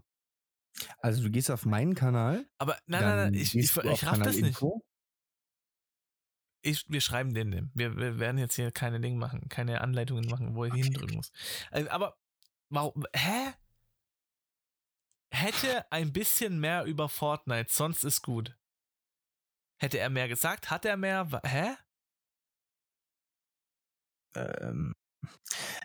Also 0.98 1.22
du 1.22 1.30
gehst 1.30 1.50
auf 1.50 1.66
meinen 1.66 1.94
Kanal. 1.94 2.46
Aber 2.58 2.78
nein, 2.86 3.02
nein, 3.02 3.16
nein, 3.16 3.34
ich, 3.34 3.56
ich, 3.56 3.76
ich, 3.76 4.06
raff 4.06 4.18
das 4.18 4.36
nicht. 4.36 4.60
Ich, 6.62 6.84
wir 6.88 7.00
schreiben 7.00 7.32
den 7.34 7.50
dem. 7.50 7.70
Wir, 7.74 7.96
wir 7.96 8.18
werden 8.18 8.38
jetzt 8.38 8.54
hier 8.54 8.70
keine 8.70 9.00
Dinge 9.00 9.16
machen, 9.16 9.48
keine 9.48 9.80
Anleitungen 9.80 10.28
machen, 10.28 10.54
wo 10.54 10.64
ich 10.64 10.74
hindrücken 10.74 11.16
muss. 11.16 11.32
Äh, 11.70 11.88
Aber 11.88 12.18
warum? 12.68 13.04
Hä? 13.14 13.52
Hätte 15.32 15.90
ein 15.90 16.12
bisschen 16.12 16.60
mehr 16.60 16.84
über 16.84 17.08
Fortnite, 17.08 17.70
sonst 17.70 18.04
ist 18.04 18.22
gut. 18.22 18.56
Hätte 19.80 19.98
er 19.98 20.10
mehr 20.10 20.28
gesagt? 20.28 20.70
Hat 20.70 20.84
er 20.84 20.96
mehr? 20.96 21.26
Hä? 21.44 21.74
Ähm, 24.34 24.94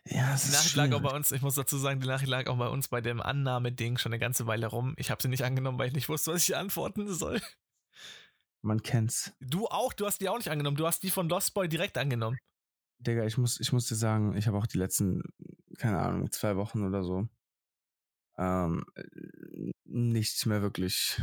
ja, 0.06 0.36
es 0.36 0.44
Die 0.44 0.50
ist 0.50 0.54
Nachricht 0.54 0.76
lag 0.76 0.92
auch 0.92 1.02
bei 1.02 1.16
uns, 1.16 1.32
ich 1.32 1.42
muss 1.42 1.56
dazu 1.56 1.78
sagen, 1.78 2.00
die 2.00 2.08
Nachricht 2.08 2.30
lag 2.30 2.48
auch 2.48 2.58
bei 2.58 2.68
uns 2.68 2.90
bei 2.90 3.02
dem 3.02 3.22
Annahmeding 3.22 3.98
schon 3.98 4.12
eine 4.12 4.20
ganze 4.20 4.48
Weile 4.48 4.68
rum. 4.68 4.94
Ich 4.98 5.10
habe 5.12 5.22
sie 5.22 5.30
nicht 5.30 5.44
angenommen, 5.44 5.80
weil 5.80 5.88
ich 5.88 5.94
nicht 5.94 6.10
wusste, 6.10 6.34
was 6.34 6.48
ich 6.48 6.56
antworten 6.56 7.12
soll. 7.14 7.42
Man 8.62 8.82
kennt's. 8.84 9.34
Du 9.40 9.68
auch? 9.68 9.94
Du 9.94 10.06
hast 10.06 10.20
die 10.22 10.30
auch 10.30 10.38
nicht 10.38 10.50
angenommen. 10.50 10.78
Du 10.78 10.86
hast 10.86 11.02
die 11.04 11.10
von 11.10 11.30
Lost 11.30 11.54
Boy 11.54 11.70
direkt 11.70 11.98
angenommen. 11.98 12.38
Digga, 13.00 13.26
ich 13.26 13.38
muss, 13.38 13.60
ich 13.60 13.72
muss 13.72 13.88
dir 13.88 13.96
sagen, 13.96 14.36
ich 14.36 14.48
habe 14.48 14.58
auch 14.58 14.68
die 14.68 14.78
letzten, 14.78 15.22
keine 15.78 16.00
Ahnung, 16.00 16.32
zwei 16.32 16.56
Wochen 16.56 16.84
oder 16.86 17.04
so, 17.04 17.28
ähm, 18.38 18.86
nichts 19.84 20.46
mehr 20.46 20.62
wirklich 20.62 21.22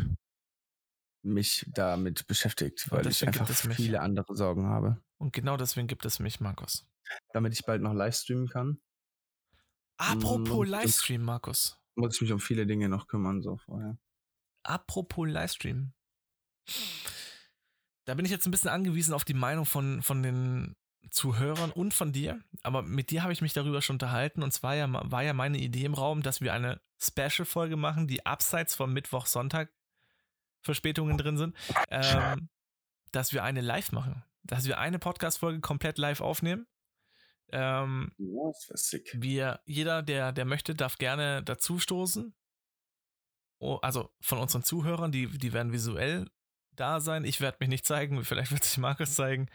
mich 1.22 1.66
damit 1.72 2.26
beschäftigt, 2.26 2.90
weil 2.90 3.06
ich 3.06 3.26
einfach 3.26 3.48
viele 3.48 4.00
andere 4.00 4.34
Sorgen 4.36 4.66
habe. 4.66 5.00
Und 5.18 5.32
genau 5.32 5.56
deswegen 5.56 5.86
gibt 5.86 6.04
es 6.04 6.18
mich, 6.18 6.40
Markus. 6.40 6.86
Damit 7.32 7.52
ich 7.52 7.64
bald 7.64 7.82
noch 7.82 7.94
live 7.94 8.14
streamen 8.14 8.48
kann, 8.48 8.80
Apropos 9.98 10.66
Mm, 10.66 10.70
Livestream, 10.70 11.22
Markus. 11.22 11.78
muss 11.94 12.16
ich 12.16 12.22
mich 12.22 12.32
um 12.32 12.40
viele 12.40 12.66
Dinge 12.66 12.88
noch 12.88 13.06
kümmern, 13.06 13.42
so 13.42 13.56
vorher. 13.58 13.96
Apropos 14.64 15.28
Livestream. 15.28 15.92
Da 18.04 18.14
bin 18.14 18.24
ich 18.24 18.30
jetzt 18.32 18.46
ein 18.46 18.50
bisschen 18.50 18.70
angewiesen 18.70 19.14
auf 19.14 19.24
die 19.24 19.34
Meinung 19.34 19.64
von, 19.64 20.02
von 20.02 20.22
den 20.22 20.74
Zuhörern 21.10 21.70
und 21.70 21.94
von 21.94 22.12
dir. 22.12 22.42
Aber 22.62 22.82
mit 22.82 23.10
dir 23.10 23.22
habe 23.22 23.32
ich 23.32 23.42
mich 23.42 23.52
darüber 23.52 23.80
schon 23.80 23.94
unterhalten. 23.94 24.42
Und 24.42 24.52
zwar 24.52 24.74
ja, 24.74 24.88
war 24.90 25.22
ja 25.22 25.34
meine 25.34 25.58
Idee 25.58 25.84
im 25.84 25.94
Raum, 25.94 26.22
dass 26.22 26.40
wir 26.40 26.52
eine 26.52 26.80
Special-Folge 27.00 27.76
machen, 27.76 28.08
die 28.08 28.26
abseits 28.26 28.74
vom 28.74 28.92
Mittwoch, 28.92 29.26
Sonntag 29.26 29.72
Verspätungen 30.62 31.18
drin 31.18 31.36
sind. 31.36 31.56
Ähm, 31.90 32.48
dass 33.12 33.32
wir 33.32 33.44
eine 33.44 33.60
live 33.60 33.92
machen. 33.92 34.24
Dass 34.42 34.66
wir 34.66 34.78
eine 34.78 34.98
Podcast-Folge 34.98 35.60
komplett 35.60 35.98
live 35.98 36.20
aufnehmen. 36.20 36.66
Ähm, 37.50 38.12
Ja, 38.16 38.50
sick. 38.74 39.10
wir, 39.14 39.60
jeder, 39.66 40.02
der, 40.02 40.32
der 40.32 40.44
möchte, 40.46 40.74
darf 40.74 40.96
gerne 40.96 41.42
dazu 41.42 41.78
stoßen. 41.78 42.34
Oh, 43.58 43.76
also 43.82 44.10
von 44.20 44.38
unseren 44.38 44.64
Zuhörern, 44.64 45.12
die, 45.12 45.26
die 45.26 45.52
werden 45.52 45.72
visuell 45.72 46.26
da 46.72 47.00
sein. 47.00 47.24
Ich 47.24 47.40
werde 47.40 47.58
mich 47.60 47.68
nicht 47.68 47.86
zeigen, 47.86 48.24
vielleicht 48.24 48.50
wird 48.50 48.64
sich 48.64 48.78
Markus 48.78 49.14
zeigen. 49.14 49.48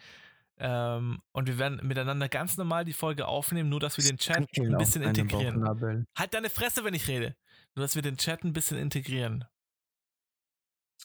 Ähm, 0.59 1.21
und 1.33 1.47
wir 1.47 1.57
werden 1.59 1.85
miteinander 1.85 2.29
ganz 2.29 2.57
normal 2.57 2.85
die 2.85 2.93
Folge 2.93 3.27
aufnehmen, 3.27 3.69
nur 3.69 3.79
dass 3.79 3.97
wir 3.97 4.03
den 4.03 4.17
Chat 4.17 4.47
ein 4.57 4.77
bisschen 4.77 5.01
integrieren. 5.03 6.05
Halt 6.15 6.33
deine 6.33 6.49
Fresse, 6.49 6.83
wenn 6.83 6.93
ich 6.93 7.07
rede. 7.07 7.35
Nur 7.75 7.83
dass 7.83 7.95
wir 7.95 8.01
den 8.01 8.17
Chat 8.17 8.43
ein 8.43 8.53
bisschen 8.53 8.77
integrieren. 8.77 9.45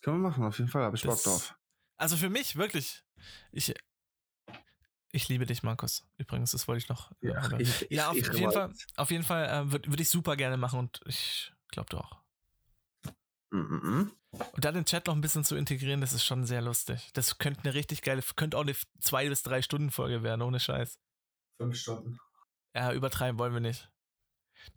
Können 0.03 0.21
wir 0.21 0.29
machen, 0.31 0.45
auf 0.45 0.59
jeden 0.59 0.71
Fall, 0.71 0.83
habe 0.83 0.97
ich 0.97 1.03
Bock 1.03 1.13
Das- 1.15 1.23
drauf. 1.25 1.55
Also 1.97 2.17
für 2.17 2.29
mich, 2.31 2.57
wirklich. 2.57 3.05
Ich, 3.53 3.73
ich 5.13 5.29
liebe 5.29 5.47
dich, 5.47 5.63
Markus. 5.63 6.05
Übrigens, 6.19 6.51
das 6.51 6.67
wollte 6.67 6.79
ich 6.83 6.89
noch. 6.89 7.13
oder- 7.23 7.61
ich, 7.61 7.87
Ja, 7.91 8.11
auf 8.11 8.17
ich 8.17 8.27
jeden 8.27 8.47
weiß. 8.47 8.55
Fall, 8.55 8.73
auf 8.97 9.11
jeden 9.11 9.25
Fall 9.25 9.47
äh, 9.49 9.71
würde 9.71 9.89
würd 9.89 10.01
ich 10.01 10.11
super 10.11 10.37
gerne 10.37 10.57
machen 10.57 10.79
und 10.81 11.01
ich 11.07 11.53
glaube 11.69 11.89
du 11.91 11.99
auch. 11.99 12.21
Mm 13.51 13.59
-mm. 13.61 14.11
Und 14.55 14.65
da 14.65 14.73
den 14.73 14.87
Chat 14.87 15.07
noch 15.07 15.15
ein 15.15 15.21
bisschen 15.21 15.45
zu 15.45 15.55
integrieren, 15.57 16.01
das 16.01 16.15
ist 16.15 16.25
schon 16.25 16.47
sehr 16.47 16.63
lustig. 16.63 17.11
Das 17.13 17.37
könnte 17.39 17.61
eine 17.65 17.75
richtig 17.75 18.01
geile, 18.01 18.23
könnte 18.35 18.57
auch 18.57 18.63
eine 18.63 18.75
zwei 18.99 19.29
bis 19.29 19.43
drei 19.43 19.61
Stunden 19.61 19.91
Folge 19.91 20.23
werden, 20.23 20.41
ohne 20.41 20.59
Scheiß. 20.59 20.99
Fünf 21.61 21.77
Stunden. 21.77 22.19
Ja, 22.75 22.93
übertreiben 22.95 23.39
wollen 23.39 23.53
wir 23.53 23.61
nicht. 23.61 23.92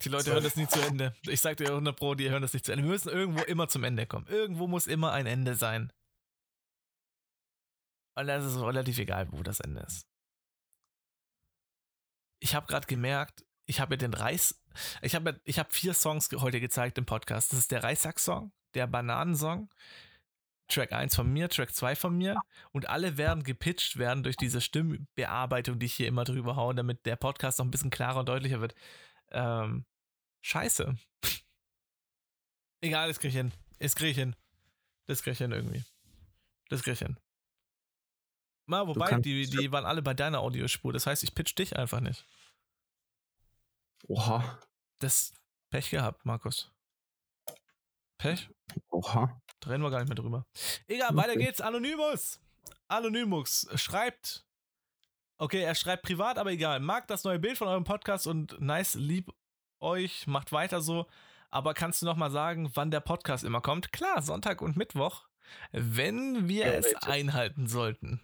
Die 0.01 0.09
Leute 0.09 0.31
hören 0.31 0.43
das 0.43 0.55
nie 0.55 0.67
zu 0.67 0.79
Ende. 0.81 1.15
Ich 1.23 1.41
sag 1.41 1.57
dir 1.57 1.69
100 1.69 1.95
Pro, 1.95 2.15
die 2.15 2.29
hören 2.29 2.41
das 2.41 2.53
nicht 2.53 2.65
zu 2.65 2.71
Ende. 2.71 2.83
Wir 2.83 2.91
müssen 2.91 3.09
irgendwo 3.09 3.43
immer 3.43 3.67
zum 3.67 3.83
Ende 3.83 4.05
kommen. 4.05 4.27
Irgendwo 4.27 4.67
muss 4.67 4.87
immer 4.87 5.11
ein 5.13 5.25
Ende 5.25 5.55
sein. 5.55 5.91
Und 8.15 8.27
das 8.27 8.45
ist 8.45 8.59
relativ 8.59 8.97
egal, 8.97 9.31
wo 9.31 9.43
das 9.43 9.59
Ende 9.59 9.81
ist. 9.81 10.07
Ich 12.39 12.55
habe 12.55 12.67
gerade 12.67 12.87
gemerkt, 12.87 13.45
ich 13.65 13.79
habe 13.79 13.95
ja 13.95 13.97
den 13.97 14.13
Reis, 14.13 14.61
ich 15.01 15.15
habe 15.15 15.39
ich 15.43 15.59
habe 15.59 15.73
vier 15.73 15.93
Songs 15.93 16.29
heute 16.31 16.59
gezeigt 16.59 16.97
im 16.97 17.05
Podcast. 17.05 17.51
Das 17.51 17.59
ist 17.59 17.71
der 17.71 17.83
Reissack-Song, 17.83 18.51
der 18.73 18.87
Bananensong, 18.87 19.69
Track 20.67 20.93
1 20.93 21.15
von 21.15 21.31
mir, 21.31 21.49
Track 21.49 21.73
2 21.73 21.95
von 21.95 22.17
mir 22.17 22.37
und 22.71 22.89
alle 22.89 23.17
werden 23.17 23.43
gepitcht 23.43 23.97
werden 23.97 24.23
durch 24.23 24.37
diese 24.37 24.61
Stimmbearbeitung, 24.61 25.79
die 25.79 25.85
ich 25.87 25.93
hier 25.93 26.07
immer 26.07 26.23
drüber 26.23 26.55
haue, 26.55 26.75
damit 26.75 27.05
der 27.05 27.15
Podcast 27.15 27.59
noch 27.59 27.65
ein 27.65 27.71
bisschen 27.71 27.89
klarer 27.89 28.19
und 28.19 28.29
deutlicher 28.29 28.61
wird. 28.61 28.75
Ähm, 29.35 29.85
scheiße. 30.41 30.97
Egal, 32.81 33.07
das 33.09 33.19
krieg 33.19 33.29
ich 33.29 33.35
hin. 33.35 33.51
Das 33.79 33.95
krieg 33.95 34.11
ich 34.11 34.17
hin. 34.17 34.35
Das 35.07 35.21
krieg 35.21 35.33
ich 35.33 35.39
hin 35.39 35.51
irgendwie. 35.51 35.83
Das 36.69 36.81
krieg 36.83 36.93
ich 36.93 36.99
hin. 36.99 37.17
Mal, 38.67 38.87
wobei, 38.87 39.19
die, 39.19 39.45
die 39.47 39.71
waren 39.71 39.85
alle 39.85 40.01
bei 40.01 40.13
deiner 40.13 40.39
Audiospur. 40.39 40.91
Das 40.93 41.05
heißt, 41.05 41.23
ich 41.23 41.35
pitch 41.35 41.55
dich 41.57 41.75
einfach 41.75 41.99
nicht. 41.99 42.25
Oha. 44.07 44.59
Das 44.99 45.33
Pech 45.69 45.89
gehabt, 45.89 46.25
Markus. 46.25 46.71
Pech? 48.17 48.49
Oha. 48.89 49.39
Da 49.59 49.69
reden 49.69 49.83
wir 49.83 49.91
gar 49.91 49.99
nicht 49.99 50.07
mehr 50.09 50.15
drüber. 50.15 50.47
Egal, 50.87 51.09
Okay. 51.09 51.17
weiter 51.17 51.35
geht's. 51.35 51.61
Anonymous. 51.61 52.39
Anonymous 52.87 53.67
schreibt. 53.75 54.44
Okay, 55.37 55.61
er 55.61 55.75
schreibt 55.75 56.03
privat, 56.03 56.37
aber 56.37 56.51
egal. 56.51 56.79
Mag 56.79 57.07
das 57.07 57.23
neue 57.23 57.39
Bild 57.39 57.57
von 57.57 57.67
eurem 57.67 57.83
Podcast 57.83 58.25
und 58.27 58.59
nice, 58.61 58.95
lieb 58.95 59.33
euch, 59.79 60.27
macht 60.27 60.51
weiter 60.51 60.81
so. 60.81 61.07
Aber 61.51 61.73
kannst 61.73 62.01
du 62.01 62.05
noch 62.05 62.15
mal 62.15 62.31
sagen, 62.31 62.71
wann 62.75 62.91
der 62.91 63.01
Podcast 63.01 63.43
immer 63.43 63.61
kommt? 63.61 63.91
Klar, 63.93 64.21
Sonntag 64.21 64.61
und 64.61 64.77
Mittwoch, 64.77 65.25
wenn 65.71 66.47
wir 66.47 66.65
es 66.73 66.87
Theoretisch. 66.87 67.09
einhalten 67.09 67.67
sollten. 67.67 68.21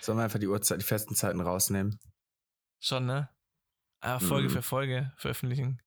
Sollen 0.00 0.18
wir 0.18 0.24
einfach 0.24 0.38
die 0.38 0.46
Uhrzeit, 0.48 0.80
die 0.80 0.84
festen 0.84 1.14
Zeiten 1.14 1.40
rausnehmen? 1.40 1.98
Schon, 2.80 3.06
ne? 3.06 3.28
Ah, 4.00 4.18
Folge 4.18 4.48
Mhm. 4.48 4.52
für 4.52 4.62
Folge 4.62 5.12
veröffentlichen. 5.16 5.80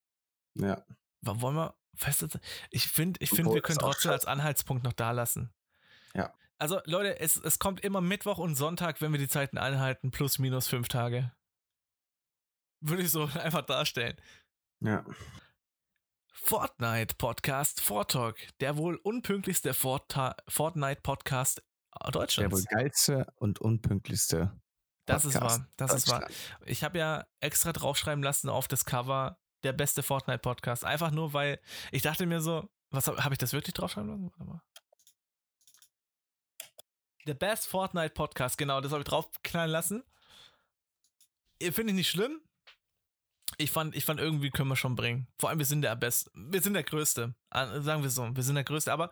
Ja. 0.56 0.84
Wollen 1.22 1.56
wir 1.56 1.76
feste 1.96 2.28
Ich 2.72 2.88
finde, 2.88 3.20
ich 3.22 3.30
find, 3.30 3.52
wir 3.54 3.62
können 3.62 3.80
trotzdem 3.80 4.12
als 4.12 4.26
Anhaltspunkt 4.26 4.84
noch 4.84 4.94
da 4.94 5.12
lassen. 5.12 5.54
Ja. 6.14 6.34
Also, 6.60 6.82
Leute, 6.86 7.20
es, 7.20 7.38
es 7.38 7.60
kommt 7.60 7.82
immer 7.82 8.02
Mittwoch 8.02 8.40
und 8.40 8.56
Sonntag, 8.56 9.00
wenn 9.02 9.12
wir 9.12 9.20
die 9.20 9.28
Zeiten 9.28 9.58
einhalten, 9.58 10.12
plus 10.12 10.40
minus 10.40 10.68
fünf 10.68 10.88
Tage. 10.88 11.32
Würde 12.82 13.04
ich 13.04 13.12
so 13.12 13.24
einfach 13.36 13.62
darstellen. 13.64 14.18
Ja. 14.80 15.06
Fortnite 16.34 17.16
Podcast 17.16 17.82
Vortalk, 17.82 18.38
der 18.60 18.78
wohl 18.78 18.96
unpünktlichste 18.96 19.74
Forta 19.74 20.36
Fortnite 20.48 21.02
Podcast 21.02 21.62
Der 21.94 22.06
wohl 22.06 22.12
Deutschlands. 22.12 22.66
geilste 22.66 23.28
und 23.36 23.60
unpünktlichste 23.60 24.60
Das 25.06 25.26
ist 25.26 25.34
Podcast 25.34 25.60
wahr. 25.60 25.68
Das 25.78 25.94
ist 25.94 26.10
wahr. 26.10 26.28
Ich 26.66 26.84
habe 26.84 27.00
ja 27.00 27.26
extra 27.40 27.74
draufschreiben 27.74 28.24
lassen 28.24 28.50
auf 28.50 28.68
das 28.68 28.86
Cover 28.86 29.38
der 29.64 29.74
beste 29.74 30.04
Fortnite-Podcast. 30.04 30.86
Einfach 30.86 31.12
nur, 31.12 31.34
weil 31.34 31.60
ich 31.92 32.04
dachte 32.04 32.26
mir 32.26 32.40
so, 32.40 32.70
was 32.92 33.08
habe 33.08 33.24
hab 33.24 33.32
ich 33.32 33.38
das 33.40 33.54
wirklich 33.54 33.74
draufschreiben 33.74 34.10
lassen? 34.10 34.32
Warte 34.32 34.44
mal. 34.46 34.62
Der 37.28 37.34
Best 37.34 37.68
Fortnite 37.68 38.14
Podcast, 38.14 38.58
genau, 38.58 38.82
das 38.82 38.92
habe 38.92 39.02
ich 39.02 39.08
draufknallen 39.08 39.72
lassen. 39.72 40.04
Äh, 41.60 41.72
Finde 41.72 41.92
ich 41.92 41.96
nicht 41.98 42.10
schlimm. 42.10 42.42
Ich 43.58 43.72
fand, 43.72 43.96
ich 43.96 44.06
fand 44.06 44.20
irgendwie 44.20 44.52
können 44.52 44.70
wir 44.70 44.76
schon 44.76 44.96
bringen. 44.96 45.28
Vor 45.40 45.50
allem, 45.50 45.58
wir 45.60 45.66
sind 45.66 45.82
der 45.82 45.96
Best, 45.96 46.30
wir 46.34 46.62
sind 46.62 46.74
der 46.74 46.84
Größte. 46.84 47.34
Sagen 47.52 48.04
wir 48.04 48.10
so, 48.10 48.36
wir 48.36 48.44
sind 48.44 48.56
der 48.56 48.64
Größte. 48.64 48.92
Aber 48.94 49.10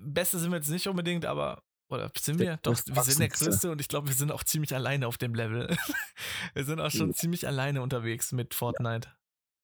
Beste 0.00 0.38
sind 0.38 0.50
wir 0.50 0.56
jetzt 0.58 0.68
nicht 0.68 0.86
unbedingt, 0.88 1.24
aber 1.24 1.62
oder 1.88 2.10
sind 2.18 2.38
wir? 2.38 2.58
Doch, 2.58 2.76
wir 2.86 3.02
sind 3.02 3.20
der. 3.20 3.28
Größte 3.28 3.70
und 3.70 3.80
ich 3.80 3.88
glaube, 3.88 4.08
wir 4.08 4.14
sind 4.14 4.30
auch 4.30 4.44
ziemlich 4.44 4.74
alleine 4.74 5.06
auf 5.06 5.16
dem 5.16 5.34
Level. 5.34 5.74
wir 6.54 6.64
sind 6.64 6.80
auch 6.80 6.90
schon 6.90 7.08
Ja. 7.10 7.14
ziemlich 7.14 7.46
alleine 7.46 7.80
unterwegs 7.82 8.32
mit 8.32 8.52
Fortnite. 8.54 9.08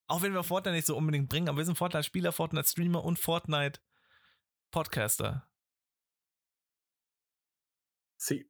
Auch 0.07 0.23
wenn 0.23 0.33
wir 0.33 0.43
Fortnite 0.43 0.75
nicht 0.75 0.87
so 0.87 0.97
unbedingt 0.97 1.29
bringen, 1.29 1.49
aber 1.49 1.59
wir 1.59 1.65
sind 1.65 1.77
Fortnite-Spieler, 1.77 2.33
Fortnite-Streamer 2.33 3.05
und 3.05 3.19
Fortnite-Podcaster. 3.19 5.47
Sie. 8.25 8.49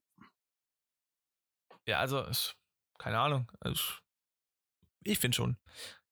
Ja, 1.86 1.98
also, 2.00 2.26
ich- 2.28 2.54
keine 2.98 3.18
Ahnung. 3.18 3.50
Also, 3.60 3.82
ich 5.02 5.18
finde 5.18 5.34
schon. 5.36 5.56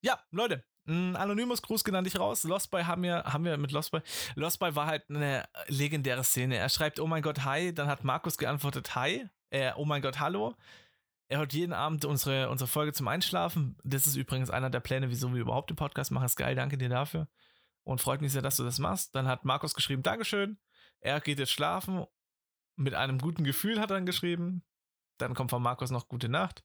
Ja, 0.01 0.23
Leute, 0.31 0.65
ein 0.87 1.17
anonymes 1.17 1.63
Gruß 1.63 1.85
genannt 1.85 2.09
ich 2.09 2.19
raus. 2.19 2.43
Lost 2.45 2.71
Boy 2.71 2.83
haben 2.85 3.03
wir, 3.05 3.23
haben 3.25 3.45
wir 3.45 3.57
mit 3.57 3.71
Lost 3.73 3.93
Boy. 3.93 4.03
Lost 4.35 4.59
Boy 4.59 4.75
war 4.75 4.87
halt 4.87 5.09
eine 5.09 5.49
legendäre 5.69 6.25
Szene. 6.25 6.57
Er 6.57 6.69
schreibt, 6.69 6.99
oh 7.01 7.07
mein 7.07 7.23
Gott, 7.23 7.45
hi. 7.45 7.73
Dann 7.73 7.87
hat 7.89 8.05
Markus 8.05 8.37
geantwortet, 8.37 8.95
hi. 8.97 9.29
Äh, 9.51 9.73
oh 9.77 9.85
mein 9.85 10.03
Gott, 10.03 10.19
hallo. 10.19 10.57
Er 11.29 11.39
hört 11.39 11.53
jeden 11.55 11.73
Abend 11.73 12.05
unsere, 12.05 12.51
unsere 12.51 12.69
Folge 12.69 12.93
zum 12.93 13.09
Einschlafen. 13.09 13.79
Das 13.85 14.07
ist 14.07 14.17
übrigens 14.17 14.51
einer 14.51 14.69
der 14.71 14.81
Pläne, 14.81 15.09
wieso 15.09 15.33
wir 15.33 15.41
überhaupt 15.41 15.71
den 15.71 15.77
Podcast 15.77 16.11
machen. 16.11 16.27
Ist 16.27 16.37
geil, 16.37 16.55
danke 16.57 16.77
dir 16.77 16.89
dafür. 16.91 17.29
Und 17.85 18.01
freut 18.01 18.21
mich 18.21 18.33
sehr, 18.33 18.43
dass 18.43 18.57
du 18.57 18.65
das 18.65 18.79
machst. 18.79 19.15
Dann 19.15 19.27
hat 19.29 19.45
Markus 19.45 19.75
geschrieben, 19.75 20.03
Dankeschön. 20.03 20.59
Er 21.01 21.21
geht 21.21 21.39
jetzt 21.39 21.53
schlafen. 21.53 22.05
Mit 22.77 22.95
einem 22.95 23.19
guten 23.19 23.45
Gefühl 23.45 23.81
hat 23.81 23.91
er 23.91 23.97
dann 23.97 24.07
geschrieben. 24.07 24.63
Dann 25.19 25.35
kommt 25.35 25.51
von 25.51 25.63
Markus 25.63 25.91
noch 25.91 26.09
gute 26.09 26.29
Nacht. 26.29 26.65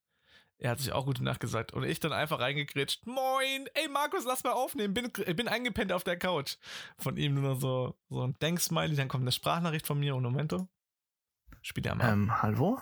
Er 0.60 0.72
hat 0.72 0.80
sich 0.80 0.92
auch 0.92 1.06
gute 1.06 1.24
Nacht 1.24 1.40
gesagt. 1.40 1.74
Und 1.74 1.84
ich 1.84 2.00
dann 2.00 2.14
einfach 2.14 2.40
reingekritscht. 2.40 3.06
Moin! 3.06 3.68
Ey, 3.76 3.88
Markus, 3.90 4.26
lass 4.26 4.44
mal 4.44 4.54
aufnehmen. 4.54 4.94
Bin, 4.94 5.12
bin 5.12 5.48
eingepennt 5.48 5.92
auf 5.92 6.04
der 6.04 6.18
Couch. 6.18 6.58
Von 6.98 7.18
ihm 7.18 7.36
nur 7.36 7.54
noch 7.54 7.60
so, 7.60 7.96
so 8.10 8.24
ein 8.24 8.38
Denksmiley. 8.40 8.96
Dann 8.96 9.08
kommt 9.08 9.24
eine 9.24 9.32
Sprachnachricht 9.32 9.86
von 9.86 10.00
mir. 10.00 10.16
Und 10.16 10.24
Momento. 10.24 10.68
Spiel 11.62 11.86
ja 11.86 11.94
mal. 11.94 12.12
Ähm, 12.12 12.42
hallo? 12.42 12.82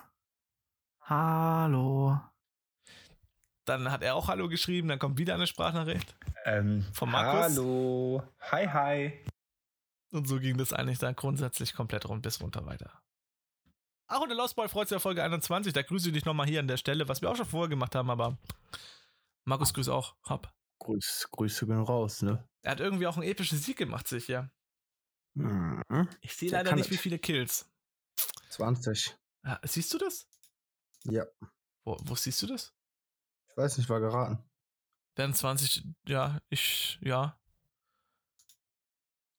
Hallo. 1.01 2.17
Dann 3.65 3.91
hat 3.91 4.03
er 4.03 4.15
auch 4.15 4.29
Hallo 4.29 4.47
geschrieben. 4.47 4.87
Dann 4.87 4.99
kommt 4.99 5.17
wieder 5.17 5.33
eine 5.33 5.47
Sprachnachricht. 5.47 6.15
Ähm, 6.45 6.85
Von 6.93 7.11
Markus? 7.11 7.57
Hallo. 7.57 8.23
Hi, 8.51 8.67
hi. 8.67 9.25
Und 10.11 10.27
so 10.27 10.39
ging 10.39 10.57
das 10.57 10.71
eigentlich 10.71 10.99
dann 10.99 11.15
grundsätzlich 11.15 11.73
komplett 11.73 12.07
rund 12.07 12.21
bis 12.21 12.39
runter 12.39 12.65
weiter. 12.65 13.01
Ach, 14.07 14.21
und 14.21 14.29
der 14.29 14.37
Lost 14.37 14.55
Boy 14.55 14.69
freut 14.69 14.87
sich 14.87 14.95
auf 14.95 15.01
Folge 15.01 15.23
21. 15.23 15.73
Da 15.73 15.81
grüße 15.81 16.09
ich 16.09 16.13
dich 16.13 16.25
nochmal 16.25 16.47
hier 16.47 16.59
an 16.59 16.67
der 16.67 16.77
Stelle, 16.77 17.07
was 17.07 17.21
wir 17.21 17.29
auch 17.29 17.35
schon 17.35 17.45
vorher 17.45 17.69
gemacht 17.69 17.95
haben, 17.95 18.09
aber 18.09 18.37
Markus 19.45 19.73
grüß 19.73 19.89
auch. 19.89 20.15
Hopp. 20.29 20.51
Grüß, 20.79 21.29
Grüße 21.31 21.65
gehen 21.65 21.81
raus, 21.81 22.21
ne? 22.21 22.47
Er 22.61 22.71
hat 22.71 22.79
irgendwie 22.79 23.07
auch 23.07 23.15
einen 23.15 23.27
epischen 23.27 23.57
Sieg 23.57 23.77
gemacht, 23.77 24.07
sich, 24.07 24.27
ja. 24.27 24.49
Mhm. 25.33 25.81
Ich 26.21 26.35
sehe 26.35 26.49
Der 26.49 26.63
leider 26.63 26.75
nicht, 26.75 26.91
wie 26.91 26.97
viele 26.97 27.17
Kills. 27.17 27.69
20. 28.49 29.15
Ja, 29.43 29.59
siehst 29.63 29.93
du 29.93 29.97
das? 29.97 30.27
Ja. 31.03 31.25
Wo, 31.83 31.97
wo 32.03 32.15
siehst 32.15 32.41
du 32.41 32.47
das? 32.47 32.73
Ich 33.49 33.57
weiß 33.57 33.77
nicht, 33.77 33.89
war 33.89 33.99
geraten. 33.99 34.43
Werden 35.15 35.33
20, 35.33 35.83
ja, 36.07 36.39
ich, 36.49 36.99
ja. 37.01 37.39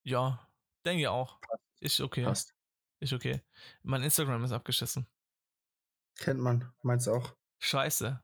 Ja, 0.03 0.49
denke 0.85 1.11
auch. 1.11 1.39
Ist 1.81 2.01
okay. 2.01 2.25
Passt. 2.25 2.56
Ist 3.01 3.13
okay. 3.13 3.43
Mein 3.83 4.03
Instagram 4.03 4.45
ist 4.45 4.53
abgeschissen. 4.53 5.07
Kennt 6.19 6.41
man. 6.41 6.73
Meinst 6.83 7.09
auch? 7.09 7.35
Scheiße. 7.59 8.23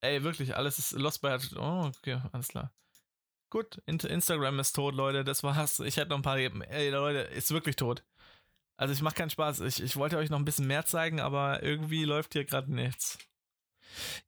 Ey, 0.00 0.22
wirklich, 0.24 0.56
alles 0.56 0.78
ist 0.78 0.92
Lost 0.92 1.22
by. 1.22 1.36
Oh, 1.56 1.90
okay, 1.96 2.20
alles 2.32 2.48
klar. 2.48 2.72
Gut, 3.50 3.82
Instagram 3.86 4.58
ist 4.60 4.72
tot, 4.72 4.94
Leute. 4.94 5.24
Das 5.24 5.42
war's. 5.42 5.80
Ich 5.80 5.96
hätte 5.96 6.10
noch 6.10 6.16
ein 6.16 6.22
paar. 6.22 6.38
Ey, 6.38 6.90
Leute, 6.90 7.20
ist 7.20 7.50
wirklich 7.50 7.76
tot. 7.76 8.04
Also, 8.76 8.94
ich 8.94 9.02
mache 9.02 9.14
keinen 9.14 9.30
Spaß. 9.30 9.60
Ich, 9.60 9.82
ich 9.82 9.96
wollte 9.96 10.16
euch 10.16 10.30
noch 10.30 10.38
ein 10.38 10.44
bisschen 10.44 10.66
mehr 10.66 10.86
zeigen, 10.86 11.20
aber 11.20 11.62
irgendwie 11.62 12.04
läuft 12.04 12.32
hier 12.32 12.44
gerade 12.44 12.72
nichts. 12.72 13.18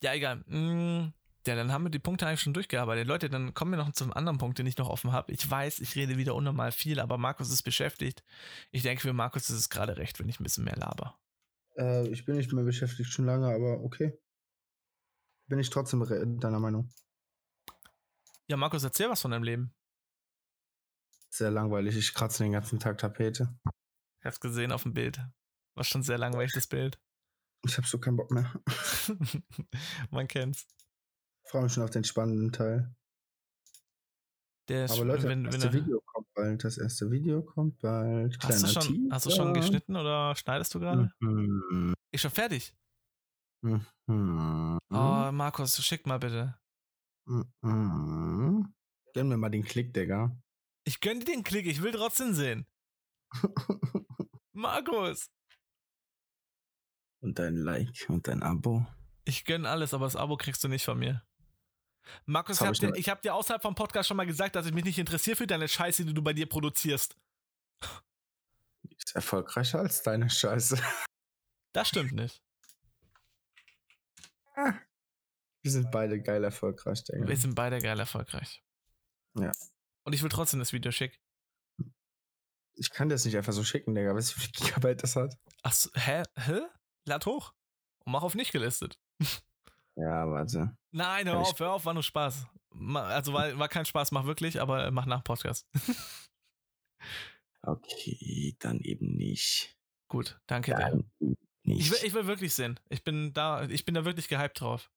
Ja, 0.00 0.12
egal. 0.12 0.36
Mm, 0.46 1.12
Ja, 1.46 1.54
dann 1.54 1.72
haben 1.72 1.84
wir 1.84 1.90
die 1.90 1.98
Punkte 1.98 2.26
eigentlich 2.26 2.40
schon 2.40 2.54
durchgearbeitet. 2.54 3.06
Leute, 3.06 3.28
dann 3.28 3.52
kommen 3.52 3.72
wir 3.72 3.76
noch 3.76 3.92
zum 3.92 4.12
anderen 4.14 4.38
Punkt, 4.38 4.58
den 4.58 4.66
ich 4.66 4.78
noch 4.78 4.88
offen 4.88 5.12
habe. 5.12 5.30
Ich 5.30 5.48
weiß, 5.48 5.80
ich 5.80 5.94
rede 5.94 6.16
wieder 6.16 6.34
unnormal 6.34 6.72
viel, 6.72 7.00
aber 7.00 7.18
Markus 7.18 7.52
ist 7.52 7.62
beschäftigt. 7.62 8.24
Ich 8.70 8.82
denke, 8.82 9.02
für 9.02 9.12
Markus 9.12 9.50
ist 9.50 9.56
es 9.56 9.68
gerade 9.68 9.98
recht, 9.98 10.18
wenn 10.18 10.28
ich 10.28 10.40
ein 10.40 10.44
bisschen 10.44 10.64
mehr 10.64 10.76
laber. 10.76 11.18
Äh, 11.76 12.08
ich 12.08 12.24
bin 12.24 12.36
nicht 12.36 12.52
mehr 12.52 12.64
beschäftigt 12.64 13.10
schon 13.10 13.26
lange, 13.26 13.48
aber 13.48 13.84
okay. 13.84 14.18
Bin 15.46 15.58
ich 15.58 15.68
trotzdem 15.68 16.00
deiner 16.40 16.60
Meinung. 16.60 16.88
Ja, 18.46 18.56
Markus, 18.56 18.84
erzähl 18.84 19.10
was 19.10 19.20
von 19.20 19.30
deinem 19.30 19.42
Leben. 19.42 19.74
Sehr 21.28 21.50
langweilig. 21.50 21.96
Ich 21.96 22.14
kratze 22.14 22.42
den 22.42 22.52
ganzen 22.52 22.78
Tag 22.78 22.98
Tapete. 22.98 23.54
Ich 24.20 24.24
hab's 24.24 24.40
gesehen 24.40 24.72
auf 24.72 24.84
dem 24.84 24.94
Bild. 24.94 25.20
War 25.74 25.84
schon 25.84 26.02
sehr 26.02 26.16
langweilig, 26.16 26.52
das 26.52 26.68
Bild. 26.68 26.98
Ich 27.66 27.76
hab 27.76 27.86
so 27.86 27.98
keinen 27.98 28.16
Bock 28.16 28.30
mehr. 28.30 28.52
Man 30.10 30.28
kennt's. 30.28 30.66
Freue 31.44 31.62
mich 31.62 31.72
schon 31.72 31.82
auf 31.82 31.90
den 31.90 32.04
spannenden 32.04 32.52
Teil. 32.52 32.94
Der 34.68 34.90
Aber 34.90 35.04
Leute, 35.04 35.28
wenn, 35.28 35.44
das 35.44 35.54
erste 35.54 35.68
er, 35.68 35.72
Video 35.74 36.00
kommt 36.00 36.32
bald. 36.34 36.64
Das 36.64 36.78
erste 36.78 37.10
Video 37.10 37.42
kommt 37.42 37.78
bald. 37.80 38.38
hast, 38.42 38.62
du 38.62 38.66
schon, 38.68 39.08
hast 39.10 39.26
du 39.26 39.30
schon 39.30 39.52
geschnitten 39.52 39.94
oder 39.94 40.34
schneidest 40.36 40.74
du 40.74 40.80
gerade? 40.80 41.12
Mhm. 41.20 41.94
Ist 42.10 42.22
schon 42.22 42.30
fertig. 42.30 42.74
Mhm. 43.60 44.78
Oh, 44.90 45.32
Markus, 45.32 45.82
schick 45.84 46.06
mal 46.06 46.18
bitte. 46.18 46.58
Mhm. 47.26 48.74
Gönn 49.12 49.28
mir 49.28 49.36
mal 49.36 49.50
den 49.50 49.64
Klick, 49.64 49.92
Digga. 49.92 50.36
Ich 50.84 51.00
gönn 51.00 51.20
dir 51.20 51.26
den 51.26 51.44
Klick, 51.44 51.66
ich 51.66 51.82
will 51.82 51.92
trotzdem 51.92 52.34
sehen. 52.34 52.66
Markus! 54.52 55.28
und 57.24 57.38
dein 57.38 57.56
Like 57.56 58.06
und 58.08 58.28
dein 58.28 58.42
Abo. 58.42 58.86
Ich 59.24 59.44
gönn 59.46 59.66
alles, 59.66 59.94
aber 59.94 60.04
das 60.04 60.14
Abo 60.14 60.36
kriegst 60.36 60.62
du 60.62 60.68
nicht 60.68 60.84
von 60.84 60.98
mir. 60.98 61.22
Markus, 62.26 62.60
hab 62.60 62.72
ich 62.72 62.80
hab, 62.80 62.84
ich 62.84 62.92
dir, 62.92 62.98
ich 63.00 63.08
hab 63.08 63.22
dir 63.22 63.34
außerhalb 63.34 63.62
vom 63.62 63.74
Podcast 63.74 64.08
schon 64.08 64.16
mal 64.16 64.26
gesagt, 64.26 64.56
dass 64.56 64.66
ich 64.66 64.72
mich 64.72 64.84
nicht 64.84 64.98
interessiere 64.98 65.36
für 65.36 65.46
deine 65.46 65.68
Scheiße, 65.68 66.04
die 66.04 66.14
du 66.14 66.22
bei 66.22 66.32
dir 66.32 66.48
produzierst. 66.48 67.16
Die 68.82 68.96
ist 68.96 69.14
erfolgreicher 69.14 69.80
als 69.80 70.02
deine 70.02 70.28
Scheiße. 70.28 70.78
Das 71.72 71.88
stimmt 71.88 72.12
nicht. 72.12 72.42
Wir 75.62 75.70
sind 75.70 75.90
beide 75.90 76.20
geil 76.22 76.44
erfolgreich, 76.44 77.02
Digga. 77.04 77.26
Wir 77.26 77.36
sind 77.36 77.54
beide 77.54 77.80
geil 77.80 77.98
erfolgreich. 77.98 78.62
Ja. 79.36 79.50
Und 80.04 80.12
ich 80.12 80.22
will 80.22 80.28
trotzdem 80.28 80.60
das 80.60 80.72
Video 80.72 80.92
schick. 80.92 81.20
Ich 82.76 82.90
kann 82.90 83.08
das 83.08 83.24
nicht 83.24 83.36
einfach 83.36 83.52
so 83.52 83.64
schicken, 83.64 83.94
Digga. 83.94 84.14
Weißt 84.14 84.32
du, 84.32 84.36
wie 84.36 84.40
viel 84.42 84.52
Gigabyte 84.52 85.02
das 85.02 85.16
hat? 85.16 85.36
Achso, 85.62 85.90
hä? 85.94 86.22
Hä? 86.36 86.60
Lad 87.06 87.26
hoch. 87.26 87.54
Und 88.04 88.12
mach 88.12 88.22
auf 88.22 88.34
nicht 88.34 88.52
gelistet. 88.52 89.00
Ja, 89.96 90.28
warte. 90.28 90.76
Nein, 90.94 91.26
hör 91.26 91.38
auf, 91.38 91.58
hör 91.58 91.72
auf, 91.72 91.84
war 91.84 91.92
nur 91.94 92.04
Spaß. 92.04 92.46
Also 92.94 93.32
war, 93.32 93.58
war 93.58 93.68
kein 93.68 93.84
Spaß, 93.84 94.12
mach 94.12 94.26
wirklich, 94.26 94.60
aber 94.60 94.90
mach 94.90 95.06
nach 95.06 95.24
Podcast. 95.24 95.68
Okay, 97.66 98.54
dann 98.58 98.78
eben 98.80 99.16
nicht. 99.16 99.74
Gut, 100.08 100.38
danke 100.46 100.74
dir. 100.74 100.80
Dann 100.80 101.36
nicht. 101.62 101.80
Ich 101.80 101.90
will, 101.90 101.98
ich 102.06 102.12
will 102.12 102.26
wirklich 102.26 102.52
sehen. 102.52 102.78
Ich 102.90 103.02
bin 103.04 103.32
da, 103.32 103.64
ich 103.64 103.86
bin 103.86 103.94
da 103.94 104.04
wirklich 104.04 104.28
gehypt 104.28 104.60
drauf. 104.60 104.90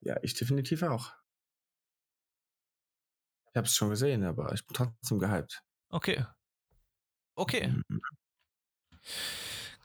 ja, 0.00 0.16
ich 0.22 0.34
definitiv 0.34 0.82
auch. 0.82 1.14
Ich 3.48 3.56
hab's 3.56 3.74
schon 3.74 3.88
gesehen, 3.88 4.24
aber 4.24 4.52
ich 4.52 4.66
bin 4.66 4.74
trotzdem 4.74 5.18
gehypt. 5.18 5.62
Okay. 5.88 6.26
Okay. 7.34 7.68
Mhm. 7.88 8.02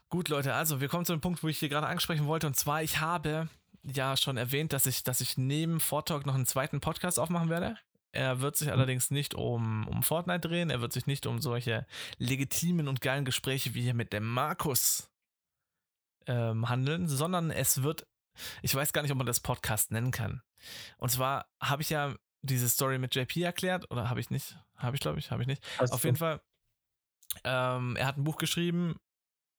Gut, 0.10 0.28
Leute, 0.28 0.54
also 0.56 0.82
wir 0.82 0.90
kommen 0.90 1.06
zu 1.06 1.14
dem 1.14 1.22
Punkt, 1.22 1.42
wo 1.44 1.48
ich 1.48 1.60
hier 1.60 1.70
gerade 1.70 1.88
ansprechen 1.88 2.26
wollte. 2.28 2.48
Und 2.48 2.56
zwar, 2.58 2.84
ich 2.84 3.00
habe 3.00 3.48
ja 3.84 4.18
schon 4.18 4.38
erwähnt, 4.38 4.74
dass 4.74 4.86
ich, 4.86 5.04
dass 5.04 5.22
ich 5.22 5.38
neben 5.38 5.80
Vortalk 5.80 6.26
noch 6.26 6.36
einen 6.36 6.46
zweiten 6.46 6.80
Podcast 6.82 7.20
aufmachen 7.20 7.50
werde. 7.50 7.78
Er 8.12 8.42
wird 8.42 8.56
sich 8.56 8.72
allerdings 8.72 9.12
nicht 9.12 9.36
um, 9.36 9.88
um 9.88 10.02
Fortnite 10.04 10.48
drehen. 10.48 10.70
Er 10.72 10.82
wird 10.82 10.94
sich 10.94 11.06
nicht 11.06 11.28
um 11.28 11.40
solche 11.42 11.86
legitimen 12.18 12.88
und 12.88 13.02
geilen 13.02 13.24
Gespräche 13.26 13.74
wie 13.76 13.84
hier 13.84 13.94
mit 13.94 14.14
dem 14.14 14.26
Markus 14.28 15.10
ähm, 16.26 16.70
handeln, 16.70 17.08
sondern 17.08 17.52
es 17.52 17.84
wird, 17.84 18.08
ich 18.62 18.74
weiß 18.74 18.94
gar 18.94 19.02
nicht, 19.04 19.12
ob 19.12 19.18
man 19.18 19.28
das 19.28 19.40
Podcast 19.40 19.92
nennen 19.92 20.12
kann. 20.12 20.42
Und 20.98 21.10
zwar 21.12 21.48
habe 21.62 21.82
ich 21.82 21.90
ja 21.92 22.16
diese 22.42 22.68
Story 22.70 22.98
mit 22.98 23.14
JP 23.16 23.42
erklärt, 23.44 23.90
oder 23.92 24.10
habe 24.10 24.20
ich 24.20 24.30
nicht? 24.30 24.58
Habe 24.76 24.96
ich, 24.96 25.02
glaube 25.02 25.20
ich, 25.20 25.30
habe 25.32 25.42
ich 25.44 25.48
nicht. 25.48 25.64
Hast 25.78 25.92
Auf 25.94 26.02
du- 26.02 26.08
jeden 26.08 26.18
Fall, 26.18 26.42
ähm, 27.44 27.96
er 27.96 28.08
hat 28.08 28.18
ein 28.18 28.24
Buch 28.24 28.38
geschrieben 28.38 28.96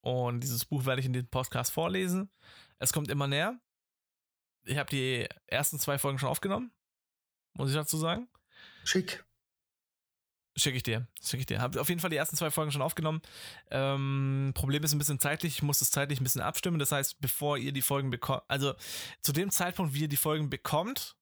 Und 0.03 0.41
dieses 0.41 0.65
Buch 0.65 0.87
werde 0.87 1.01
ich 1.01 1.07
in 1.07 1.13
diesem 1.13 1.29
Podcast 1.29 1.71
vorlesen. 1.73 2.31
Es 2.79 2.93
kommt 2.93 3.11
immer 3.11 3.27
näher. 3.29 3.61
Ich 4.65 4.77
habe 4.79 4.91
die 4.91 5.29
ersten 5.47 5.79
zwei 5.79 5.99
Folgen 5.99 6.19
schon 6.19 6.29
aufgenommen. 6.29 6.73
Muss 7.55 7.71
ich 7.71 7.77
dazu 7.77 7.97
sagen. 7.97 8.29
Schick. 8.85 9.25
Schicke 10.57 10.77
ich 10.77 10.83
dir. 10.83 11.07
Schicke 11.23 11.41
ich 11.41 11.47
dir. 11.47 11.61
Habe 11.61 11.81
auf 11.81 11.89
jeden 11.89 12.01
Fall 12.01 12.11
die 12.11 12.17
ersten 12.17 12.37
zwei 12.37 12.51
Folgen 12.51 12.73
schon 12.73 12.83
aufgenommen. 12.83 13.23
Ähm, 13.71 14.53
Problem 14.55 14.83
ist 14.83 14.93
ein 14.93 14.99
bisschen 14.99 15.21
zeitlich. 15.21 15.55
Ich 15.57 15.63
muss 15.63 15.79
das 15.79 15.91
zeitlich 15.91 16.21
ein 16.21 16.25
bisschen 16.25 16.43
abstimmen. 16.43 16.79
Das 16.79 16.93
heißt, 16.93 17.21
bevor 17.21 17.57
ihr 17.57 17.73
die 17.73 17.83
Folgen 17.83 18.11
bekommt, 18.11 18.43
also 18.49 18.75
zu 19.23 19.33
dem 19.33 19.51
Zeitpunkt, 19.51 19.95
wie 19.95 20.03
ihr 20.03 20.09
die 20.09 20.17
Folgen 20.17 20.51
bekommt, 20.51 21.17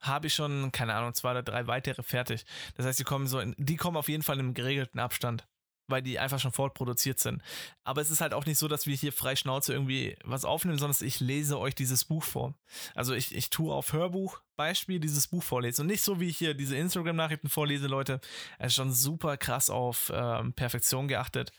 habe 0.00 0.26
ich 0.26 0.34
schon, 0.34 0.72
keine 0.72 0.94
Ahnung, 0.94 1.14
zwei 1.14 1.30
oder 1.30 1.42
drei 1.42 1.66
weitere 1.66 2.02
fertig. 2.02 2.44
Das 2.74 2.86
heißt, 2.86 2.98
die 2.98 3.04
kommen 3.04 3.26
so 3.26 3.38
in, 3.38 3.54
die 3.56 3.76
kommen 3.76 3.96
auf 3.96 4.08
jeden 4.08 4.22
Fall 4.22 4.36
in 4.36 4.46
einem 4.46 4.54
geregelten 4.54 4.98
Abstand, 4.98 5.46
weil 5.92 6.02
die 6.02 6.18
einfach 6.18 6.40
schon 6.40 6.50
vorproduziert 6.50 7.20
sind. 7.20 7.40
Aber 7.84 8.00
es 8.00 8.10
ist 8.10 8.20
halt 8.20 8.34
auch 8.34 8.46
nicht 8.46 8.58
so, 8.58 8.66
dass 8.66 8.86
wir 8.86 8.96
hier 8.96 9.12
frei 9.12 9.36
Schnauze 9.36 9.72
irgendwie 9.72 10.16
was 10.24 10.44
aufnehmen, 10.44 10.78
sondern 10.78 11.06
ich 11.06 11.20
lese 11.20 11.60
euch 11.60 11.76
dieses 11.76 12.04
Buch 12.04 12.24
vor. 12.24 12.54
Also 12.96 13.14
ich, 13.14 13.32
ich 13.32 13.50
tue 13.50 13.72
auf 13.72 13.92
Hörbuch 13.92 14.40
Beispiel 14.56 14.98
dieses 14.98 15.28
Buch 15.28 15.42
vorlesen 15.42 15.82
und 15.82 15.86
nicht 15.86 16.02
so, 16.02 16.18
wie 16.18 16.28
ich 16.28 16.38
hier 16.38 16.54
diese 16.54 16.76
Instagram-Nachrichten 16.76 17.48
vorlese, 17.48 17.86
Leute. 17.86 18.20
Es 18.58 18.68
ist 18.68 18.74
schon 18.74 18.92
super 18.92 19.36
krass 19.36 19.70
auf 19.70 20.10
ähm, 20.12 20.52
Perfektion 20.52 21.06
geachtet. 21.06 21.52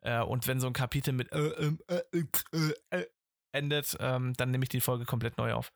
Äh, 0.00 0.20
und 0.20 0.46
wenn 0.46 0.60
so 0.60 0.66
ein 0.66 0.72
Kapitel 0.72 1.12
mit 1.12 1.32
äh, 1.32 1.38
ähm, 1.38 1.78
äh, 1.88 2.02
äh, 2.12 2.74
äh, 2.90 3.06
endet, 3.52 3.96
ähm, 4.00 4.34
dann 4.34 4.50
nehme 4.50 4.64
ich 4.64 4.68
die 4.68 4.80
Folge 4.80 5.04
komplett 5.04 5.38
neu 5.38 5.54
auf. 5.54 5.72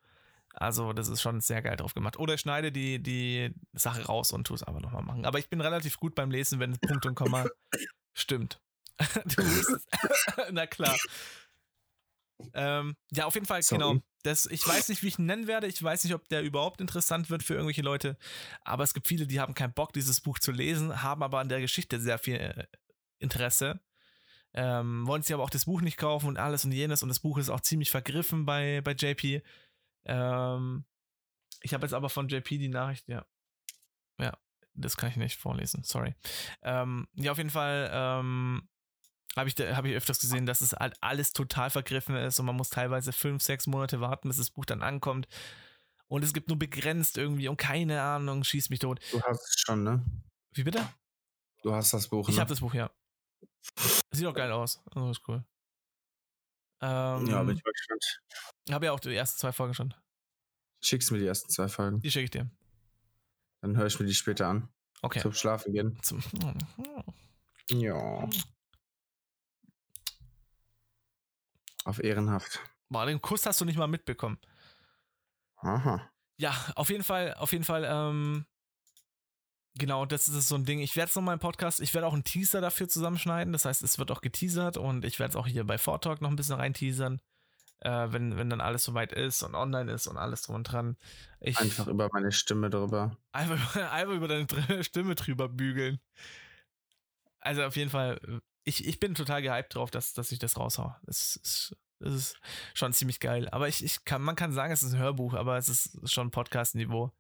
Also, 0.55 0.93
das 0.93 1.09
ist 1.09 1.23
schon 1.23 1.41
sehr 1.41 1.63
geil 1.63 1.77
drauf 1.77 1.95
gemacht. 1.95 2.19
Oder 2.19 2.35
ich 2.35 2.41
schneide 2.41 2.73
die, 2.73 3.03
die 3.03 3.55
Sache 3.73 4.05
raus 4.05 4.33
und 4.33 4.47
tue 4.47 4.57
es 4.57 4.63
einfach 4.63 4.81
nochmal 4.81 5.03
machen. 5.03 5.25
Aber 5.25 5.39
ich 5.39 5.49
bin 5.49 5.61
relativ 5.61 5.99
gut 5.99 6.15
beim 6.15 6.31
Lesen, 6.31 6.61
wenn 6.61 6.79
Punkt 6.79 7.07
und 7.07 7.15
Komma 7.15 7.47
stimmt. 8.13 8.61
du 8.99 9.45
wusstest. 9.45 9.89
Na 10.53 10.67
klar. 10.67 10.97
Ähm, 12.55 12.97
ja, 13.13 13.27
auf 13.27 13.35
jeden 13.35 13.47
Fall, 13.47 13.63
Sorry. 13.63 13.81
genau. 13.81 14.03
Das, 14.25 14.47
ich 14.47 14.67
weiß 14.67 14.89
nicht, 14.89 15.03
wie 15.03 15.09
ich 15.09 15.19
ihn 15.19 15.27
nennen 15.27 15.47
werde. 15.47 15.67
Ich 15.67 15.83
weiß 15.83 16.05
nicht, 16.05 16.15
ob 16.15 16.29
der 16.29 16.43
überhaupt 16.43 16.81
interessant 16.81 17.31
wird 17.31 17.43
für 17.43 17.55
irgendwelche 17.55 17.83
Leute. 17.83 18.17
Aber 18.63 18.85
es 18.85 18.95
gibt 18.95 19.07
viele, 19.07 19.27
die 19.27 19.41
haben 19.41 19.55
keinen 19.55 19.73
Bock, 19.73 19.93
dieses 19.93 20.21
Buch 20.21 20.39
zu 20.39 20.53
lesen, 20.53 21.03
haben 21.03 21.23
aber 21.23 21.41
an 21.41 21.49
der 21.49 21.61
Geschichte 21.61 22.01
sehr 22.01 22.19
viel 22.19 22.37
äh, 22.37 22.67
Interesse. 23.19 23.81
Ähm, 24.55 25.07
wollen 25.07 25.23
sich 25.23 25.33
aber 25.33 25.43
auch 25.43 25.51
das 25.51 25.65
Buch 25.65 25.81
nicht 25.81 25.97
kaufen 25.97 26.27
und 26.27 26.37
alles 26.37 26.65
und 26.65 26.73
jenes. 26.73 27.03
Und 27.03 27.09
das 27.09 27.21
Buch 27.21 27.39
ist 27.39 27.49
auch 27.49 27.61
ziemlich 27.61 27.91
vergriffen 27.91 28.45
bei, 28.45 28.81
bei 28.83 28.93
JP. 28.93 29.43
Ähm, 30.05 30.85
ich 31.61 31.75
habe 31.75 31.85
jetzt 31.85 31.95
aber 31.95 32.09
von 32.09 32.29
JP 32.29 32.59
die 32.59 32.69
Nachricht, 32.69 33.09
ja. 33.09 33.25
Ja, 34.19 34.37
das 34.75 34.97
kann 34.97 35.11
ich 35.11 35.17
nicht 35.17 35.39
vorlesen, 35.39 35.83
sorry. 35.85 36.15
Ähm, 36.63 37.09
ja, 37.15 37.33
auf 37.33 37.39
jeden 37.39 37.51
Fall 37.51 37.91
ähm, 37.93 38.69
habe 39.37 39.49
ich, 39.49 39.55
hab 39.57 39.85
ich 39.85 39.95
öfters 39.95 40.21
gesehen, 40.21 40.47
dass 40.47 40.61
es 40.61 40.73
halt 40.73 40.97
alles 41.01 41.33
total 41.33 41.71
vergriffen 41.71 42.17
ist 42.17 42.39
und 42.39 42.47
man 42.47 42.57
muss 42.57 42.71
teilweise 42.71 43.13
fünf, 43.13 43.43
sechs 43.43 43.67
Monate 43.67 44.01
warten, 44.01 44.29
bis 44.29 44.39
das 44.39 44.51
Buch 44.51 44.65
dann 44.65 44.83
ankommt. 44.83 45.29
Und 46.09 46.25
es 46.25 46.35
gibt 46.35 46.49
nur 46.49 46.59
begrenzt 46.59 47.17
irgendwie 47.17 47.49
und 47.49 47.57
keine 47.57 48.03
Ahnung, 48.03 48.45
schieß 48.45 48.69
mich 48.69 48.81
tot. 48.81 49.01
Du 49.13 49.23
hast 49.23 49.49
es 49.49 49.55
schon, 49.59 49.83
ne? 49.83 50.05
Wie 50.53 50.63
bitte? 50.63 50.87
Du 51.63 51.73
hast 51.73 51.95
das 51.95 52.09
Buch, 52.09 52.29
Ich 52.29 52.35
ne? 52.35 52.41
habe 52.41 52.51
das 52.51 52.61
Buch, 52.61 52.75
ja. 52.75 52.91
Sieht 54.11 54.27
auch 54.27 54.35
geil 54.35 54.53
aus. 54.53 54.83
Also 54.91 55.11
ist 55.11 55.23
cool. 55.29 55.45
Ähm, 56.83 57.27
ja, 57.29 57.43
bin 57.45 57.57
ich 57.57 57.65
mal 57.65 57.73
gespannt. 57.73 58.21
habe 58.71 58.87
ja 58.87 58.93
auch 58.93 59.01
die 59.01 59.15
ersten 59.15 59.39
zwei 59.39 59.53
Folgen 59.53 59.73
schon. 59.75 59.95
Schickst 60.83 61.13
mir 61.13 61.19
die 61.19 61.27
ersten 61.27 61.49
zwei 61.51 61.69
Folgen. 61.69 62.01
Die 62.01 62.11
schicke 62.11 62.25
ich 62.25 62.31
dir. 62.31 62.51
Dann 63.61 63.77
höre 63.77 63.87
ich 63.87 63.99
mir 64.01 64.07
die 64.07 64.15
später 64.15 64.49
an. 64.49 64.69
Okay. 65.01 65.21
Zum 65.21 65.33
Schlafen 65.33 65.73
gehen. 65.73 65.97
Zum, 66.03 66.21
Ja. 67.71 68.29
Auf 71.85 72.03
ehrenhaft. 72.03 72.61
boah, 72.89 73.07
den 73.07 73.21
Kuss 73.21 73.47
hast 73.47 73.61
du 73.61 73.65
nicht 73.65 73.79
mal 73.79 73.87
mitbekommen. 73.89 74.39
Aha. 75.57 76.09
Ja, 76.37 76.55
auf 76.77 76.91
jeden 76.91 77.05
Fall, 77.05 77.35
auf 77.35 77.53
jeden 77.53 77.65
Fall, 77.65 77.85
ähm, 77.89 78.47
genau, 79.75 80.07
das 80.07 80.29
ist 80.29 80.49
so 80.49 80.55
ein 80.55 80.65
Ding. 80.65 80.81
Ich 80.81 80.97
werde 80.97 81.09
es 81.09 81.17
nochmal 81.17 81.35
im 81.35 81.41
Podcast, 81.41 81.81
ich 81.81 81.95
werde 81.95 82.07
auch 82.07 82.13
einen 82.13 82.25
Teaser 82.25 82.61
dafür 82.61 82.89
zusammenschneiden. 82.89 83.53
Das 83.53 83.65
heißt, 83.65 83.83
es 83.83 83.99
wird 83.99 84.11
auch 84.11 84.21
geteasert 84.21 84.77
und 84.77 85.05
ich 85.05 85.19
werde 85.19 85.31
es 85.31 85.37
auch 85.37 85.47
hier 85.47 85.65
bei 85.65 85.79
Vortalk 85.79 86.21
noch 86.21 86.31
ein 86.31 86.37
bisschen 86.37 86.57
rein 86.57 86.75
teasern, 86.75 87.21
äh, 87.81 88.09
wenn, 88.11 88.37
wenn 88.37 88.51
dann 88.51 88.61
alles 88.61 88.85
soweit 88.85 89.13
ist 89.13 89.43
und 89.43 89.55
online 89.55 89.93
ist 89.93 90.07
und 90.07 90.17
alles 90.17 90.43
drum 90.43 90.57
und 90.57 90.65
dran. 90.65 90.97
Ich, 91.41 91.59
Einfach 91.59 91.87
über 91.87 92.09
meine 92.13 92.33
Stimme 92.33 92.71
drüber. 92.71 93.17
Einfach, 93.33 93.77
einfach 93.93 94.15
über 94.15 94.29
deine 94.29 94.85
Stimme 94.85 95.15
drüber 95.15 95.49
bügeln. 95.49 96.01
Also 97.41 97.65
auf 97.65 97.77
jeden 97.77 97.91
Fall, 97.91 98.21
ich, 98.65 98.87
ich 98.87 99.01
bin 99.01 99.15
total 99.15 99.43
gehypt 99.43 99.75
drauf, 99.75 99.91
dass, 99.91 100.13
dass 100.13 100.31
ich 100.31 100.39
das 100.39 100.57
raushau. 100.57 100.95
Das 101.05 101.37
ist, 101.37 101.77
das 101.99 102.15
ist 102.15 102.37
schon 102.75 102.93
ziemlich 102.93 103.21
geil. 103.21 103.49
Aber 103.51 103.69
ich, 103.69 103.85
ich 103.85 104.05
kann, 104.05 104.23
man 104.23 104.37
kann 104.37 104.53
sagen, 104.53 104.73
es 104.73 104.83
ist 104.83 104.95
ein 104.95 105.01
Hörbuch, 105.01 105.35
aber 105.35 105.57
es 105.57 105.69
ist 105.69 106.09
schon 106.11 106.31
Podcast-Niveau. 106.31 107.13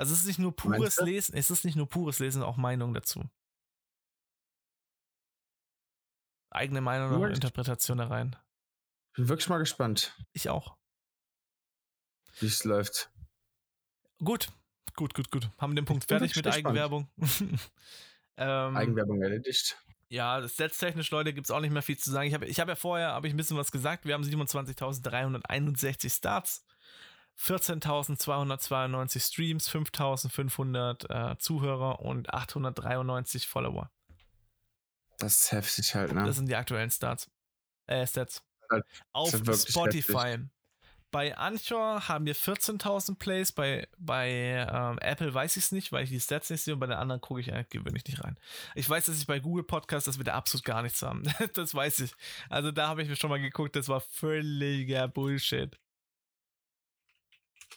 Also 0.00 0.14
es 0.14 0.20
ist 0.20 0.28
nicht 0.28 0.38
nur 0.38 0.56
pures? 0.56 0.96
Lesen, 1.00 1.36
es 1.36 1.50
ist 1.50 1.66
nicht 1.66 1.76
nur 1.76 1.86
pures 1.86 2.20
Lesen, 2.20 2.42
auch 2.42 2.56
Meinung 2.56 2.94
dazu. 2.94 3.22
Eigene 6.48 6.80
Meinung 6.80 7.20
und. 7.20 7.32
Interpretation 7.34 7.98
da 7.98 8.06
rein. 8.06 8.34
Bin 9.12 9.28
wirklich 9.28 9.50
mal 9.50 9.58
gespannt, 9.58 10.16
Ich 10.32 10.48
auch. 10.48 10.78
wie 12.38 12.46
es 12.46 12.64
läuft. 12.64 13.12
Gut, 14.24 14.50
gut, 14.96 15.12
gut, 15.12 15.30
gut. 15.30 15.50
Haben 15.58 15.76
den 15.76 15.84
Punkt 15.84 16.06
fertig 16.06 16.34
mit 16.34 16.46
gespannt. 16.46 16.66
Eigenwerbung. 16.66 17.10
ähm, 18.38 18.76
Eigenwerbung 18.78 19.20
erledigt. 19.20 19.76
Ja, 20.08 20.48
setztechnisch, 20.48 21.10
Leute, 21.10 21.34
gibt 21.34 21.46
es 21.46 21.50
auch 21.50 21.60
nicht 21.60 21.72
mehr 21.72 21.82
viel 21.82 21.98
zu 21.98 22.10
sagen. 22.10 22.26
Ich 22.26 22.32
habe 22.32 22.46
ich 22.46 22.58
hab 22.58 22.68
ja 22.68 22.74
vorher 22.74 23.12
hab 23.12 23.26
ich 23.26 23.34
ein 23.34 23.36
bisschen 23.36 23.58
was 23.58 23.70
gesagt. 23.70 24.06
Wir 24.06 24.14
haben 24.14 24.24
27.361 24.24 26.10
Starts, 26.10 26.64
14.292 27.38 29.20
Streams, 29.20 29.70
5.500 29.70 31.32
äh, 31.32 31.38
Zuhörer 31.38 32.00
und 32.00 32.32
893 32.32 33.46
Follower. 33.46 33.90
Das 35.18 35.42
ist 35.42 35.52
heftig 35.52 35.94
halt, 35.94 36.12
ne? 36.12 36.24
Das 36.24 36.36
sind 36.36 36.48
die 36.48 36.56
aktuellen 36.56 36.90
Starts. 36.90 37.30
Äh, 37.86 38.06
Stats. 38.06 38.42
Halt, 38.70 38.84
Auf 39.12 39.30
Spotify. 39.30 40.38
Bei 41.10 41.36
Anchor 41.36 42.06
haben 42.06 42.24
wir 42.24 42.36
14.000 42.36 43.18
Plays, 43.18 43.50
bei, 43.50 43.88
bei 43.98 44.30
ähm, 44.30 44.98
Apple 45.00 45.34
weiß 45.34 45.56
ich 45.56 45.64
es 45.64 45.72
nicht, 45.72 45.90
weil 45.90 46.04
ich 46.04 46.10
die 46.10 46.20
Stats 46.20 46.50
nicht 46.50 46.62
sehe 46.62 46.74
und 46.74 46.80
bei 46.80 46.86
den 46.86 46.96
anderen 46.96 47.20
gucke 47.20 47.40
ich 47.40 47.52
eigentlich 47.52 47.70
gewöhnlich 47.70 48.04
nicht 48.04 48.22
rein. 48.22 48.38
Ich 48.76 48.88
weiß, 48.88 49.06
dass 49.06 49.18
ich 49.18 49.26
bei 49.26 49.40
Google 49.40 49.64
Podcast, 49.64 50.06
dass 50.06 50.18
wir 50.18 50.24
da 50.24 50.34
absolut 50.34 50.64
gar 50.64 50.82
nichts 50.82 51.02
haben. 51.02 51.24
das 51.54 51.74
weiß 51.74 52.00
ich. 52.00 52.12
Also 52.48 52.70
da 52.70 52.86
habe 52.86 53.02
ich 53.02 53.08
mir 53.08 53.16
schon 53.16 53.30
mal 53.30 53.40
geguckt, 53.40 53.74
das 53.74 53.88
war 53.88 54.00
völliger 54.00 55.08
Bullshit. 55.08 55.76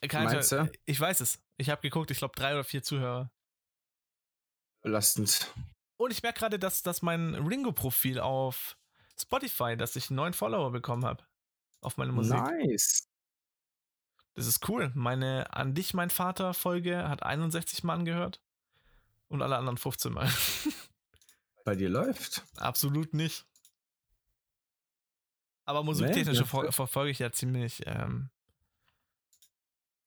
Kann 0.07 0.26
Meinst 0.26 0.52
ich, 0.52 0.57
du? 0.60 0.72
ich 0.86 0.99
weiß 0.99 1.22
es. 1.22 1.40
Ich 1.57 1.70
habe 1.70 1.82
geguckt, 1.82 2.11
ich 2.11 2.18
glaube 2.18 2.34
drei 2.36 2.53
oder 2.53 2.64
vier 2.64 2.84
Zuhörer. 2.84 3.32
belastend. 4.82 5.53
Und 5.98 6.11
ich 6.11 6.22
merke 6.24 6.40
gerade, 6.40 6.60
dass, 6.60 6.82
dass 6.84 7.02
mein 7.02 7.36
Ringo-Profil 7.36 8.20
auf 8.20 8.78
Spotify, 9.20 9.78
dass 9.78 9.95
ich 9.95 10.10
einen 10.10 10.18
neuen 10.18 10.34
Follower 10.34 10.72
bekommen 10.72 11.06
habe. 11.06 11.24
Auf 11.82 11.98
meine 11.98 12.11
Musik. 12.11 12.34
Nice. 12.36 13.07
Das 14.34 14.48
ist 14.48 14.68
cool. 14.68 14.91
Meine 14.95 15.53
An 15.53 15.74
dich, 15.76 15.94
mein 15.94 16.10
Vater 16.10 16.53
Folge 16.53 17.07
hat 17.07 17.24
61 17.24 17.84
Mal 17.84 17.94
angehört. 17.94 18.41
Und 19.30 19.41
alle 19.41 19.56
anderen 19.57 19.78
15 19.78 20.11
Mal. 20.11 20.30
Bei 21.65 21.76
dir 21.76 21.90
läuft. 21.90 22.44
Absolut 22.57 23.14
nicht. 23.14 23.45
Aber 25.65 25.84
musiktechnisch 25.84 26.40
Nee, 26.40 26.44
verfol- 26.45 26.72
verfolge 26.72 27.11
ich 27.11 27.20
ja 27.20 27.32
ziemlich. 27.32 27.84
Ähm, 27.86 28.30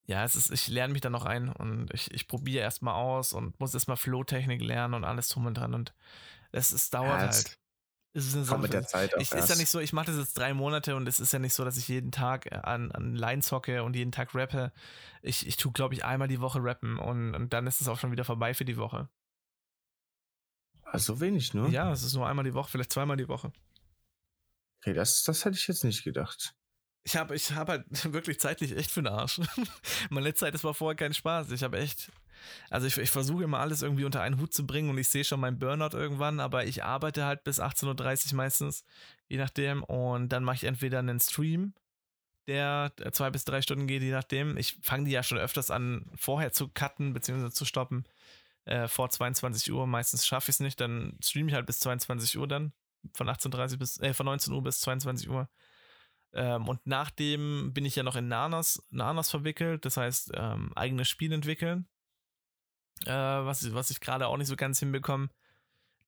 ja, 0.06 0.24
es 0.24 0.36
ist, 0.36 0.50
ich 0.50 0.68
lerne 0.68 0.92
mich 0.92 1.02
da 1.02 1.10
noch 1.10 1.24
ein 1.24 1.48
und 1.48 1.92
ich, 1.92 2.12
ich 2.12 2.28
probiere 2.28 2.62
erstmal 2.62 2.94
aus 2.94 3.32
und 3.32 3.58
muss 3.58 3.74
erstmal 3.74 3.96
Flow-Technik 3.96 4.62
lernen 4.62 4.94
und 4.94 5.04
alles 5.04 5.28
drum 5.28 5.46
und 5.46 5.54
dran. 5.54 5.74
Und 5.74 5.94
es, 6.52 6.72
es 6.72 6.90
dauert 6.90 7.20
Ja, 7.20 7.28
halt. 7.28 7.58
Es 8.12 8.34
ist 8.34 8.50
eine 8.50 8.62
mit 8.62 8.72
der 8.72 8.86
Zeit 8.86 9.12
ich, 9.18 9.30
ist 9.30 9.50
ja 9.50 9.56
nicht 9.56 9.68
so, 9.68 9.78
ich 9.78 9.92
mache 9.92 10.06
das 10.06 10.16
jetzt 10.16 10.38
drei 10.38 10.54
Monate 10.54 10.96
und 10.96 11.06
es 11.06 11.20
ist 11.20 11.34
ja 11.34 11.38
nicht 11.38 11.52
so, 11.52 11.66
dass 11.66 11.76
ich 11.76 11.86
jeden 11.88 12.12
Tag 12.12 12.46
äh, 12.46 12.54
an, 12.54 12.90
an 12.92 13.14
Lines 13.14 13.52
hocke 13.52 13.82
und 13.82 13.94
jeden 13.94 14.10
Tag 14.10 14.34
rappe. 14.34 14.72
Ich, 15.20 15.46
ich 15.46 15.58
tue, 15.58 15.70
glaube 15.72 15.92
ich, 15.92 16.02
einmal 16.02 16.26
die 16.26 16.40
Woche 16.40 16.62
rappen 16.62 16.98
und, 16.98 17.34
und 17.34 17.52
dann 17.52 17.66
ist 17.66 17.82
es 17.82 17.88
auch 17.88 17.98
schon 17.98 18.12
wieder 18.12 18.24
vorbei 18.24 18.54
für 18.54 18.64
die 18.64 18.78
Woche. 18.78 19.10
Ah, 20.82 20.98
so 20.98 21.20
wenig 21.20 21.52
nur? 21.52 21.68
Ja, 21.68 21.92
es 21.92 22.04
ist 22.04 22.14
nur 22.14 22.26
einmal 22.26 22.44
die 22.44 22.54
Woche, 22.54 22.70
vielleicht 22.70 22.92
zweimal 22.92 23.18
die 23.18 23.28
Woche. 23.28 23.52
Okay, 24.80 24.94
das, 24.94 25.22
das 25.24 25.44
hätte 25.44 25.56
ich 25.56 25.66
jetzt 25.66 25.84
nicht 25.84 26.02
gedacht. 26.02 26.54
Ich 27.06 27.16
habe 27.16 27.36
ich 27.36 27.52
hab 27.52 27.68
halt 27.68 27.84
wirklich 28.12 28.40
zeitlich 28.40 28.76
echt 28.76 28.90
für 28.90 29.00
den 29.00 29.12
Arsch. 29.12 29.40
Meine 30.10 30.26
letzte 30.26 30.46
Zeit, 30.46 30.54
das 30.54 30.64
war 30.64 30.74
vorher 30.74 30.96
kein 30.96 31.14
Spaß. 31.14 31.52
Ich 31.52 31.62
habe 31.62 31.78
echt, 31.78 32.10
also 32.68 32.88
ich, 32.88 32.98
ich 32.98 33.12
versuche 33.12 33.44
immer 33.44 33.60
alles 33.60 33.82
irgendwie 33.82 34.04
unter 34.04 34.22
einen 34.22 34.40
Hut 34.40 34.52
zu 34.52 34.66
bringen 34.66 34.90
und 34.90 34.98
ich 34.98 35.08
sehe 35.08 35.22
schon 35.22 35.38
meinen 35.38 35.60
Burnout 35.60 35.96
irgendwann, 35.96 36.40
aber 36.40 36.64
ich 36.64 36.82
arbeite 36.82 37.24
halt 37.24 37.44
bis 37.44 37.60
18.30 37.60 38.32
Uhr 38.32 38.36
meistens, 38.36 38.84
je 39.28 39.36
nachdem. 39.36 39.84
Und 39.84 40.30
dann 40.30 40.42
mache 40.42 40.56
ich 40.56 40.64
entweder 40.64 40.98
einen 40.98 41.20
Stream, 41.20 41.74
der 42.48 42.92
zwei 43.12 43.30
bis 43.30 43.44
drei 43.44 43.62
Stunden 43.62 43.86
geht, 43.86 44.02
je 44.02 44.10
nachdem. 44.10 44.56
Ich 44.56 44.76
fange 44.82 45.04
die 45.04 45.12
ja 45.12 45.22
schon 45.22 45.38
öfters 45.38 45.70
an, 45.70 46.10
vorher 46.16 46.52
zu 46.52 46.66
cutten 46.66 47.12
bzw. 47.12 47.50
zu 47.50 47.64
stoppen. 47.64 48.04
Äh, 48.64 48.88
vor 48.88 49.10
22 49.10 49.72
Uhr. 49.72 49.86
Meistens 49.86 50.26
schaffe 50.26 50.50
ich 50.50 50.56
es 50.56 50.60
nicht, 50.60 50.80
dann 50.80 51.16
streame 51.22 51.50
ich 51.50 51.54
halt 51.54 51.66
bis 51.66 51.78
22 51.78 52.36
Uhr 52.36 52.48
dann, 52.48 52.72
von 53.14 53.28
18.30 53.28 53.76
bis, 53.78 54.00
äh, 54.00 54.12
von 54.12 54.26
19 54.26 54.52
Uhr 54.52 54.62
bis 54.64 54.80
22 54.80 55.30
Uhr. 55.30 55.48
Ähm, 56.32 56.68
und 56.68 56.80
nachdem 56.86 57.72
bin 57.72 57.84
ich 57.84 57.96
ja 57.96 58.02
noch 58.02 58.16
in 58.16 58.28
Nanas, 58.28 58.82
Nanas 58.90 59.30
verwickelt, 59.30 59.84
das 59.84 59.96
heißt, 59.96 60.32
ähm, 60.34 60.72
eigenes 60.74 61.08
Spiel 61.08 61.32
entwickeln. 61.32 61.88
Äh, 63.04 63.10
was, 63.12 63.72
was 63.74 63.90
ich 63.90 64.00
gerade 64.00 64.26
auch 64.26 64.36
nicht 64.36 64.48
so 64.48 64.56
ganz 64.56 64.78
hinbekomme. 64.78 65.28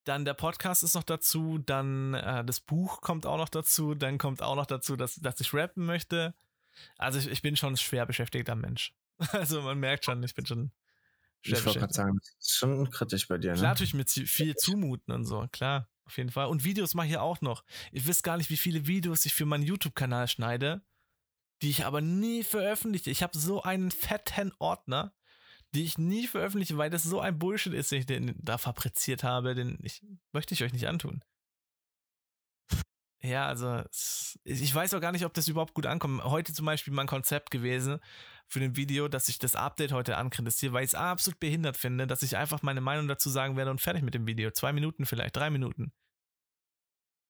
Dann 0.04 0.24
der 0.24 0.34
Podcast 0.34 0.82
ist 0.82 0.94
noch 0.94 1.02
dazu, 1.02 1.58
dann 1.58 2.14
äh, 2.14 2.44
das 2.44 2.60
Buch 2.60 3.00
kommt 3.02 3.26
auch 3.26 3.36
noch 3.36 3.50
dazu, 3.50 3.94
dann 3.94 4.16
kommt 4.16 4.42
auch 4.42 4.56
noch 4.56 4.64
dazu, 4.66 4.96
dass, 4.96 5.16
dass 5.16 5.38
ich 5.40 5.52
rappen 5.52 5.84
möchte. 5.84 6.34
Also 6.96 7.18
ich, 7.18 7.26
ich 7.28 7.42
bin 7.42 7.56
schon 7.56 7.74
ein 7.74 7.76
schwer 7.76 8.06
beschäftigter 8.06 8.54
Mensch. 8.54 8.94
Also 9.32 9.60
man 9.62 9.78
merkt 9.78 10.04
schon, 10.04 10.22
ich 10.22 10.34
bin 10.34 10.46
schon 10.46 10.70
schwer 11.42 11.58
Ich 11.58 11.66
wollte 11.66 11.80
gerade 11.80 11.88
beschäftigt. 11.88 11.94
sagen, 11.94 12.18
das 12.20 12.36
ist 12.38 12.56
schon 12.56 12.90
kritisch 12.90 13.28
bei 13.28 13.36
dir, 13.38 13.54
ne? 13.56 13.58
Klar 13.58 13.84
ich 13.84 13.92
mir 13.94 14.06
zi- 14.06 14.26
viel 14.26 14.54
zumuten 14.56 15.12
und 15.12 15.24
so, 15.24 15.46
klar, 15.52 15.88
auf 16.08 16.16
jeden 16.16 16.30
Fall. 16.30 16.46
Und 16.48 16.64
Videos 16.64 16.94
mache 16.94 17.06
ich 17.06 17.12
ja 17.12 17.20
auch 17.20 17.40
noch. 17.40 17.64
Ich 17.92 18.06
wisst 18.06 18.24
gar 18.24 18.36
nicht, 18.36 18.50
wie 18.50 18.56
viele 18.56 18.86
Videos 18.86 19.24
ich 19.26 19.34
für 19.34 19.46
meinen 19.46 19.62
YouTube-Kanal 19.62 20.26
schneide, 20.26 20.82
die 21.62 21.70
ich 21.70 21.84
aber 21.84 22.00
nie 22.00 22.42
veröffentliche. 22.42 23.10
Ich 23.10 23.22
habe 23.22 23.36
so 23.36 23.62
einen 23.62 23.90
fetten 23.90 24.52
Ordner, 24.58 25.14
die 25.74 25.84
ich 25.84 25.98
nie 25.98 26.26
veröffentliche, 26.26 26.78
weil 26.78 26.90
das 26.90 27.02
so 27.02 27.20
ein 27.20 27.38
Bullshit 27.38 27.74
ist, 27.74 27.92
den 27.92 28.00
ich 28.00 28.06
den 28.06 28.34
da 28.38 28.58
fabriziert 28.58 29.22
habe, 29.22 29.54
den 29.54 29.78
ich 29.82 30.02
möchte 30.32 30.54
ich 30.54 30.64
euch 30.64 30.72
nicht 30.72 30.88
antun. 30.88 31.22
Ja, 33.20 33.48
also 33.48 33.82
ich 34.44 34.74
weiß 34.74 34.94
auch 34.94 35.00
gar 35.00 35.12
nicht, 35.12 35.24
ob 35.24 35.34
das 35.34 35.48
überhaupt 35.48 35.74
gut 35.74 35.86
ankommt. 35.86 36.24
Heute 36.24 36.54
zum 36.54 36.64
Beispiel 36.64 36.94
mein 36.94 37.08
Konzept 37.08 37.50
gewesen 37.50 38.00
für 38.48 38.60
den 38.60 38.76
Video, 38.76 39.08
dass 39.08 39.28
ich 39.28 39.38
das 39.38 39.54
Update 39.54 39.92
heute 39.92 40.16
ankritisiere, 40.16 40.72
weil 40.72 40.84
ich 40.84 40.90
es 40.90 40.94
absolut 40.94 41.38
behindert 41.38 41.76
finde, 41.76 42.06
dass 42.06 42.22
ich 42.22 42.36
einfach 42.36 42.62
meine 42.62 42.80
Meinung 42.80 43.06
dazu 43.06 43.28
sagen 43.30 43.56
werde 43.56 43.70
und 43.70 43.80
fertig 43.80 44.02
mit 44.02 44.14
dem 44.14 44.26
Video. 44.26 44.50
Zwei 44.50 44.72
Minuten 44.72 45.06
vielleicht, 45.06 45.36
drei 45.36 45.50
Minuten. 45.50 45.92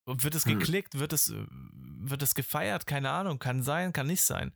Und 0.05 0.24
wird 0.24 0.35
es 0.35 0.47
Hm. 0.47 0.59
geklickt, 0.59 0.99
wird 0.99 1.12
es, 1.12 1.35
wird 1.35 2.23
es 2.23 2.35
gefeiert? 2.35 2.86
Keine 2.86 3.11
Ahnung, 3.11 3.39
kann 3.39 3.62
sein, 3.62 3.93
kann 3.93 4.07
nicht 4.07 4.23
sein. 4.23 4.55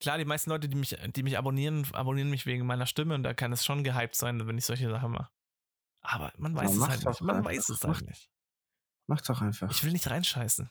Klar, 0.00 0.16
die 0.16 0.24
meisten 0.24 0.48
Leute, 0.50 0.68
die 0.68 0.76
mich, 0.76 0.96
die 1.14 1.22
mich 1.22 1.36
abonnieren, 1.36 1.86
abonnieren 1.92 2.30
mich 2.30 2.46
wegen 2.46 2.64
meiner 2.66 2.86
Stimme 2.86 3.14
und 3.14 3.22
da 3.22 3.34
kann 3.34 3.52
es 3.52 3.64
schon 3.64 3.84
gehypt 3.84 4.14
sein, 4.14 4.46
wenn 4.46 4.56
ich 4.56 4.64
solche 4.64 4.88
Sachen 4.90 5.12
mache. 5.12 5.30
Aber 6.00 6.32
man 6.38 6.56
weiß 6.56 6.70
Aber 6.72 6.84
es 6.84 6.88
halt 6.88 7.04
nicht. 7.04 7.20
Man 7.20 7.36
einfach. 7.36 7.50
weiß 7.50 7.68
es 7.68 7.84
halt 7.84 8.06
nicht. 8.08 8.30
Mach 9.06 9.20
doch 9.20 9.42
einfach. 9.42 9.70
Ich 9.70 9.84
will 9.84 9.92
nicht 9.92 10.08
reinscheißen. 10.08 10.70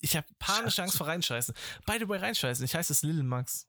Ich 0.00 0.16
habe 0.16 0.26
panische. 0.40 0.82
Angst 0.82 0.96
vor 0.96 1.06
reinscheißen. 1.06 1.54
Beide 1.86 2.06
bei 2.08 2.18
reinscheißen. 2.18 2.64
Ich 2.64 2.74
heiße 2.74 2.92
es 2.92 3.02
Little 3.02 3.22
Max. 3.22 3.67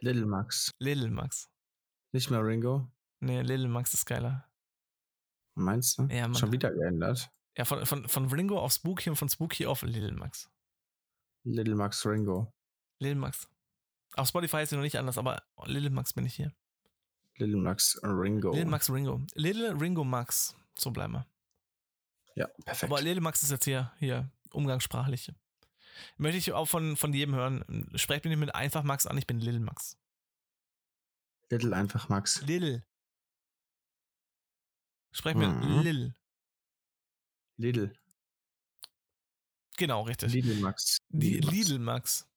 Little 0.00 0.26
Max. 0.26 0.74
Little 0.78 1.10
Max. 1.10 1.50
Nicht 2.12 2.30
mehr 2.30 2.44
Ringo. 2.44 2.90
Nee, 3.20 3.42
Little 3.42 3.68
Max 3.68 3.94
ist 3.94 4.06
geiler. 4.06 4.48
Meinst 5.54 5.98
du? 5.98 6.04
Ja, 6.04 6.28
Mann. 6.28 6.34
Schon 6.36 6.52
wieder 6.52 6.70
geändert. 6.72 7.30
Ja, 7.56 7.64
von, 7.64 7.84
von, 7.84 8.08
von 8.08 8.30
Ringo 8.30 8.58
auf 8.60 8.72
Spooky 8.72 9.10
und 9.10 9.16
von 9.16 9.28
Spooky 9.28 9.66
auf 9.66 9.82
Little 9.82 10.12
Max. 10.12 10.48
Little 11.44 11.74
Max 11.74 12.06
Ringo. 12.06 12.52
Little 13.00 13.16
Max. 13.16 13.48
Auf 14.14 14.28
Spotify 14.28 14.62
ist 14.62 14.70
sie 14.70 14.76
noch 14.76 14.82
nicht 14.82 14.98
anders, 14.98 15.18
aber 15.18 15.42
Little 15.64 15.90
Max 15.90 16.12
bin 16.12 16.24
ich 16.26 16.34
hier. 16.34 16.52
Little 17.36 17.56
Max 17.56 18.00
Ringo. 18.02 18.52
Little 18.52 18.66
Max 18.70 18.90
Ringo. 18.90 19.24
Little 19.34 19.80
Ringo 19.80 20.04
Max. 20.04 20.56
So 20.78 20.90
bleiben 20.90 21.14
wir. 21.14 21.26
Ja, 22.34 22.46
perfekt. 22.64 22.92
Aber 22.92 23.00
Little 23.02 23.20
Max 23.20 23.42
ist 23.42 23.50
jetzt 23.50 23.64
hier, 23.64 23.92
hier, 23.98 24.30
umgangssprachlich. 24.50 25.32
Möchte 26.16 26.38
ich 26.38 26.52
auch 26.52 26.66
von, 26.66 26.96
von 26.96 27.12
jedem 27.12 27.34
hören. 27.34 27.90
Sprecht 27.94 28.24
mich 28.24 28.30
nicht 28.30 28.40
mit 28.40 28.54
einfach 28.54 28.82
Max 28.82 29.06
an, 29.06 29.18
ich 29.18 29.26
bin 29.26 29.40
Little 29.40 29.60
Max. 29.60 29.96
Little 31.50 31.74
einfach 31.74 32.08
Max. 32.08 32.42
Little. 32.42 32.84
Sprecht 35.12 35.36
mir 35.36 35.48
Mhm. 35.48 35.80
Lil. 35.82 36.14
Lidl. 37.56 37.92
Genau, 39.76 40.02
richtig. 40.02 40.32
Lidl 40.32 40.60
Max. 40.60 40.98
Die 41.08 41.40
Max. 41.40 41.52
Lidl 41.52 41.78
Max. 41.78 42.27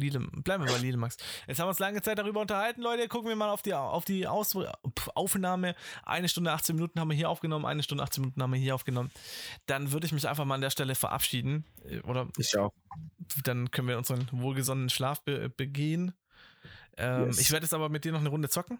Lidl, 0.00 0.26
bleiben 0.42 0.64
wir 0.64 0.72
bei 0.72 0.78
Lidl 0.78 0.96
Max. 0.96 1.16
Jetzt 1.46 1.58
haben 1.58 1.66
wir 1.66 1.70
uns 1.70 1.78
lange 1.78 2.02
Zeit 2.02 2.18
darüber 2.18 2.40
unterhalten, 2.40 2.82
Leute. 2.82 3.06
Gucken 3.08 3.28
wir 3.28 3.36
mal 3.36 3.50
auf 3.50 3.62
die, 3.62 3.74
auf 3.74 4.04
die 4.04 4.26
Aus, 4.26 4.56
Aufnahme. 5.14 5.74
Eine 6.04 6.28
Stunde 6.28 6.52
18 6.52 6.74
Minuten 6.76 6.98
haben 7.00 7.08
wir 7.10 7.16
hier 7.16 7.28
aufgenommen, 7.30 7.64
eine 7.66 7.82
Stunde 7.82 8.02
18 8.04 8.22
Minuten 8.22 8.42
haben 8.42 8.52
wir 8.52 8.60
hier 8.60 8.74
aufgenommen. 8.74 9.10
Dann 9.66 9.92
würde 9.92 10.06
ich 10.06 10.12
mich 10.12 10.28
einfach 10.28 10.44
mal 10.44 10.54
an 10.56 10.60
der 10.60 10.70
Stelle 10.70 10.94
verabschieden. 10.94 11.64
Äh, 11.84 12.00
Oder 12.00 12.28
Ich 12.38 12.56
auch. 12.58 12.72
dann 13.44 13.70
können 13.70 13.88
wir 13.88 13.98
unseren 13.98 14.28
wohlgesonnenen 14.32 14.90
Schlaf 14.90 15.22
be 15.22 15.48
begehen. 15.50 16.12
Ähm, 16.96 17.26
Yes. 17.26 17.38
Ich 17.40 17.50
werde 17.52 17.64
jetzt 17.64 17.74
aber 17.74 17.88
mit 17.88 18.04
dir 18.04 18.12
noch 18.12 18.20
eine 18.20 18.28
Runde 18.30 18.48
zocken. 18.48 18.78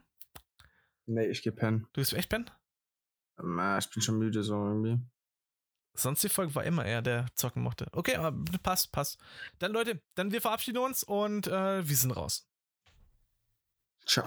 Nee, 1.06 1.26
ich 1.26 1.42
geh 1.42 1.51
pennen. 1.51 1.86
Du 1.92 2.01
bist 2.01 2.12
echt 2.12 2.28
Ben? 2.28 2.51
Ähm, 3.40 3.60
Ich 3.78 3.90
bin 3.90 4.02
schon 4.02 4.18
müde 4.18 4.42
so 4.42 4.55
irgendwie. 4.55 4.98
Sonst 5.94 6.22
die 6.22 6.28
Folge 6.28 6.54
war 6.54 6.64
immer 6.64 6.84
er, 6.84 7.02
der 7.02 7.26
zocken 7.34 7.62
mochte. 7.62 7.86
Okay, 7.92 8.16
passt, 8.62 8.92
passt. 8.92 9.18
Dann 9.58 9.72
Leute, 9.72 10.00
dann 10.14 10.32
wir 10.32 10.40
verabschieden 10.40 10.78
uns 10.78 11.02
und 11.02 11.46
äh, 11.46 11.86
wir 11.86 11.96
sind 11.96 12.12
raus. 12.12 12.46
Ciao. 14.06 14.26